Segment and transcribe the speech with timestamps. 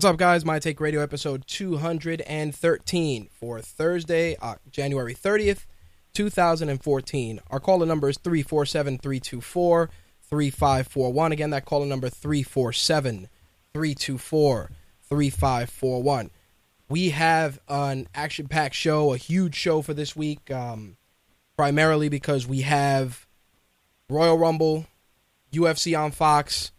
[0.00, 0.46] What's up, guys?
[0.46, 5.66] My Take Radio episode 213 for Thursday, uh, January 30th,
[6.14, 7.40] 2014.
[7.50, 9.90] Our caller number is 347 324
[10.22, 11.32] 3541.
[11.32, 13.28] Again, that caller number 347
[13.74, 14.70] 324
[15.02, 16.30] 3541.
[16.88, 20.96] We have an action packed show, a huge show for this week, um,
[21.58, 23.26] primarily because we have
[24.08, 24.86] Royal Rumble,
[25.52, 26.72] UFC on Fox,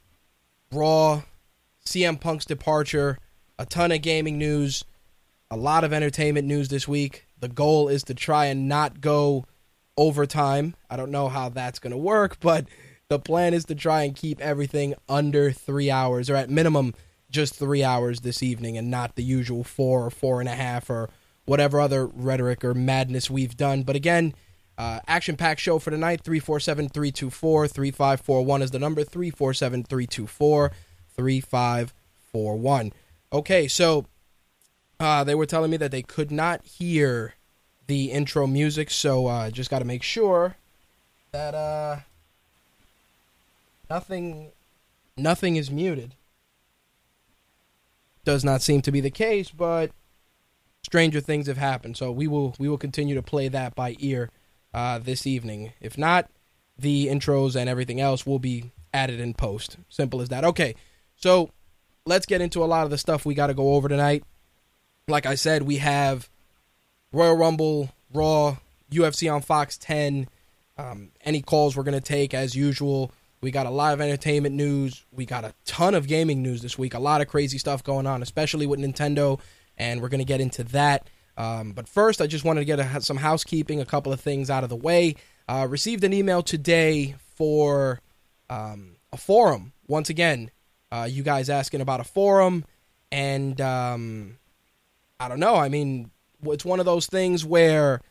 [0.71, 1.21] Raw,
[1.85, 3.17] CM Punk's departure,
[3.57, 4.85] a ton of gaming news,
[5.49, 7.25] a lot of entertainment news this week.
[7.39, 9.45] The goal is to try and not go
[9.97, 10.75] overtime.
[10.89, 12.65] I don't know how that's going to work, but
[13.09, 16.93] the plan is to try and keep everything under three hours, or at minimum,
[17.29, 20.89] just three hours this evening, and not the usual four or four and a half
[20.89, 21.09] or
[21.45, 23.83] whatever other rhetoric or madness we've done.
[23.83, 24.33] But again,
[24.77, 30.71] uh, action packed show for tonight 347 324 3541 is the number 347 324
[31.15, 32.93] 3541.
[33.33, 34.05] Okay, so
[34.99, 37.35] uh, they were telling me that they could not hear
[37.87, 40.55] the intro music, so uh, just got to make sure
[41.31, 41.97] that uh,
[43.89, 44.51] nothing
[45.17, 46.15] nothing is muted.
[48.23, 49.91] Does not seem to be the case, but
[50.83, 51.97] stranger things have happened.
[51.97, 54.29] So we will we will continue to play that by ear
[54.73, 55.73] uh, this evening.
[55.81, 56.29] If not,
[56.77, 59.77] the intros and everything else will be added in post.
[59.89, 60.43] Simple as that.
[60.43, 60.75] Okay.
[61.21, 61.51] So
[62.05, 64.23] let's get into a lot of the stuff we got to go over tonight.
[65.07, 66.29] Like I said, we have
[67.11, 68.57] Royal Rumble, Raw,
[68.91, 70.27] UFC on Fox 10.
[70.77, 73.11] Um, any calls we're going to take as usual.
[73.41, 75.05] We got a lot of entertainment news.
[75.11, 76.93] We got a ton of gaming news this week.
[76.93, 79.39] A lot of crazy stuff going on, especially with Nintendo,
[79.77, 81.07] and we're going to get into that.
[81.37, 84.49] Um, but first, I just wanted to get a, some housekeeping, a couple of things
[84.49, 85.15] out of the way.
[85.47, 87.99] Uh, received an email today for
[88.49, 89.73] um, a forum.
[89.87, 90.51] Once again,
[90.91, 92.65] uh, you guys asking about a forum,
[93.11, 94.37] and um,
[95.19, 95.55] I don't know.
[95.55, 96.11] I mean,
[96.43, 98.01] it's one of those things where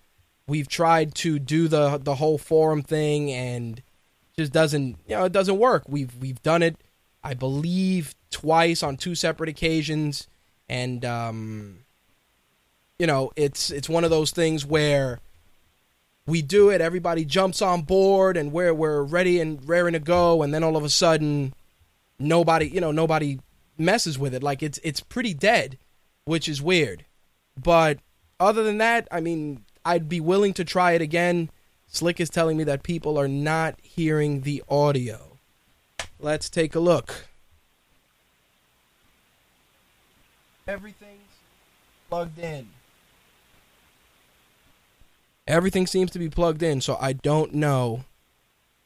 [0.46, 3.82] we've tried to do the the whole forum thing, and
[4.38, 5.84] just doesn't you know it doesn't work.
[5.88, 6.76] We've we've done it,
[7.22, 10.26] I believe, twice on two separate occasions,
[10.68, 11.78] and um,
[12.98, 15.20] you know it's it's one of those things where
[16.26, 20.42] we do it, everybody jumps on board, and we're we're ready and raring to go,
[20.42, 21.52] and then all of a sudden
[22.20, 23.38] nobody you know nobody
[23.78, 24.42] messes with it.
[24.42, 25.78] Like it's it's pretty dead
[26.24, 27.04] which is weird.
[27.60, 27.98] But
[28.38, 31.50] other than that i mean i'd be willing to try it again.
[31.86, 35.38] Slick is telling me that people are not hearing the audio.
[36.20, 37.26] Let's take a look.
[40.68, 41.32] Everything's
[42.08, 42.68] plugged in.
[45.48, 48.04] Everything seems to be plugged in so i don't know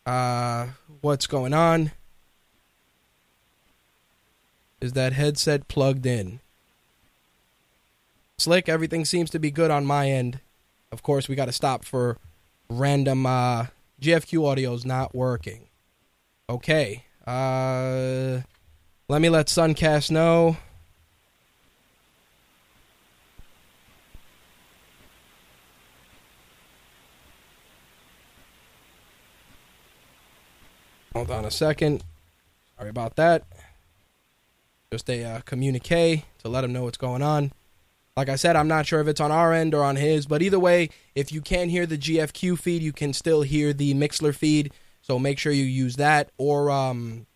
[0.07, 0.69] uh
[1.03, 1.93] what's going on
[4.85, 6.41] is that headset plugged in?
[8.39, 10.41] Slick, everything seems to be good on my end.
[10.93, 12.19] Of course, we got to stop for
[12.69, 13.67] random uh,
[14.01, 15.69] GFQ audio's not working.
[16.51, 17.05] Okay.
[17.27, 18.41] Uh,
[19.09, 20.59] let me let Suncast know.
[31.15, 32.05] Hold on a second.
[32.77, 33.45] Sorry about that
[34.95, 37.51] just a uh, communique to let them know what's going on.
[38.17, 40.41] Like I said, I'm not sure if it's on our end or on his, but
[40.41, 44.33] either way, if you can't hear the GFQ feed, you can still hear the Mixlr
[44.33, 44.73] feed.
[45.03, 47.27] So make sure you use that, or um,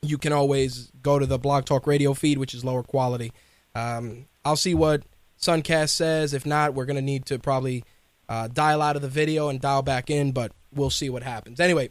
[0.00, 3.32] you can always go to the Blog Talk Radio feed, which is lower quality.
[3.74, 5.02] Um, I'll see what
[5.38, 6.32] Suncast says.
[6.32, 7.84] If not, we're gonna need to probably
[8.30, 11.60] uh, dial out of the video and dial back in, but we'll see what happens.
[11.60, 11.90] Anyway,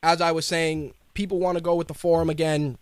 [0.00, 2.78] as I was saying, people want to go with the forum again,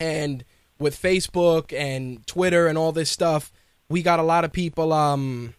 [0.00, 0.44] and
[0.78, 3.52] with Facebook and Twitter and all this stuff,
[3.88, 5.54] we got a lot of people, um,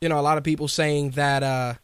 [0.00, 1.74] you know, a lot of people saying that, uh,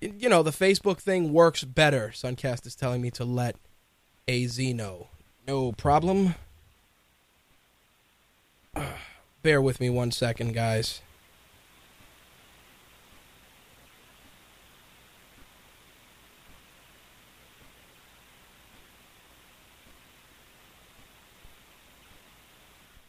[0.00, 2.12] you know, the Facebook thing works better.
[2.14, 3.56] Suncast is telling me to let
[4.28, 5.08] AZ know.
[5.46, 6.34] No problem.
[9.42, 11.00] Bear with me one second, guys.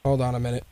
[0.10, 0.64] Hold on a minute.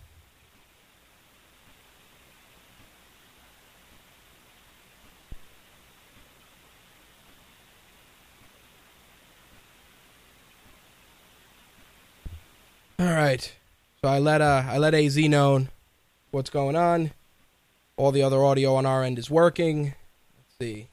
[12.98, 13.54] All right.
[14.02, 15.68] So I let uh I let AZ know
[16.32, 17.12] what's going on.
[17.96, 19.94] All the other audio on our end is working.
[20.36, 20.88] Let's see.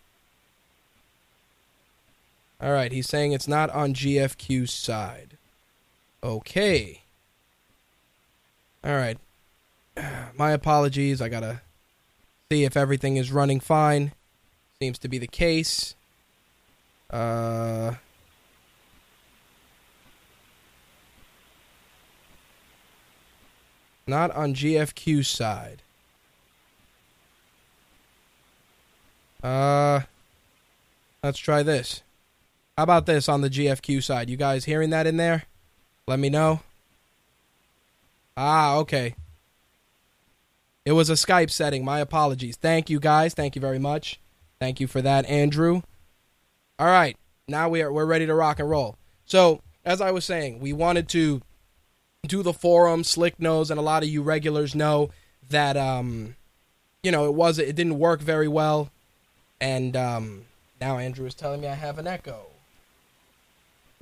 [2.61, 5.39] All right, he's saying it's not on GFQ's side.
[6.23, 7.04] Okay.
[8.85, 9.19] All right.
[10.37, 11.23] My apologies.
[11.23, 11.63] I gotta
[12.53, 14.13] see if everything is running fine.
[14.79, 15.95] Seems to be the case.
[17.11, 17.95] Uh.
[24.07, 25.83] Not on GFQ's side.
[29.43, 30.01] Uh.
[31.23, 32.03] Let's try this.
[32.77, 34.29] How about this on the GFQ side?
[34.29, 35.45] You guys hearing that in there?
[36.07, 36.61] Let me know.
[38.37, 39.15] Ah, okay.
[40.85, 41.85] It was a Skype setting.
[41.85, 42.57] My apologies.
[42.57, 43.33] Thank you guys.
[43.35, 44.21] Thank you very much.
[44.61, 45.83] Thank you for that, Andrew.
[46.79, 47.17] All right.
[47.49, 48.97] Now we are we're ready to rock and roll.
[49.25, 51.43] So, as I was saying, we wanted to
[52.27, 53.05] do the forum.
[53.05, 55.11] Slick knows and a lot of you regulars know
[55.51, 56.37] that um
[57.03, 58.91] you know, it was it didn't work very well.
[59.61, 60.47] And um
[60.81, 62.47] now Andrew is telling me I have an echo.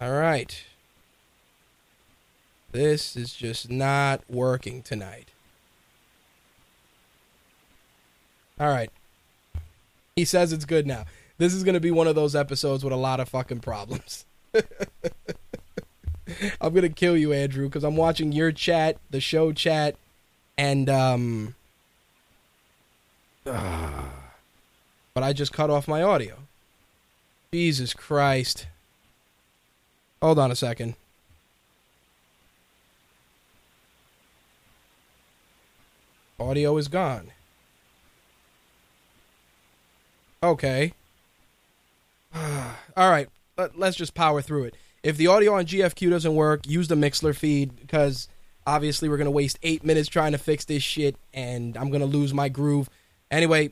[0.00, 0.64] All right.
[2.72, 5.28] This is just not working tonight.
[8.58, 8.90] All right.
[10.16, 11.04] He says it's good now.
[11.38, 14.24] This is going to be one of those episodes with a lot of fucking problems.
[16.60, 19.96] I'm going to kill you, Andrew, because I'm watching your chat, the show chat,
[20.56, 21.54] and, um.
[25.14, 26.36] But I just cut off my audio.
[27.52, 28.66] Jesus Christ.
[30.22, 30.94] Hold on a second.
[36.42, 37.30] Audio is gone.
[40.42, 40.92] Okay.
[42.34, 43.28] All right.
[43.76, 44.74] Let's just power through it.
[45.02, 48.28] If the audio on GFQ doesn't work, use the Mixlr feed because
[48.66, 52.00] obviously we're going to waste eight minutes trying to fix this shit and I'm going
[52.00, 52.88] to lose my groove.
[53.30, 53.70] Anyway,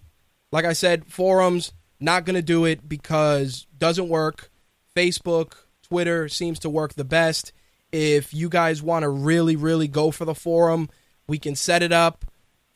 [0.53, 4.51] like I said, forums, not going to do it because doesn't work.
[4.97, 7.53] Facebook, Twitter seems to work the best.
[7.93, 10.89] If you guys want to really, really go for the forum,
[11.27, 12.25] we can set it up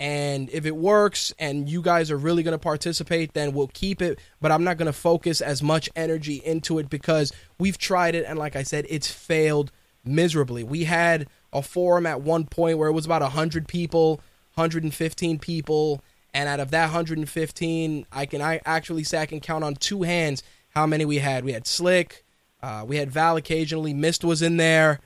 [0.01, 4.03] and if it works and you guys are really going to participate then we'll keep
[4.03, 4.19] it.
[4.41, 8.25] But i'm not going to focus as much energy into it because we've tried it
[8.27, 9.71] and like i said it's failed
[10.05, 10.63] miserably.
[10.65, 14.21] We had a forum at one point where it was about 100 people
[14.55, 16.03] 115 people.
[16.33, 20.03] And out of that 115 i can i actually say i can count on two
[20.03, 21.45] hands how many we had.
[21.45, 22.25] We had slick
[22.63, 25.01] uh, we had val occasionally mist was in there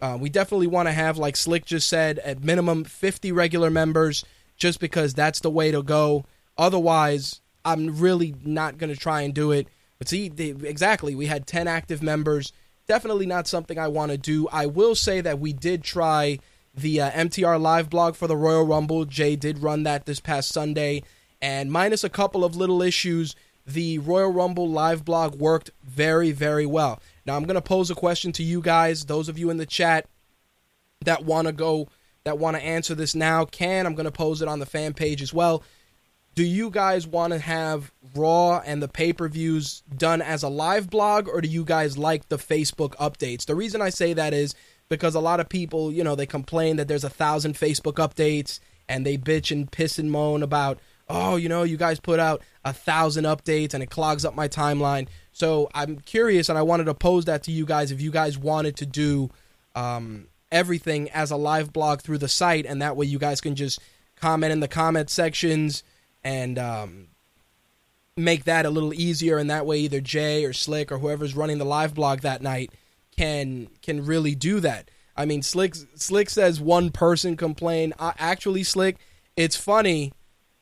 [0.00, 4.24] uh, we definitely want to have, like Slick just said, at minimum 50 regular members,
[4.56, 6.24] just because that's the way to go.
[6.58, 9.68] Otherwise, I'm really not going to try and do it.
[9.98, 12.52] But see, they, exactly, we had 10 active members.
[12.86, 14.48] Definitely not something I want to do.
[14.52, 16.38] I will say that we did try
[16.74, 19.04] the uh, MTR live blog for the Royal Rumble.
[19.04, 21.02] Jay did run that this past Sunday.
[21.40, 23.34] And minus a couple of little issues,
[23.66, 27.00] the Royal Rumble live blog worked very, very well.
[27.26, 29.66] Now I'm going to pose a question to you guys, those of you in the
[29.66, 30.06] chat
[31.04, 31.88] that want to go
[32.24, 33.86] that want to answer this now can.
[33.86, 35.62] I'm going to pose it on the fan page as well.
[36.34, 41.28] Do you guys want to have Raw and the pay-per-views done as a live blog
[41.28, 43.46] or do you guys like the Facebook updates?
[43.46, 44.54] The reason I say that is
[44.88, 48.58] because a lot of people, you know, they complain that there's a thousand Facebook updates
[48.88, 52.42] and they bitch and piss and moan about, oh, you know, you guys put out
[52.64, 55.06] a thousand updates and it clogs up my timeline.
[55.34, 58.38] So I'm curious, and I wanted to pose that to you guys if you guys
[58.38, 59.30] wanted to do
[59.74, 63.56] um, everything as a live blog through the site, and that way you guys can
[63.56, 63.80] just
[64.14, 65.82] comment in the comment sections
[66.22, 67.08] and um,
[68.16, 69.36] make that a little easier.
[69.36, 72.70] And that way, either Jay or Slick or whoever's running the live blog that night
[73.16, 74.88] can can really do that.
[75.16, 77.94] I mean, Slick Slick says one person complained.
[77.98, 78.98] Uh, actually, Slick,
[79.36, 80.12] it's funny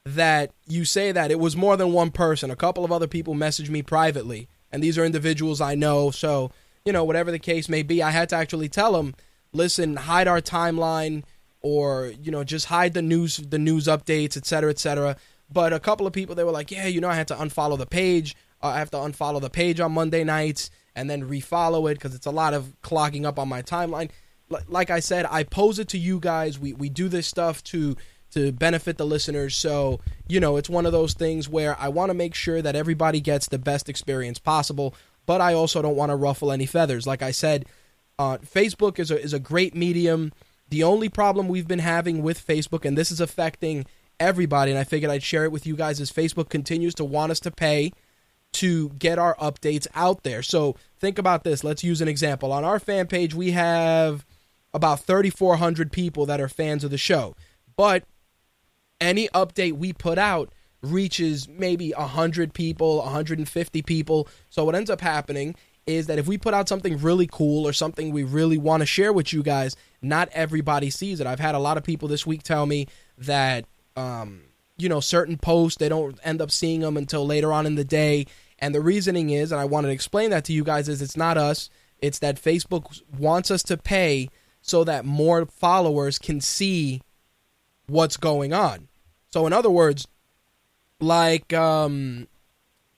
[0.05, 1.31] that you say that.
[1.31, 2.51] It was more than one person.
[2.51, 6.11] A couple of other people messaged me privately, and these are individuals I know.
[6.11, 6.51] So
[6.85, 9.15] you know, whatever the case may be, I had to actually tell them,
[9.53, 11.23] listen, hide our timeline,
[11.61, 15.17] or you know, just hide the news, the news updates, et cetera, et cetera.
[15.53, 17.79] But a couple of people they were like, yeah, you know, I had to unfollow
[17.79, 18.35] the page.
[18.63, 22.15] Uh, I have to unfollow the page on Monday nights and then refollow it because
[22.15, 24.11] it's a lot of clogging up on my timeline.
[24.53, 26.59] L- like I said, I pose it to you guys.
[26.59, 27.97] We we do this stuff to
[28.33, 29.57] to benefit the listeners.
[29.57, 32.77] So, you know, it's one of those things where I want to make sure that
[32.77, 34.95] everybody gets the best experience possible,
[35.27, 37.07] but I also don't want to ruffle any feathers.
[37.07, 37.67] Like I said,
[38.19, 40.33] uh, Facebook is a, is a great medium.
[40.69, 43.87] The only problem we've been having with Facebook, and this is affecting
[44.19, 47.33] everybody, and I figured I'd share it with you guys, is Facebook continues to want
[47.33, 47.93] us to pay
[48.53, 50.43] to get our updates out there.
[50.43, 51.65] So think about this.
[51.65, 52.53] Let's use an example.
[52.53, 54.27] On our fan page, we have
[54.75, 57.35] about 3,400 people that are fans of the show.
[57.77, 58.05] But
[59.03, 64.29] any update we put out reaches maybe 100 people, 150 people.
[64.49, 65.55] So what ends up happening
[65.87, 68.87] is that if we put out something really cool or something we really want to
[68.87, 71.27] share with you guys, not everybody sees it.
[71.27, 72.87] I've had a lot of people this week tell me
[73.19, 73.67] that
[73.97, 74.43] um,
[74.79, 77.85] you know certain posts they don't end up seeing them until later on in the
[77.85, 78.27] day,
[78.61, 81.17] and the reasoning is, and I wanted to explain that to you guys, is it's
[81.17, 81.69] not us.
[81.99, 84.29] It's that Facebook wants us to pay
[84.61, 87.03] so that more followers can see
[87.89, 88.89] what's going on.
[89.33, 90.07] So in other words,
[91.01, 92.29] like um,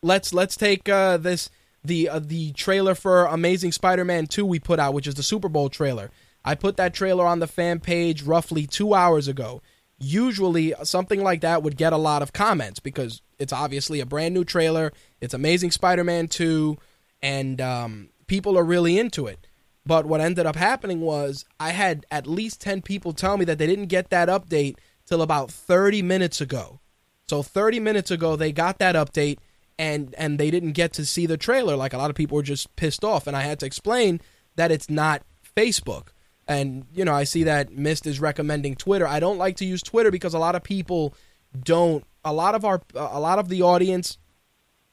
[0.02, 1.48] let's let's take uh, this
[1.84, 5.48] the uh, the trailer for Amazing Spider-Man 2 we put out, which is the Super
[5.48, 6.10] Bowl trailer.
[6.44, 9.62] I put that trailer on the fan page roughly 2 hours ago.
[9.98, 14.34] Usually something like that would get a lot of comments because it's obviously a brand
[14.34, 14.92] new trailer.
[15.20, 16.76] It's Amazing Spider-Man 2
[17.22, 19.46] and um, people are really into it.
[19.86, 23.58] But what ended up happening was I had at least 10 people tell me that
[23.58, 26.80] they didn't get that update till about 30 minutes ago.
[27.28, 29.38] So 30 minutes ago they got that update
[29.78, 32.42] and and they didn't get to see the trailer like a lot of people were
[32.42, 34.20] just pissed off and I had to explain
[34.56, 35.22] that it's not
[35.56, 36.08] Facebook.
[36.46, 39.06] And you know, I see that Mist is recommending Twitter.
[39.06, 41.14] I don't like to use Twitter because a lot of people
[41.62, 44.18] don't a lot of our a lot of the audience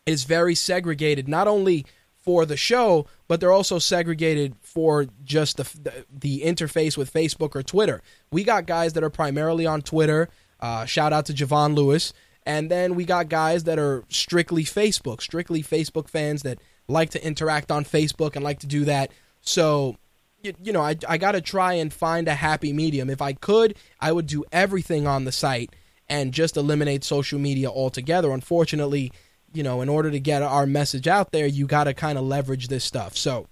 [0.06, 1.86] is very segregated not only
[2.22, 7.64] for the show, but they're also segregated for just the, the, interface with Facebook or
[7.64, 8.02] Twitter.
[8.32, 10.30] We got guys that are primarily on Twitter.
[10.60, 12.14] Uh, shout out to Javon Lewis,
[12.46, 17.26] and then we got guys that are strictly Facebook, strictly Facebook fans that like to
[17.26, 19.12] interact on Facebook and like to do that.
[19.42, 19.98] So,
[20.44, 23.10] you, you know, I, I got to try and find a happy medium.
[23.10, 25.76] If I could, I would do everything on the site
[26.08, 28.32] and just eliminate social media altogether.
[28.32, 29.12] Unfortunately,
[29.54, 32.24] you know, in order to get our message out there, you got to kind of
[32.24, 33.18] leverage this stuff.
[33.18, 33.48] So,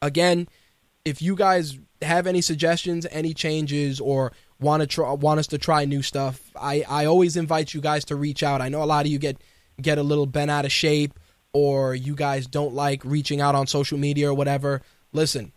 [0.00, 0.48] again,
[1.04, 5.58] if you guys have any suggestions, any changes, or want to try, want us to
[5.58, 8.60] try new stuff, I, I always invite you guys to reach out.
[8.60, 9.40] I know a lot of you get
[9.80, 11.18] get a little bent out of shape,
[11.52, 14.82] or you guys don't like reaching out on social media or whatever.
[15.12, 15.52] Listen,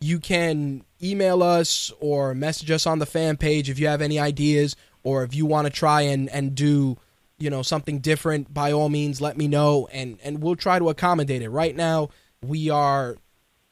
[0.00, 4.18] you can email us or message us on the fan page if you have any
[4.18, 6.96] ideas, or if you want to try and and do
[7.38, 10.88] you know something different by all means let me know and and we'll try to
[10.88, 11.50] accommodate it.
[11.50, 12.08] Right now
[12.42, 13.16] we are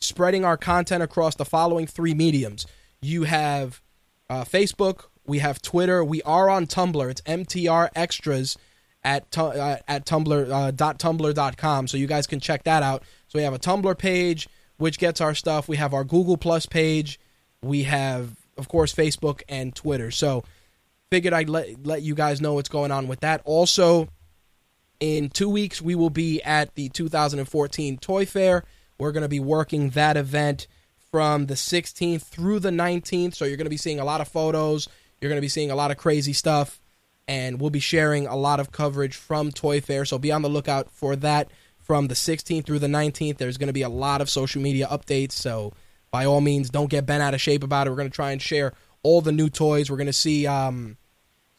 [0.00, 2.66] spreading our content across the following three mediums.
[3.00, 3.80] You have
[4.30, 8.56] uh, facebook we have twitter we are on tumblr it's mtr extras
[9.02, 13.02] at tu- uh, at tumblr uh, dot tumblr.com so you guys can check that out.
[13.28, 16.66] So we have a tumblr page which gets our stuff we have our google plus
[16.66, 17.20] page
[17.62, 20.10] we have of course facebook and twitter.
[20.10, 20.44] So
[21.14, 23.40] figured I'd let let you guys know what's going on with that.
[23.44, 24.08] Also,
[24.98, 28.64] in two weeks we will be at the 2014 Toy Fair.
[28.98, 30.66] We're going to be working that event
[31.12, 33.36] from the 16th through the 19th.
[33.36, 34.88] So you're going to be seeing a lot of photos.
[35.20, 36.80] You're going to be seeing a lot of crazy stuff,
[37.28, 40.04] and we'll be sharing a lot of coverage from Toy Fair.
[40.04, 43.38] So be on the lookout for that from the 16th through the 19th.
[43.38, 45.32] There's going to be a lot of social media updates.
[45.32, 45.74] So
[46.10, 47.90] by all means, don't get bent out of shape about it.
[47.90, 48.72] We're going to try and share
[49.04, 49.92] all the new toys.
[49.92, 50.96] We're going to see um,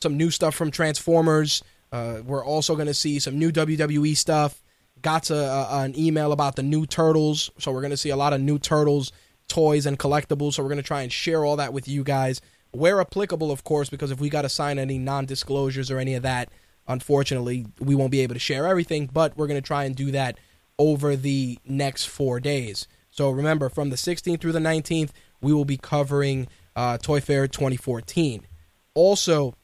[0.02, 1.64] some new stuff from Transformers.
[1.92, 4.62] Uh, we're also going to see some new WWE stuff.
[5.02, 8.16] Got a, a, an email about the new Turtles, so we're going to see a
[8.16, 9.12] lot of new Turtles
[9.48, 10.54] toys and collectibles.
[10.54, 13.64] So we're going to try and share all that with you guys, where applicable, of
[13.64, 16.50] course, because if we got to sign any non-disclosures or any of that,
[16.88, 19.10] unfortunately, we won't be able to share everything.
[19.12, 20.38] But we're going to try and do that
[20.78, 22.88] over the next four days.
[23.12, 25.12] So remember, from the 16th through the 19th,
[25.42, 28.46] we will be covering uh, Toy Fair 2014.
[28.94, 29.56] Also,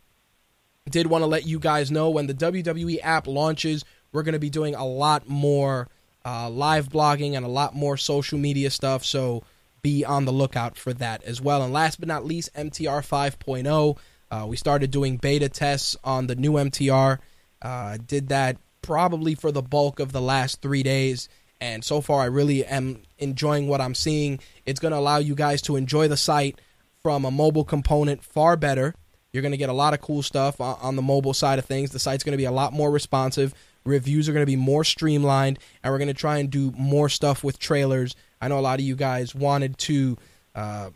[0.90, 4.40] did want to let you guys know when the WWE app launches, we're going to
[4.40, 5.88] be doing a lot more
[6.26, 9.06] uh, live blogging and a lot more social media stuff.
[9.06, 9.44] So
[9.82, 11.64] be on the lookout for that as well.
[11.64, 13.98] And last but not least, MTR 5.0.
[14.30, 17.20] Uh, we started doing beta tests on the new MTR.
[17.62, 21.30] Uh, did that probably for the bulk of the last three days.
[21.60, 24.40] And so far, I really am enjoying what I'm seeing.
[24.66, 26.60] It's going to allow you guys to enjoy the site
[27.04, 28.96] from a mobile component far better.
[29.34, 31.92] You're going to get a lot of cool stuff on the mobile side of things.
[31.92, 33.54] The site's going to be a lot more responsive.
[33.86, 37.10] Reviews are going to be more streamlined, and we're going to try and do more
[37.10, 38.16] stuff with trailers.
[38.42, 40.18] I know a lot of you guys wanted to
[40.54, 40.90] uh,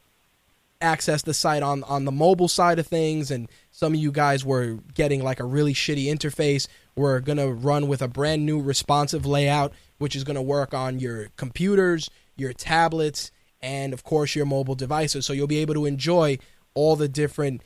[0.81, 4.45] access the site on on the mobile side of things, and some of you guys
[4.45, 6.67] were getting like a really shitty interface.
[6.95, 10.73] We're going to run with a brand new responsive layout, which is going to work
[10.73, 15.25] on your computers, your tablets, and of course your mobile devices.
[15.25, 16.37] So you'll be able to enjoy
[16.73, 17.61] all the different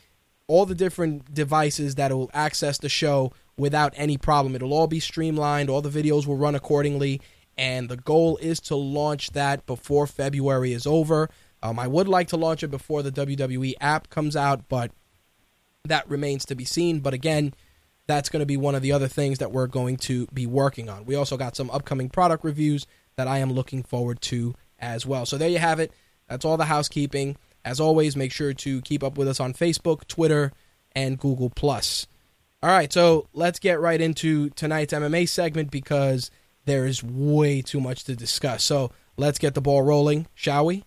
[0.49, 4.55] all the different devices that will access the show without any problem.
[4.55, 7.21] It'll all be streamlined, all the videos will run accordingly,
[7.55, 11.29] and the goal is to launch that before February is over.
[11.61, 14.91] Um, I would like to launch it before the WWE app comes out, but
[15.85, 16.99] that remains to be seen.
[16.99, 17.53] But again,
[18.07, 20.89] that's going to be one of the other things that we're going to be working
[20.89, 21.05] on.
[21.05, 22.87] We also got some upcoming product reviews
[23.17, 25.27] that I am looking forward to as well.
[25.27, 25.91] So there you have it.
[26.27, 27.37] That's all the housekeeping.
[27.69, 30.51] As always, make sure to keep up with us on Facebook, Twitter,
[30.93, 32.07] and Google Plus.
[32.63, 36.31] All right, so let's get right into tonight's MMA segment because
[36.65, 38.63] there is way too much to discuss.
[38.63, 40.83] So let's get the ball rolling, shall we?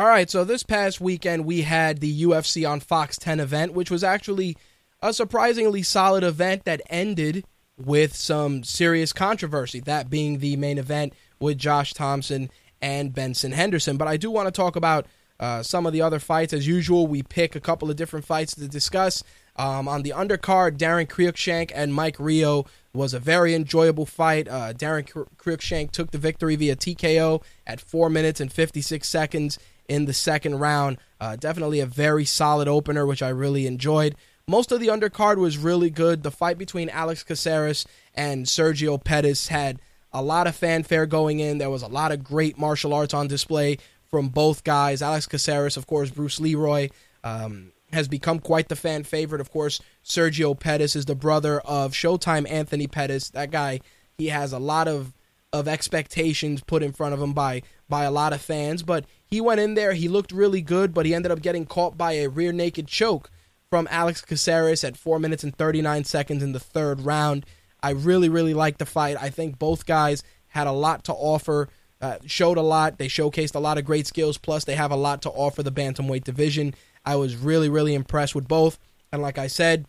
[0.00, 3.90] All right, so this past weekend we had the UFC on Fox 10 event, which
[3.90, 4.56] was actually
[5.02, 7.44] a surprisingly solid event that ended
[7.76, 12.48] with some serious controversy, that being the main event with Josh Thompson
[12.80, 13.98] and Benson Henderson.
[13.98, 15.04] But I do want to talk about
[15.38, 16.54] uh, some of the other fights.
[16.54, 19.22] As usual, we pick a couple of different fights to discuss.
[19.56, 24.48] Um, on the undercard, Daron Cruickshank and Mike Rio was a very enjoyable fight.
[24.48, 29.58] Uh, Daron Cruickshank took the victory via TKO at 4 minutes and 56 seconds
[29.90, 30.96] in the second round.
[31.20, 34.14] Uh, definitely a very solid opener, which I really enjoyed.
[34.46, 36.22] Most of the undercard was really good.
[36.22, 39.80] The fight between Alex Caceres and Sergio Pettis had
[40.12, 41.58] a lot of fanfare going in.
[41.58, 45.02] There was a lot of great martial arts on display from both guys.
[45.02, 46.88] Alex Caceres, of course, Bruce Leroy,
[47.24, 49.40] um, has become quite the fan favorite.
[49.40, 53.30] Of course, Sergio Pettis is the brother of Showtime Anthony Pettis.
[53.30, 53.80] That guy,
[54.16, 55.12] he has a lot of
[55.52, 59.40] of expectations put in front of him by by a lot of fans, but he
[59.40, 62.28] went in there, he looked really good, but he ended up getting caught by a
[62.28, 63.30] rear naked choke
[63.70, 67.46] from Alex Caceres at 4 minutes and 39 seconds in the third round.
[67.82, 69.16] I really, really liked the fight.
[69.20, 71.68] I think both guys had a lot to offer,
[72.00, 72.98] uh, showed a lot.
[72.98, 75.70] They showcased a lot of great skills, plus, they have a lot to offer the
[75.70, 76.74] Bantamweight division.
[77.04, 78.78] I was really, really impressed with both.
[79.12, 79.86] And like I said,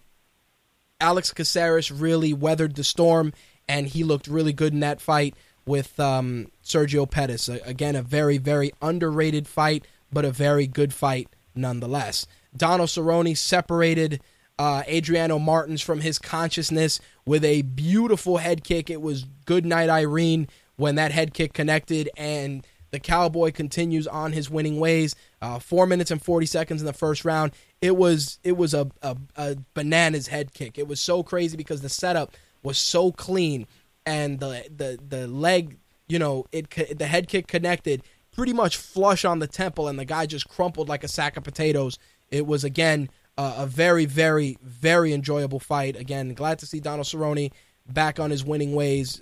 [1.00, 3.34] Alex Caceres really weathered the storm,
[3.68, 7.50] and he looked really good in that fight with um, Sergio Pettis.
[7.50, 12.28] Again, a very, very underrated fight, but a very good fight nonetheless.
[12.56, 14.22] Donald Cerrone separated
[14.60, 18.90] uh, Adriano Martins from his consciousness with a beautiful head kick.
[18.90, 24.34] It was good night, Irene, when that head kick connected, and the Cowboy continues on
[24.34, 25.16] his winning ways.
[25.42, 27.54] Uh, four minutes and forty seconds in the first round.
[27.82, 30.78] It was it was a, a, a bananas head kick.
[30.78, 33.66] It was so crazy because the setup was so clean
[34.06, 39.26] and the the the leg, you know, it the head kick connected pretty much flush
[39.26, 42.00] on the temple, and the guy just crumpled like a sack of potatoes.
[42.30, 45.96] It was again uh, a very very very enjoyable fight.
[45.96, 47.52] Again, glad to see Donald Cerrone
[47.88, 49.22] back on his winning ways.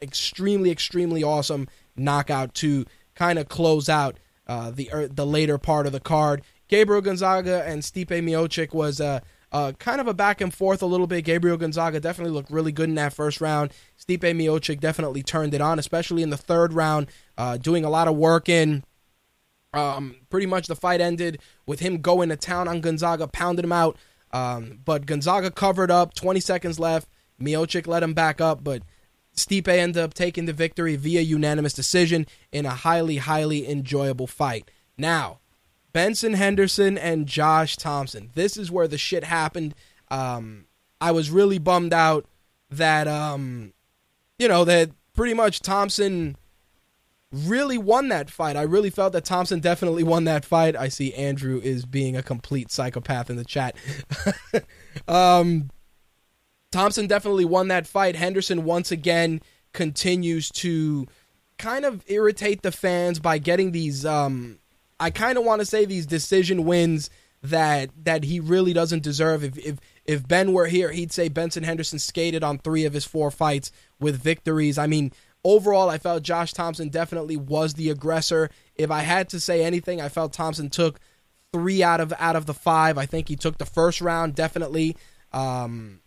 [0.00, 5.86] Extremely extremely awesome knockout to kind of close out uh, the er, the later part
[5.86, 6.42] of the card.
[6.68, 9.20] Gabriel Gonzaga and Stipe Miocic was uh,
[9.52, 11.24] uh, kind of a back and forth a little bit.
[11.24, 13.72] Gabriel Gonzaga definitely looked really good in that first round.
[13.98, 17.06] Stipe Miocic definitely turned it on, especially in the third round,
[17.36, 18.84] uh, doing a lot of work in.
[19.74, 23.72] Um, pretty much the fight ended with him going to town on Gonzaga, pounding him
[23.72, 23.96] out.
[24.32, 27.08] Um, but Gonzaga covered up, 20 seconds left.
[27.40, 28.82] Miocic let him back up, but
[29.34, 34.70] Stipe ended up taking the victory via unanimous decision in a highly, highly enjoyable fight.
[34.96, 35.38] Now,
[35.92, 38.30] Benson Henderson and Josh Thompson.
[38.34, 39.74] This is where the shit happened.
[40.10, 40.66] Um,
[41.00, 42.26] I was really bummed out
[42.70, 43.72] that um,
[44.38, 46.36] you know that pretty much Thompson
[47.32, 48.56] really won that fight.
[48.56, 50.76] I really felt that Thompson definitely won that fight.
[50.76, 53.76] I see Andrew is being a complete psychopath in the chat.
[55.08, 55.70] um,
[56.70, 58.16] Thompson definitely won that fight.
[58.16, 59.40] Henderson once again
[59.72, 61.06] continues to
[61.58, 64.58] kind of irritate the fans by getting these um
[65.00, 67.10] I kind of want to say these decision wins
[67.42, 69.44] that that he really doesn't deserve.
[69.44, 73.04] If if if Ben were here, he'd say Benson Henderson skated on 3 of his
[73.04, 74.78] 4 fights with victories.
[74.78, 75.12] I mean,
[75.44, 78.50] overall I felt Josh Thompson definitely was the aggressor.
[78.74, 80.98] If I had to say anything, I felt Thompson took
[81.52, 82.98] 3 out of out of the 5.
[82.98, 84.96] I think he took the first round definitely
[85.32, 86.00] um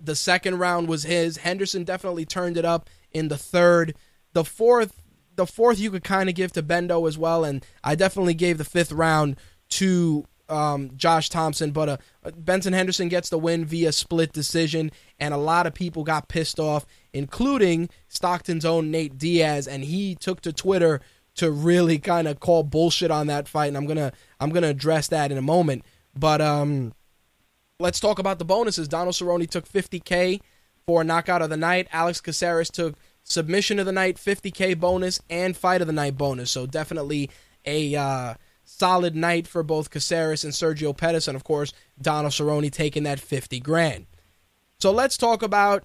[0.00, 1.38] the second round was his.
[1.38, 3.94] Henderson definitely turned it up in the third.
[4.32, 5.00] The fourth,
[5.36, 8.58] the fourth you could kind of give to Bendo as well, and I definitely gave
[8.58, 9.36] the fifth round
[9.70, 11.70] to um, Josh Thompson.
[11.70, 11.96] But uh,
[12.36, 16.60] Benson Henderson gets the win via split decision, and a lot of people got pissed
[16.60, 21.00] off, including Stockton's own Nate Diaz, and he took to Twitter
[21.36, 25.08] to really kind of call bullshit on that fight, and I'm gonna I'm gonna address
[25.08, 25.84] that in a moment.
[26.16, 26.92] But um
[27.80, 28.86] let's talk about the bonuses.
[28.86, 30.40] Donald Cerrone took 50K
[30.86, 31.88] for a knockout of the night.
[31.92, 36.50] Alex Caceres took submission of the night, 50K bonus, and fight of the night bonus.
[36.50, 37.30] So definitely
[37.64, 38.34] a uh,
[38.64, 41.26] solid night for both Caceres and Sergio Pettis.
[41.26, 44.06] And of course, Donald Cerrone taking that 50 grand.
[44.78, 45.84] So let's talk about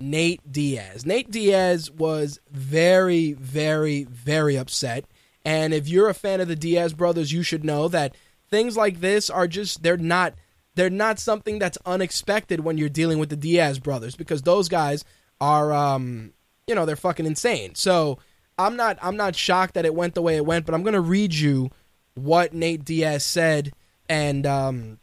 [0.00, 1.06] Nate Diaz.
[1.06, 5.04] Nate Diaz was very, very, very upset.
[5.44, 8.16] And if you're a fan of the Diaz brothers, you should know that
[8.50, 10.34] things like this are just, they're not
[10.74, 15.04] they're not something that's unexpected when you're dealing with the Diaz brothers because those guys
[15.40, 16.32] are um
[16.66, 17.74] you know they're fucking insane.
[17.74, 18.18] So
[18.58, 21.00] I'm not I'm not shocked that it went the way it went, but I'm gonna
[21.00, 21.70] read you
[22.14, 23.72] what Nate Diaz said,
[24.08, 24.98] and um,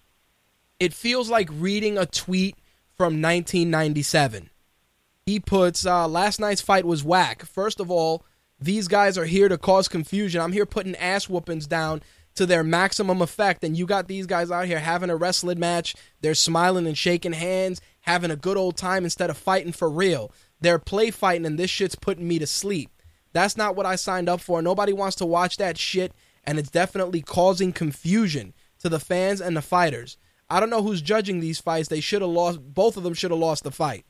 [0.79, 2.55] it feels like reading a tweet
[2.97, 4.49] from 1997.
[5.25, 7.43] He puts uh, last night's fight was whack.
[7.45, 8.25] First of all,
[8.59, 10.41] these guys are here to cause confusion.
[10.41, 12.01] I'm here putting ass whoopings down
[12.35, 13.63] to their maximum effect.
[13.63, 15.95] And you got these guys out here having a wrestling match.
[16.21, 20.31] They're smiling and shaking hands, having a good old time instead of fighting for real.
[20.61, 22.89] They're play fighting, and this shit's putting me to sleep.
[23.33, 24.61] That's not what I signed up for.
[24.61, 29.55] Nobody wants to watch that shit, and it's definitely causing confusion to the fans and
[29.55, 30.17] the fighters.
[30.49, 31.87] I don't know who's judging these fights.
[31.87, 32.59] They should have lost.
[32.61, 34.05] Both of them should have lost the fight.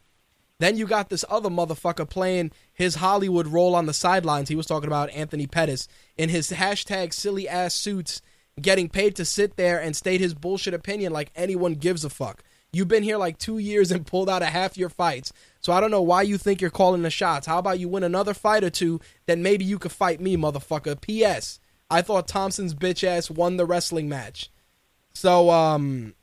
[0.59, 4.49] Then you got this other motherfucker playing his Hollywood role on the sidelines.
[4.49, 5.87] He was talking about Anthony Pettis
[6.17, 8.21] in his hashtag silly ass suits,
[8.61, 12.43] getting paid to sit there and state his bullshit opinion like anyone gives a fuck.
[12.71, 15.33] You've been here like two years and pulled out a half your fights.
[15.61, 17.47] So I don't know why you think you're calling the shots.
[17.47, 20.99] How about you win another fight or two, then maybe you could fight me, motherfucker.
[20.99, 21.59] P.S.
[21.89, 24.49] I thought Thompson's bitch ass won the wrestling match.
[25.13, 26.15] So um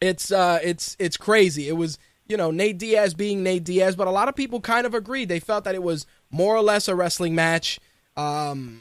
[0.00, 1.68] it's uh it's it's crazy.
[1.68, 4.86] It was you know, Nate Diaz being Nate Diaz, but a lot of people kind
[4.86, 5.28] of agreed.
[5.28, 7.78] They felt that it was more or less a wrestling match.
[8.16, 8.80] Um,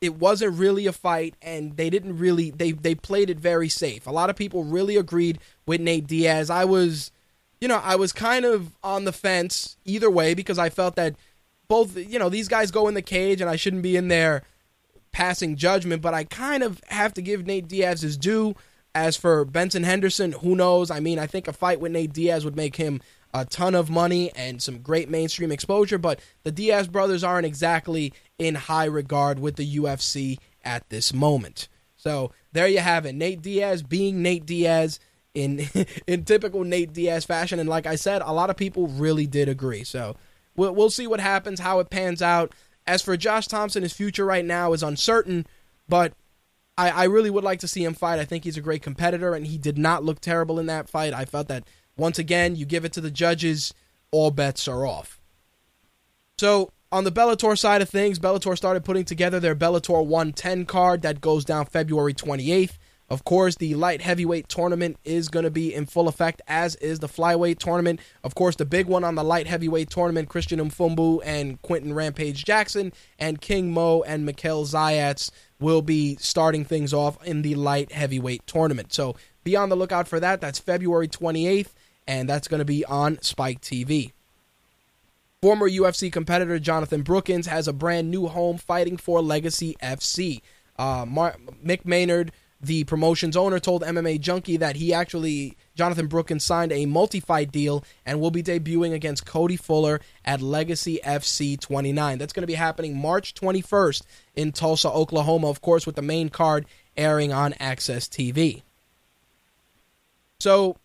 [0.00, 4.06] it wasn't really a fight, and they didn't really they they played it very safe.
[4.06, 6.50] A lot of people really agreed with Nate Diaz.
[6.50, 7.10] I was,
[7.60, 11.14] you know, I was kind of on the fence either way because I felt that
[11.68, 14.42] both, you know, these guys go in the cage, and I shouldn't be in there
[15.12, 16.02] passing judgment.
[16.02, 18.54] But I kind of have to give Nate Diaz his due.
[18.96, 20.88] As for Benson Henderson, who knows?
[20.88, 23.00] I mean, I think a fight with Nate Diaz would make him
[23.34, 28.12] a ton of money and some great mainstream exposure, but the Diaz brothers aren't exactly
[28.38, 31.68] in high regard with the UFC at this moment.
[31.96, 33.14] So there you have it.
[33.14, 35.00] Nate Diaz being Nate Diaz
[35.34, 35.68] in
[36.06, 39.48] in typical Nate Diaz fashion, and like I said, a lot of people really did
[39.48, 39.84] agree.
[39.84, 40.16] So
[40.56, 42.52] we'll, we'll see what happens, how it pans out.
[42.86, 45.46] As for Josh Thompson, his future right now is uncertain,
[45.88, 46.12] but
[46.76, 48.18] I, I really would like to see him fight.
[48.18, 51.14] I think he's a great competitor, and he did not look terrible in that fight.
[51.14, 51.64] I felt that
[51.96, 53.72] once again, you give it to the judges,
[54.10, 55.20] all bets are off.
[56.38, 61.02] So on the Bellator side of things, Bellator started putting together their Bellator 110 card
[61.02, 62.78] that goes down February 28th.
[63.10, 67.00] Of course, the light heavyweight tournament is going to be in full effect, as is
[67.00, 68.00] the flyweight tournament.
[68.22, 72.44] Of course, the big one on the light heavyweight tournament, Christian M'Pumbu and Quinton Rampage
[72.44, 77.92] Jackson, and King Mo and Mikhail Zayats will be starting things off in the light
[77.92, 78.92] heavyweight tournament.
[78.94, 80.40] So be on the lookout for that.
[80.40, 81.72] That's February 28th,
[82.06, 84.12] and that's going to be on Spike TV.
[85.42, 90.40] Former UFC competitor Jonathan Brookins has a brand new home fighting for Legacy FC.
[90.78, 92.32] Uh, Mar- Mick Maynard
[92.66, 97.52] the promotion's owner told MMA Junkie that he actually, Jonathan Brookins, signed a multi fight
[97.52, 102.18] deal and will be debuting against Cody Fuller at Legacy FC 29.
[102.18, 104.02] That's going to be happening March 21st
[104.34, 108.62] in Tulsa, Oklahoma, of course, with the main card airing on AXS TV.
[110.40, 110.76] So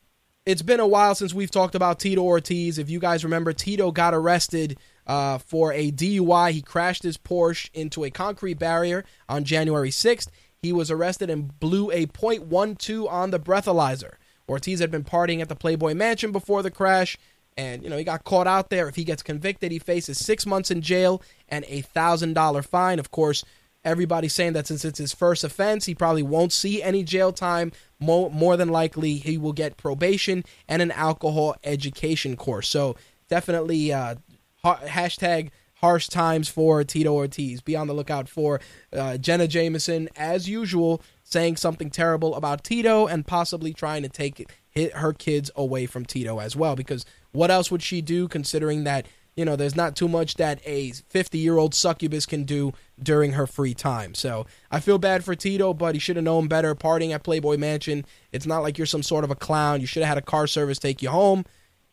[0.46, 2.78] it's been a while since we've talked about Tito Ortiz.
[2.78, 6.52] If you guys remember, Tito got arrested uh, for a DUI.
[6.52, 10.28] He crashed his Porsche into a concrete barrier on January 6th.
[10.62, 14.14] He was arrested and blew a .12 on the breathalyzer.
[14.48, 17.18] Ortiz had been partying at the Playboy Mansion before the crash,
[17.56, 18.88] and you know he got caught out there.
[18.90, 23.00] If he gets convicted, he faces six months in jail and a thousand dollar fine.
[23.00, 23.46] Of course,
[23.86, 27.72] everybody's saying that since it's his first offense, he probably won't see any jail time.
[28.00, 32.68] More, more than likely, he will get probation and an alcohol education course.
[32.68, 32.96] So
[33.30, 34.16] definitely, uh,
[34.64, 37.62] ha- hashtag harsh times for Tito Ortiz.
[37.62, 38.60] Be on the lookout for
[38.94, 44.50] uh, Jenna Jameson, as usual, saying something terrible about Tito and possibly trying to take
[44.70, 46.76] hit her kids away from Tito as well.
[46.76, 50.60] Because what else would she do, considering that you know there's not too much that
[50.66, 54.14] a 50 year old succubus can do during her free time.
[54.14, 56.76] So I feel bad for Tito, but he should have known better.
[56.76, 59.80] Partying at Playboy Mansion, it's not like you're some sort of a clown.
[59.80, 61.46] You should have had a car service take you home.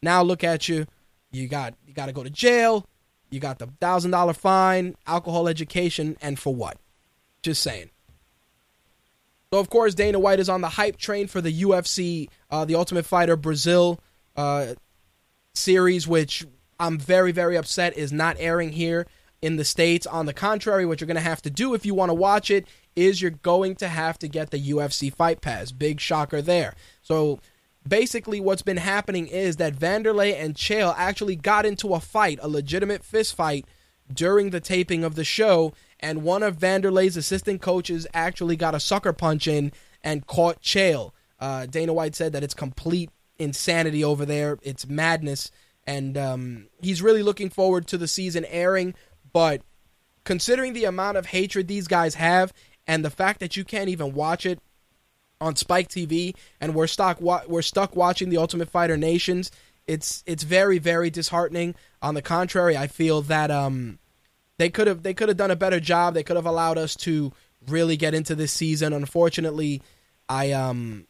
[0.02, 0.86] Now look at you.
[1.30, 2.88] You got you got to go to jail.
[3.30, 6.78] You got the thousand dollar fine, alcohol education, and for what?
[7.42, 7.90] Just saying.
[9.52, 12.74] So of course Dana White is on the hype train for the UFC, uh, the
[12.74, 14.00] Ultimate Fighter Brazil
[14.36, 14.74] uh,
[15.54, 16.46] series, which
[16.78, 19.06] I'm very very upset is not airing here
[19.42, 20.06] in the states.
[20.06, 22.50] On the contrary, what you're going to have to do if you want to watch
[22.50, 25.72] it is you're going to have to get the UFC Fight Pass.
[25.72, 26.74] Big shocker there.
[27.02, 27.40] So
[27.88, 32.48] basically what's been happening is that Vanderlei and Chael actually got into a fight, a
[32.48, 33.66] legitimate fist fight
[34.12, 38.80] during the taping of the show and one of Vanderlei's assistant coaches actually got a
[38.80, 39.72] sucker punch in
[40.02, 41.12] and caught Chael.
[41.40, 44.58] Uh, Dana White said that it's complete insanity over there.
[44.62, 45.50] It's madness,
[45.86, 48.94] and um, he's really looking forward to the season airing.
[49.32, 49.62] But
[50.24, 52.52] considering the amount of hatred these guys have,
[52.86, 54.60] and the fact that you can't even watch it
[55.40, 59.50] on Spike TV, and we're stuck wa- we're stuck watching the Ultimate Fighter Nations,
[59.86, 61.74] it's it's very very disheartening.
[62.02, 63.98] On the contrary, I feel that um,
[64.58, 66.14] they could have they could have done a better job.
[66.14, 67.32] They could have allowed us to
[67.68, 68.92] really get into this season.
[68.92, 69.82] Unfortunately,
[70.28, 71.06] I um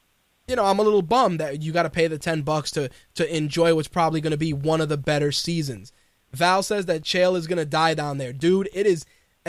[0.48, 2.90] you know, I'm a little bummed that you got to pay the 10 bucks to
[3.14, 5.92] to enjoy what's probably going to be one of the better seasons.
[6.32, 8.32] Val says that Chael is going to die down there.
[8.32, 9.04] Dude, it is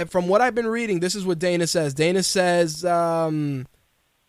[0.07, 1.93] from what I've been reading, this is what Dana says.
[1.93, 3.67] Dana says um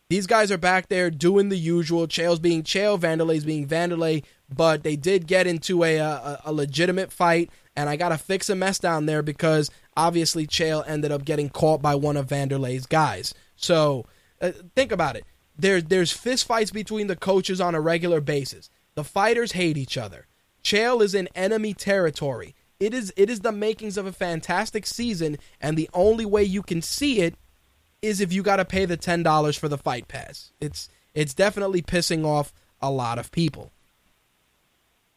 [0.08, 2.06] these guys are back there doing the usual.
[2.06, 7.12] Chael's being Chael, Vanderlei's being Vanderlei, but they did get into a, a, a legitimate
[7.12, 11.24] fight and I got to fix a mess down there because obviously Chael ended up
[11.24, 13.34] getting caught by one of Vanderlei's guys.
[13.54, 14.04] So
[14.40, 15.24] uh, think about it.
[15.56, 18.68] There, there's fist fights between the coaches on a regular basis.
[18.96, 20.26] The fighters hate each other.
[20.64, 22.56] Chael is in enemy territory.
[22.80, 26.62] It is it is the makings of a fantastic season, and the only way you
[26.62, 27.36] can see it
[28.02, 30.52] is if you got to pay the ten dollars for the fight pass.
[30.60, 33.72] It's it's definitely pissing off a lot of people.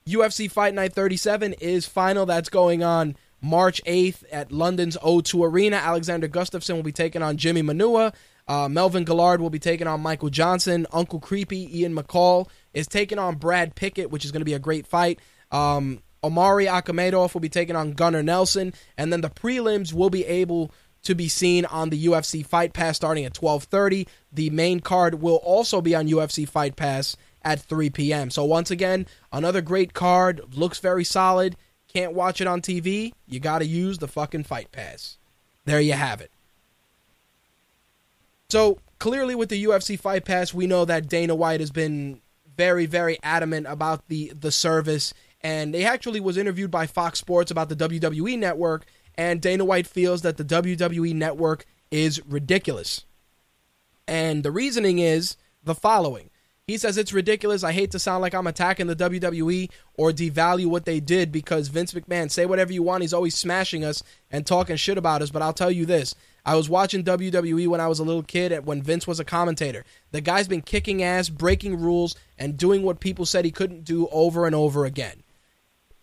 [0.08, 2.26] UFC Fight Night 37 is final.
[2.26, 5.78] That's going on March 8th at London's O2 Arena.
[5.78, 8.14] Alexander Gustafsson will be taking on Jimi Manuwa.
[8.48, 10.88] Uh, Melvin Guillard will be taking on Michael Johnson.
[10.92, 14.60] Uncle Creepy, Ian McCall, is taking on Brad Pickett, which is going to be a
[14.60, 15.20] great fight.
[15.52, 18.74] Um, Omari Akhmedov will be taking on Gunnar Nelson.
[18.98, 20.72] And then the prelims will be able
[21.04, 24.08] to be seen on the UFC Fight Pass starting at 12:30.
[24.32, 28.30] The main card will also be on UFC Fight Pass at 3 p.m.
[28.30, 30.56] So once again, another great card.
[30.56, 31.56] Looks very solid.
[31.88, 33.14] Can't watch it on TV.
[33.28, 35.18] You got to use the fucking Fight Pass.
[35.66, 36.32] There you have it.
[38.50, 42.22] So clearly, with the UFC Fight Pass, we know that Dana White has been
[42.56, 47.52] very, very adamant about the the service, and he actually was interviewed by Fox Sports
[47.52, 48.86] about the WWE Network,
[49.18, 53.06] and Dana White feels that the WWE Network is ridiculous.
[54.08, 56.32] And the reasoning is the following
[56.72, 57.64] he says it's ridiculous.
[57.64, 61.68] I hate to sound like I'm attacking the WWE or devalue what they did because
[61.68, 65.32] Vince McMahon, say whatever you want, he's always smashing us and talking shit about us.
[65.32, 68.66] But I'll tell you this I was watching WWE when I was a little kid
[68.66, 69.84] when Vince was a commentator.
[70.12, 74.08] The guy's been kicking ass, breaking rules, and doing what people said he couldn't do
[74.08, 75.24] over and over again.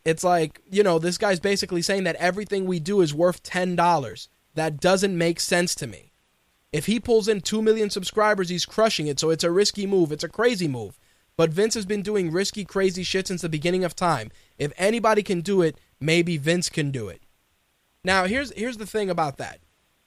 [0.08, 4.28] It's like, you know, this guy's basically saying that everything we do is worth $10.
[4.54, 6.12] That doesn't make sense to me.
[6.72, 9.20] If he pulls in 2 million subscribers, he's crushing it.
[9.20, 10.10] So it's a risky move.
[10.10, 10.98] It's a crazy move.
[11.36, 14.30] But Vince has been doing risky, crazy shit since the beginning of time.
[14.56, 17.20] If anybody can do it, maybe Vince can do it.
[18.02, 19.60] Now, here's here's the thing about that.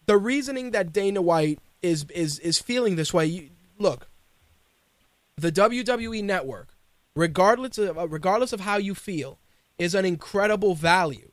[0.07, 3.27] The reasoning that Dana White is is is feeling this way.
[3.27, 4.09] You, look,
[5.37, 6.69] the WWE network,
[7.15, 9.37] regardless of regardless of how you feel,
[9.77, 11.31] is an incredible value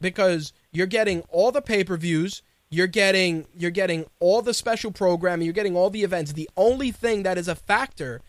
[0.00, 5.52] because you're getting all the pay-per-views, you're getting you're getting all the special programming, you're
[5.52, 6.32] getting all the events.
[6.32, 8.20] The only thing that is a factor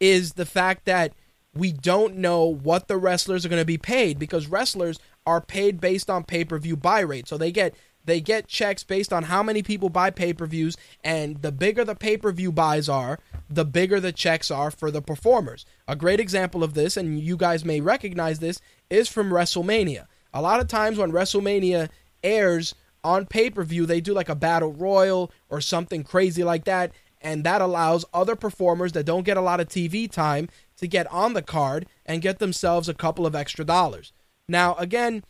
[0.00, 1.12] is the fact that
[1.54, 5.80] we don't know what the wrestlers are going to be paid because wrestlers are paid
[5.80, 7.28] based on pay-per-view buy rate.
[7.28, 11.52] So they get they get checks based on how many people buy pay-per-views and the
[11.52, 15.64] bigger the pay-per-view buys are, the bigger the checks are for the performers.
[15.86, 18.60] A great example of this and you guys may recognize this
[18.90, 20.06] is from WrestleMania.
[20.34, 21.88] A lot of times when WrestleMania
[22.22, 27.44] airs on pay-per-view, they do like a battle royal or something crazy like that and
[27.44, 31.34] that allows other performers that don't get a lot of TV time to get on
[31.34, 34.12] the card and get themselves a couple of extra dollars.
[34.48, 35.24] Now, again,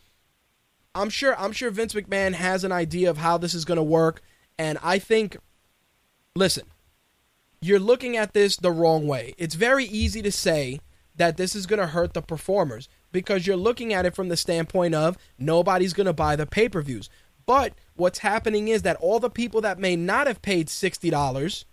[0.95, 3.83] I'm sure I'm sure Vince McMahon has an idea of how this is going to
[3.83, 4.21] work
[4.57, 5.37] and I think
[6.35, 6.65] listen,
[7.61, 9.33] you're looking at this the wrong way.
[9.37, 10.79] It's very easy to say
[11.15, 14.37] that this is going to hurt the performers because you're looking at it from the
[14.37, 17.09] standpoint of nobody's going to buy the pay-per-views.
[17.45, 21.65] But what's happening is that all the people that may not have paid $60,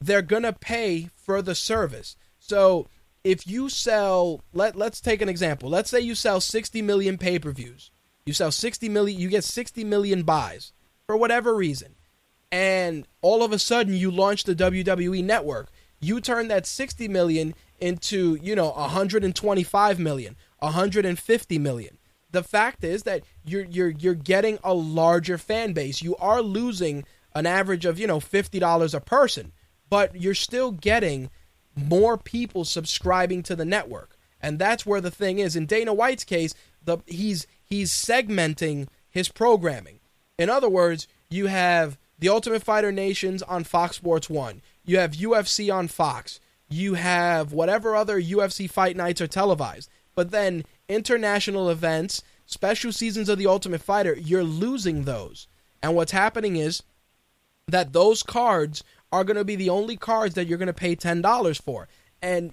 [0.00, 2.16] they're going to pay for the service.
[2.38, 2.88] So,
[3.24, 5.68] if you sell let let's take an example.
[5.68, 7.90] Let's say you sell 60 million pay-per-views
[8.28, 10.72] you sell 60 million, you get 60 million buys
[11.06, 11.96] for whatever reason.
[12.52, 15.70] And all of a sudden you launch the WWE network.
[15.98, 21.98] You turn that 60 million into, you know, 125 million, 150 million.
[22.30, 26.02] The fact is that you're you're you're getting a larger fan base.
[26.02, 29.52] You are losing an average of, you know, $50 a person,
[29.88, 31.30] but you're still getting
[31.74, 34.16] more people subscribing to the network.
[34.40, 35.56] And that's where the thing is.
[35.56, 40.00] In Dana White's case, the he's he's segmenting his programming.
[40.38, 44.62] In other words, you have the Ultimate Fighter Nations on Fox Sports 1.
[44.84, 46.40] You have UFC on Fox.
[46.68, 49.88] You have whatever other UFC fight nights are televised.
[50.14, 55.46] But then international events, special seasons of the Ultimate Fighter, you're losing those.
[55.82, 56.82] And what's happening is
[57.68, 60.96] that those cards are going to be the only cards that you're going to pay
[60.96, 61.88] $10 for.
[62.20, 62.52] And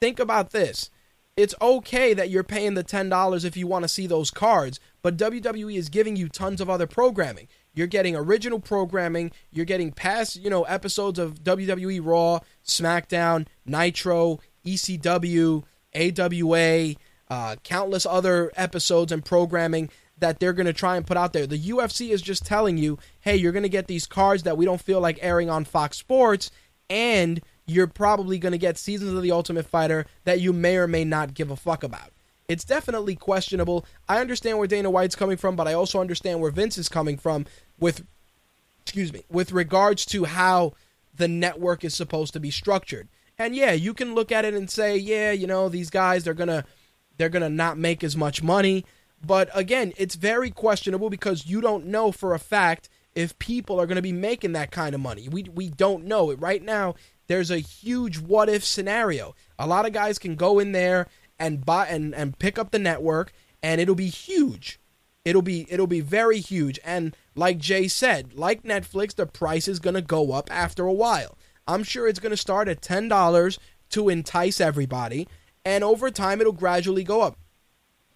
[0.00, 0.90] think about this
[1.36, 5.18] it's okay that you're paying the $10 if you want to see those cards, but
[5.18, 7.48] WWE is giving you tons of other programming.
[7.74, 14.40] You're getting original programming, you're getting past, you know, episodes of WWE Raw, SmackDown, Nitro,
[14.64, 15.62] ECW,
[15.94, 16.94] AWA,
[17.28, 21.46] uh, countless other episodes and programming that they're going to try and put out there.
[21.46, 24.64] The UFC is just telling you, hey, you're going to get these cards that we
[24.64, 26.50] don't feel like airing on Fox Sports,
[26.88, 30.86] and you're probably going to get seasons of The Ultimate Fighter that you may or
[30.86, 32.12] may not give a fuck about.
[32.48, 33.84] It's definitely questionable.
[34.08, 37.16] I understand where Dana White's coming from, but I also understand where Vince is coming
[37.16, 37.46] from
[37.78, 38.04] with
[38.86, 40.72] excuse me, with regards to how
[41.12, 43.08] the network is supposed to be structured.
[43.36, 46.34] And yeah, you can look at it and say, yeah, you know, these guys they're
[46.34, 46.64] going to
[47.18, 48.84] they're going to not make as much money,
[49.24, 53.86] but again, it's very questionable because you don't know for a fact if people are
[53.86, 55.28] going to be making that kind of money.
[55.28, 56.94] We we don't know it right now
[57.26, 59.34] there's a huge what if scenario.
[59.58, 61.08] A lot of guys can go in there
[61.38, 64.78] and buy and, and pick up the network and it'll be huge.
[65.24, 66.78] It'll be it'll be very huge.
[66.84, 71.36] And like Jay said, like Netflix, the price is gonna go up after a while.
[71.66, 73.58] I'm sure it's gonna start at ten dollars
[73.90, 75.26] to entice everybody,
[75.64, 77.38] and over time it'll gradually go up.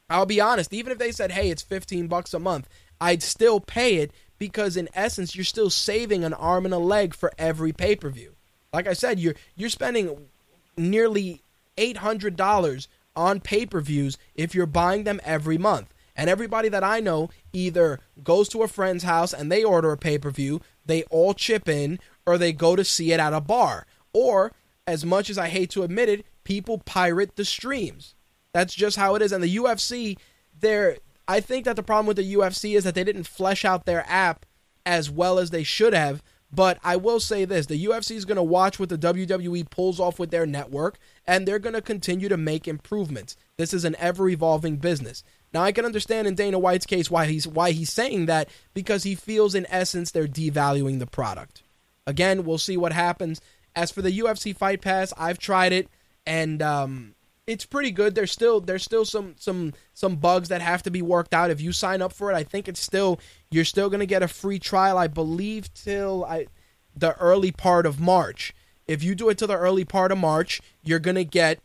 [0.08, 2.68] I'll be honest, even if they said, hey, it's 15 bucks a month,
[3.00, 7.14] I'd still pay it because in essence you're still saving an arm and a leg
[7.14, 8.34] for every pay-per-view.
[8.72, 10.28] Like I said, you're you're spending
[10.76, 11.42] nearly
[11.76, 15.92] eight hundred dollars on pay per views if you're buying them every month.
[16.16, 19.96] And everybody that I know either goes to a friend's house and they order a
[19.96, 23.40] pay per view, they all chip in, or they go to see it at a
[23.40, 23.86] bar.
[24.12, 24.52] Or,
[24.86, 28.14] as much as I hate to admit it, people pirate the streams.
[28.52, 29.32] That's just how it is.
[29.32, 30.18] And the UFC,
[30.58, 33.86] they're I think that the problem with the UFC is that they didn't flesh out
[33.86, 34.44] their app
[34.84, 38.36] as well as they should have but I will say this the UFC is going
[38.36, 42.28] to watch what the WWE pulls off with their network, and they're going to continue
[42.28, 43.36] to make improvements.
[43.56, 45.22] This is an ever evolving business.
[45.52, 49.02] Now I can understand in Dana White's case why he's why he's saying that because
[49.02, 51.62] he feels in essence they're devaluing the product.
[52.06, 53.40] Again, we'll see what happens.
[53.76, 55.88] As for the UFC Fight Pass, I've tried it
[56.26, 57.14] and um,
[57.46, 58.14] it's pretty good.
[58.14, 61.50] There's still there's still some some some bugs that have to be worked out.
[61.50, 63.18] If you sign up for it, I think it's still
[63.50, 64.98] you're still to get a free trial.
[64.98, 66.46] I believe till I
[66.94, 68.54] the early part of March.
[68.86, 71.60] If you do it to the early part of March, you're to get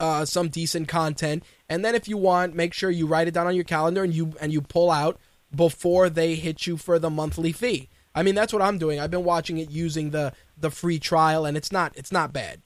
[0.00, 1.44] uh, some decent content.
[1.68, 4.12] And then if you want, make sure you write it down on your calendar and
[4.12, 5.18] you and you pull out
[5.54, 7.88] before they hit you for the monthly fee.
[8.14, 8.98] I mean, that's what I'm doing.
[9.00, 12.60] I've been watching it using the the free trial and it's not it's not bad.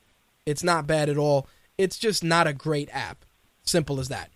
[0.45, 1.47] It's not bad at all.
[1.79, 3.25] It's just not a great app.
[3.65, 4.31] Simple as that.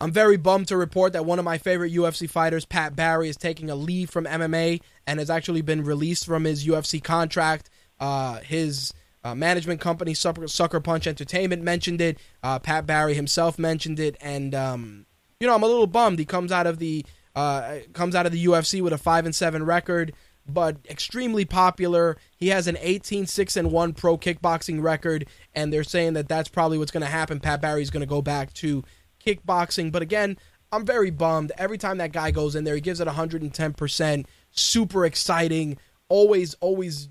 [0.00, 3.36] I'm very bummed to report that one of my favorite UFC fighters, Pat Barry, is
[3.36, 7.70] taking a leave from MMA and has actually been released from his UFC contract.
[7.98, 8.92] Uh, his
[9.22, 12.18] uh, management company Sucker, Punch Entertainment mentioned it.
[12.42, 15.06] Uh, Pat Barry himself mentioned it, and um,
[15.40, 16.18] you know I'm a little bummed.
[16.18, 19.34] He comes out of the uh, comes out of the UFC with a five and
[19.34, 20.12] seven record,
[20.46, 22.16] but extremely popular.
[22.36, 26.48] He has an 18 6 and one pro kickboxing record, and they're saying that that's
[26.48, 27.40] probably what's going to happen.
[27.40, 28.84] Pat Barry's going to go back to
[29.24, 30.36] kickboxing, but again,
[30.72, 31.52] I'm very bummed.
[31.56, 34.26] Every time that guy goes in there, he gives it 110 percent.
[34.50, 35.78] Super exciting.
[36.08, 37.08] Always, always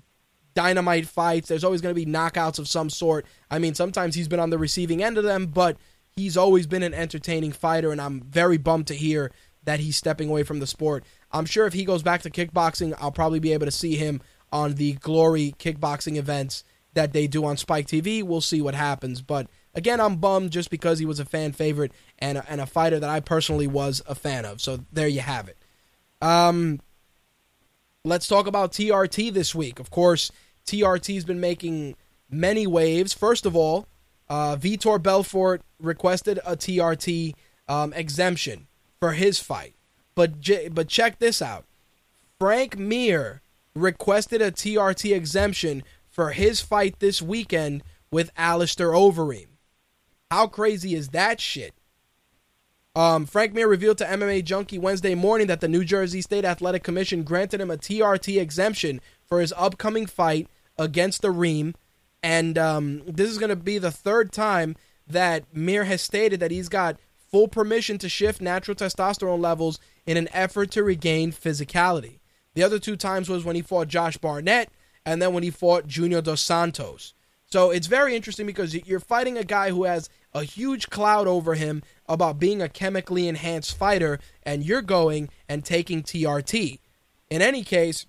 [0.54, 1.48] dynamite fights.
[1.48, 3.26] There's always going to be knockouts of some sort.
[3.50, 5.76] I mean, sometimes he's been on the receiving end of them, but
[6.10, 9.32] he's always been an entertaining fighter, and I'm very bummed to hear
[9.64, 11.04] that he's stepping away from the sport.
[11.32, 14.20] I'm sure if he goes back to kickboxing, I'll probably be able to see him
[14.52, 18.22] on the Glory kickboxing events that they do on Spike TV.
[18.22, 19.20] We'll see what happens.
[19.20, 22.66] But again, I'm bummed just because he was a fan favorite and a, and a
[22.66, 24.60] fighter that I personally was a fan of.
[24.60, 25.58] So there you have it.
[26.22, 26.80] Um,
[28.04, 29.80] let's talk about TRT this week.
[29.80, 30.30] Of course,
[30.66, 31.96] TRT's been making
[32.30, 33.12] many waves.
[33.12, 33.88] First of all,
[34.28, 37.34] uh, Vitor Belfort requested a TRT
[37.68, 38.68] um, exemption
[39.04, 39.74] for his fight,
[40.14, 41.66] but j- but check this out:
[42.38, 43.42] Frank Mir
[43.74, 49.48] requested a TRT exemption for his fight this weekend with Alistair Overeem.
[50.30, 51.74] How crazy is that shit?
[52.96, 56.82] Um, Frank Mir revealed to MMA Junkie Wednesday morning that the New Jersey State Athletic
[56.82, 60.48] Commission granted him a TRT exemption for his upcoming fight
[60.78, 61.74] against the Reem.
[62.22, 64.76] And um, this is going to be the third time
[65.06, 66.96] that Mir has stated that he's got
[67.34, 72.20] full permission to shift natural testosterone levels in an effort to regain physicality.
[72.54, 74.70] The other two times was when he fought Josh Barnett
[75.04, 77.12] and then when he fought Junior Dos Santos.
[77.46, 81.54] So it's very interesting because you're fighting a guy who has a huge cloud over
[81.54, 86.78] him about being a chemically enhanced fighter, and you're going and taking TRT.
[87.30, 88.06] In any case,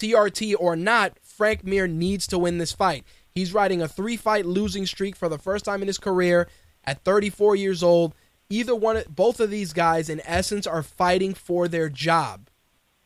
[0.00, 3.04] TRT or not, Frank Mir needs to win this fight.
[3.30, 6.48] He's riding a three fight losing streak for the first time in his career
[6.84, 8.14] at 34 years old.
[8.52, 12.50] Either one, both of these guys, in essence, are fighting for their job.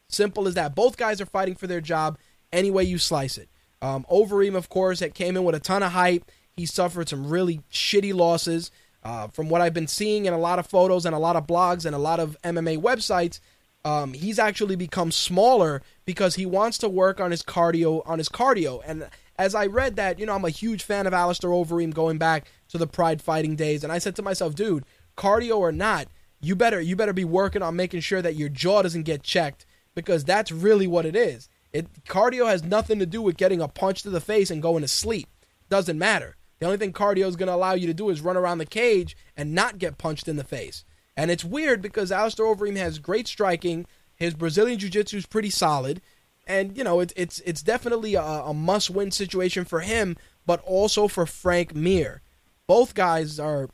[0.08, 0.74] Simple as that.
[0.74, 2.18] Both guys are fighting for their job
[2.52, 3.48] any way you slice it.
[3.80, 6.32] Um, Overeem, of course, that came in with a ton of hype.
[6.56, 8.72] He suffered some really shitty losses.
[9.04, 11.46] Uh, from what I've been seeing in a lot of photos and a lot of
[11.46, 13.38] blogs and a lot of MMA websites,
[13.84, 18.28] um, he's actually become smaller because he wants to work on his cardio on his
[18.28, 18.82] cardio.
[18.84, 22.18] And as I read that, you know, I'm a huge fan of Alistair Overeem going
[22.18, 24.84] back to the Pride Fighting days, and I said to myself, dude,
[25.16, 26.08] cardio or not,
[26.40, 29.66] you better you better be working on making sure that your jaw doesn't get checked
[29.94, 31.48] because that's really what it is.
[31.72, 34.82] It cardio has nothing to do with getting a punch to the face and going
[34.82, 35.28] to sleep.
[35.68, 36.36] Doesn't matter.
[36.58, 38.66] The only thing cardio is going to allow you to do is run around the
[38.66, 40.84] cage and not get punched in the face.
[41.16, 43.86] And it's weird because Alistair Overeem has great striking.
[44.14, 46.00] His Brazilian jiu-jitsu is pretty solid.
[46.46, 51.08] And, you know, it's it's it's definitely a, a must-win situation for him, but also
[51.08, 52.22] for Frank Mir.
[52.66, 53.68] Both guys are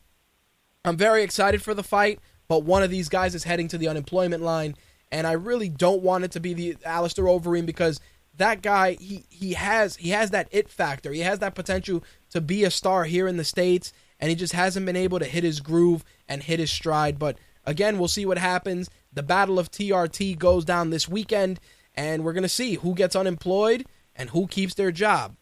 [0.84, 2.18] I'm very excited for the fight,
[2.48, 4.74] but one of these guys is heading to the unemployment line,
[5.12, 8.00] and I really don't want it to be the Alistair Overeem because
[8.36, 11.12] that guy he he has he has that it factor.
[11.12, 14.54] He has that potential to be a star here in the states, and he just
[14.54, 17.18] hasn't been able to hit his groove and hit his stride.
[17.18, 18.90] But again, we'll see what happens.
[19.12, 21.60] The battle of TRT goes down this weekend,
[21.94, 25.36] and we're gonna see who gets unemployed and who keeps their job.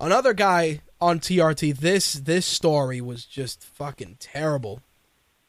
[0.00, 4.80] Another guy on TRT, this this story was just fucking terrible.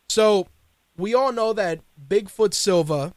[0.10, 0.48] So
[0.98, 3.14] we all know that Bigfoot Silva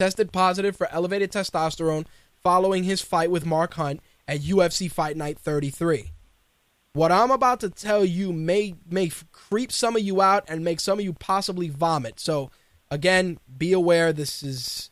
[0.00, 2.06] tested positive for elevated testosterone
[2.42, 6.10] following his fight with Mark Hunt at UFC Fight Night 33.
[6.92, 10.80] What I'm about to tell you may may creep some of you out and make
[10.80, 12.18] some of you possibly vomit.
[12.18, 12.50] So
[12.90, 14.90] again, be aware this is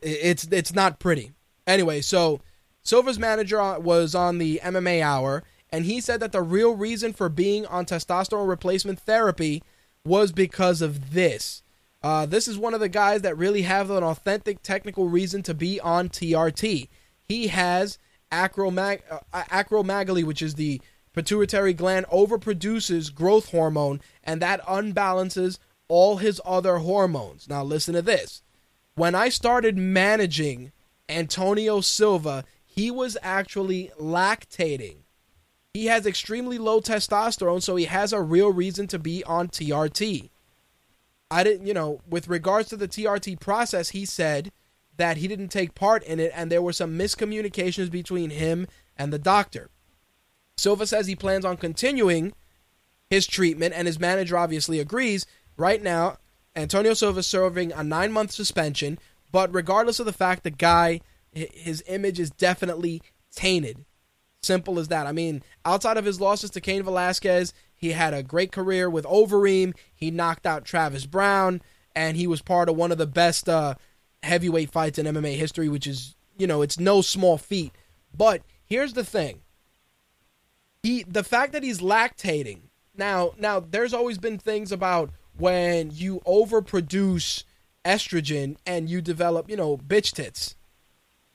[0.00, 1.32] it's it's not pretty.
[1.66, 2.40] Anyway, so
[2.84, 5.42] Silva's manager was on the MMA Hour
[5.74, 9.60] and he said that the real reason for being on testosterone replacement therapy
[10.04, 11.64] was because of this.
[12.00, 15.52] Uh, this is one of the guys that really have an authentic technical reason to
[15.52, 16.88] be on TRT.
[17.26, 17.98] He has
[18.30, 20.80] acromag- uh, acromegaly, which is the
[21.12, 25.58] pituitary gland overproduces growth hormone, and that unbalances
[25.88, 27.48] all his other hormones.
[27.48, 28.42] Now, listen to this.
[28.94, 30.70] When I started managing
[31.08, 32.44] Antonio Silva,
[32.74, 34.96] he was actually lactating.
[35.72, 40.30] He has extremely low testosterone, so he has a real reason to be on TRT.
[41.30, 44.50] I didn't, you know, with regards to the TRT process, he said
[44.96, 48.66] that he didn't take part in it and there were some miscommunications between him
[48.96, 49.70] and the doctor.
[50.56, 52.32] Silva says he plans on continuing
[53.10, 55.26] his treatment and his manager obviously agrees.
[55.56, 56.18] Right now,
[56.54, 58.98] Antonio Silva is serving a nine month suspension,
[59.32, 61.00] but regardless of the fact the guy,
[61.34, 63.02] his image is definitely
[63.34, 63.84] tainted.
[64.42, 65.06] Simple as that.
[65.06, 69.04] I mean, outside of his losses to Cain Velasquez, he had a great career with
[69.06, 69.74] Overeem.
[69.94, 71.62] He knocked out Travis Browne,
[71.96, 73.74] and he was part of one of the best uh,
[74.22, 77.72] heavyweight fights in MMA history, which is, you know, it's no small feat.
[78.16, 79.40] But here's the thing.
[80.82, 82.60] He the fact that he's lactating.
[82.94, 87.44] Now, now there's always been things about when you overproduce
[87.84, 90.54] estrogen and you develop, you know, bitch tits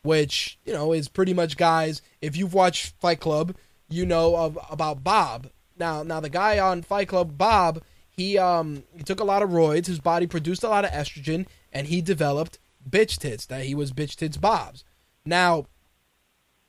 [0.04, 2.02] which you know is pretty much guys.
[2.22, 3.56] If you've watched Fight Club,
[3.90, 5.50] you know of about Bob.
[5.78, 9.50] Now, now the guy on Fight Club, Bob, he um he took a lot of
[9.50, 9.88] roids.
[9.88, 13.46] His body produced a lot of estrogen, and he developed bitch tits.
[13.46, 14.84] That he was bitch tits Bob's.
[15.26, 15.66] Now,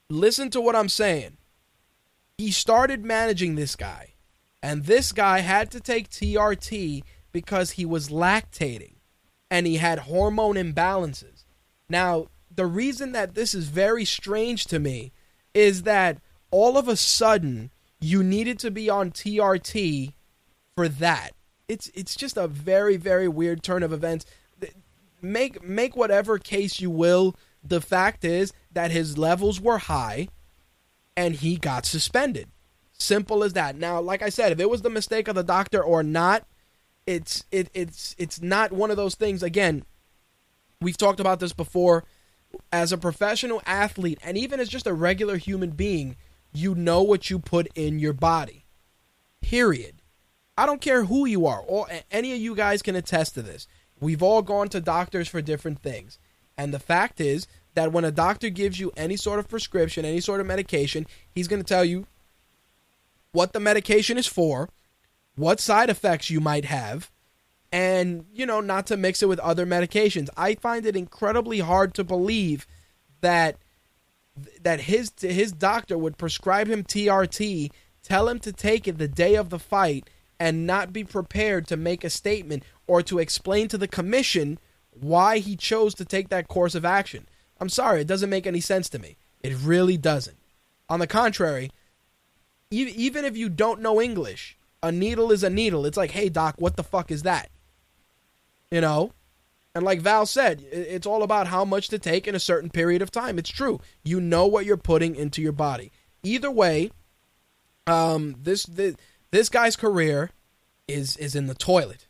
[0.09, 1.37] listen to what I'm saying.
[2.39, 4.15] He started managing this guy,
[4.63, 7.03] and this guy had to take TRT
[7.33, 8.95] because he was lactating,
[9.51, 11.45] and he had hormone imbalances.
[11.89, 12.29] Now,
[12.61, 15.13] the reason that this is very strange to me
[15.55, 16.19] is that
[16.51, 17.71] all of a sudden
[18.03, 20.13] you needed to be on TRT
[20.77, 21.31] for that.
[21.69, 24.27] It's it's just a very very weird turn of events.
[25.23, 27.35] Make make whatever case you will.
[27.65, 30.29] The fact is that his levels were high,
[31.17, 32.49] and he got suspended.
[32.93, 33.75] Simple as that.
[33.75, 36.47] Now, like I said, if it was the mistake of the doctor or not,
[37.07, 39.43] it's it it's it's not one of those things.
[39.43, 39.83] Again,
[40.83, 42.05] we've talked about this before
[42.73, 46.17] as a professional athlete and even as just a regular human being,
[46.53, 48.65] you know what you put in your body.
[49.41, 49.97] Period.
[50.57, 51.61] I don't care who you are.
[51.61, 53.67] Or any of you guys can attest to this.
[54.01, 56.19] We've all gone to doctors for different things.
[56.57, 60.21] And the fact is that when a doctor gives you any sort of prescription, any
[60.21, 62.07] sort of medication, he's going to tell you
[63.33, 64.69] what the medication is for,
[65.37, 67.11] what side effects you might have,
[67.73, 70.29] and you know not to mix it with other medications.
[70.37, 72.67] I find it incredibly hard to believe
[73.21, 73.57] that
[74.63, 77.71] that his his doctor would prescribe him TRT,
[78.03, 80.09] tell him to take it the day of the fight
[80.39, 84.59] and not be prepared to make a statement or to explain to the commission
[84.91, 87.27] why he chose to take that course of action.
[87.61, 89.17] I'm sorry, it doesn't make any sense to me.
[89.43, 90.39] It really doesn't.
[90.89, 91.71] On the contrary,
[92.71, 95.85] even if you don't know English, a needle is a needle.
[95.85, 97.51] It's like, hey, doc, what the fuck is that?
[98.71, 99.13] You know?
[99.75, 103.03] And like Val said, it's all about how much to take in a certain period
[103.03, 103.39] of time.
[103.39, 103.81] It's true.
[104.03, 105.93] You know what you're putting into your body.
[106.25, 106.91] Either way,
[107.87, 108.97] um, this this,
[109.31, 110.31] this guy's career
[110.89, 112.09] is is in the toilet.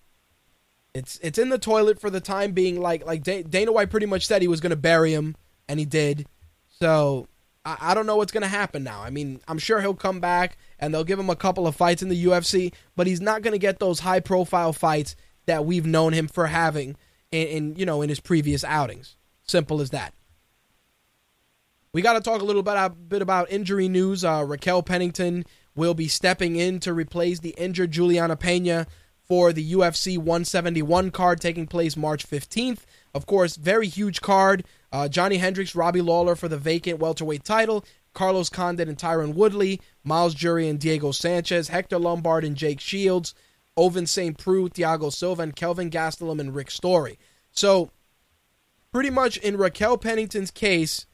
[0.95, 2.81] It's it's in the toilet for the time being.
[2.81, 5.37] Like like Dana White pretty much said he was going to bury him,
[5.69, 6.27] and he did.
[6.81, 7.29] So
[7.65, 9.03] I, I don't know what's going to happen now.
[9.03, 12.03] I mean, I'm sure he'll come back and they'll give him a couple of fights
[12.03, 15.15] in the UFC, but he's not going to get those high profile fights
[15.47, 16.97] that we've known him for having
[17.31, 19.17] in, in you know in his previous outings.
[19.43, 20.15] Simple as that.
[21.93, 24.25] We got to talk a little bit, a bit about injury news.
[24.25, 28.87] Uh, Raquel Pennington will be stepping in to replace the injured Juliana Pena
[29.27, 32.81] for the UFC 171 card taking place March 15th.
[33.13, 34.65] Of course, very huge card.
[34.93, 37.85] Uh, Johnny Hendricks, Robbie Lawler for the vacant welterweight title.
[38.13, 43.35] Carlos Condit and Tyron Woodley, Myles Jury and Diego Sanchez, Hector Lombard and Jake Shields,
[43.81, 44.37] Ovince St.
[44.37, 47.19] Preux, Thiago Silva, and Kelvin Gastelum and Rick Story.
[47.51, 47.91] So,
[48.93, 51.07] pretty much in Raquel Pennington's case,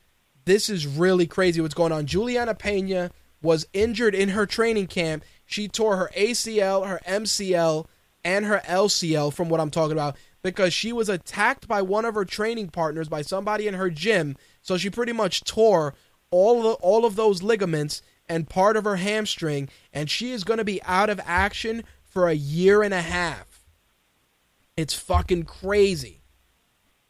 [0.44, 2.06] this is really crazy what's going on.
[2.06, 5.24] Juliana Pena was injured in her training camp.
[5.44, 7.86] She tore her ACL, her MCL,
[8.24, 12.16] and her LCL from what I'm talking about because she was attacked by one of
[12.16, 14.36] her training partners by somebody in her gym.
[14.62, 15.94] So she pretty much tore
[16.32, 20.42] all of the, all of those ligaments and part of her hamstring and she is
[20.42, 21.84] going to be out of action
[22.16, 23.66] for a year and a half.
[24.74, 26.22] It's fucking crazy.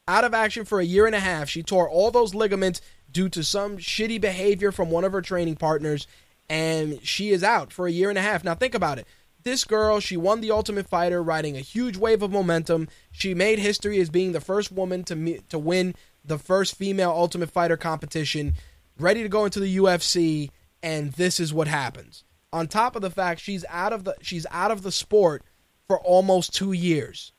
[0.08, 1.48] Out of action for a year and a half.
[1.48, 5.54] She tore all those ligaments due to some shitty behavior from one of her training
[5.54, 6.08] partners,
[6.50, 8.42] and she is out for a year and a half.
[8.42, 9.06] Now, think about it.
[9.44, 12.88] This girl, she won the Ultimate Fighter, riding a huge wave of momentum.
[13.12, 15.94] She made history as being the first woman to to win
[16.24, 18.54] the first female Ultimate Fighter competition,
[18.98, 20.50] ready to go into the UFC,
[20.82, 22.24] and this is what happens
[22.56, 25.42] on top of the fact she's out of the she's out of the sport
[25.86, 27.32] for almost 2 years.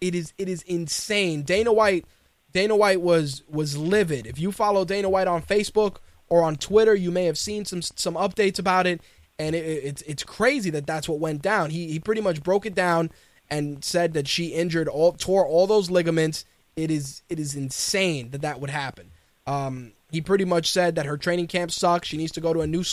[0.00, 1.42] It is it is insane.
[1.42, 2.06] Dana White
[2.52, 4.26] Dana White was was livid.
[4.26, 5.96] If you follow Dana White on Facebook
[6.28, 9.00] or on Twitter, you may have seen some some updates about it
[9.40, 11.70] and it, it's it's crazy that that's what went down.
[11.70, 13.10] He he pretty much broke it down
[13.50, 16.44] and said that she injured all tore all those ligaments.
[16.76, 19.10] It is it is insane that that would happen.
[19.48, 22.08] Um, he pretty much said that her training camp sucks.
[22.08, 22.84] She needs to go to a new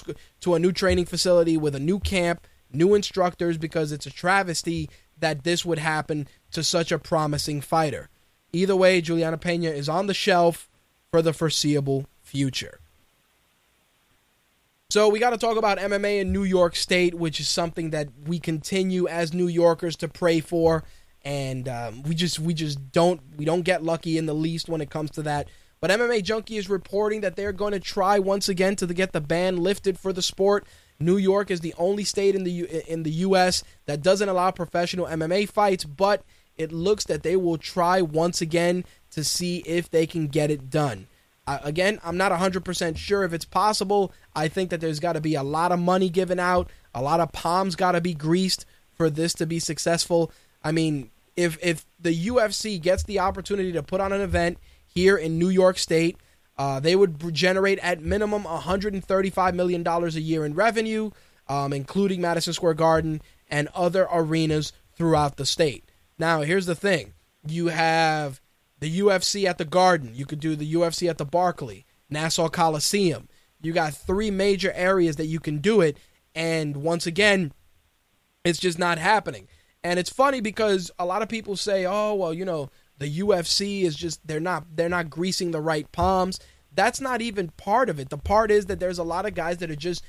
[0.42, 4.90] to a new training facility with a new camp, new instructors because it's a travesty
[5.20, 8.10] that this would happen to such a promising fighter.
[8.54, 10.70] Either way, Juliana Pena is on the shelf
[11.12, 12.80] for the foreseeable future.
[14.90, 18.08] So we got to talk about MMA in New York State, which is something that
[18.26, 20.86] we continue as New Yorkers to pray for,
[21.26, 24.80] and um, we just we just don't we don't get lucky in the least when
[24.80, 25.50] it comes to that.
[25.80, 29.22] But MMA Junkie is reporting that they're going to try once again to get the
[29.22, 30.66] ban lifted for the sport.
[31.00, 33.64] New York is the only state in the U- in the U.S.
[33.86, 36.24] that doesn't allow professional MMA fights, but
[36.58, 40.70] it looks that they will try once again to see if they can get it
[40.72, 41.08] done.
[41.46, 44.12] Uh, again, I'm not 100% sure if it's possible.
[44.36, 47.20] I think that there's got to be a lot of money given out, a lot
[47.20, 48.66] of palms got to be greased
[48.96, 50.32] for this to be successful.
[50.64, 54.58] I mean, if if the UFC gets the opportunity to put on an event
[54.88, 56.18] here in New York State,
[56.58, 61.12] uh, they would generate at minimum 135 million dollars a year in revenue,
[61.48, 65.90] um, including Madison Square Garden and other arenas throughout the state.
[66.18, 67.14] Now, here's the thing:
[67.48, 68.42] you have
[68.80, 70.12] the UFC at the Garden.
[70.16, 73.30] You could do the UFC at the Barclay, Nassau Coliseum.
[73.62, 75.98] You got three major areas that you can do it,
[76.34, 77.52] and once again,
[78.44, 79.48] it's just not happening.
[79.84, 82.70] And it's funny because a lot of people say, "Oh, well, you know,
[83.00, 86.40] the UFC is just they're not they're not greasing the right palms."
[86.74, 88.10] That's not even part of it.
[88.10, 90.04] The part is that there's a lot of guys that are just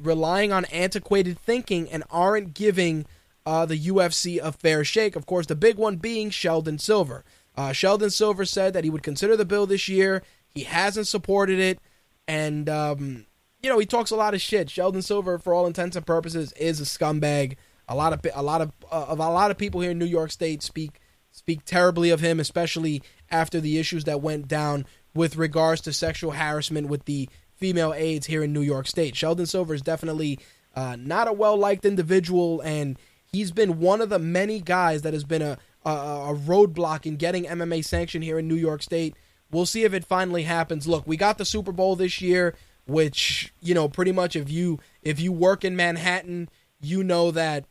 [0.00, 3.06] relying on antiquated thinking and aren't giving
[3.46, 5.16] uh, the UFC a fair shake.
[5.16, 7.24] Of course, the big one being Sheldon Silver.
[7.56, 10.22] Uh, Sheldon Silver said that he would consider the bill this year.
[10.48, 11.78] He hasn't supported it,
[12.26, 13.26] and um,
[13.62, 14.70] you know he talks a lot of shit.
[14.70, 17.56] Sheldon Silver, for all intents and purposes, is a scumbag.
[17.88, 20.30] A lot of a lot of uh, a lot of people here in New York
[20.30, 21.00] State speak
[21.44, 26.30] speak terribly of him, especially after the issues that went down with regards to sexual
[26.30, 29.14] harassment with the female aides here in New York State.
[29.14, 30.38] Sheldon Silver is definitely
[30.74, 32.98] uh, not a well liked individual, and
[33.30, 37.16] he's been one of the many guys that has been a, a, a roadblock in
[37.16, 39.14] getting MMA sanctioned here in New York State.
[39.50, 40.88] We'll see if it finally happens.
[40.88, 42.54] Look, we got the Super Bowl this year,
[42.86, 46.48] which you know pretty much if you if you work in Manhattan,
[46.80, 47.66] you know that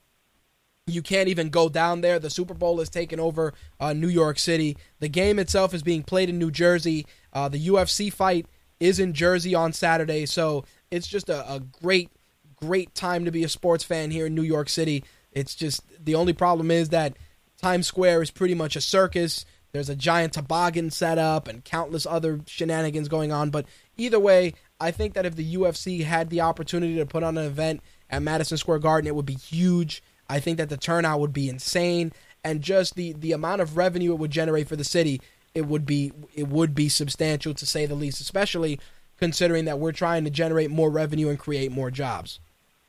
[0.86, 2.19] you can't even go down there.
[2.19, 4.77] The Super Bowl is taking over uh, New York City.
[4.99, 7.05] The game itself is being played in New Jersey.
[7.31, 8.47] Uh, the UFC fight
[8.79, 12.09] is in Jersey on Saturday, so it's just a, a great,
[12.57, 15.05] great time to be a sports fan here in New York City.
[15.31, 17.15] It's just the only problem is that
[17.61, 19.45] Times Square is pretty much a circus.
[19.71, 23.49] There's a giant toboggan set up and countless other shenanigans going on.
[23.49, 23.65] But
[23.95, 27.45] either way, I think that if the UFC had the opportunity to put on an
[27.45, 30.03] event at Madison Square Garden, it would be huge.
[30.30, 32.11] I think that the turnout would be insane,
[32.43, 35.21] and just the the amount of revenue it would generate for the city,
[35.53, 38.21] it would be it would be substantial to say the least.
[38.21, 38.80] Especially
[39.17, 42.39] considering that we're trying to generate more revenue and create more jobs.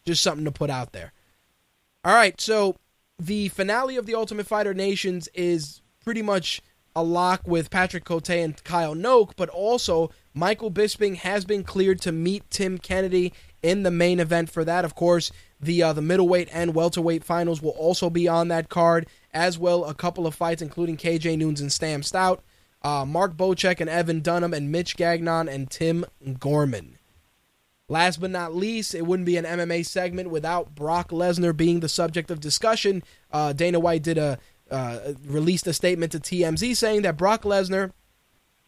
[0.07, 1.13] Just something to put out there.
[2.05, 2.77] All right, so
[3.19, 6.61] the finale of the Ultimate Fighter Nations is pretty much
[6.97, 12.01] a lock with Patrick Cote and Kyle Noke, but also Michael Bisping has been cleared
[12.03, 13.33] to meet Tim Kennedy
[13.63, 14.85] in the main event for that.
[14.85, 15.33] Of course,
[15.65, 19.85] the uh, the middleweight and welterweight finals will also be on that card, as well
[19.85, 22.43] a couple of fights including KJ Noons and Sam Stout,
[22.83, 26.05] uh, Mark Bocek and Evan Dunham, and Mitch Gagnon and Tim
[26.39, 26.99] Gorman.
[27.89, 31.89] Last but not least, it wouldn't be an MMA segment without Brock Lesnar being the
[31.89, 33.03] subject of discussion.
[33.31, 34.39] Uh, Dana White did a
[34.71, 37.93] uh, released a statement to TMZ saying that Brock Lesnar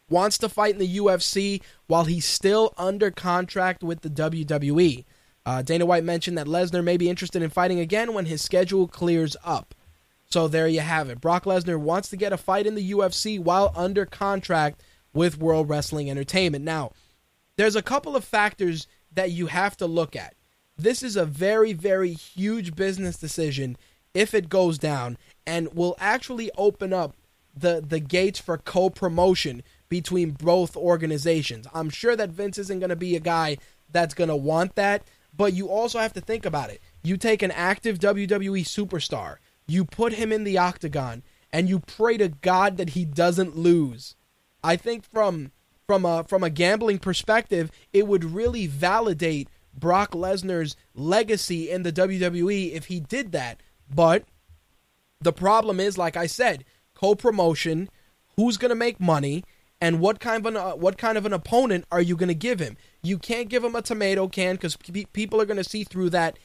[0.09, 5.03] wants to fight in the UFC while he's still under contract with the WWE.
[5.47, 8.85] Uh, Dana White mentioned that Lesnar may be interested in fighting again when his schedule
[8.85, 9.73] clears up.
[10.29, 11.21] So there you have it.
[11.21, 14.83] Brock Lesnar wants to get a fight in the UFC while under contract
[15.13, 16.65] with World Wrestling Entertainment.
[16.65, 16.91] Now,
[17.55, 20.35] there's a couple of factors that you have to look at.
[20.75, 23.77] This is a very, very huge business decision
[24.13, 27.15] if it goes down and will actually open up
[27.55, 31.67] the, the gates for co promotion between both organizations.
[31.73, 35.03] I'm sure that Vince isn't going to be a guy that's going to want that,
[35.37, 36.81] but you also have to think about it.
[37.03, 41.23] You take an active WWE superstar, you put him in the octagon,
[41.53, 44.15] and you pray to God that he doesn't lose.
[44.63, 45.51] I think from
[45.85, 51.93] from a from a gambling perspective, it would really validate Brock Lesnar's legacy in the
[51.93, 53.61] WWE if he did that.
[53.93, 54.25] But
[55.21, 57.89] the problem is, like I said, co-promotion,
[58.35, 59.43] who's going to make money,
[59.79, 62.35] and what kind of an uh, what kind of an opponent are you going to
[62.35, 62.77] give him?
[63.01, 66.09] You can't give him a tomato can because pe- people are going to see through
[66.11, 66.37] that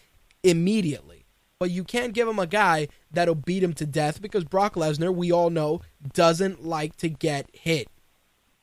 [0.42, 1.24] immediately.
[1.58, 5.14] But you can't give him a guy that'll beat him to death because Brock Lesnar,
[5.14, 5.80] we all know,
[6.12, 7.88] doesn't like to get hit.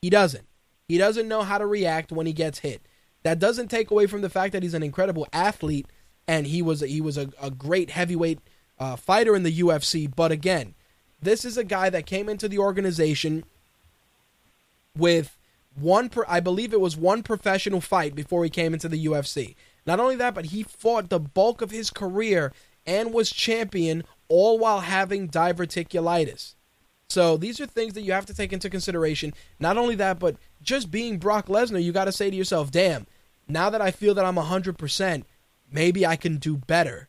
[0.02, 0.46] He doesn't.
[0.86, 2.82] He doesn't know how to react when he gets hit.
[3.22, 5.86] That doesn't take away from the fact that he's an incredible athlete
[6.26, 8.40] and he was he was a, a great heavyweight
[8.78, 10.10] uh, fighter in the UFC.
[10.14, 10.74] But again,
[11.20, 13.44] this is a guy that came into the organization
[14.96, 15.36] with
[15.80, 19.54] one, I believe it was one professional fight before he came into the UFC.
[19.86, 22.52] Not only that, but he fought the bulk of his career
[22.86, 26.54] and was champion all while having diverticulitis.
[27.08, 29.34] So these are things that you have to take into consideration.
[29.58, 33.06] Not only that, but just being Brock Lesnar, you got to say to yourself, damn,
[33.48, 35.24] now that I feel that I'm 100%,
[35.70, 37.08] maybe I can do better.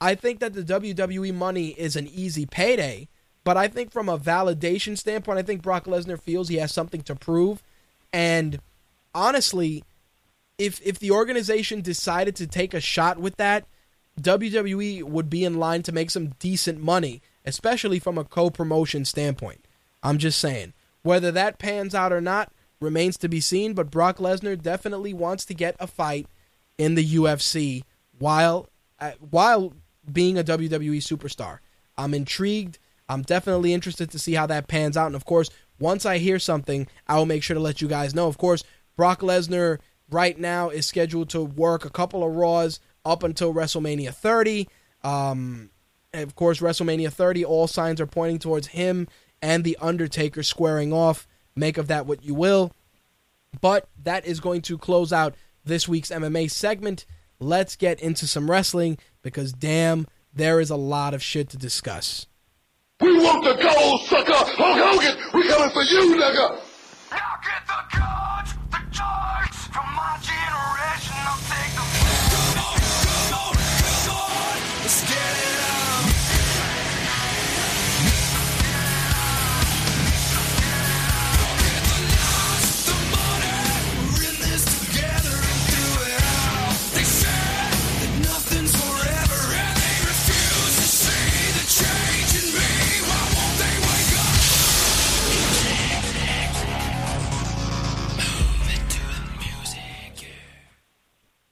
[0.00, 3.08] I think that the WWE money is an easy payday,
[3.44, 7.02] but I think from a validation standpoint, I think Brock Lesnar feels he has something
[7.02, 7.62] to prove.
[8.12, 8.60] And
[9.14, 9.84] honestly,
[10.58, 13.66] if if the organization decided to take a shot with that,
[14.20, 19.66] WWE would be in line to make some decent money, especially from a co-promotion standpoint.
[20.02, 20.74] I'm just saying.
[21.02, 25.44] Whether that pans out or not remains to be seen, but Brock Lesnar definitely wants
[25.46, 26.26] to get a fight
[26.76, 27.84] in the UFC
[28.18, 29.72] while uh, while
[30.10, 31.58] being a WWE superstar.
[31.96, 32.78] I'm intrigued.
[33.08, 35.06] I'm definitely interested to see how that pans out.
[35.06, 35.50] And of course,
[35.80, 38.28] once I hear something, I will make sure to let you guys know.
[38.28, 38.62] Of course,
[38.96, 39.78] Brock Lesnar
[40.10, 44.68] right now is scheduled to work a couple of Raws up until WrestleMania 30.
[45.02, 45.70] Um,
[46.12, 49.08] of course, WrestleMania 30, all signs are pointing towards him
[49.40, 51.26] and The Undertaker squaring off.
[51.56, 52.72] Make of that what you will.
[53.60, 57.06] But that is going to close out this week's MMA segment.
[57.38, 62.26] Let's get into some wrestling because, damn, there is a lot of shit to discuss.
[63.00, 64.32] We want the gold, sucker!
[64.34, 66.60] Hulk Hogan, we coming for you, nigga!
[67.10, 68.29] Now get the cards,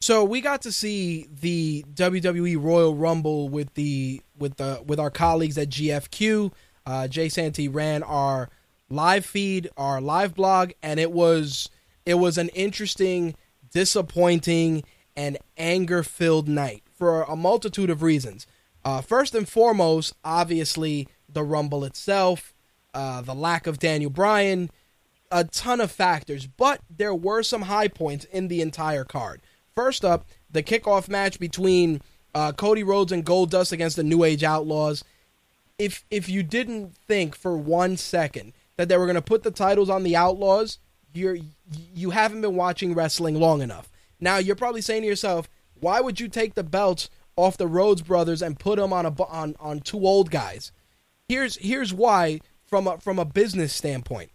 [0.08, 5.10] So we got to see the WWE Royal Rumble with the with the with our
[5.10, 6.50] colleagues at GFQ.
[6.86, 8.48] Uh, Jay Santee ran our
[8.88, 11.68] live feed, our live blog, and it was
[12.06, 13.34] it was an interesting,
[13.70, 14.82] disappointing,
[15.14, 18.46] and anger filled night for a multitude of reasons.
[18.86, 22.54] Uh, first and foremost, obviously the Rumble itself,
[22.94, 24.70] uh, the lack of Daniel Bryan,
[25.30, 29.42] a ton of factors, but there were some high points in the entire card.
[29.78, 32.02] First up, the kickoff match between
[32.34, 35.04] uh, Cody Rhodes and Goldust against the New Age Outlaws.
[35.78, 39.52] If if you didn't think for one second that they were going to put the
[39.52, 40.80] titles on the Outlaws,
[41.14, 41.38] you're
[41.94, 43.88] you haven't been watching wrestling long enough.
[44.18, 45.48] Now you're probably saying to yourself,
[45.78, 49.22] why would you take the belts off the Rhodes brothers and put them on a
[49.26, 50.72] on on two old guys?
[51.28, 54.32] Here's here's why from a from a business standpoint.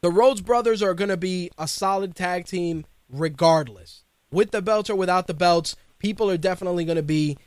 [0.00, 4.04] The Rhodes brothers are going to be a solid tag team regardless.
[4.30, 7.38] With the belts or without the belts, people are definitely going to be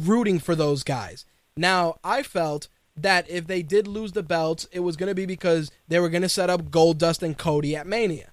[0.00, 1.24] rooting for those guys.
[1.56, 5.26] Now, I felt that if they did lose the belts, it was going to be
[5.26, 8.32] because they were going to set up Goldust and Cody at Mania.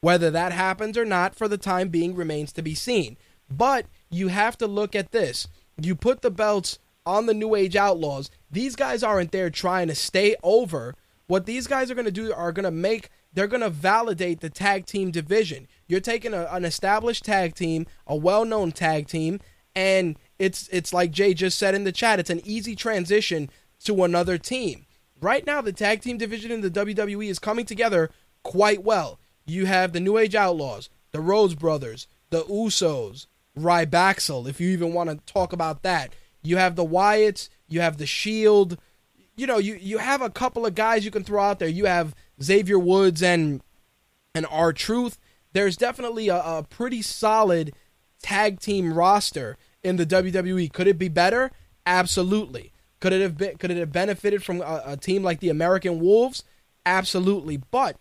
[0.00, 3.16] Whether that happens or not for the time being remains to be seen.
[3.50, 5.48] But you have to look at this.
[5.80, 8.30] You put the belts on the New Age Outlaws.
[8.50, 10.94] These guys aren't there trying to stay over.
[11.26, 14.40] What these guys are going to do are going to make they're going to validate
[14.40, 15.68] the tag team division.
[15.88, 19.40] You're taking a, an established tag team, a well-known tag team,
[19.74, 23.50] and it's it's like Jay just said in the chat, it's an easy transition
[23.84, 24.86] to another team.
[25.20, 28.10] Right now, the tag team division in the WWE is coming together
[28.42, 29.18] quite well.
[29.46, 33.26] You have the New Age Outlaws, the Rhodes Brothers, the Usos,
[33.58, 36.14] Rybaxel, if you even want to talk about that.
[36.42, 38.78] You have the Wyatts, you have the Shield.
[39.36, 41.68] You know, you, you have a couple of guys you can throw out there.
[41.68, 43.62] You have Xavier Woods and
[44.34, 45.18] and R Truth.
[45.52, 47.72] There's definitely a, a pretty solid
[48.22, 50.72] tag team roster in the WWE.
[50.72, 51.50] Could it be better?
[51.86, 52.72] Absolutely.
[53.00, 53.56] Could it have been?
[53.56, 56.44] Could it have benefited from a, a team like the American Wolves?
[56.84, 57.58] Absolutely.
[57.70, 57.96] But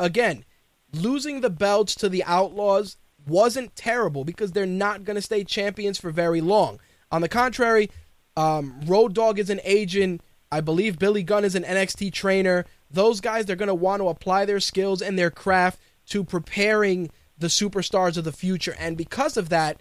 [0.00, 0.44] again,
[0.92, 2.96] losing the belts to the Outlaws
[3.26, 6.80] wasn't terrible because they're not going to stay champions for very long.
[7.10, 7.90] On the contrary,
[8.36, 10.22] um, Road Dogg is an agent.
[10.50, 12.64] I believe Billy Gunn is an NXT trainer.
[12.90, 15.78] Those guys, they're going to want to apply their skills and their craft
[16.08, 18.74] to preparing the superstars of the future.
[18.78, 19.80] And because of that,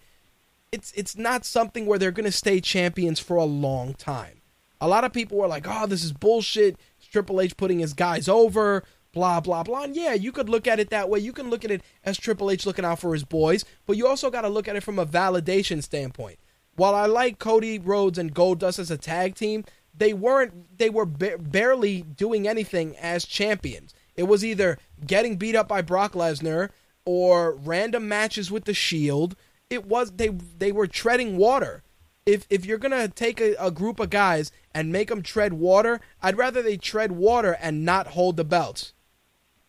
[0.72, 4.42] it's it's not something where they're going to stay champions for a long time.
[4.80, 7.94] A lot of people were like, "Oh, this is bullshit." It's Triple H putting his
[7.94, 9.84] guys over, blah blah blah.
[9.84, 11.20] And yeah, you could look at it that way.
[11.20, 14.08] You can look at it as Triple H looking out for his boys, but you
[14.08, 16.38] also got to look at it from a validation standpoint.
[16.76, 19.66] While I like Cody Rhodes and Goldust as a tag team,
[19.98, 20.78] they weren't.
[20.78, 23.94] They were ba- barely doing anything as champions.
[24.16, 26.70] It was either getting beat up by Brock Lesnar
[27.06, 29.36] or random matches with the Shield.
[29.70, 31.84] It was they they were treading water.
[32.26, 36.02] If if you're gonna take a, a group of guys and make them tread water,
[36.22, 38.94] I'd rather they tread water and not hold the belts.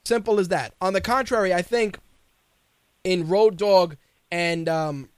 [0.05, 0.75] Simple as that.
[0.81, 1.99] On the contrary, I think
[3.05, 3.95] in Road Dogg
[4.31, 5.09] and um,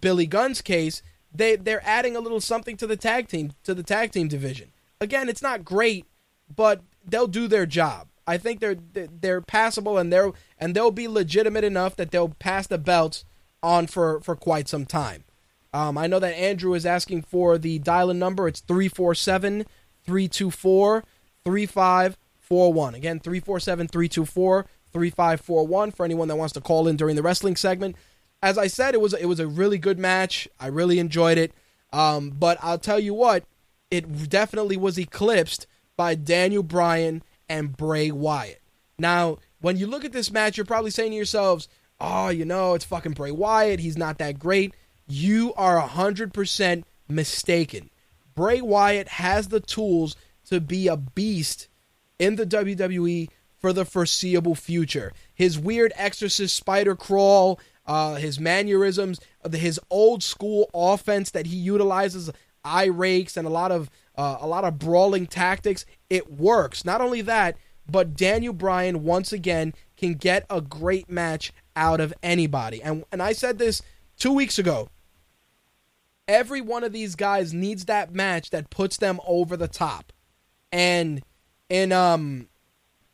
[0.00, 1.02] Billy Gunn's case,
[1.32, 4.72] they they're adding a little something to the tag team to the tag team division.
[5.00, 6.06] Again, it's not great,
[6.54, 8.07] but they'll do their job.
[8.28, 12.66] I think they're they're passable and they're and they'll be legitimate enough that they'll pass
[12.66, 13.24] the belts
[13.62, 15.24] on for for quite some time.
[15.72, 18.46] Um, I know that Andrew is asking for the dial in number.
[18.46, 19.64] It's 347
[20.04, 21.04] 324
[21.44, 22.94] 3541.
[22.94, 27.96] Again, 347 324 3541 for anyone that wants to call in during the wrestling segment.
[28.42, 30.46] As I said, it was it was a really good match.
[30.60, 31.52] I really enjoyed it.
[31.94, 33.44] Um, but I'll tell you what,
[33.90, 35.66] it definitely was eclipsed
[35.96, 38.62] by Daniel Bryan and Bray Wyatt.
[38.98, 41.68] Now, when you look at this match, you're probably saying to yourselves,
[42.00, 43.80] "Oh, you know, it's fucking Bray Wyatt.
[43.80, 44.74] He's not that great."
[45.06, 47.90] You are 100% mistaken.
[48.34, 50.14] Bray Wyatt has the tools
[50.46, 51.68] to be a beast
[52.18, 53.28] in the WWE
[53.58, 55.12] for the foreseeable future.
[55.34, 59.18] His weird exorcist spider crawl, uh, his mannerisms,
[59.50, 62.30] his old school offense that he utilizes,
[62.64, 65.86] eye rakes and a lot of uh, a lot of brawling tactics.
[66.10, 66.84] It works.
[66.84, 67.56] Not only that,
[67.90, 72.82] but Daniel Bryan once again can get a great match out of anybody.
[72.82, 73.80] And and I said this
[74.18, 74.90] two weeks ago.
[76.26, 80.12] Every one of these guys needs that match that puts them over the top.
[80.70, 81.22] And
[81.70, 82.48] in um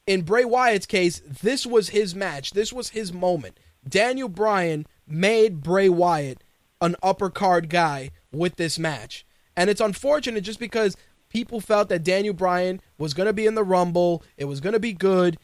[0.07, 2.53] in Bray Wyatt's case, this was his match.
[2.53, 3.61] This was his moment.
[3.87, 6.43] Daniel Bryan made Bray Wyatt
[6.81, 9.25] an upper card guy with this match.
[9.57, 10.97] And it's unfortunate just because
[11.29, 14.73] people felt that Daniel Bryan was going to be in the Rumble, it was going
[14.73, 15.39] to be good.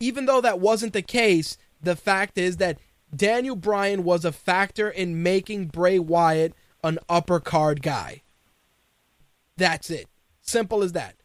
[0.00, 2.78] Even though that wasn't the case, the fact is that
[3.14, 8.22] Daniel Bryan was a factor in making Bray Wyatt an upper card guy.
[9.56, 10.08] That's it.
[10.40, 11.16] Simple as that.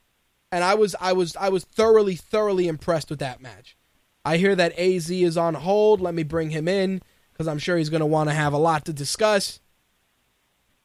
[0.52, 3.76] And I was I was I was thoroughly thoroughly impressed with that match.
[4.24, 6.02] I hear that AZ is on hold.
[6.02, 7.02] Let me bring him in
[7.34, 9.60] cuz I'm sure he's going to want to have a lot to discuss.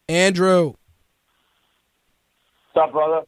[0.09, 0.75] Andrew,
[2.73, 3.27] What's up, brother?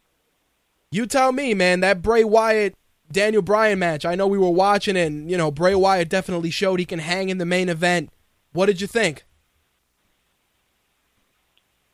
[0.91, 2.73] you tell me, man, that Bray Wyatt
[3.11, 4.05] Daniel Bryan match.
[4.05, 6.99] I know we were watching it and, you know, Bray Wyatt definitely showed he can
[6.99, 8.09] hang in the main event.
[8.53, 9.25] What did you think?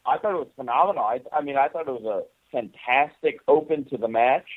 [0.06, 1.04] I thought it was phenomenal.
[1.04, 4.48] I, I mean, I thought it was a fantastic open to the match,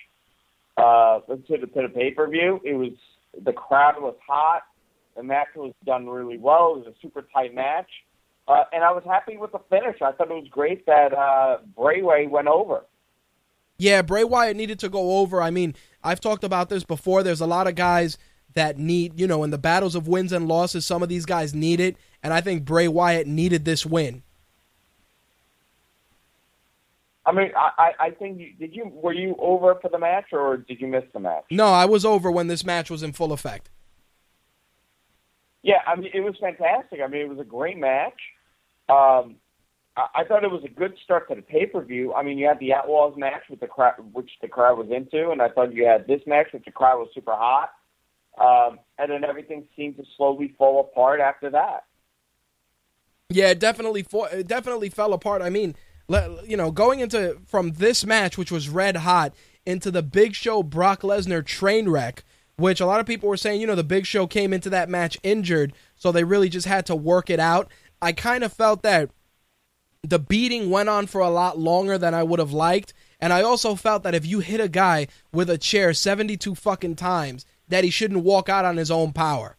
[0.77, 2.61] uh, to the to the pay per view.
[2.65, 2.93] It was
[3.45, 4.63] the crowd was hot.
[5.17, 6.75] The match was done really well.
[6.77, 7.91] It was a super tight match,
[8.47, 10.03] uh, and I was happy with the finish.
[10.03, 12.85] I thought it was great that uh, Bray Wyatt went over.
[13.79, 15.43] Yeah, Bray Wyatt needed to go over.
[15.43, 17.23] I mean, I've talked about this before.
[17.23, 18.19] There's a lot of guys
[18.55, 21.55] that need, you know, in the battles of wins and losses, some of these guys
[21.55, 24.23] need it, and I think Bray Wyatt needed this win.
[27.27, 30.27] I mean, I, I I think you, did you were you over for the match
[30.33, 31.45] or did you miss the match?
[31.51, 33.71] No, I was over when this match was in full effect.
[35.63, 37.01] Yeah, I mean, it was fantastic.
[37.03, 38.21] I mean, it was a great match.
[38.89, 39.37] Um,
[39.97, 42.15] I, I thought it was a good start to the pay per view.
[42.15, 45.31] I mean, you had the Outlaws match with the crowd, which the crowd was into,
[45.31, 47.71] and I thought you had this match, which the crowd was super hot.
[48.37, 51.85] Um, and then everything seemed to slowly fall apart after that.
[53.31, 55.41] Yeah, it definitely fo- it definitely fell apart.
[55.41, 55.77] I mean,
[56.09, 60.35] le- you know, going into from this match, which was red hot, into the Big
[60.35, 62.25] Show Brock Lesnar train wreck,
[62.57, 64.89] which a lot of people were saying, you know, the Big Show came into that
[64.89, 67.71] match injured, so they really just had to work it out.
[68.05, 69.11] I kind of felt that
[70.03, 73.41] the beating went on for a lot longer than I would have liked, and I
[73.41, 77.83] also felt that if you hit a guy with a chair 72 fucking times, that
[77.83, 79.57] he shouldn't walk out on his own power.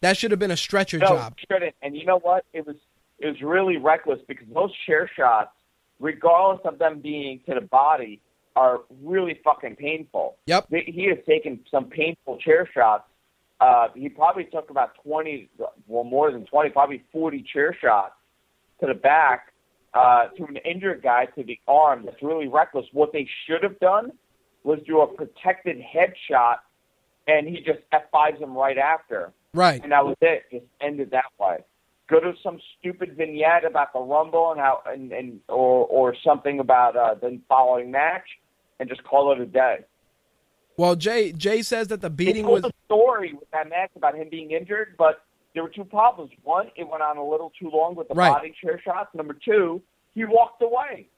[0.00, 1.34] That should have been a stretcher No, job.
[1.36, 1.74] it shouldn't.
[1.82, 2.46] And you know what?
[2.54, 2.76] It was
[3.18, 5.50] it was really reckless because those chair shots,
[5.98, 8.20] regardless of them being to the body,
[8.56, 10.36] are really fucking painful.
[10.46, 10.68] Yep.
[10.70, 13.04] He has taken some painful chair shots.
[13.60, 15.50] Uh, he probably took about twenty,
[15.86, 18.14] well, more than twenty, probably forty chair shots
[18.80, 19.52] to the back
[19.92, 22.04] uh, to an injured guy to the arm.
[22.06, 22.86] That's really reckless.
[22.92, 24.12] What they should have done
[24.64, 26.56] was do a protected headshot,
[27.26, 29.82] and he just F5s him right after Right.
[29.82, 30.44] and that was it.
[30.50, 31.58] Just ended that way.
[32.08, 36.60] Go to some stupid vignette about the Rumble and how, and, and or or something
[36.60, 38.26] about uh, the following match,
[38.78, 39.80] and just call it a day.
[40.80, 44.28] Well, Jay Jay says that the beating was a story with that match about him
[44.30, 45.22] being injured, but
[45.52, 46.30] there were two problems.
[46.42, 48.32] One, it went on a little too long with the Right.
[48.32, 49.10] body chair shots.
[49.14, 49.82] Number two,
[50.14, 51.08] he walked away.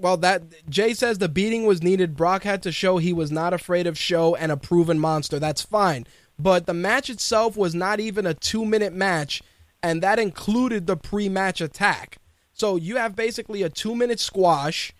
[0.00, 2.14] well that Jay says the beating was needed.
[2.16, 5.40] Brock had to show he was not afraid of show and a proven monster.
[5.40, 6.06] That's fine.
[6.38, 9.42] but the match itself was not even a two minute match,
[9.82, 12.18] and that included the pre match attack.
[12.52, 14.92] So you have basically a two minute squash,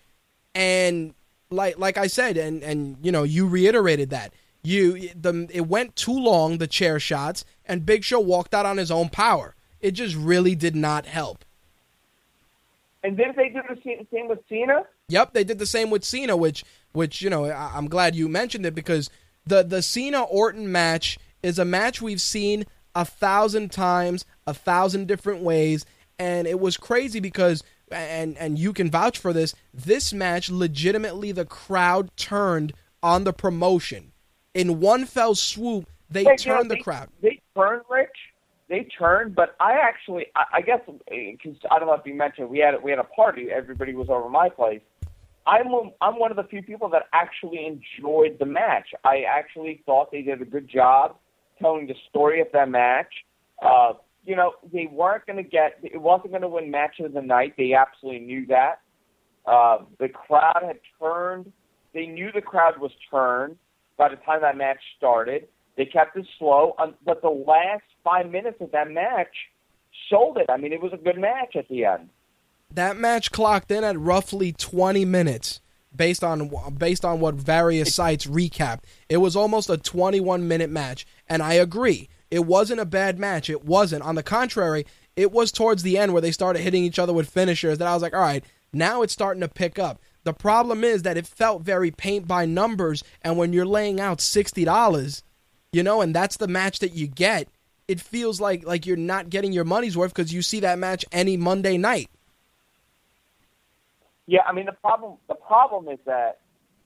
[0.53, 1.13] and
[1.49, 4.33] like like I said, and and you know you reiterated that
[4.63, 8.77] you the it went too long the chair shots, and Big Show walked out on
[8.77, 9.55] his own power.
[9.79, 11.45] It just really did not help.
[13.03, 14.83] And then they do the same with Cena.
[15.07, 18.27] Yep, they did the same with Cena, which which you know I, I'm glad you
[18.27, 19.09] mentioned it because
[19.45, 25.07] the the Cena Orton match is a match we've seen a thousand times, a thousand
[25.07, 25.85] different ways,
[26.19, 29.55] and it was crazy because and and you can vouch for this.
[29.73, 32.73] This match legitimately the crowd turned
[33.03, 34.11] on the promotion
[34.53, 35.87] in one fell swoop.
[36.09, 37.09] They Hey, you know, turned the they- crowd.
[37.21, 38.09] They turned, Rich.
[38.69, 42.49] They turned, but I actually, I, I guess, because I don't know if you mentioned
[42.49, 43.47] we had we had a party.
[43.49, 44.81] Everybody was over my place.
[45.45, 45.67] I'm
[46.01, 48.87] I'm one of the few people that actually enjoyed the match.
[49.05, 51.15] I actually thought they did a good job
[51.61, 53.13] telling the story of that match.
[53.61, 53.93] Uh,
[54.27, 55.79] you know, they weren't going to get.
[55.81, 57.53] It wasn't going to win match of the night.
[57.57, 58.81] They absolutely knew that.
[59.45, 61.51] Uh, the crowd had turned.
[61.93, 63.55] They knew the crowd was turned
[63.95, 65.47] by the time that match started.
[65.77, 66.75] They kept it slow,
[67.05, 69.33] but the last five minutes of that match
[70.09, 70.47] sold it.
[70.49, 72.09] I mean, it was a good match at the end.
[72.69, 75.61] That match clocked in at roughly 20 minutes
[75.95, 78.81] based on based on what various sites recapped.
[79.07, 82.09] It was almost a 21 minute match and I agree.
[82.29, 83.49] It wasn't a bad match.
[83.49, 84.03] It wasn't.
[84.03, 87.29] On the contrary, it was towards the end where they started hitting each other with
[87.29, 90.83] finishers that I was like, "All right, now it's starting to pick up." The problem
[90.83, 95.23] is that it felt very paint by numbers and when you're laying out $60,
[95.71, 97.47] you know, and that's the match that you get,
[97.87, 101.05] it feels like like you're not getting your money's worth because you see that match
[101.11, 102.09] any Monday night.
[104.25, 106.39] Yeah, I mean the problem the problem is that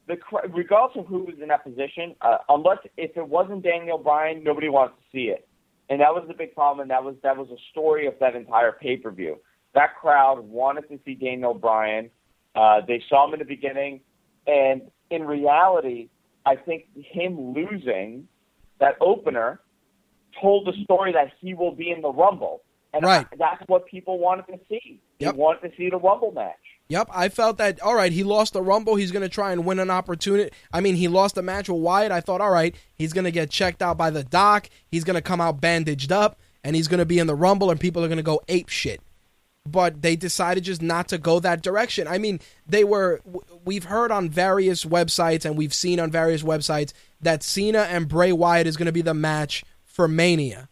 [0.07, 3.97] the cr- regardless of who was in that position, uh, unless if it wasn't Daniel
[3.97, 5.47] Bryan, nobody wants to see it,
[5.89, 6.81] and that was the big problem.
[6.81, 9.37] And that was that was a story of that entire pay per view.
[9.73, 12.09] That crowd wanted to see Daniel Bryan.
[12.55, 14.01] Uh, they saw him in the beginning,
[14.47, 16.09] and in reality,
[16.45, 18.27] I think him losing
[18.79, 19.61] that opener
[20.41, 23.25] told the story that he will be in the Rumble, and Right.
[23.37, 24.99] that's what people wanted to see.
[25.19, 26.55] They wanted to see the Rumble match.
[26.91, 27.79] Yep, I felt that.
[27.79, 28.95] All right, he lost the Rumble.
[28.95, 30.51] He's going to try and win an opportunity.
[30.73, 32.11] I mean, he lost the match with Wyatt.
[32.11, 34.67] I thought, all right, he's going to get checked out by the doc.
[34.89, 37.71] He's going to come out bandaged up, and he's going to be in the Rumble,
[37.71, 38.99] and people are going to go ape shit.
[39.65, 42.09] But they decided just not to go that direction.
[42.09, 43.21] I mean, they were.
[43.63, 48.33] We've heard on various websites, and we've seen on various websites that Cena and Bray
[48.33, 50.67] Wyatt is going to be the match for Mania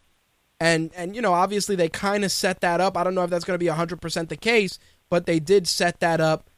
[0.59, 3.29] and and you know obviously they kind of set that up i don't know if
[3.29, 4.77] that's going to be 100% the case
[5.09, 6.49] but they did set that up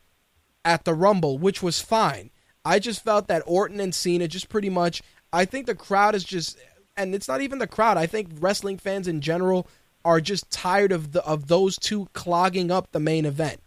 [0.63, 2.29] at the rumble which was fine
[2.63, 5.01] i just felt that orton and cena just pretty much
[5.33, 6.57] i think the crowd is just
[6.95, 9.67] and it's not even the crowd i think wrestling fans in general
[10.03, 13.59] are just tired of the of those two clogging up the main event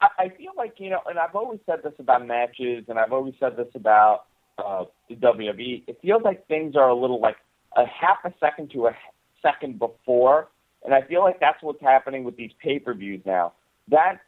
[0.00, 3.34] I, feel like you know, and I've always said this about matches, and I've always
[3.40, 4.26] said this about
[4.58, 5.84] uh, the WWE.
[5.86, 7.36] It feels like things are a little like
[7.76, 8.96] a half a second to a
[9.42, 10.48] second before,
[10.84, 13.52] and I feel like that's what's happening with these pay per views now.
[13.88, 14.20] That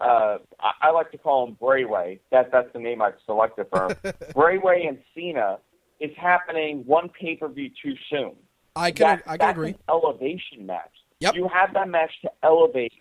[0.00, 2.18] uh, I, I like to call them Brayway.
[2.30, 3.96] That that's the name I've selected for him.
[4.34, 5.58] Brayway and Cena
[6.00, 8.32] is happening one pay per view too soon.
[8.76, 10.90] i can That- i can that's agree An elevation match.
[11.20, 11.36] Yep.
[11.36, 12.92] You have that match to elevate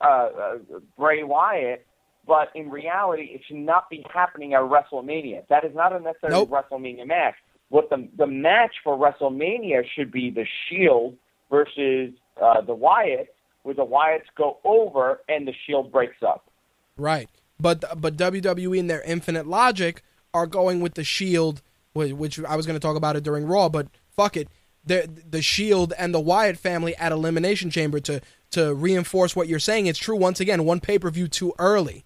[0.00, 0.58] uh, uh,
[0.98, 1.86] Bray Wyatt,
[2.26, 5.46] but in reality, it should not be happening at WrestleMania.
[5.48, 6.50] That is not a necessary Nope.
[6.50, 7.34] WrestleMania match.
[7.68, 11.16] What the the match for WrestleMania should be the Shield
[11.50, 12.10] versus
[12.40, 16.50] uh, the Wyatt, where the Wyatts go over and the Shield breaks up.
[16.96, 17.28] Right.
[17.58, 20.02] But but WWE in their infinite logic
[20.34, 21.62] are going with the Shield,
[21.94, 24.48] which I was going to talk about it during Raw, but fuck it.
[24.84, 28.20] The the Shield and the Wyatt family at Elimination Chamber to
[28.50, 29.86] to reinforce what you're saying.
[29.86, 30.64] It's true once again.
[30.64, 32.04] One pay per view too early.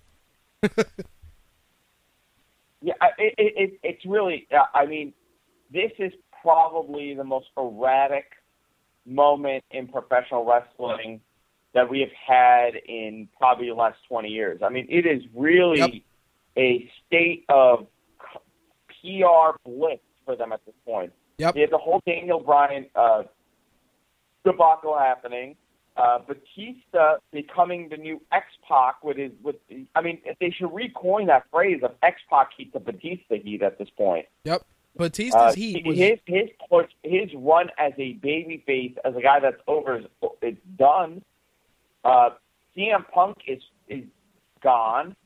[2.86, 4.46] Yeah, it, it, it, it's really.
[4.52, 5.12] Uh, I mean,
[5.72, 8.26] this is probably the most erratic
[9.06, 11.20] moment in professional wrestling
[11.74, 14.60] that we have had in probably the last 20 years.
[14.62, 15.90] I mean, it is really Yep.
[16.56, 17.86] a state of
[18.88, 21.12] PR blitz for them at this point.
[21.38, 21.54] Yep.
[21.54, 23.24] They had the whole Daniel Bryan uh,
[24.44, 25.56] debacle happening.
[25.96, 29.56] Uh, Batista becoming the new X Pac with his with.
[29.94, 33.78] I mean, they should recoin that phrase of X Pac heat to Batista heat at
[33.78, 34.26] this point.
[34.44, 34.62] Yep.
[34.96, 39.40] Batista's Uh, heat was his his push, his run as a babyface, as a guy
[39.40, 40.06] that's over, is,
[40.42, 41.22] is done.
[42.04, 42.30] Uh,
[42.76, 44.04] CM Punk is is
[44.62, 45.16] gone.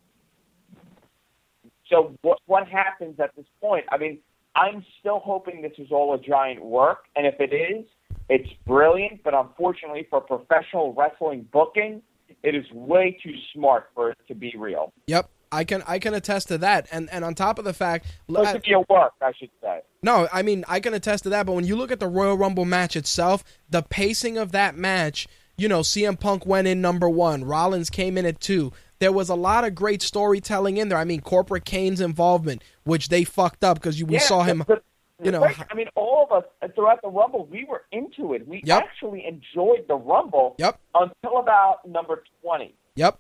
[1.89, 3.85] So what what happens at this point?
[3.91, 4.19] I mean,
[4.55, 7.85] I'm still hoping this is all a giant work, and if it is,
[8.29, 9.23] it's brilliant.
[9.23, 12.03] But unfortunately, for professional wrestling booking,
[12.43, 14.93] it is way too smart for it to be real.
[15.07, 16.87] Yep, I can I can attest to that.
[16.93, 19.81] And and on top of the fact, it to be a work, I should say.
[20.03, 21.47] No, I mean I can attest to that.
[21.47, 25.27] But when you look at the Royal Rumble match itself, the pacing of that match,
[25.57, 28.73] you know, CM Punk went in number one, Rollins came in at two.
[28.99, 30.99] There was a lot of great storytelling in there.
[30.99, 34.63] I mean, corporate Kane's involvement, which they fucked up because we Yeah, saw him.
[34.67, 34.85] but-
[35.23, 38.33] you know, right, I mean, all of us uh, throughout the Rumble, we were into
[38.33, 38.49] it.
[38.49, 38.83] We Yep.
[38.85, 40.81] actually enjoyed the Rumble Yep.
[40.95, 42.75] until about number twenty.
[42.97, 43.19] Yep,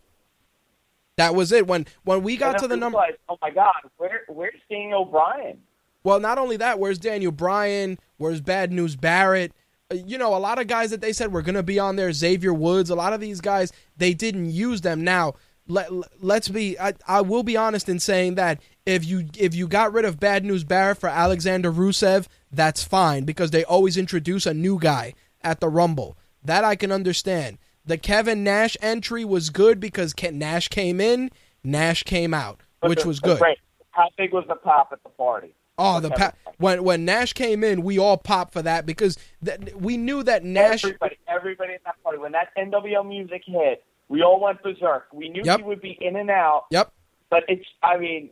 [1.20, 1.66] that was it.
[1.66, 2.98] When when we got to the number,
[3.28, 5.58] oh my God, where where's Daniel Bryan?
[6.02, 7.98] Well, not only that, where's Daniel Bryan?
[8.16, 9.52] Where's Bad News Barrett?
[9.92, 11.96] Uh, You know, a lot of guys that they said were going to be on
[11.96, 15.04] there, Xavier Woods, a lot of these guys, they didn't use them.
[15.04, 15.34] Now,
[15.68, 15.90] let,
[16.22, 19.92] let's be I, I will be honest in saying that if you if you got
[19.92, 24.54] rid of Bad News Barrett for Alexander Rusev, that's fine because they always introduce a
[24.54, 25.12] new guy
[25.42, 26.16] at the Rumble.
[26.42, 27.58] That I can understand.
[27.84, 31.30] The Kevin Nash entry was good because Ke- Nash came in,
[31.64, 33.40] Nash came out, which was good.
[33.40, 33.58] Right.
[33.92, 35.54] How big was the pop at the party?
[35.78, 39.58] Oh, the pa- when when Nash came in, we all popped for that because th-
[39.74, 40.84] we knew that Nash.
[40.84, 42.18] Everybody, everybody at that party.
[42.18, 45.06] When that NWO music hit, we all went berserk.
[45.12, 45.60] We knew Yep.
[45.60, 46.92] he would be in and out, Yep.
[47.30, 47.64] but it's.
[47.82, 48.30] I mean,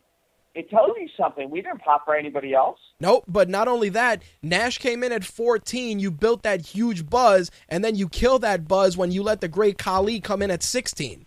[0.59, 1.51] it tells you something.
[1.51, 2.81] We didn't pop for anybody else.
[2.99, 3.23] Nope.
[3.29, 6.01] But not only that, Nash came in at 14.
[6.01, 9.47] You built that huge buzz, and then you kill that buzz when you let the
[9.47, 11.25] great Khali come in at 16.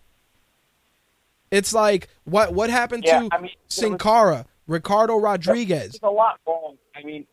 [1.50, 5.92] It's like what what happened Yeah, to I mean, Sin Cara, Ricardo Rodriguez?
[5.92, 6.78] There's a lot wrong.
[6.94, 7.26] I mean,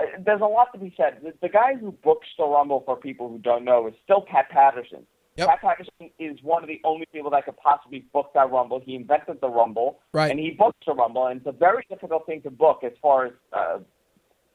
[0.00, 1.20] uh, there's a lot to be said.
[1.22, 4.50] The, the guy who books the Rumble, for people who don't know, is still Pat
[4.50, 5.06] Patterson.
[5.36, 5.48] Yep.
[5.48, 8.80] Pat Patterson is one of the only people that could possibly book that Rumble.
[8.84, 10.30] He invented the Rumble, Right.
[10.30, 13.26] and he books the Rumble, and it's a very difficult thing to book as far
[13.26, 13.78] as uh,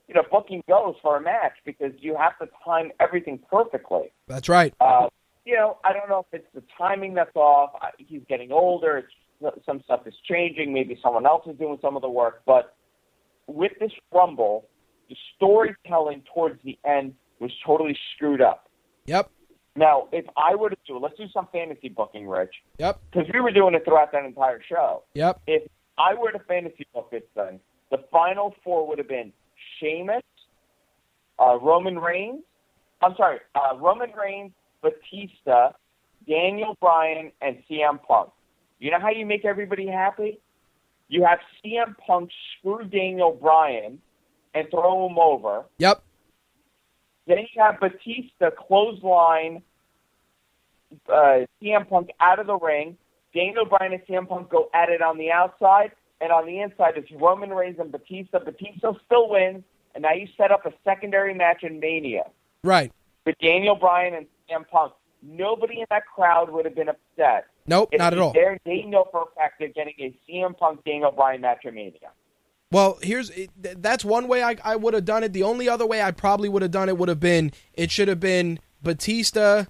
[0.07, 4.11] you know booking goes for a match because you have to time everything perfectly.
[4.27, 4.73] That's right.
[4.80, 5.09] Uh,
[5.45, 7.71] you know, I don't know if it's the timing that's off.
[7.97, 8.97] He's getting older.
[9.41, 10.73] It's, some stuff is changing.
[10.73, 12.41] Maybe someone else is doing some of the work.
[12.45, 12.75] But
[13.47, 14.65] with this Rumble,
[15.09, 18.69] the storytelling towards the end was totally screwed up.
[19.05, 19.30] Yep.
[19.76, 22.99] Now, if I were to do, let's do some fantasy booking, Rich, Yep.
[23.11, 25.03] because we were doing it throughout that entire show.
[25.13, 25.41] Yep.
[25.47, 25.63] If
[25.97, 27.59] I were to fantasy book this thing,
[27.91, 29.32] the final four would have been
[29.80, 30.24] Sheamus,
[31.39, 32.43] uh, Roman Reigns.
[33.01, 34.51] I'm sorry, uh, Roman Reigns,
[34.82, 35.72] Batista,
[36.28, 38.32] Daniel Bryan, and CM Punk.
[38.80, 40.39] You know how you make everybody happy?
[41.07, 43.99] You have CM Punk screw Daniel Bryan
[44.53, 45.65] and throw him over.
[45.78, 46.01] Yep.
[47.30, 49.61] Then you have Batista clothesline
[51.07, 52.97] uh, CM Punk out of the ring.
[53.36, 56.95] Daniel Bryan and CM Punk go at it on the outside, and on the inside
[56.97, 58.39] it's Roman Reigns and Batista.
[58.39, 59.63] Batista still wins,
[59.93, 62.23] and now you set up a secondary match in Mania
[62.63, 62.91] Right.
[63.27, 64.93] with Daniel Bryan and CM Punk.
[65.21, 67.45] Nobody in that crowd would have been upset.
[67.67, 67.89] Nope.
[67.91, 68.34] If Not at all.
[68.34, 72.09] They know for a fact they're getting a CM Punk Daniel Bryan match in Mania.
[72.72, 75.34] Well, here's that's one way I, I would have done it.
[75.34, 78.07] The only other way I probably would have done it would have been it should
[78.07, 79.65] have been Batista,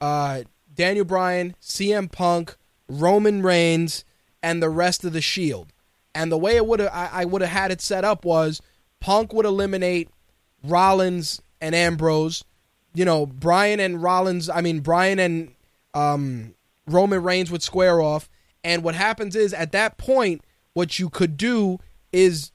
[0.00, 0.42] uh,
[0.72, 2.56] Daniel Bryan, CM Punk,
[2.88, 4.04] Roman Reigns,
[4.42, 5.72] and the rest of the Shield.
[6.14, 8.62] And the way it would have I, I would have had it set up was
[9.00, 10.08] Punk would eliminate
[10.62, 12.44] Rollins and Ambrose.
[12.94, 14.48] You know, Bryan and Rollins.
[14.48, 15.54] I mean, Bryan and
[15.92, 16.54] um,
[16.86, 18.28] Roman Reigns would square off.
[18.62, 20.42] And what happens is at that point,
[20.72, 21.80] what you could do
[22.12, 22.52] is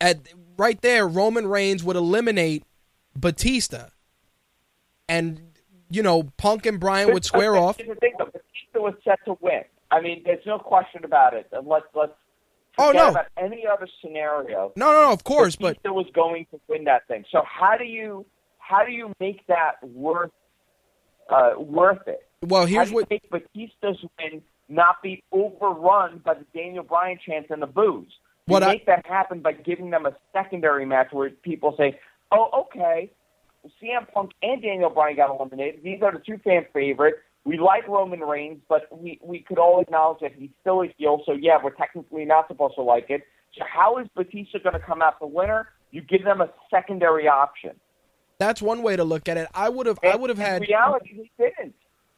[0.00, 0.18] at
[0.56, 2.64] right there, Roman Reigns would eliminate
[3.16, 3.86] Batista,
[5.08, 5.40] and
[5.90, 7.76] you know Punk and Bryan would square off.
[7.78, 8.26] The thing, though.
[8.26, 8.40] Batista
[8.76, 9.62] was set to win.
[9.90, 11.48] I mean, there's no question about it.
[11.52, 12.12] And Let's let's
[12.78, 13.08] Oh, no.
[13.08, 14.72] about any other scenario.
[14.76, 17.24] No, no, no, of course, but Batista was going to win that thing.
[17.30, 18.24] So how do you
[18.58, 20.30] how do you make that worth
[21.28, 22.20] uh, worth it?
[22.46, 23.10] well, How here's do you what.
[23.10, 28.10] make Batista's win not be overrun by the Daniel Bryan chants and the boos?
[28.50, 31.98] What I- make that happen by giving them a secondary match where people say,
[32.32, 33.10] "Oh, okay,
[33.80, 35.82] CM Punk and Daniel Bryan got eliminated.
[35.82, 37.18] These are the two fan favorites.
[37.44, 41.22] We like Roman Reigns, but we we could all acknowledge that he's still a heel.
[41.26, 43.22] So yeah, we're technically not supposed to like it.
[43.56, 45.68] So how is Batista going to come out the winner?
[45.90, 47.72] You give them a secondary option.
[48.38, 49.48] That's one way to look at it.
[49.54, 49.98] I would have.
[50.02, 50.62] I would have in had.
[50.62, 51.14] reality.
[51.14, 51.74] He didn't.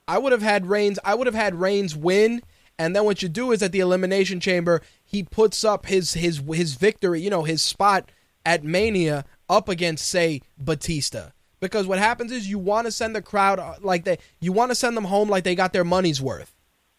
[0.06, 0.98] I would have had Reigns.
[1.04, 2.42] I would have had Reigns win,
[2.82, 6.42] and then what you do is at the elimination chamber, he puts up his his
[6.52, 7.20] his victory.
[7.20, 8.10] You know his spot
[8.44, 11.30] at Mania up against say Batista.
[11.60, 14.72] Because what happens is you want to send the crowd uh, like they you want
[14.72, 16.52] to send them home like they got their money's worth.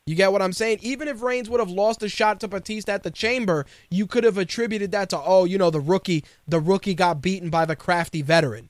[0.06, 0.80] You get what I'm saying?
[0.82, 4.24] Even if Reigns would have lost a shot to Batista at the Chamber, you could
[4.24, 7.76] have attributed that to oh, you know, the rookie, the rookie got beaten by the
[7.76, 8.70] crafty veteran.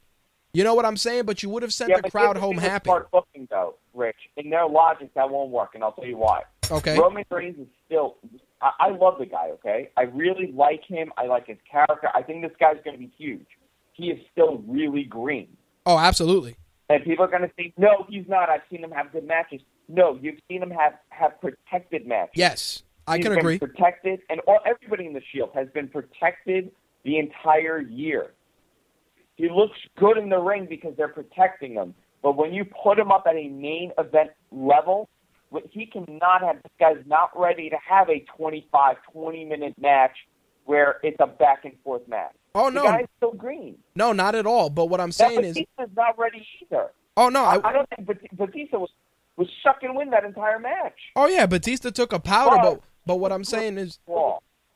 [0.53, 1.26] You know what I'm saying?
[1.26, 2.88] But you would have sent Yeah, the crowd home happy.
[2.88, 4.18] Smart booking, though, Rich.
[4.38, 6.44] In their logic, that won't work, and I'll tell you why.
[6.72, 6.98] Okay.
[6.98, 8.18] Roman Reigns is still.
[8.61, 9.49] I, I love the guy.
[9.53, 11.11] Okay, I really like him.
[11.18, 12.10] I like his character.
[12.14, 13.45] I think this guy's going to be huge.
[13.94, 15.49] He is still really green,
[15.85, 16.56] Oh, absolutely.
[16.90, 18.49] and people are going to think, no, he's not.
[18.49, 19.61] I've seen him have good matches.
[19.88, 22.31] No, you've seen him have have protected matches.
[22.35, 23.60] Yes, I He's can agree.
[23.60, 26.72] Protected, and all, everybody in the Shield has been protected
[27.03, 28.31] the entire year.
[29.35, 31.94] He looks good in the ring because they're protecting him.
[32.22, 35.10] But when you put him up at a main event level,
[35.53, 36.61] what- he cannot have.
[36.63, 40.15] This guy's not ready to have a 25, 20 minute match
[40.65, 42.34] where it's a back and forth match.
[42.55, 43.77] Oh no, the guy's still green.
[43.95, 44.69] no, not at all.
[44.69, 46.91] But what I'm saying is, Batista's not ready either.
[47.17, 48.89] oh no, I, I, I don't think Batista was
[49.38, 50.99] was sucking wind that entire match.
[51.15, 53.99] oh yeah, Batista took a powder, but but what I'm saying is.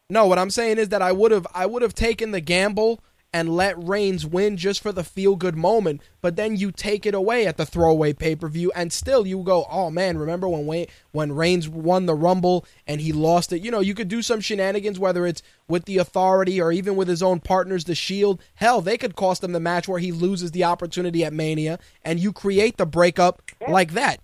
[0.10, 3.02] No, what I'm saying is that I would have I would have taken the gamble
[3.34, 7.14] and let Reigns win just for the feel good moment, but then you take it
[7.14, 10.66] away at the throwaway pay per view, and still you go, oh man, remember when
[10.66, 13.62] Wayne, when Reigns won the Rumble and he lost it?
[13.62, 17.08] You know, you could do some shenanigans, whether it's with the Authority or even with
[17.08, 18.42] his own partners, the Shield.
[18.56, 22.20] Hell, they could cost him the match where he loses the opportunity at Mania, and
[22.20, 24.20] you create the breakup like that.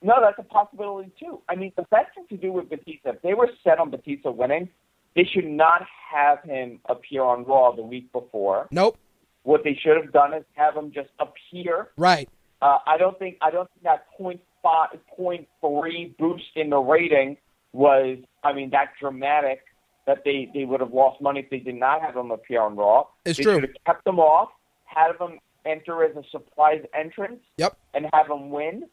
[0.00, 1.40] No, that's a possibility too.
[1.48, 4.30] I mean, the best thing to do with Batista, if they were set on Batista
[4.30, 4.68] winning,
[5.18, 5.82] they should not
[6.12, 8.68] have him appear on Raw the week before.
[8.70, 8.96] Nope.
[9.42, 11.88] What they should have done is have him just appear.
[11.96, 12.28] Right.
[12.62, 16.78] Uh, I don't think I don't think that point five, point three boost in the
[16.78, 17.36] rating
[17.72, 18.18] was.
[18.44, 19.60] I mean, that dramatic
[20.06, 22.76] that they they would have lost money if they did not have him appear on
[22.76, 23.06] Raw.
[23.24, 23.54] It's they true.
[23.54, 24.50] should have kept him off,
[24.84, 27.76] had him enter as a surprise entrance, Yep.
[27.94, 28.84] and have him win,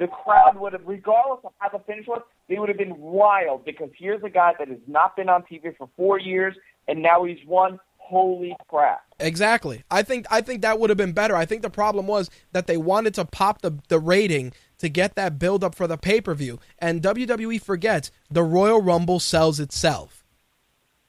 [0.00, 3.64] the crowd would have, regardless of how the finish was, they would have been wild
[3.64, 6.54] because here's a guy that has not been on TV for four years
[6.88, 7.78] and now he's won.
[7.98, 9.02] Holy crap!
[9.18, 9.82] Exactly.
[9.90, 11.34] I think I think that would have been better.
[11.34, 15.14] I think the problem was that they wanted to pop the the rating to get
[15.14, 19.58] that build up for the pay per view, and WWE forgets the Royal Rumble sells
[19.58, 20.22] itself.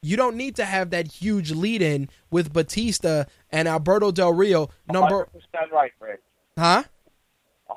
[0.00, 4.70] You don't need to have that huge lead in with Batista and Alberto Del Rio.
[4.90, 6.22] Number, 100% right, Rick.
[6.56, 6.84] huh?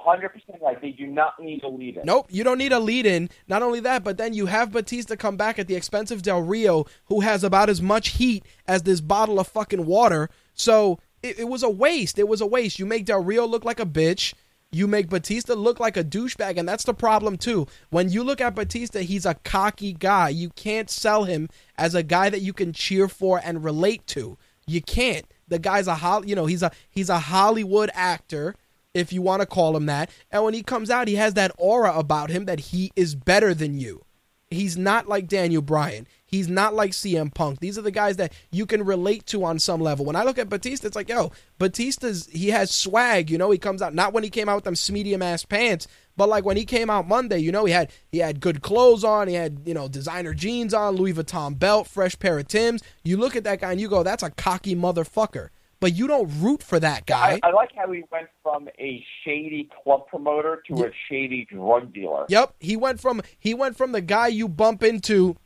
[0.05, 0.81] 100% right.
[0.81, 2.05] They do not need a lead in.
[2.05, 3.30] Nope, you don't need a lead in.
[3.47, 6.41] Not only that, but then you have Batista come back at the expense of Del
[6.41, 10.30] Rio, who has about as much heat as this bottle of fucking water.
[10.53, 12.19] So it, it was a waste.
[12.19, 12.80] It was a waste.
[12.80, 14.34] You make Del Rio look like a bitch.
[14.71, 17.65] You make Batista look like a douchebag, and that's the problem too.
[17.89, 20.30] When you look at Batista, he's a cocky guy.
[20.30, 24.38] You can't sell him as a guy that you can cheer for and relate to.
[24.67, 25.26] You can't.
[25.47, 28.55] The guy's a you know, he's a he's a Hollywood actor
[28.99, 30.09] if you want to call him that.
[30.31, 33.53] And when he comes out, he has that aura about him that he is better
[33.53, 34.03] than you.
[34.51, 36.07] He's not like Daniel Bryan.
[36.26, 37.59] He's not like CM Punk.
[37.59, 40.05] These are the guys that you can relate to on some level.
[40.05, 43.30] When I look at Batista, it's like, yo, Batista's he has swag.
[43.30, 45.88] You know, he comes out not when he came out with them medium ass pants,
[46.17, 47.39] but like when he came out Monday.
[47.39, 49.27] You know, he had he had good clothes on.
[49.27, 52.81] He had you know designer jeans on, Louis Vuitton belt, fresh pair of Tims.
[53.03, 55.49] You look at that guy and you go, that's a cocky motherfucker.
[55.80, 57.39] But you don't root for that guy.
[57.41, 61.93] I, I like how he went from a shady club promoter to a shady drug
[61.93, 62.26] dealer.
[62.27, 65.38] Yep, he went from he went from the guy you bump into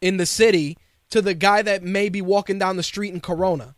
[0.00, 0.76] in the city
[1.10, 3.74] to the guy that may be walking down the street in Corona.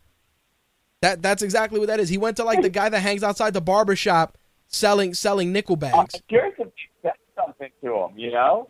[1.01, 2.09] That that's exactly what that is.
[2.09, 4.37] He went to like the guy that hangs outside the barber shop
[4.67, 6.21] selling selling nickel I'm bags.
[6.29, 6.73] curious if you
[7.03, 8.69] said something to him, you know?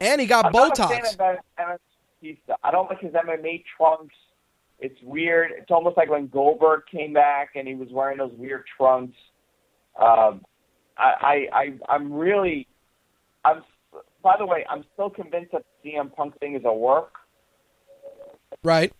[0.00, 1.12] And he got I'm not a fan Botox.
[1.12, 1.78] of that MMA
[2.20, 2.54] Batista.
[2.62, 4.14] I don't like his MMA trunks.
[4.80, 5.52] It's weird.
[5.56, 9.16] It's almost like when Goldberg came back and he was wearing those weird trunks.
[10.00, 10.44] Um,
[10.96, 12.66] I, I, I, I'm really,
[13.44, 13.62] I'm.
[14.22, 17.14] By the way, I'm still convinced that the CM Punk thing is a work.
[18.62, 18.92] Right.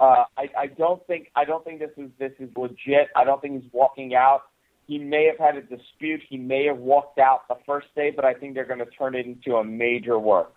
[0.00, 3.08] Uh, I, I don't think, I don't think this is this is legit.
[3.14, 4.42] I don't think he's walking out.
[4.86, 6.20] He may have had a dispute.
[6.28, 9.14] He may have walked out the first day, but I think they're going to turn
[9.14, 10.54] it into a major work.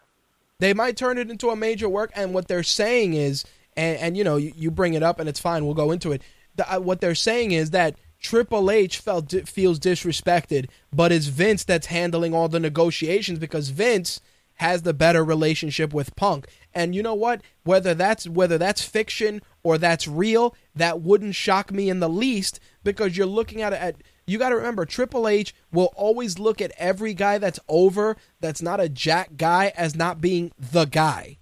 [0.60, 3.46] They might turn it into a major work, and what they're saying is,
[3.76, 5.66] and, and you know, you, you bring it up, and it's fine.
[5.66, 6.22] We'll go into it.
[6.56, 11.64] The, uh, what they're saying is that Triple H felt feels disrespected, but it's Vince
[11.64, 14.22] that's handling all the negotiations because Vince
[14.56, 16.48] has the better relationship with Punk.
[16.74, 17.42] And you know what?
[17.64, 22.60] Whether that's whether that's fiction or that's real, that wouldn't shock me in the least
[22.84, 23.96] because you're looking at it at
[24.26, 28.62] you got to remember Triple H will always look at every guy that's over that's
[28.62, 31.38] not a jack guy as not being the guy.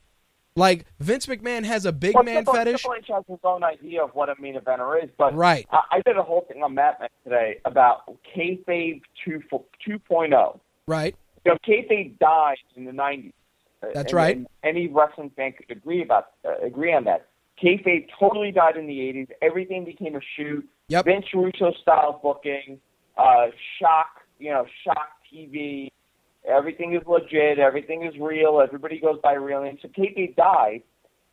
[0.55, 2.81] Like Vince McMahon has a big Well, man Triple, fetish.
[2.81, 5.65] Triple H has his own idea of what a main eventer is, but Right.
[5.71, 8.03] I, I did a whole thing on Matt today about
[8.35, 9.41] kayfabe 2,
[9.87, 10.59] 2.0.
[10.87, 11.15] Right.
[11.45, 13.31] You know, kayfabe died in the '90s.
[13.81, 14.35] Uh, That's and- right.
[14.37, 17.27] and any wrestling fan could agree about uh, agree on that.
[17.63, 19.29] Kayfabe totally died in the '80s.
[19.41, 20.67] Everything became a shoot.
[20.89, 21.05] Yep.
[21.05, 22.79] Vince Russo style booking,
[23.17, 23.47] uh,
[23.79, 25.87] shock, you know, shock TV.
[26.47, 27.59] Everything is legit.
[27.59, 28.61] Everything is real.
[28.61, 29.79] Everybody goes by real names.
[29.81, 30.81] So kayfabe died,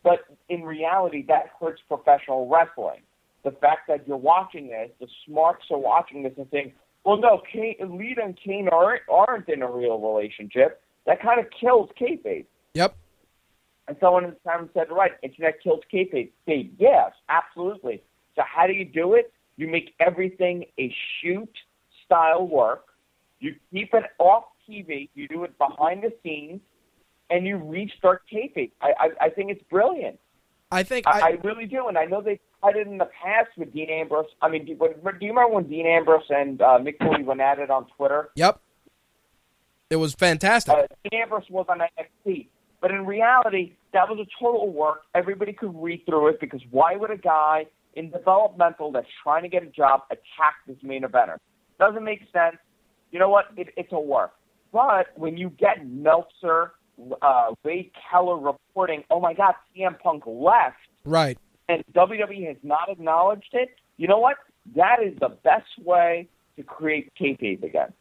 [0.02, 3.01] but in reality, that hurts professional wrestling.
[3.44, 6.72] The fact that you're watching this, the smarts are watching this and saying,
[7.05, 11.47] "Well, no, Kane, Lita and Kane aren't, aren't in a real relationship." That kind of
[11.59, 12.44] kills kayfabe.
[12.74, 12.94] Yep.
[13.89, 16.30] And someone in the time said, right, internet kills kayfabe.
[16.47, 18.02] Say, yes, absolutely.
[18.36, 19.32] So how do you do it?
[19.56, 21.51] You make everything a shoot
[22.05, 22.85] style work.
[23.40, 25.09] You keep it off TV.
[25.15, 26.61] You do it behind the scenes,
[27.31, 28.70] and you restart taping.
[28.81, 30.19] I, I, I think it's brilliant.
[30.70, 33.49] I think I, I, really do, and I know they tried it in the past
[33.57, 34.27] with Dean Ambrose.
[34.43, 34.86] I mean, do, do
[35.20, 38.28] you remember when Dean Ambrose and uh, Mick Foley went at it on Twitter?
[38.36, 38.61] Yep.
[39.89, 40.74] It was fantastic.
[40.74, 42.49] uh, Dean Ambrose was on NXT.
[42.81, 45.03] But in reality, that was a total work.
[45.15, 49.49] Everybody could read through it because why would a guy in developmental that's trying to
[49.49, 51.39] get a job attack this main eventer?
[51.78, 52.57] Doesn't make sense.
[53.11, 53.47] You know what?
[53.57, 54.32] It, it's a work.
[54.73, 56.73] But when you get Meltzer,
[57.23, 61.39] uh, Wade Keller reporting, oh my God, CM Punk left, right.
[61.69, 64.36] and WWE has not acknowledged it, you know what?
[64.77, 67.93] That is the best way to create kayfabe again.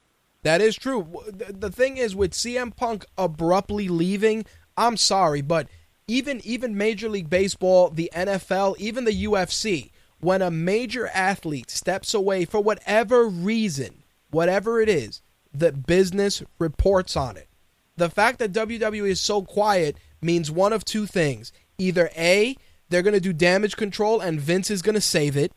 [0.44, 1.24] That is true.
[1.28, 4.46] The the thing is with CM Punk abruptly leaving,
[4.78, 5.68] I'm sorry, but
[6.08, 12.14] even even Major League Baseball, the NFL, even the UFC, when a major athlete steps
[12.14, 15.22] away for whatever reason, whatever it is,
[15.60, 17.48] the business reports on it.
[17.96, 21.52] The fact that WWE is so quiet means one of two things.
[21.78, 22.56] Either A,
[22.90, 25.52] they're going to do damage control and Vince is going to save it,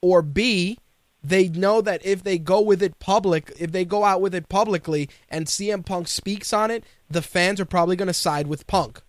[0.00, 0.78] or B,
[1.22, 4.48] they know that if they go with it public, if they go out with it
[4.48, 8.66] publicly and CM Punk speaks on it, the fans are probably going to side with
[8.66, 9.02] Punk.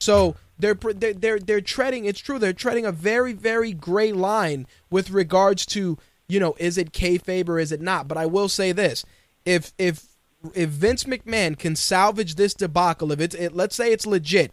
[0.00, 2.06] So they're they're they're treading.
[2.06, 2.38] It's true.
[2.38, 5.96] They're treading a very very gray line with regards to
[6.28, 8.08] you know is it kayfabe or is it not.
[8.08, 9.04] But I will say this:
[9.44, 10.06] if if
[10.54, 14.52] if Vince McMahon can salvage this debacle, if it's it, let's say it's legit,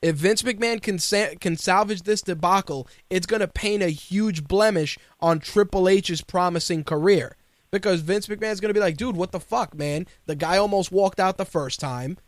[0.00, 4.44] if Vince McMahon can sa- can salvage this debacle, it's going to paint a huge
[4.44, 7.36] blemish on Triple H's promising career.
[7.70, 10.06] Because Vince McMahon's going to be like, dude, what the fuck, man?
[10.26, 12.18] The guy almost walked out the first time,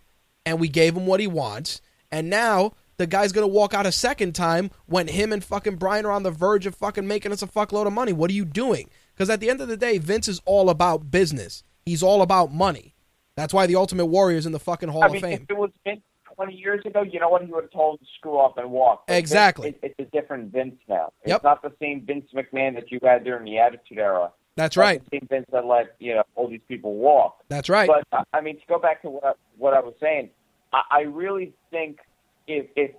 [0.47, 3.87] and we gave him what he wants, and now the guy's going to walk out
[3.87, 7.33] a second time when him and fucking Bryan are on the verge of fucking making
[7.33, 8.13] us a fuckload of money.
[8.13, 8.89] What are you doing?
[9.15, 11.63] Because at the end of the day, Vince is all about business.
[11.87, 12.95] He's all about money.
[13.37, 15.43] That's why the Ultimate Warrior's in the fucking Hall I of Fame.
[15.43, 16.01] if it was Vince
[16.35, 17.43] 20 years ago, you know what?
[17.43, 19.07] He would have told him to screw off and walk.
[19.07, 19.71] But Exactly.
[19.71, 21.13] Vince, it, it's a different Vince now.
[21.23, 21.45] It's Yep.
[21.45, 24.33] not the same Vince McMahon that you had during the Attitude Era.
[24.57, 25.03] That's right.
[25.11, 27.43] The same Vince that let you know all these people walk.
[27.49, 27.89] That's right.
[27.89, 30.31] But I mean, to go back to what I, what I was saying,
[30.73, 31.99] I, I really think
[32.47, 32.93] if if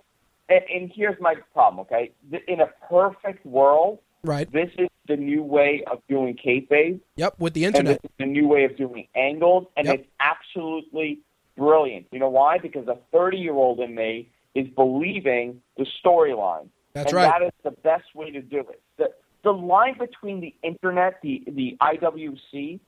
[0.50, 1.80] and, and here's my problem.
[1.90, 2.12] Okay,
[2.46, 4.50] in a perfect world, right.
[4.52, 7.00] this is the new way of doing kayfabe.
[7.16, 7.36] Yep.
[7.38, 8.00] With the internet.
[8.02, 9.94] is the new way of doing angles, and Yep.
[10.00, 11.20] it's absolutely
[11.56, 12.06] brilliant.
[12.10, 12.58] You know why?
[12.58, 16.68] Because a 30 year old in me is believing the storyline.
[16.92, 17.32] That's and right.
[17.38, 18.80] That is the best way to do it.
[18.96, 19.10] The,
[19.44, 22.80] the line between the internet, the, the IWC,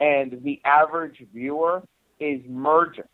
[0.00, 1.82] and the average viewer
[2.20, 3.04] is merging.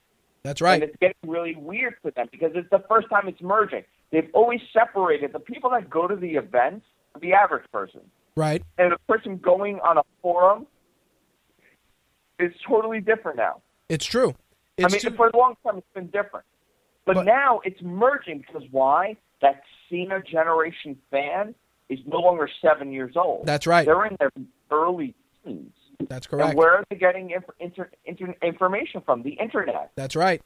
[0.43, 0.83] That's right.
[0.83, 3.85] And it's getting really weird for them because it's the first time it's merging.
[4.11, 6.87] They've always separated the people that go to the events,
[7.21, 8.01] the average person
[8.37, 8.63] Right.
[8.79, 10.67] and a person going on a forum
[12.39, 13.61] is totally different now.
[13.89, 14.31] It's true.
[14.79, 16.47] I It's mean, too- for a long time, it's been different.
[17.05, 19.17] But, But- now it's merging because why?
[19.43, 21.55] That Cena generation fan
[21.89, 23.47] is no longer seven years old.
[23.47, 23.85] That's right.
[23.87, 24.31] They're in their
[24.71, 25.15] early
[25.45, 25.73] teens.
[26.09, 26.51] That's correct.
[26.51, 29.23] And where are they getting inf- inter- inter- information from?
[29.23, 29.91] The internet.
[29.97, 30.41] That's right.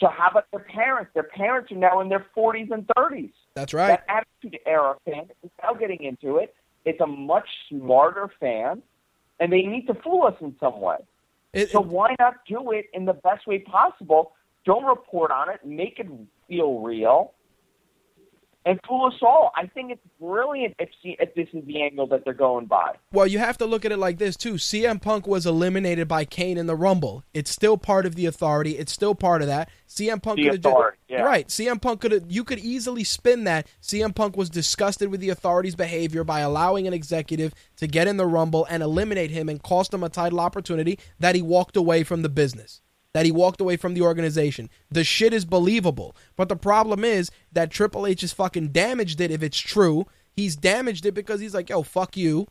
[0.00, 1.10] So how about their parents?
[1.14, 3.32] Their parents are now in their 40s and 30s.
[3.54, 3.88] That's right.
[3.88, 6.54] That Attitude Era fan is now getting into it.
[6.84, 8.82] It's a much smarter fan,
[9.40, 10.98] and they need to fool us in some way.
[11.52, 14.32] It- So it- why not do it in the best way possible?
[14.64, 15.64] Don't report on it.
[15.64, 16.06] Make it
[16.46, 17.32] feel real,
[18.64, 19.50] and fool us all.
[19.56, 22.96] I think it's brilliant if, if this is the angle that they're going by.
[23.12, 24.54] well, you have to look at it like this too.
[24.54, 27.24] CM Punk was eliminated by Kane in the Rumble.
[27.32, 28.76] It's still part of the Authority.
[28.76, 29.70] It's still part of that.
[29.88, 31.22] CM Punk could have yeah.
[31.22, 31.48] right.
[31.48, 32.24] CM Punk could have.
[32.28, 33.66] You could easily spin that.
[33.82, 38.18] CM Punk was disgusted with the Authority's behavior by allowing an executive to get in
[38.18, 42.02] the Rumble and eliminate him and cost him a title opportunity that he walked away
[42.02, 42.82] from the business.
[43.18, 44.70] That he walked away from the organization.
[44.92, 46.14] The shit is believable.
[46.36, 50.06] But the problem is that Triple H has fucking damaged it if it's true.
[50.36, 52.46] He's damaged it because he's like, yo, fuck you.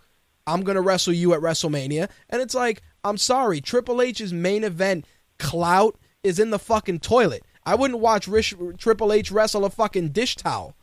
[0.46, 2.10] I'm going to wrestle you at WrestleMania.
[2.30, 5.06] And it's like, I'm sorry, Triple H's main event
[5.40, 7.44] clout is in the fucking toilet.
[7.66, 10.76] I wouldn't watch Rich, Triple H wrestle a fucking dish towel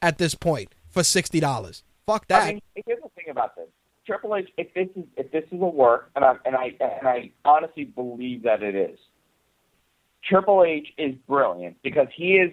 [0.00, 1.82] at this point for $60.
[2.06, 2.42] Fuck that.
[2.44, 3.66] I mean, here's the thing about this.
[4.06, 7.08] Triple H, if this is if this is a work, and I and I and
[7.08, 8.98] I honestly believe that it is.
[10.28, 12.50] Triple H is brilliant because he has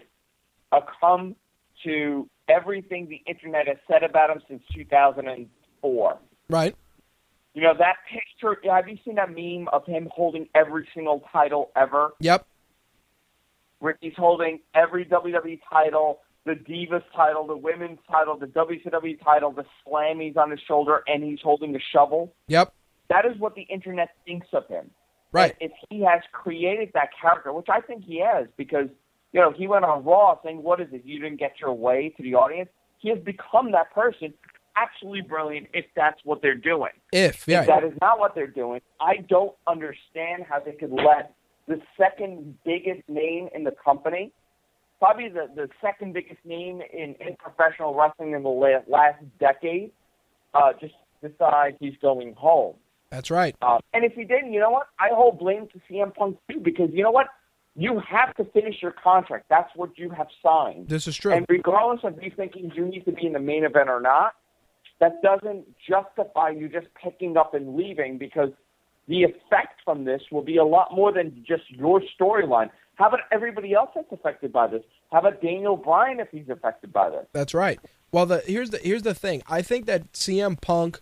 [0.72, 1.36] a come
[1.84, 6.18] to everything the internet has said about him since 2004.
[6.50, 6.76] right?
[7.54, 8.60] You know that picture.
[8.72, 12.14] Have you seen that meme of him holding every single title ever?
[12.20, 12.48] Yep.
[13.80, 19.66] Ricky's holding every WWE title, the Divas title, the Women's title, the WCW title, the
[19.86, 22.34] Slammies on his shoulder, and he's holding a shovel.
[22.48, 22.74] Yep.
[23.10, 24.90] That is what the internet thinks of him.
[25.34, 25.56] Right.
[25.60, 28.88] If he has created that character, which I think he has, because
[29.32, 31.04] you know he went on Raw saying, "What is it?
[31.04, 32.70] You didn't get your way to the audience."
[33.00, 34.34] He has become that person.
[34.76, 36.92] Actually, brilliant if that's what they're doing.
[37.12, 37.62] If, yeah.
[37.62, 41.34] If that is not what they're doing, I don't understand how they could let
[41.68, 44.32] the second biggest name in the company,
[45.00, 49.92] probably the, the second biggest name in, in professional wrestling in the la- last decade,
[50.54, 52.76] uh, just decide he's going home.
[53.14, 53.56] That's right.
[53.62, 54.88] Uh, and if he didn't, you know what?
[55.00, 57.28] I hold blame to CM Punk too, because you know what?
[57.76, 59.46] You have to finish your contract.
[59.50, 60.90] That's what you have signed.
[60.90, 61.32] This is true.
[61.32, 64.34] And regardless of you thinking you need to be in the main event or not,
[65.00, 68.50] that doesn't justify you just picking up and leaving because
[69.08, 72.72] the effect from this will be a lot more than just your storyline.
[72.96, 74.82] How about everybody else that's affected by this?
[75.12, 77.28] How about Daniel Bryan if he's affected by this?
[77.32, 77.80] That's right.
[78.12, 79.44] Well, the here's the here's the thing.
[79.48, 81.00] I think that CM Punk,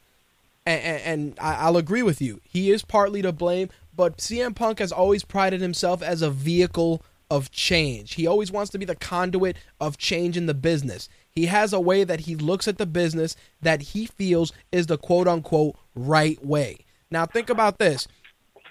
[0.66, 2.40] and, and, and I'll agree with you.
[2.44, 7.04] He is partly to blame, but CM Punk has always prided himself as a vehicle
[7.30, 8.16] of change.
[8.16, 11.08] He always wants to be the conduit of change in the business.
[11.30, 14.98] He has a way that he looks at the business that he feels is the
[14.98, 16.86] quote unquote right way.
[17.10, 18.08] Now think about this.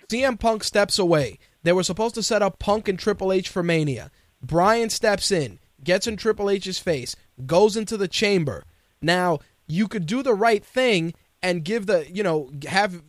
[0.08, 1.38] CM Punk steps away.
[1.62, 4.10] They were supposed to set up Punk and Triple H for Mania.
[4.42, 8.64] Bryan steps in, gets in Triple H's face, goes into the chamber.
[9.00, 13.02] Now, you could do the right thing and give the, you know, have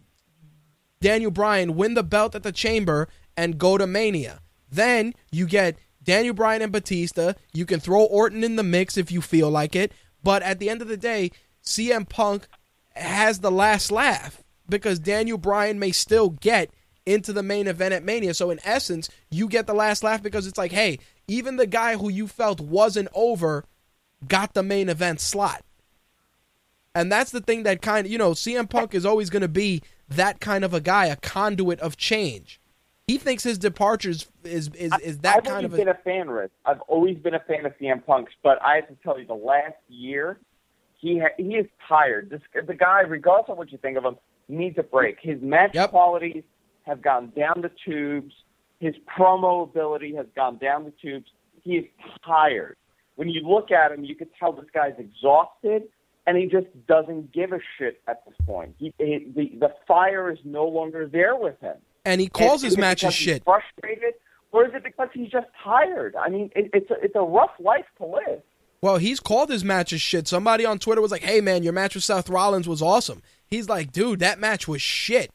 [1.00, 4.40] Daniel Bryan win the belt at the chamber and go to Mania.
[4.70, 7.34] Then you get Daniel Bryan and Batista.
[7.54, 9.92] You can throw Orton in the mix if you feel like it.
[10.24, 11.32] But at the end of the day,
[11.64, 12.48] CM Punk
[12.96, 16.72] has the last laugh because Daniel Bryan may still get
[17.06, 18.34] into the main event at Mania.
[18.34, 21.98] So in essence, you get the last laugh because it's like, hey, even the guy
[21.98, 23.66] who you felt wasn't over
[24.28, 25.64] got the main event slot.
[26.94, 29.48] And that's the thing that kind of, you know, CM Punk is always going to
[29.48, 32.60] be that kind of a guy, a conduit of change.
[33.08, 36.30] He thinks his departures is is, is that I've kind always of been a, fan,
[36.30, 36.52] Rick.
[36.66, 39.34] I've always been a fan of CM Punk's, but I have to tell you, the
[39.34, 40.40] last year,
[40.98, 42.30] he ha- he is tired.
[42.30, 45.18] This the guy, regardless of what you think of him, needs a break.
[45.22, 45.90] His match Yep.
[45.90, 46.44] qualities
[46.84, 48.34] have gone down the tubes.
[48.80, 51.30] His promo ability has gone down the tubes.
[51.64, 51.86] He is
[52.26, 52.78] tired.
[53.16, 55.84] When you look at him, you can tell this guy's exhausted,
[56.32, 58.74] and he just doesn't give a shit at this point.
[58.80, 61.76] He, he the the fire is no longer there with him.
[62.06, 63.44] and he calls And his matches shit.
[63.44, 64.14] Frustrated,
[64.52, 66.16] or is it because he's just tired?
[66.16, 68.42] I mean, it, it's a, it's a rough life to live.
[68.82, 70.28] Well, he's called his matches shit.
[70.28, 73.68] Somebody on Twitter was like, "Hey man, your match with Seth Rollins was awesome." He's
[73.70, 75.32] like, "Dude, that match was shit."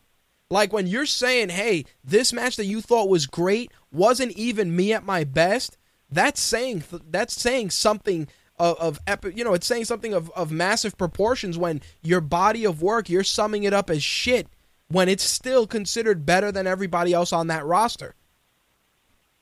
[0.50, 4.92] Like when you're saying, "Hey, this match that you thought was great wasn't even me
[4.92, 5.76] at my best,"
[6.10, 9.36] that's saying that's saying something of, of epic.
[9.36, 13.24] You know, it's saying something of of massive proportions when your body of work you're
[13.24, 14.48] summing it up as shit
[14.88, 18.14] when it's still considered better than everybody else on that roster.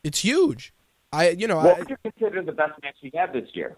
[0.02, 0.72] It's huge.
[1.12, 3.76] I, you know, What I, would you consider the best match he had this year?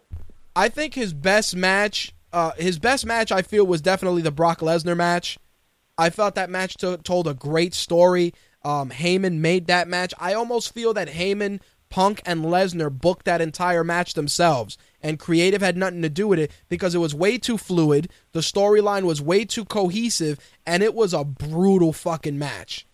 [0.55, 4.61] I think his best match, uh, his best match, I feel was definitely the Brock
[4.61, 5.39] Lesnar match.
[5.99, 8.33] I felt that match to- told a great story.
[8.65, 10.15] Um, Heyman made that match.
[10.19, 11.61] I almost feel that Heyman,
[11.97, 16.39] Punk, and Lesnar booked that entire match themselves, and creative had nothing to do with
[16.39, 18.11] it because it was way too fluid.
[18.33, 22.87] The storyline was way too cohesive, and it was a brutal fucking match.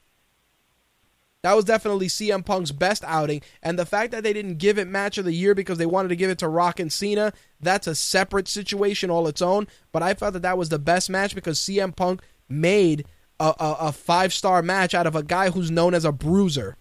[1.42, 4.86] That was definitely CM Punk's best outing, and the fact that they didn't give it
[4.86, 7.88] match of the year because they wanted to give it to Rock and Cena, that's
[7.88, 9.66] a separate situation all its own.
[9.90, 13.06] But I felt that that was the best match because CM Punk made
[13.40, 16.76] a, a, a five star match out of a guy who's known as a bruiser.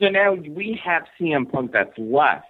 [0.00, 2.46] So now we have CM Punk that's left.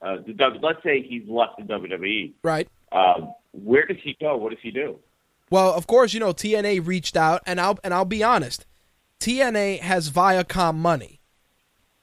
[0.00, 2.32] Uh, the W- let's say he's left the WWE.
[2.42, 2.68] Right.
[2.92, 4.36] Um, where does he go?
[4.36, 4.98] What does he do?
[5.50, 8.66] Well, of course, you know TNA reached out, and I'll and I'll be honest.
[9.20, 11.20] TNA has Viacom money.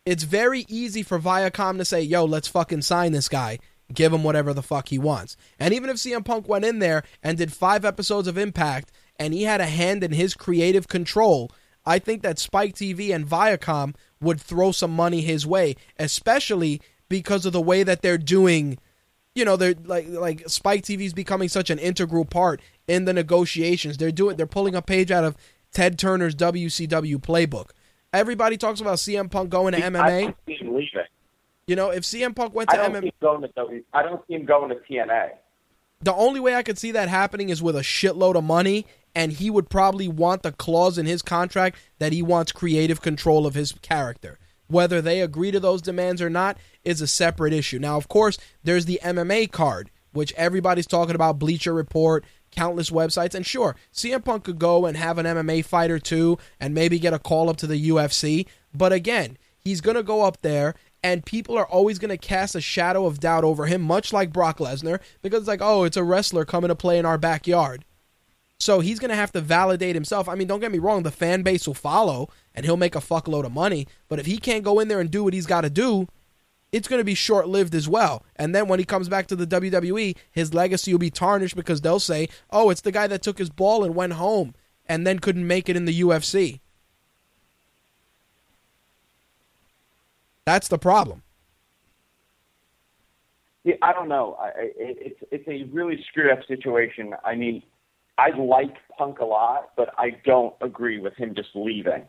[0.06, 3.60] It's very easy for Viacom to say, "Yo, let's fucking sign this guy."
[3.94, 5.38] Give him whatever the fuck he wants.
[5.60, 9.32] And even if CM Punk went in there and did 5 episodes of Impact and
[9.32, 11.52] he had a hand in his creative control,
[11.86, 13.94] I think that Spike TV and Viacom
[14.26, 18.78] would throw some money his way, especially because of the way that they're doing
[19.36, 23.98] you know they're like like Spike TV's becoming such an integral part in the negotiations.
[23.98, 25.36] They're doing they're pulling a page out of
[25.72, 27.72] Ted Turner's WCW playbook.
[28.14, 30.22] Everybody talks about CM Punk going to MMA.
[30.22, 30.90] don't see him leaving.
[31.68, 33.84] You know, if CM Punk went to MMA, going to W.
[33.94, 35.32] I don't see him going to TNA.
[36.02, 38.86] the only way I could see that happening is with a shitload of money,
[39.16, 43.48] and he would probably want the clause in his contract that he wants creative control
[43.48, 44.38] of his character.
[44.68, 47.80] Whether they agree to those demands or not is a separate issue.
[47.80, 53.36] Now, of course, there's the MMA card, which everybody's talking about, Bleacher Report, countless websites,
[53.36, 57.00] and sure, CM Punk could go and have an MMA fight or two and maybe
[57.00, 60.76] get a call up to the UFC, but again, he's going to go up there
[61.04, 64.34] and people are always going to cast a shadow of doubt over him, much like
[64.34, 67.86] Brock Lesnar, because it's like, oh, it's a wrestler coming to play in our backyard.
[68.60, 70.30] So he's going to have to validate himself.
[70.30, 73.00] I mean, don't get me wrong, the fan base will follow and he'll make a
[73.00, 73.88] fuckload of money.
[74.08, 76.08] But if he can't go in there and do what he's got to do,
[76.72, 78.24] it's going to be short lived as well.
[78.36, 81.82] And then when he comes back to the WWE, his legacy will be tarnished because
[81.82, 84.56] they'll say, oh, it's the guy that took his ball and went home
[84.88, 86.60] and then couldn't make it in the UFC.
[90.46, 91.24] That's the problem.
[93.64, 94.38] Yeah, I don't know.
[94.40, 97.16] I, it, it's it's a really screwed up situation.
[97.26, 97.64] I mean,
[98.18, 102.04] I like Punk a lot, but I don't agree with him just leaving.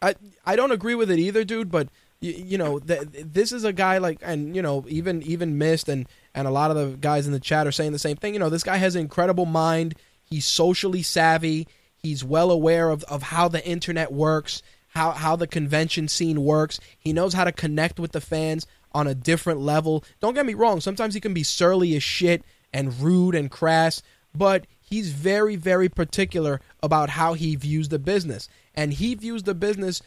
[0.00, 0.14] I
[0.44, 1.70] I don't agree with it either, dude.
[1.70, 1.88] But
[2.20, 5.88] you, you know, th- this is a guy like, and you know, even even missed,
[5.88, 8.34] and and a lot of the guys in the chat are saying the same thing.
[8.34, 9.94] You know, this guy has an incredible mind.
[10.24, 11.68] He's socially savvy.
[11.96, 16.80] He's well aware of of how the internet works, how how the convention scene works.
[16.98, 20.04] He knows how to connect with the fans on a different level.
[20.20, 20.80] Don't get me wrong.
[20.80, 22.42] Sometimes he can be surly as shit
[22.72, 24.02] and rude and crass,
[24.34, 28.48] but he's very very particular about how he views the business.
[28.74, 30.02] And he views the business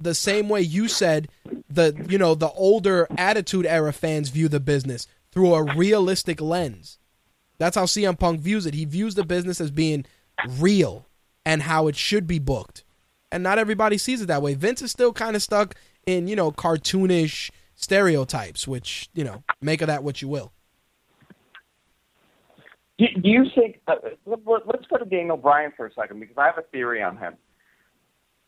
[0.00, 1.28] the same way you said
[1.68, 6.98] the you know the older attitude era fans view the business through a realistic lens.
[7.58, 8.74] That's how CM Punk views it.
[8.74, 10.04] He views the business as being
[10.48, 11.06] real
[11.44, 12.84] and how it should be booked.
[13.30, 14.54] And not everybody sees it that way.
[14.54, 15.74] Vince is still kind of stuck
[16.06, 20.52] in you know cartoonish stereotypes which you know make of that what you will
[22.98, 23.80] Do, do you think?
[23.86, 23.94] Uh,
[24.26, 27.02] let- let- let's go to Daniel Bryan for a second because I have a theory
[27.02, 27.36] on him.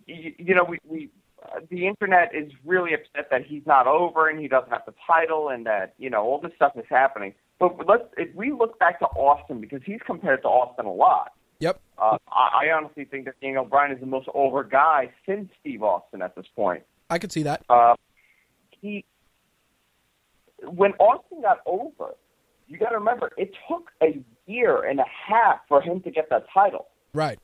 [0.06, 1.10] You, you know, we, we
[1.42, 4.94] uh, the internet is really upset that he's not over and he doesn't have the
[5.06, 7.34] title and that you know all this stuff is happening.
[7.58, 11.32] But let's if we look back to Austin because he's compared to Austin a lot.
[11.60, 15.48] yep Uh, I, I honestly think that Daniel Bryan is the most over guy since
[15.60, 16.82] Steve Austin at this point.
[17.10, 17.94] I could see that Uh,
[18.80, 19.04] he
[20.62, 22.14] when Austin got over,
[22.68, 26.28] you got to remember it took a year and a half for him to get
[26.30, 26.86] that title.
[27.12, 27.38] right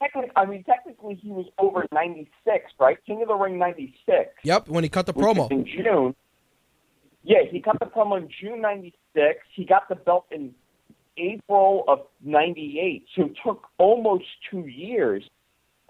[0.00, 2.98] Technically, I mean, technically he was over '96, right?
[3.04, 6.14] King of the Ring '96, yep when he cut the promo in June.
[7.24, 9.40] Yeah, he cut the promo in June '96.
[9.54, 10.54] He got the belt in
[11.16, 15.28] April of '98, so it took almost two years,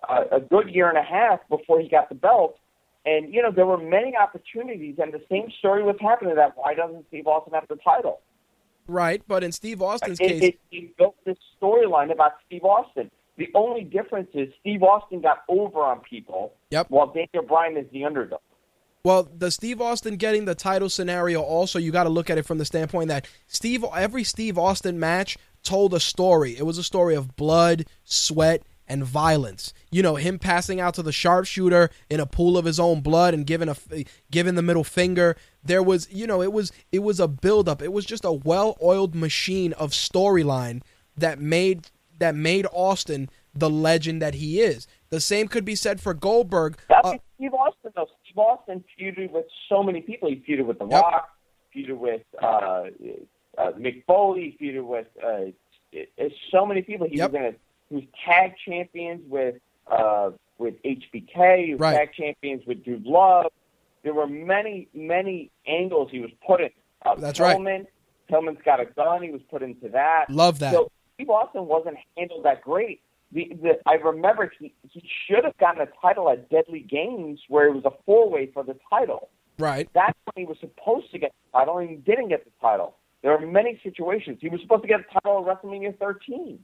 [0.09, 2.59] uh, a good year and a half before he got the belt.
[3.05, 6.35] And you know there were many opportunities, and the same story was happening.
[6.35, 8.21] That why doesn't Steve Austin have the title?
[8.89, 13.11] Right but in Steve Austin's It, case it, it built this storyline about Steve Austin.
[13.37, 16.87] The only difference is Steve Austin got over on people, Yep.
[16.91, 18.41] while Daniel Bryan is the underdog.
[19.05, 22.45] Well, the Steve Austin getting the title scenario also you got to look at it
[22.47, 26.57] from the standpoint that Steve every Steve Austin match told a story.
[26.57, 29.73] It was a story of blood, sweat, and violence.
[29.91, 33.35] You know, him passing out to the sharpshooter in a pool of his own blood
[33.35, 33.77] and giving a
[34.31, 35.37] giving the middle finger.
[35.69, 37.81] There was, you know, it was it was a build up.
[37.83, 40.83] It was just a well-oiled machine of storyline
[41.17, 41.89] that made
[42.19, 44.87] that made Austin the legend that he is.
[45.11, 46.79] The same could be said for Goldberg.
[46.89, 48.09] That's Uh, Steve Austin, though.
[48.25, 50.29] Steve Austin feuded with so many people.
[50.29, 51.03] He feuded with The Yep.
[51.03, 51.29] Rock,
[51.75, 55.53] feuded with uh, uh, Mick Foley, feuded with uh,
[55.93, 57.07] it, it's so many people.
[57.09, 57.33] He Yep.
[57.33, 57.53] was in a,
[57.89, 61.67] he was tag champions with uh, with HBK.
[61.67, 61.97] He was Right.
[61.97, 63.47] tag champions with Dude Love.
[64.03, 66.71] There were many, many angles he was put in.
[67.05, 67.57] Uh, That's right.
[67.57, 67.87] Pillman,
[68.31, 69.23] Pillman's got a gun.
[69.23, 70.27] He was put into that.
[70.29, 70.73] Love that.
[70.73, 73.01] So Steve Austin wasn't handled that great.
[73.33, 77.67] The, the, I remember he, he should have gotten a title at Deadly Games where
[77.67, 79.29] it was a four way for the title.
[79.59, 79.89] right.
[79.95, 82.97] That's when he was supposed to get the title, and he didn't get the title.
[83.23, 84.39] There are many situations.
[84.41, 86.59] He was supposed to get a title at WrestleMania 13.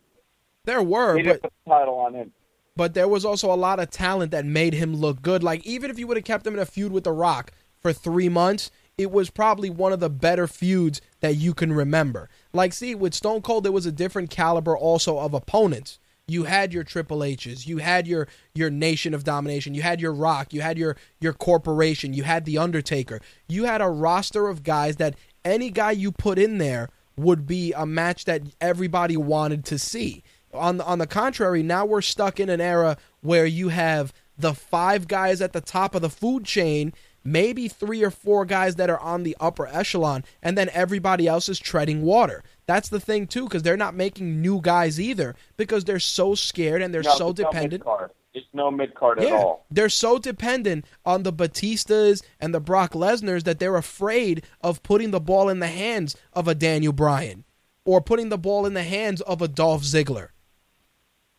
[0.65, 2.33] There were, They but didn't put the title on him.
[2.77, 5.43] But there was also a lot of talent that made him look good.
[5.43, 7.93] Like even if you would have kept him in a feud with The Rock for
[7.93, 12.29] three months, it was probably one of the better feuds that you can remember.
[12.53, 15.99] Like, see, with Stone Cold, there was a different caliber also of opponents.
[16.27, 20.13] You had your Triple H's, you had your your Nation of Domination, you had your
[20.13, 23.21] Rock, you had your your corporation, you had the Undertaker.
[23.47, 27.73] You had a roster of guys that any guy you put in there would be
[27.75, 30.23] a match that everybody wanted to see.
[30.55, 34.55] On the, on the contrary, now we're stuck in an era where you have the
[34.55, 38.91] five guys at the top of the food chain, maybe three or four guys that
[38.91, 42.43] are on the upper echelon, and then everybody else is treading water.
[42.67, 46.83] That's the thing too, because they're not making new guys either, because they're so scared
[46.83, 47.73] and they're No, so no dependent.
[47.85, 48.11] mid-card.
[48.53, 49.65] No mid card at Yeah, all.
[49.71, 55.13] they're so dependent on the Batistas and the Brock Lesnar's that they're afraid of putting
[55.13, 57.45] the ball in the hands of a Daniel Bryan
[57.85, 60.31] or putting the ball in the hands of a Dolph Ziggler.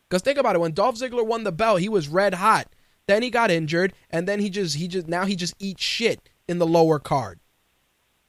[0.10, 2.68] Because think about it, when Dolph Ziggler won the belt, he was red hot.
[3.08, 6.30] Then he got injured, and then he just he just now he just eats shit
[6.48, 7.40] in the lower card.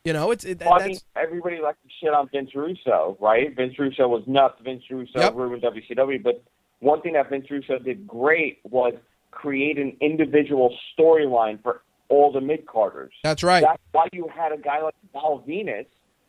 [0.05, 3.16] You know, it's it, Well, I that's mean, everybody likes to shit on Vince Russo,
[3.20, 3.55] right?
[3.57, 4.61] Vince Russo was nuts.
[4.62, 5.35] Vince Russo Yep.
[5.35, 6.23] ruined WCW.
[6.23, 6.43] But
[6.81, 8.94] one thing that Vince Russo did great was
[9.31, 13.11] create an individual storyline for all the mid carders.
[13.24, 13.62] that's right.
[13.62, 15.86] That's why you had a guy like Val Venis,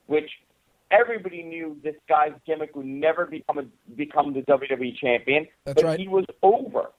[0.07, 0.29] which
[0.91, 3.63] everybody knew this guy's gimmick would never become a,
[3.95, 5.47] become the WWE champion.
[5.65, 5.99] That's but right.
[5.99, 6.91] he was over.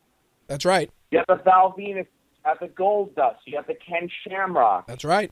[0.47, 0.91] That's right.
[1.11, 2.07] You have the Val Venis, you
[2.45, 4.87] have the Goldust, you have the Ken Shamrock.
[4.87, 5.31] That's right.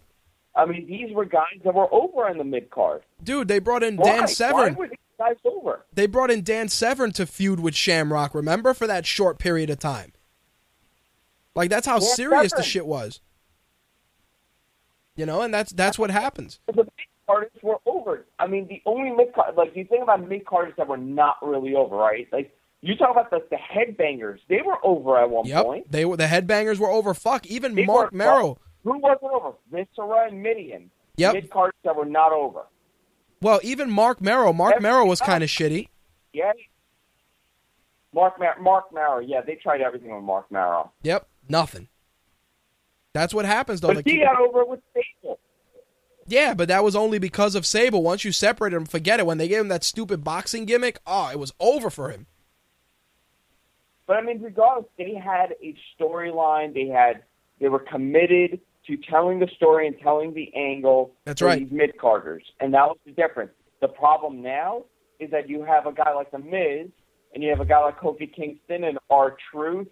[0.54, 3.02] I mean, these were guys that were over in the mid card.
[3.22, 4.16] Dude, they brought in Why?
[4.16, 4.74] Dan Severn.
[4.74, 5.84] Why were these guys over?
[5.92, 9.78] They brought in Dan Severn to feud with Shamrock, remember, for that short period of
[9.78, 10.12] time.
[11.54, 13.20] Like that's how Dan serious the shit was.
[15.14, 16.58] You know, and that's that's what happens.
[16.74, 16.88] Mid
[17.26, 18.24] carders were over.
[18.38, 20.42] I mean, the only mid card, like you think about mid
[20.76, 22.26] that were not really over, right?
[22.32, 25.64] Like you talk about the the headbangers, they were over at one Yep.
[25.64, 25.90] point.
[25.92, 27.14] They were the headbangers were over.
[27.14, 28.58] Fuck, even They Marc Mero.
[28.84, 29.52] Who wasn't over?
[29.70, 30.90] Viscera and Mideon.
[31.16, 31.34] Yep.
[31.34, 32.62] Mid carders that were not over.
[33.42, 34.52] Well, even Marc Mero.
[34.52, 35.88] Marc Mero was kind of shitty.
[36.32, 36.52] Yeah.
[38.14, 40.90] Mark Mar- Marc Mero, yeah, they tried everything with Marc Mero.
[41.02, 41.88] Yep, nothing.
[43.12, 43.92] That's what happens though.
[43.94, 45.38] But They he got over with Sable.
[46.26, 48.02] Yeah, but that was only because of Sable.
[48.02, 49.26] Once you separated him, forget it.
[49.26, 52.26] When they gave him that stupid boxing gimmick, oh, it was over for him.
[54.06, 56.74] But I mean, regardless, they had a storyline.
[56.74, 57.22] They had
[57.60, 61.12] they were committed to telling the story and telling the angle.
[61.24, 61.58] That's right.
[61.58, 63.52] These mid carders, and that was the difference.
[63.80, 64.84] The problem now
[65.18, 66.88] is that you have a guy like the Miz,
[67.34, 69.88] and you have a guy like Kofi Kingston and R Truth,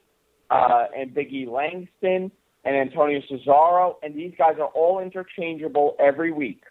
[0.50, 2.30] uh, and Biggie Langston
[2.64, 6.62] and Antonio Cesaro, and these guys are all interchangeable every week.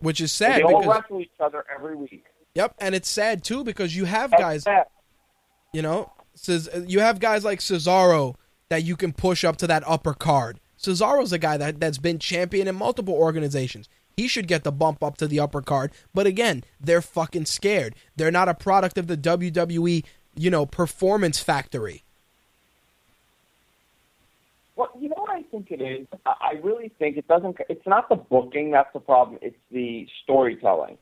[0.00, 2.24] Which is And sad they all because wrestle each other every week.
[2.54, 4.90] yep, and it's sad too because you have That's guys that.
[5.72, 8.36] You know, says you have guys like Cesaro
[8.68, 10.60] that you can push up to that upper card.
[10.78, 13.88] Cesaro's a guy that that's been champion in multiple organizations.
[14.16, 15.92] He should get the bump up to the upper card.
[16.14, 17.94] But again, they're fucking scared.
[18.16, 20.04] They're not a product of the WWE,
[20.34, 22.02] you know, performance factory.
[24.76, 26.06] Well, you know what I think it is.
[26.24, 27.56] I I really think it doesn't.
[27.68, 29.38] It's not the booking that's the problem.
[29.42, 30.98] It's the storytelling.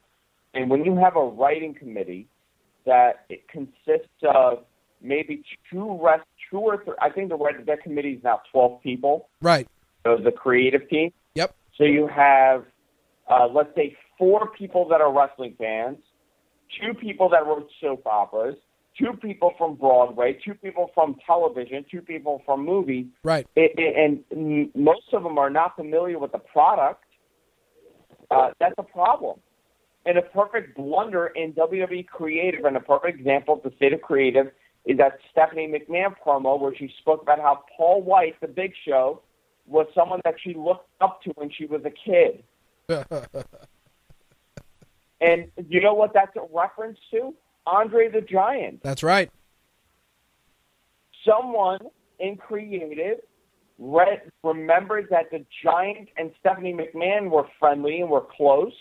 [0.55, 2.29] And when you have a writing committee
[2.87, 4.65] that it consists of
[5.03, 6.95] maybe two rest, two or three.
[7.01, 9.29] I think the writing that committee is now twelve people.
[9.41, 9.69] Right.
[10.05, 11.13] So the creative team.
[11.35, 11.55] Yep.
[11.77, 12.65] So you have,
[13.29, 15.99] uh, let's say, four people that are wrestling fans,
[16.81, 18.57] two people that wrote soap operas,
[18.99, 23.47] two people from Broadway, two people from television, two people from movies, Right.
[23.57, 27.05] it, it, and most of them are not familiar with the product.
[28.31, 29.41] Uh, that's a problem.
[30.07, 34.03] And a perfect blunder in WWE creative, and a perfect example of the state of
[34.03, 34.51] creative,
[34.85, 39.23] is that Stephanie McMahon promo where she spoke about how Paul White, the Big Show,
[39.67, 42.45] was someone that she looked up to when she was a kid.
[45.21, 47.35] And you know what that's a reference to?
[47.67, 48.83] Andre the Giant.
[48.83, 49.31] That's right.
[51.27, 51.81] someone
[52.19, 53.19] in creative
[53.79, 58.73] read, remembered that the Giant and Stephanie McMahon were friendly and were close,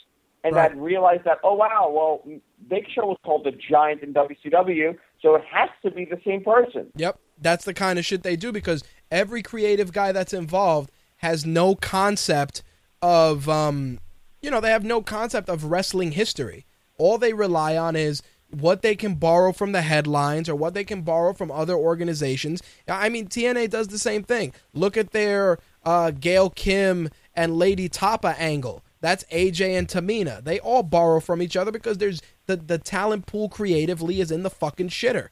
[0.43, 0.71] and Right.
[0.71, 2.21] had realized that, oh wow, well,
[2.67, 6.43] Big Show was called the Giant in WCW, so it has to be the same
[6.43, 6.91] person.
[6.95, 7.17] Yep.
[7.39, 11.75] That's the kind of shit they do because every creative guy that's involved has no
[11.75, 12.61] concept
[13.01, 13.99] of um
[14.41, 16.65] you know, they have no concept of wrestling history.
[16.97, 18.21] All they rely on is
[18.53, 22.61] what they can borrow from the headlines or what they can borrow from other organizations.
[22.87, 24.53] I mean, TNA does the same thing.
[24.73, 28.83] Look at their uh, Gail Kim and Lei'D Tapa angle.
[29.01, 30.43] That's AJ and Tamina.
[30.43, 34.43] They all borrow from each other because there's the, the talent pool creatively is in
[34.43, 35.29] the fucking shitter.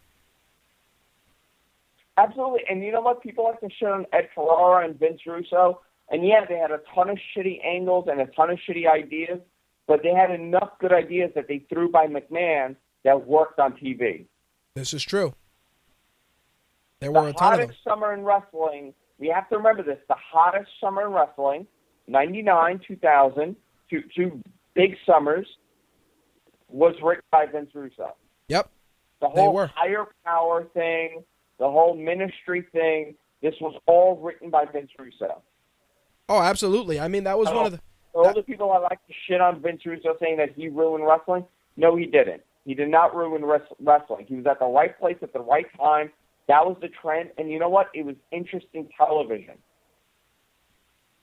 [2.18, 2.61] Absolutely.
[2.69, 3.22] And you know what?
[3.23, 5.81] People like to shit on Ed Ferrara and Vince Russo.
[6.10, 9.39] And yeah, they had a ton of shitty angles and a ton of shitty ideas,
[9.88, 14.26] but they had enough good ideas that they threw by McMahon that worked on TV.
[14.76, 15.34] This is true.
[16.99, 17.68] There The were a ton of them.
[17.69, 21.68] hottest summer in wrestling, we have to remember this, the hottest summer in wrestling,
[22.07, 23.56] 99, 2000,
[23.90, 24.41] two, two
[24.73, 25.48] big summers,
[26.69, 28.15] was written by Vince Russo.
[28.48, 28.69] Yep.
[29.19, 31.23] The whole higher power thing,
[31.60, 35.41] the whole ministry thing, this was all written by Vince Russo.
[36.30, 36.99] Oh, absolutely.
[36.99, 37.80] I mean, that was one of the.
[38.14, 41.45] All the people that like to shit on Vince Russo saying that he ruined wrestling,
[41.78, 42.41] no, he didn't.
[42.66, 44.26] He did not ruin wrestling.
[44.28, 46.12] He was at the right place at the right time.
[46.48, 47.90] That was the trend, and you know what?
[47.94, 49.56] It was interesting television.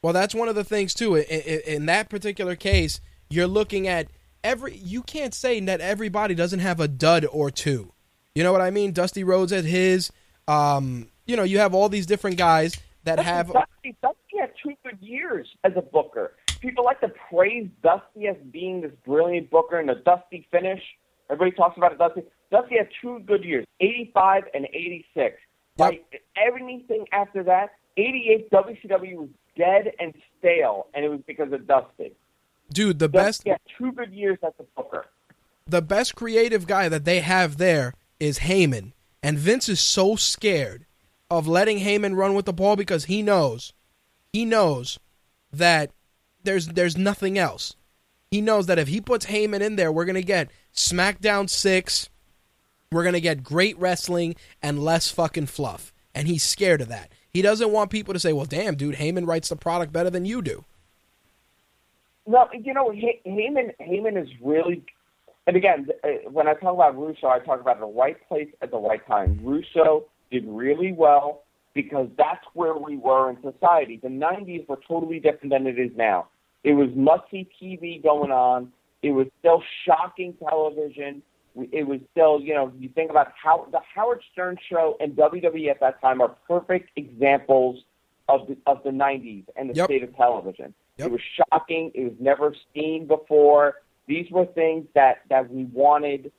[0.02, 1.16] Well, that's one of the things too.
[1.16, 4.08] In, that particular case, you're looking at
[4.44, 4.76] every.
[4.76, 7.92] You can't say that everybody doesn't have a dud or two.
[8.34, 8.92] You know what I mean?
[8.92, 10.12] Dusty Rhodes at his.
[10.46, 13.52] Um, you know, you have all these different guys that have.
[13.52, 16.32] Dusty, Dusty had two good years as a booker.
[16.60, 20.82] People like to praise Dusty as being this brilliant booker and a Dusty finish.
[21.30, 21.98] Everybody talks about it.
[21.98, 22.22] Dusty.
[22.50, 25.36] Dusty had two good years, 85 and 86.
[25.76, 31.66] Like everything after that, 88 WCW was dead and stale, and it was because of
[31.66, 32.12] Dusty.
[32.72, 33.40] Dude, the best.
[33.44, 35.06] Dusty had two good years as a booker.
[35.66, 38.92] the best creative guy that they have there is Heyman.
[39.22, 40.86] And Vince is so scared
[41.30, 43.72] of letting Heyman run with the ball because he knows,
[44.32, 44.98] he knows
[45.52, 45.90] that
[46.44, 47.74] there's there's nothing else.
[48.30, 52.10] He knows that if he puts Heyman in there, we're gonna get SmackDown six,
[52.92, 55.92] we're gonna get great wrestling and less fucking fluff.
[56.14, 57.10] And he's scared of that.
[57.32, 60.24] He doesn't want people to say, "Well, damn, dude, Heyman writes the product better than
[60.24, 60.64] you do."
[62.26, 63.74] Well, you know, Hey- Heyman.
[63.80, 64.82] Heyman is really,
[65.46, 68.70] and again, uh, when I talk about Russo, I talk about the right place at
[68.70, 69.40] the right time.
[69.42, 73.96] Russo did really well because that's where we were in society.
[73.96, 76.26] The '90s were totally different than it is now.
[76.64, 78.72] It was must-see TV going on.
[79.02, 81.22] It was still shocking television.
[81.72, 85.70] It was still, you know, you think about how the Howard Stern show and WWE
[85.70, 87.82] at that time are perfect examples
[88.28, 89.84] of the of the '90s and the Yep.
[89.86, 90.74] state of television.
[90.98, 91.06] Yep.
[91.06, 91.90] It was shocking.
[91.94, 93.76] It was never seen before.
[94.06, 96.30] These were things that that we wanted,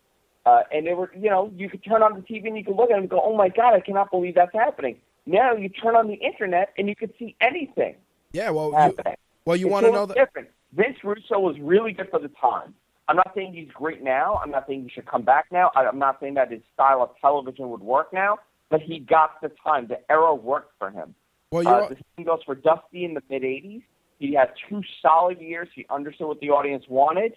[0.45, 2.75] uh, and they were, you know, you could turn on the TV and you could
[2.75, 5.69] look at it and go, "Oh my God, I cannot believe that's happening." Now you
[5.69, 7.95] turn on the internet and you could see anything
[8.31, 9.13] Yeah, well, you.
[9.45, 10.15] Well, you want to know that.
[10.15, 10.49] different.
[10.73, 12.73] Vince Russo was really good for the time.
[13.07, 14.39] I'm not saying he's great now.
[14.43, 15.71] I'm not saying he should come back now.
[15.75, 18.37] I'm not saying that his style of television would work now.
[18.69, 19.87] But he got the time.
[19.87, 21.15] The era worked for him.
[21.51, 23.81] Well, you're, Uh, the same goes for Dusty in the mid '80s.
[24.19, 25.69] He had two solid years.
[25.73, 27.33] He understood what the audience wanted,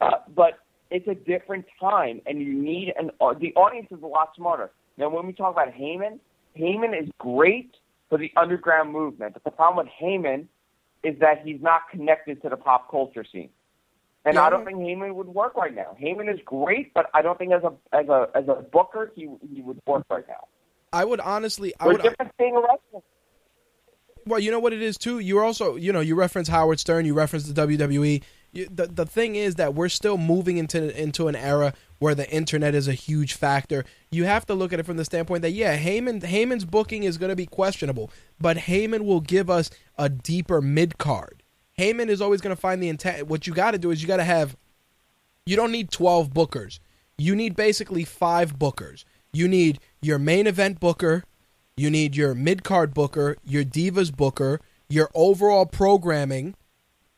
[0.00, 0.58] uh, but
[0.90, 3.12] it's a different time, and you need an.
[3.20, 4.72] Uh, the audience is a lot smarter.
[4.96, 6.18] Now, when we talk about Heyman,
[6.58, 7.76] Heyman is great
[8.08, 9.34] for the underground movement.
[9.34, 10.46] But the problem with Heyman
[11.02, 13.50] is that he's not connected to the pop culture scene.
[14.24, 14.44] And Yeah.
[14.44, 15.96] I don't think Heyman would work right now.
[16.00, 19.28] Heyman is great, but I don't think as a as a as a booker he
[19.54, 20.48] he would work right now.
[20.92, 22.02] I would honestly, I We're would.
[22.02, 23.02] different thing wrestling.
[24.26, 25.20] Well, you know what it is too.
[25.20, 28.22] You also, you know, you reference Howard Stern, you reference the WWE.
[28.64, 32.74] The the thing is that we're still moving into into an era where the internet
[32.74, 33.84] is a huge factor.
[34.10, 37.18] You have to look at it from the standpoint that yeah, Heyman Heyman's booking is
[37.18, 38.10] going to be questionable,
[38.40, 41.42] but Heyman will give us a deeper mid card.
[41.78, 43.26] Heyman is always going to find the intent.
[43.26, 44.56] What you got to do is you got to have.
[45.44, 46.80] You don't need twelve bookers.
[47.18, 49.04] You need basically five bookers.
[49.32, 51.24] You need your main event booker.
[51.76, 56.54] You need your mid card booker, your divas booker, your overall programming,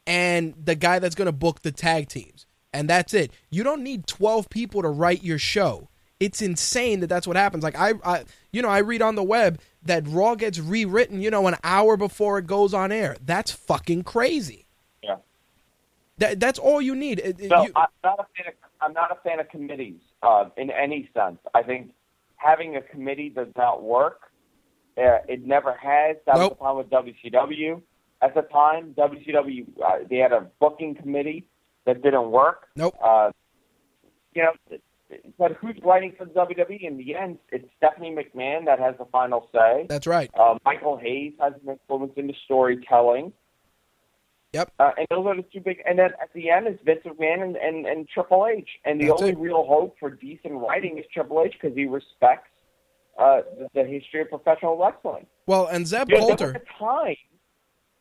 [0.08, 2.46] and the guy that's going to book the tag teams.
[2.72, 3.30] And that's it.
[3.50, 5.88] You don't need 12 people to write your show.
[6.18, 7.62] It's insane that that's what happens.
[7.62, 11.30] Like I, I you know, I read on the web that Raw gets rewritten, you
[11.30, 13.16] know, an hour before it goes on air.
[13.24, 14.66] That's fucking crazy.
[15.02, 15.16] Yeah.
[16.18, 17.22] That that's all you need.
[17.48, 20.70] No, you- I'm not a fan of, I'm not a fan of committees uh, in
[20.70, 21.38] any sense.
[21.54, 21.92] I think
[22.36, 24.22] having a committee does not work.
[24.96, 26.16] Uh, it never has.
[26.26, 27.80] That was the problem with WCW
[28.22, 28.94] at the time.
[28.96, 31.46] WCW uh, they had a booking committee
[31.86, 32.68] that didn't work.
[32.76, 32.96] Nope.
[33.02, 33.30] Uh,
[34.34, 34.78] you know,
[35.38, 37.38] but who's writing for the WWE in the end?
[37.50, 39.86] It's Stephanie McMahon that has the final say.
[39.88, 40.30] that's right.
[40.38, 43.32] Uh, Michael Hayes has an influence in the storytelling.
[44.52, 44.72] Yep.
[44.78, 45.82] Uh, and those are the two big.
[45.86, 48.68] And then at the end is Vince McMahon and, and, and Triple H.
[48.84, 49.38] And the That's only it.
[49.38, 52.50] real hope for decent writing is Triple H because he respects
[53.18, 55.26] uh, the, the history of professional wrestling.
[55.46, 57.16] Well, and Zeb there Colter, was a time.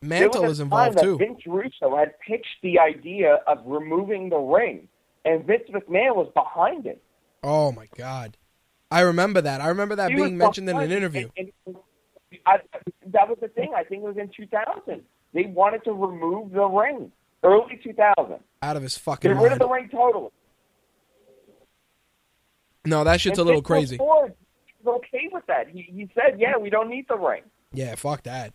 [0.02, 1.18] Mantle was is a time involved too.
[1.18, 4.88] Vince Russo had pitched the idea of removing the ring,
[5.24, 7.02] and Vince McMahon was behind it.
[7.42, 8.36] Oh my god.
[8.90, 9.60] I remember that.
[9.60, 11.28] I remember that He being mentioned in an interview.
[11.36, 11.76] and- and
[12.46, 12.58] I,
[13.06, 13.72] that was the thing.
[13.76, 15.02] I think it was in 2000.
[15.34, 17.10] They wanted to remove the ring.
[17.42, 18.38] Early 2000.
[18.62, 20.30] Out of his fucking Get rid of the ring totally.
[22.84, 23.96] No, that shit's a little Vince crazy.
[23.98, 24.34] Ford
[24.82, 25.68] was okay with that.
[25.68, 27.42] He, he said, yeah, we don't need the ring.
[27.72, 28.52] Yeah, fuck that.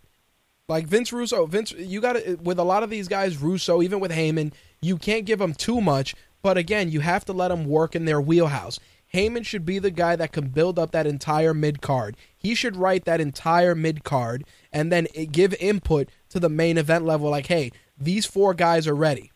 [0.73, 3.99] Like Vince Russo, Vince, you got to with a lot of these guys, Russo, even
[3.99, 6.15] with Heyman, you can't give them too much.
[6.41, 8.79] But again, you have to let them work in their wheelhouse.
[9.13, 12.17] Heyman should be the guy that can build up that entire mid card.
[12.35, 16.79] He should write that entire mid card and then eh, give input to the main
[16.79, 17.29] event level.
[17.29, 19.31] Like, hey, these four guys are ready.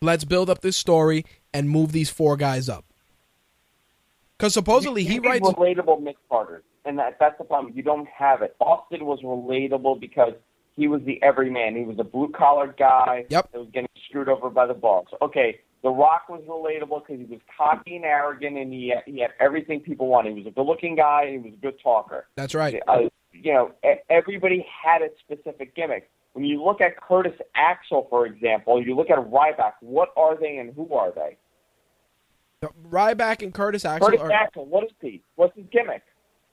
[0.00, 2.84] Let's build up this story and move these four guys up.
[4.38, 5.48] Because supposedly he writes.
[5.48, 7.72] relatable mid carders, and that that's the problem.
[7.74, 8.54] You don't have it.
[8.60, 10.32] Austin was relatable because
[10.76, 11.74] he was the everyman.
[11.76, 13.52] He was a blue collar guy Yep.
[13.52, 15.06] that was getting screwed over by the boss.
[15.22, 19.20] Okay, The Rock was relatable because he was cocky and arrogant, and he had, he
[19.20, 20.30] had everything people wanted.
[20.32, 22.26] He was a good looking guy, and he was a good talker.
[22.36, 22.80] That's right.
[22.86, 23.72] Uh, you know,
[24.10, 26.10] everybody had its specific gimmick.
[26.32, 29.72] When you look at Curtis Axel, for example, you look at Ryback.
[29.80, 31.36] What are they, and who are they?
[32.90, 34.66] Ryback and Curtis Axel Curtis are Axel.
[34.66, 35.22] What is he?
[35.36, 36.02] What's his gimmick?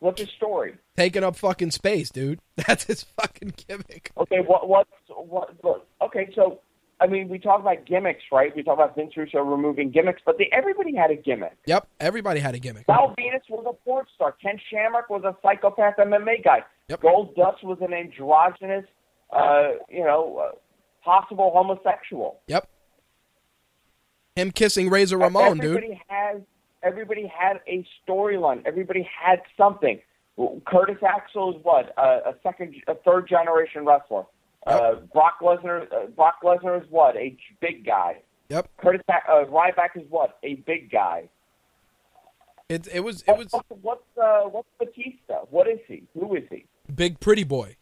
[0.03, 0.75] What's his story?
[0.97, 2.39] taking up fucking space, dude.
[2.67, 4.11] That's his fucking gimmick.
[4.17, 5.63] Okay, what what what?
[5.63, 6.59] what okay, so
[6.99, 8.53] I mean, we talk about gimmicks, right?
[8.53, 11.57] We talk about Vince Russo removing gimmicks, but they, everybody had a gimmick.
[11.67, 12.85] Yep, everybody had a gimmick.
[12.85, 14.33] Val Venis was a porn star.
[14.33, 16.63] Ken Shamrock was a psychopath MMA guy.
[16.89, 17.01] Yep.
[17.01, 18.85] Goldust was an androgynous,
[19.31, 20.55] uh, you know, uh,
[21.03, 22.41] possible homosexual.
[22.47, 22.67] Yep.
[24.35, 25.97] Him kissing Razor Ramon, everybody dude.
[26.07, 26.41] has
[26.83, 28.61] everybody had a storyline.
[28.65, 29.99] Everybody had something.
[30.65, 34.23] Curtis Axel is what a, a second, a third generation wrestler.
[34.65, 38.21] Uh, Brock Lesnar, uh, Brock Lesnar is what a big guy.
[38.49, 38.69] Yep.
[38.77, 41.29] Curtis uh, Ryback is what a big guy.
[42.69, 45.45] It it was it was What's what's, uh, what's Batista?
[45.49, 46.03] What is he?
[46.13, 46.65] Who is he?
[46.93, 47.75] big pretty boy.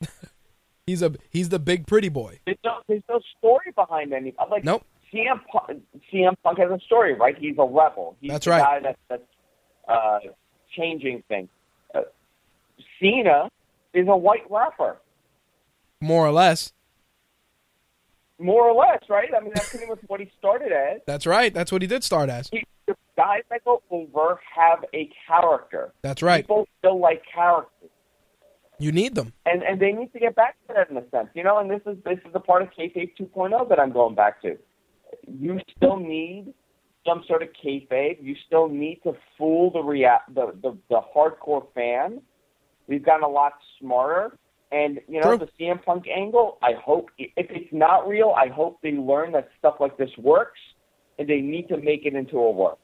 [0.86, 2.40] he's a he's the big pretty boy.
[2.44, 4.34] There's no, there's no story behind any.
[4.50, 4.84] Like Nope.
[5.12, 5.82] CM Punk,
[6.12, 7.36] CM Punk has a story, right?
[7.38, 8.16] He's a rebel.
[8.20, 8.60] He's That's right.
[8.60, 9.22] guy that's that's
[9.88, 10.18] uh,
[10.76, 11.48] changing things.
[11.94, 12.02] Uh,
[13.00, 13.48] Cena
[13.94, 14.98] is a white rapper,
[16.00, 16.72] More or less.
[18.38, 19.30] more or less, right?
[19.36, 21.00] I mean, that's pretty much what he started as.
[21.06, 21.52] That's right.
[21.52, 22.48] That's what he did start as.
[22.50, 25.92] He, the guys that go over have a character.
[26.02, 26.44] That's right.
[26.44, 27.90] People still like characters.
[28.80, 29.32] You need them.
[29.44, 31.58] and and they need to get back to that in a sense, you know.
[31.58, 34.56] And this is this is the part of kayfabe 2.0 that I'm going back to.
[35.26, 36.52] You still need
[37.06, 38.18] some sort of kayfabe.
[38.20, 42.20] You still need to fool the rea- the, the the hardcore fan.
[42.86, 44.36] We've gotten a lot smarter,
[44.72, 45.46] and you know True.
[45.46, 46.58] the CM Punk angle.
[46.62, 50.60] I hope if it's not real, I hope they learn that stuff like this works,
[51.18, 52.78] and they need to make it into a work.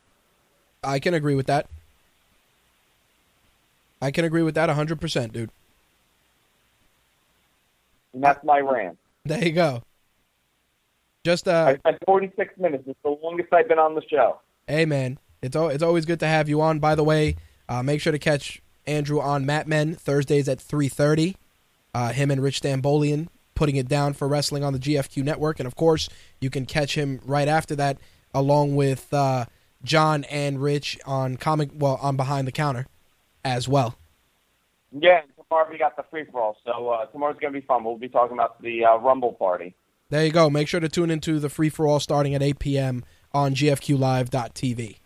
[0.82, 1.66] I can agree with that.
[4.02, 5.50] I can agree with that 100%, dude.
[8.12, 8.98] And that's my rant.
[9.24, 9.82] There you go.
[11.24, 12.84] Just uh I spent 46 minutes.
[12.86, 14.40] It's the longest I've been on the show.
[14.68, 16.78] Hey man, it's al- it's always good to have you on.
[16.78, 17.36] By the way,
[17.68, 21.36] uh, make sure to catch Andrew on Mat Men Thursdays at three thirty.
[21.94, 25.66] Uh, him and Rich Stambolian putting it down for wrestling on the GFQ network, and
[25.66, 26.08] of course
[26.40, 27.98] you can catch him right after that,
[28.34, 29.46] along with uh,
[29.82, 32.86] John and Rich on comic well on Behind the Counter,
[33.44, 33.96] as well.
[34.92, 37.82] Yeah, tomorrow we got the free for all, so uh, tomorrow's gonna be fun.
[37.82, 39.74] We'll be talking about the uh, Rumble party.
[40.14, 40.48] There you go.
[40.48, 43.02] Make sure to tune into the free for all starting at eight p.m.
[43.32, 44.98] on GFQLive.tv.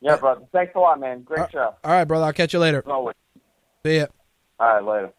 [0.00, 0.40] Yeah, brother.
[0.52, 1.20] Thanks a lot, man.
[1.20, 1.74] Great Uh, show.
[1.84, 2.24] All right, brother.
[2.24, 2.82] I'll catch you later.
[2.90, 3.14] Always.
[3.84, 4.06] See ya.
[4.58, 5.12] All right, later.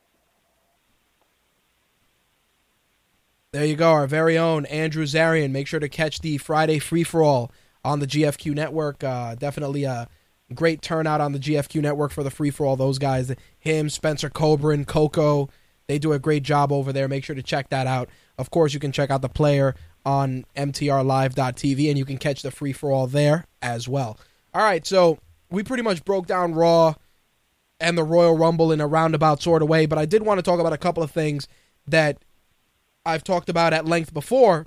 [3.51, 5.51] There you go, our very own Andrew Zarian.
[5.51, 7.51] Make sure to catch the Friday free for all
[7.85, 9.03] on the GFQ network.
[9.03, 10.07] Uh, definitely a
[10.55, 12.75] great turnout on the GFQ network for the free for all.
[12.77, 15.49] Those guys, him, Spencer Coburn, Coco,
[15.87, 17.07] they do a great job over there.
[17.07, 18.09] Make sure to check that out.
[18.37, 22.51] Of course, you can check out the player on MTRLive.tv and you can catch the
[22.51, 24.17] free for all there as well.
[24.53, 25.19] All right, so
[25.49, 26.95] we pretty much broke down Raw
[27.79, 30.41] and the Royal Rumble in a roundabout sort of way, but I did want to
[30.41, 31.47] talk about a couple of things
[31.87, 32.17] that
[33.05, 34.65] I've talked about at length before,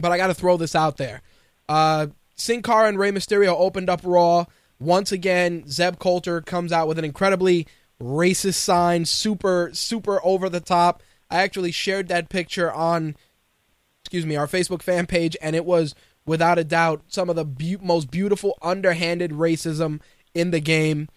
[0.00, 1.22] but I got to throw this out there.
[1.68, 4.44] Uh, Sin Cara and Rey Mysterio opened up Raw.
[4.78, 7.66] Once again, Zeb Colter comes out with an incredibly
[8.00, 11.02] racist sign, super, super over the top.
[11.30, 13.16] I actually shared that picture on,
[14.02, 15.94] excuse me, our Facebook fan page, and it was
[16.24, 20.00] without a doubt some of the beau- most beautiful underhanded racism
[20.34, 21.08] in the game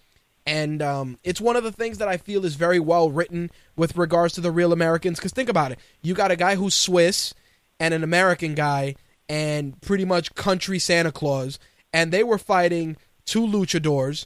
[0.49, 3.95] and um, it's one of the things that I feel is very well written with
[3.95, 5.19] regards to the real Americans.
[5.19, 7.35] Because think about it, you got a guy who's Swiss
[7.79, 8.95] and an American guy,
[9.29, 11.59] and pretty much country Santa Claus,
[11.93, 14.25] and they were fighting two luchadors,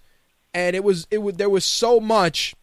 [0.53, 2.55] and it was it was there was so much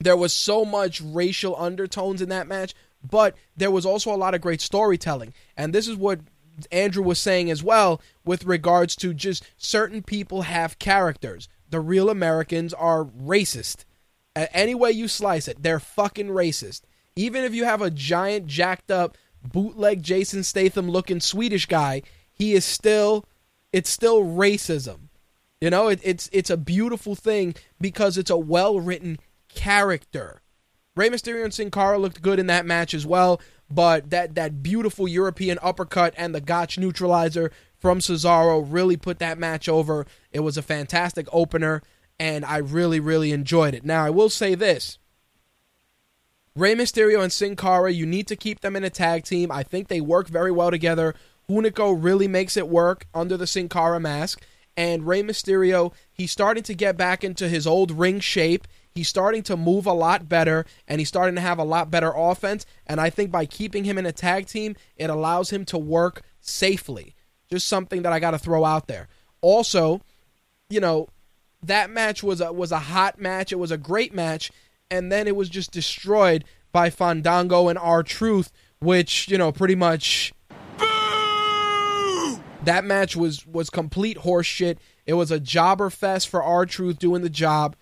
[0.00, 4.34] there was so much racial undertones in that match, but there was also a lot
[4.34, 5.32] of great storytelling.
[5.56, 6.20] And this is what
[6.70, 11.48] Andrew was saying as well with regards to just certain people have characters.
[11.70, 13.84] The real Americans are racist.
[14.34, 16.82] Any way you slice it, they're fucking racist.
[17.16, 22.52] Even if you have a giant, jacked up, bootleg Jason Statham looking Swedish guy, he
[22.52, 23.24] is still,
[23.72, 25.05] it's still racism.
[25.66, 29.18] You know, it, it's it's a beautiful thing because it's a well written
[29.48, 30.40] character.
[30.94, 34.62] Rey Mysterio and Sin Cara looked good in that match as well, but that that
[34.62, 40.06] beautiful European uppercut and the Gotch neutralizer from Cesaro really put that match over.
[40.30, 41.82] It was a fantastic opener,
[42.16, 43.84] and I really really enjoyed it.
[43.84, 45.00] Now I will say this.
[46.54, 49.50] Rey Mysterio and Sin Cara, you need to keep them in a tag team.
[49.50, 51.16] I think they work very well together.
[51.50, 54.40] Hunico really makes it work under the Sin Cara mask.
[54.76, 58.66] And Rey Mysterio, he's starting to get back into his old ring shape.
[58.90, 62.12] He's starting to move a lot better, and he's starting to have a lot better
[62.14, 62.66] offense.
[62.86, 66.22] And I think by keeping him in a tag team, it allows him to work
[66.40, 67.14] safely.
[67.50, 69.08] Just something that I got to throw out there.
[69.40, 70.02] Also,
[70.68, 71.08] you know,
[71.62, 73.52] that match was a was a hot match.
[73.52, 74.50] It was a great match,
[74.90, 79.74] and then it was just destroyed by Fandango and R Truth, which you know pretty
[79.74, 80.32] much
[82.66, 84.78] that match was was complete horseshit.
[85.06, 87.76] It was a jobber fest for R Truth doing the job.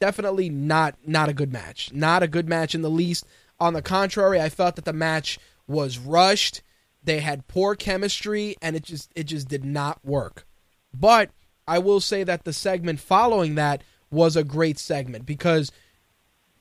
[0.00, 1.92] Definitely not not a good match.
[1.92, 3.24] Not a good match in the least.
[3.60, 6.62] On the contrary, I felt that the match was rushed.
[7.02, 10.44] They had poor chemistry and it just it just did not work.
[10.92, 11.30] But
[11.66, 15.70] I will say that the segment following that was a great segment because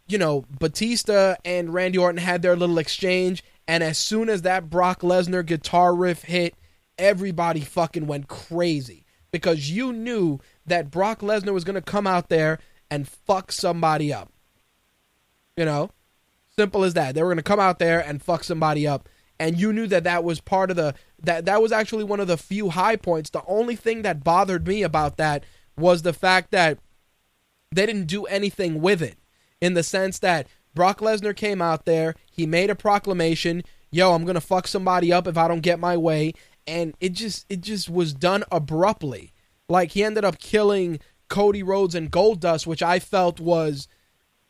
[0.07, 4.69] you know, Batista and Randy Orton had their little exchange, and as soon as that
[4.69, 6.55] Brock Lesnar guitar riff hit,
[6.97, 12.29] everybody fucking went crazy because you knew that Brock Lesnar was going to come out
[12.29, 12.59] there
[12.89, 14.31] and fuck somebody up.
[15.57, 15.91] You know,
[16.55, 17.15] simple as that.
[17.15, 19.09] They were going to come out there and fuck somebody up,
[19.39, 22.27] and you knew that that was part of the that that was actually one of
[22.27, 23.29] the few high points.
[23.29, 25.43] The only thing that bothered me about that
[25.77, 26.79] was the fact that
[27.71, 29.17] they didn't do anything with it
[29.61, 34.25] in the sense that Brock Lesnar came out there, he made a proclamation, "Yo, I'm
[34.25, 36.33] going to fuck somebody up if I don't get my way."
[36.65, 39.33] And it just it just was done abruptly.
[39.67, 40.99] Like he ended up killing
[41.29, 43.87] Cody Rhodes and Goldust, which I felt was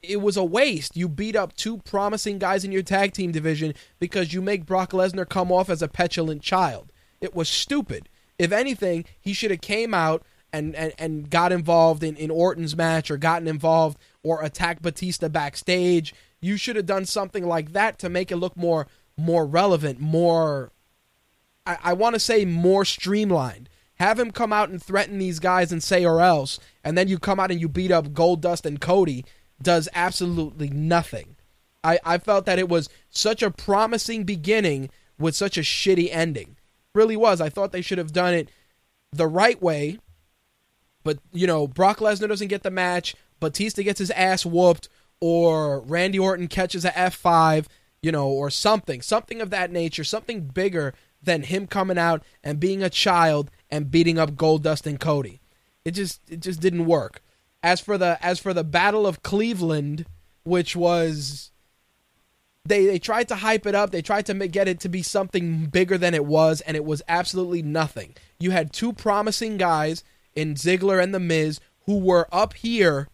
[0.01, 0.97] it was a waste.
[0.97, 4.91] You beat up two promising guys in your tag team division because you make Brock
[4.91, 6.91] Lesnar come off as a petulant child.
[7.21, 8.09] It was stupid.
[8.37, 12.75] If anything, he should have came out and, and, and got involved in, in Orton's
[12.75, 16.13] match or gotten involved or attacked Batista backstage.
[16.41, 20.71] You should have done something like that to make it look more more relevant, more
[21.65, 23.69] I, I want to say more streamlined.
[23.95, 27.19] Have him come out and threaten these guys and say or else, and then you
[27.19, 29.23] come out and you beat up Goldust and Cody
[29.61, 31.35] does absolutely nothing.
[31.83, 36.57] I, I felt that it was such a promising beginning with such a shitty ending.
[36.95, 37.41] Really was.
[37.41, 38.49] I thought they should have done it
[39.11, 39.99] the right way.
[41.03, 44.87] But, you know, Brock Lesnar doesn't get the match, Batista gets his ass whooped,
[45.19, 47.67] or Randy Orton catches a F5,
[48.01, 49.01] you know, or something.
[49.01, 53.91] Something of that nature, something bigger than him coming out and being a child and
[53.91, 55.41] beating up Goldust and Cody.
[55.85, 57.21] It just it just didn't work.
[57.61, 60.05] As for the as for the Battle of Cleveland,
[60.43, 61.51] which was
[62.65, 65.65] they they tried to hype it up, they tried to get it to be something
[65.65, 68.15] bigger than it was, and it was absolutely nothing.
[68.39, 70.03] You had two promising guys
[70.35, 73.07] in Ziggler and The Miz who were up here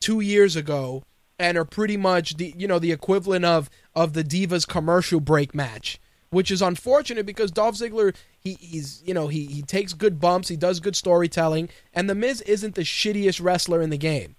[0.00, 1.02] two years ago
[1.38, 5.54] and are pretty much the you know the equivalent of of the Divas commercial break
[5.54, 6.00] match,
[6.32, 10.48] which is unfortunate because Dolph Ziggler he, he's you know he he takes good bumps,
[10.48, 14.34] he does good storytelling, and the Miz isn't the shittiest wrestler in the game.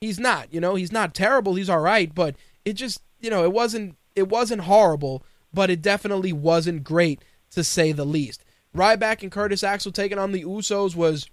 [0.00, 2.34] He's not, you know, he's not terrible, he's all right, but
[2.64, 7.22] it just you know it wasn't it wasn't horrible, but it definitely wasn't great
[7.52, 8.44] to say the least.
[8.76, 11.30] Ryback and Curtis Axel taking on the Usos was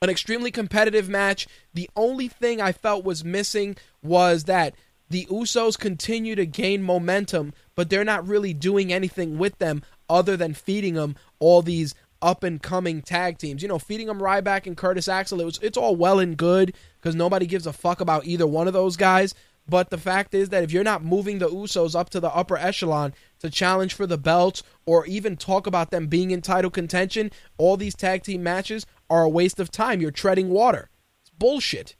[0.00, 1.48] an extremely competitive match.
[1.74, 4.74] The only thing I felt was missing was that
[5.08, 10.36] the Usos continue to gain momentum, but they're not really doing anything with them other
[10.36, 13.62] than feeding them all these up and coming tag teams.
[13.62, 15.40] You know, feeding them Ryback and Curtis Axel.
[15.40, 18.66] It was it's all well and good because nobody gives a fuck about either one
[18.66, 19.34] of those guys.
[19.68, 22.56] But the fact is that if you're not moving the Usos up to the upper
[22.56, 27.32] echelon to challenge for the belts or even talk about them being in title contention,
[27.58, 30.00] all these tag team matches are a waste of time.
[30.00, 30.88] You're treading water.
[31.22, 31.96] It's bullshit.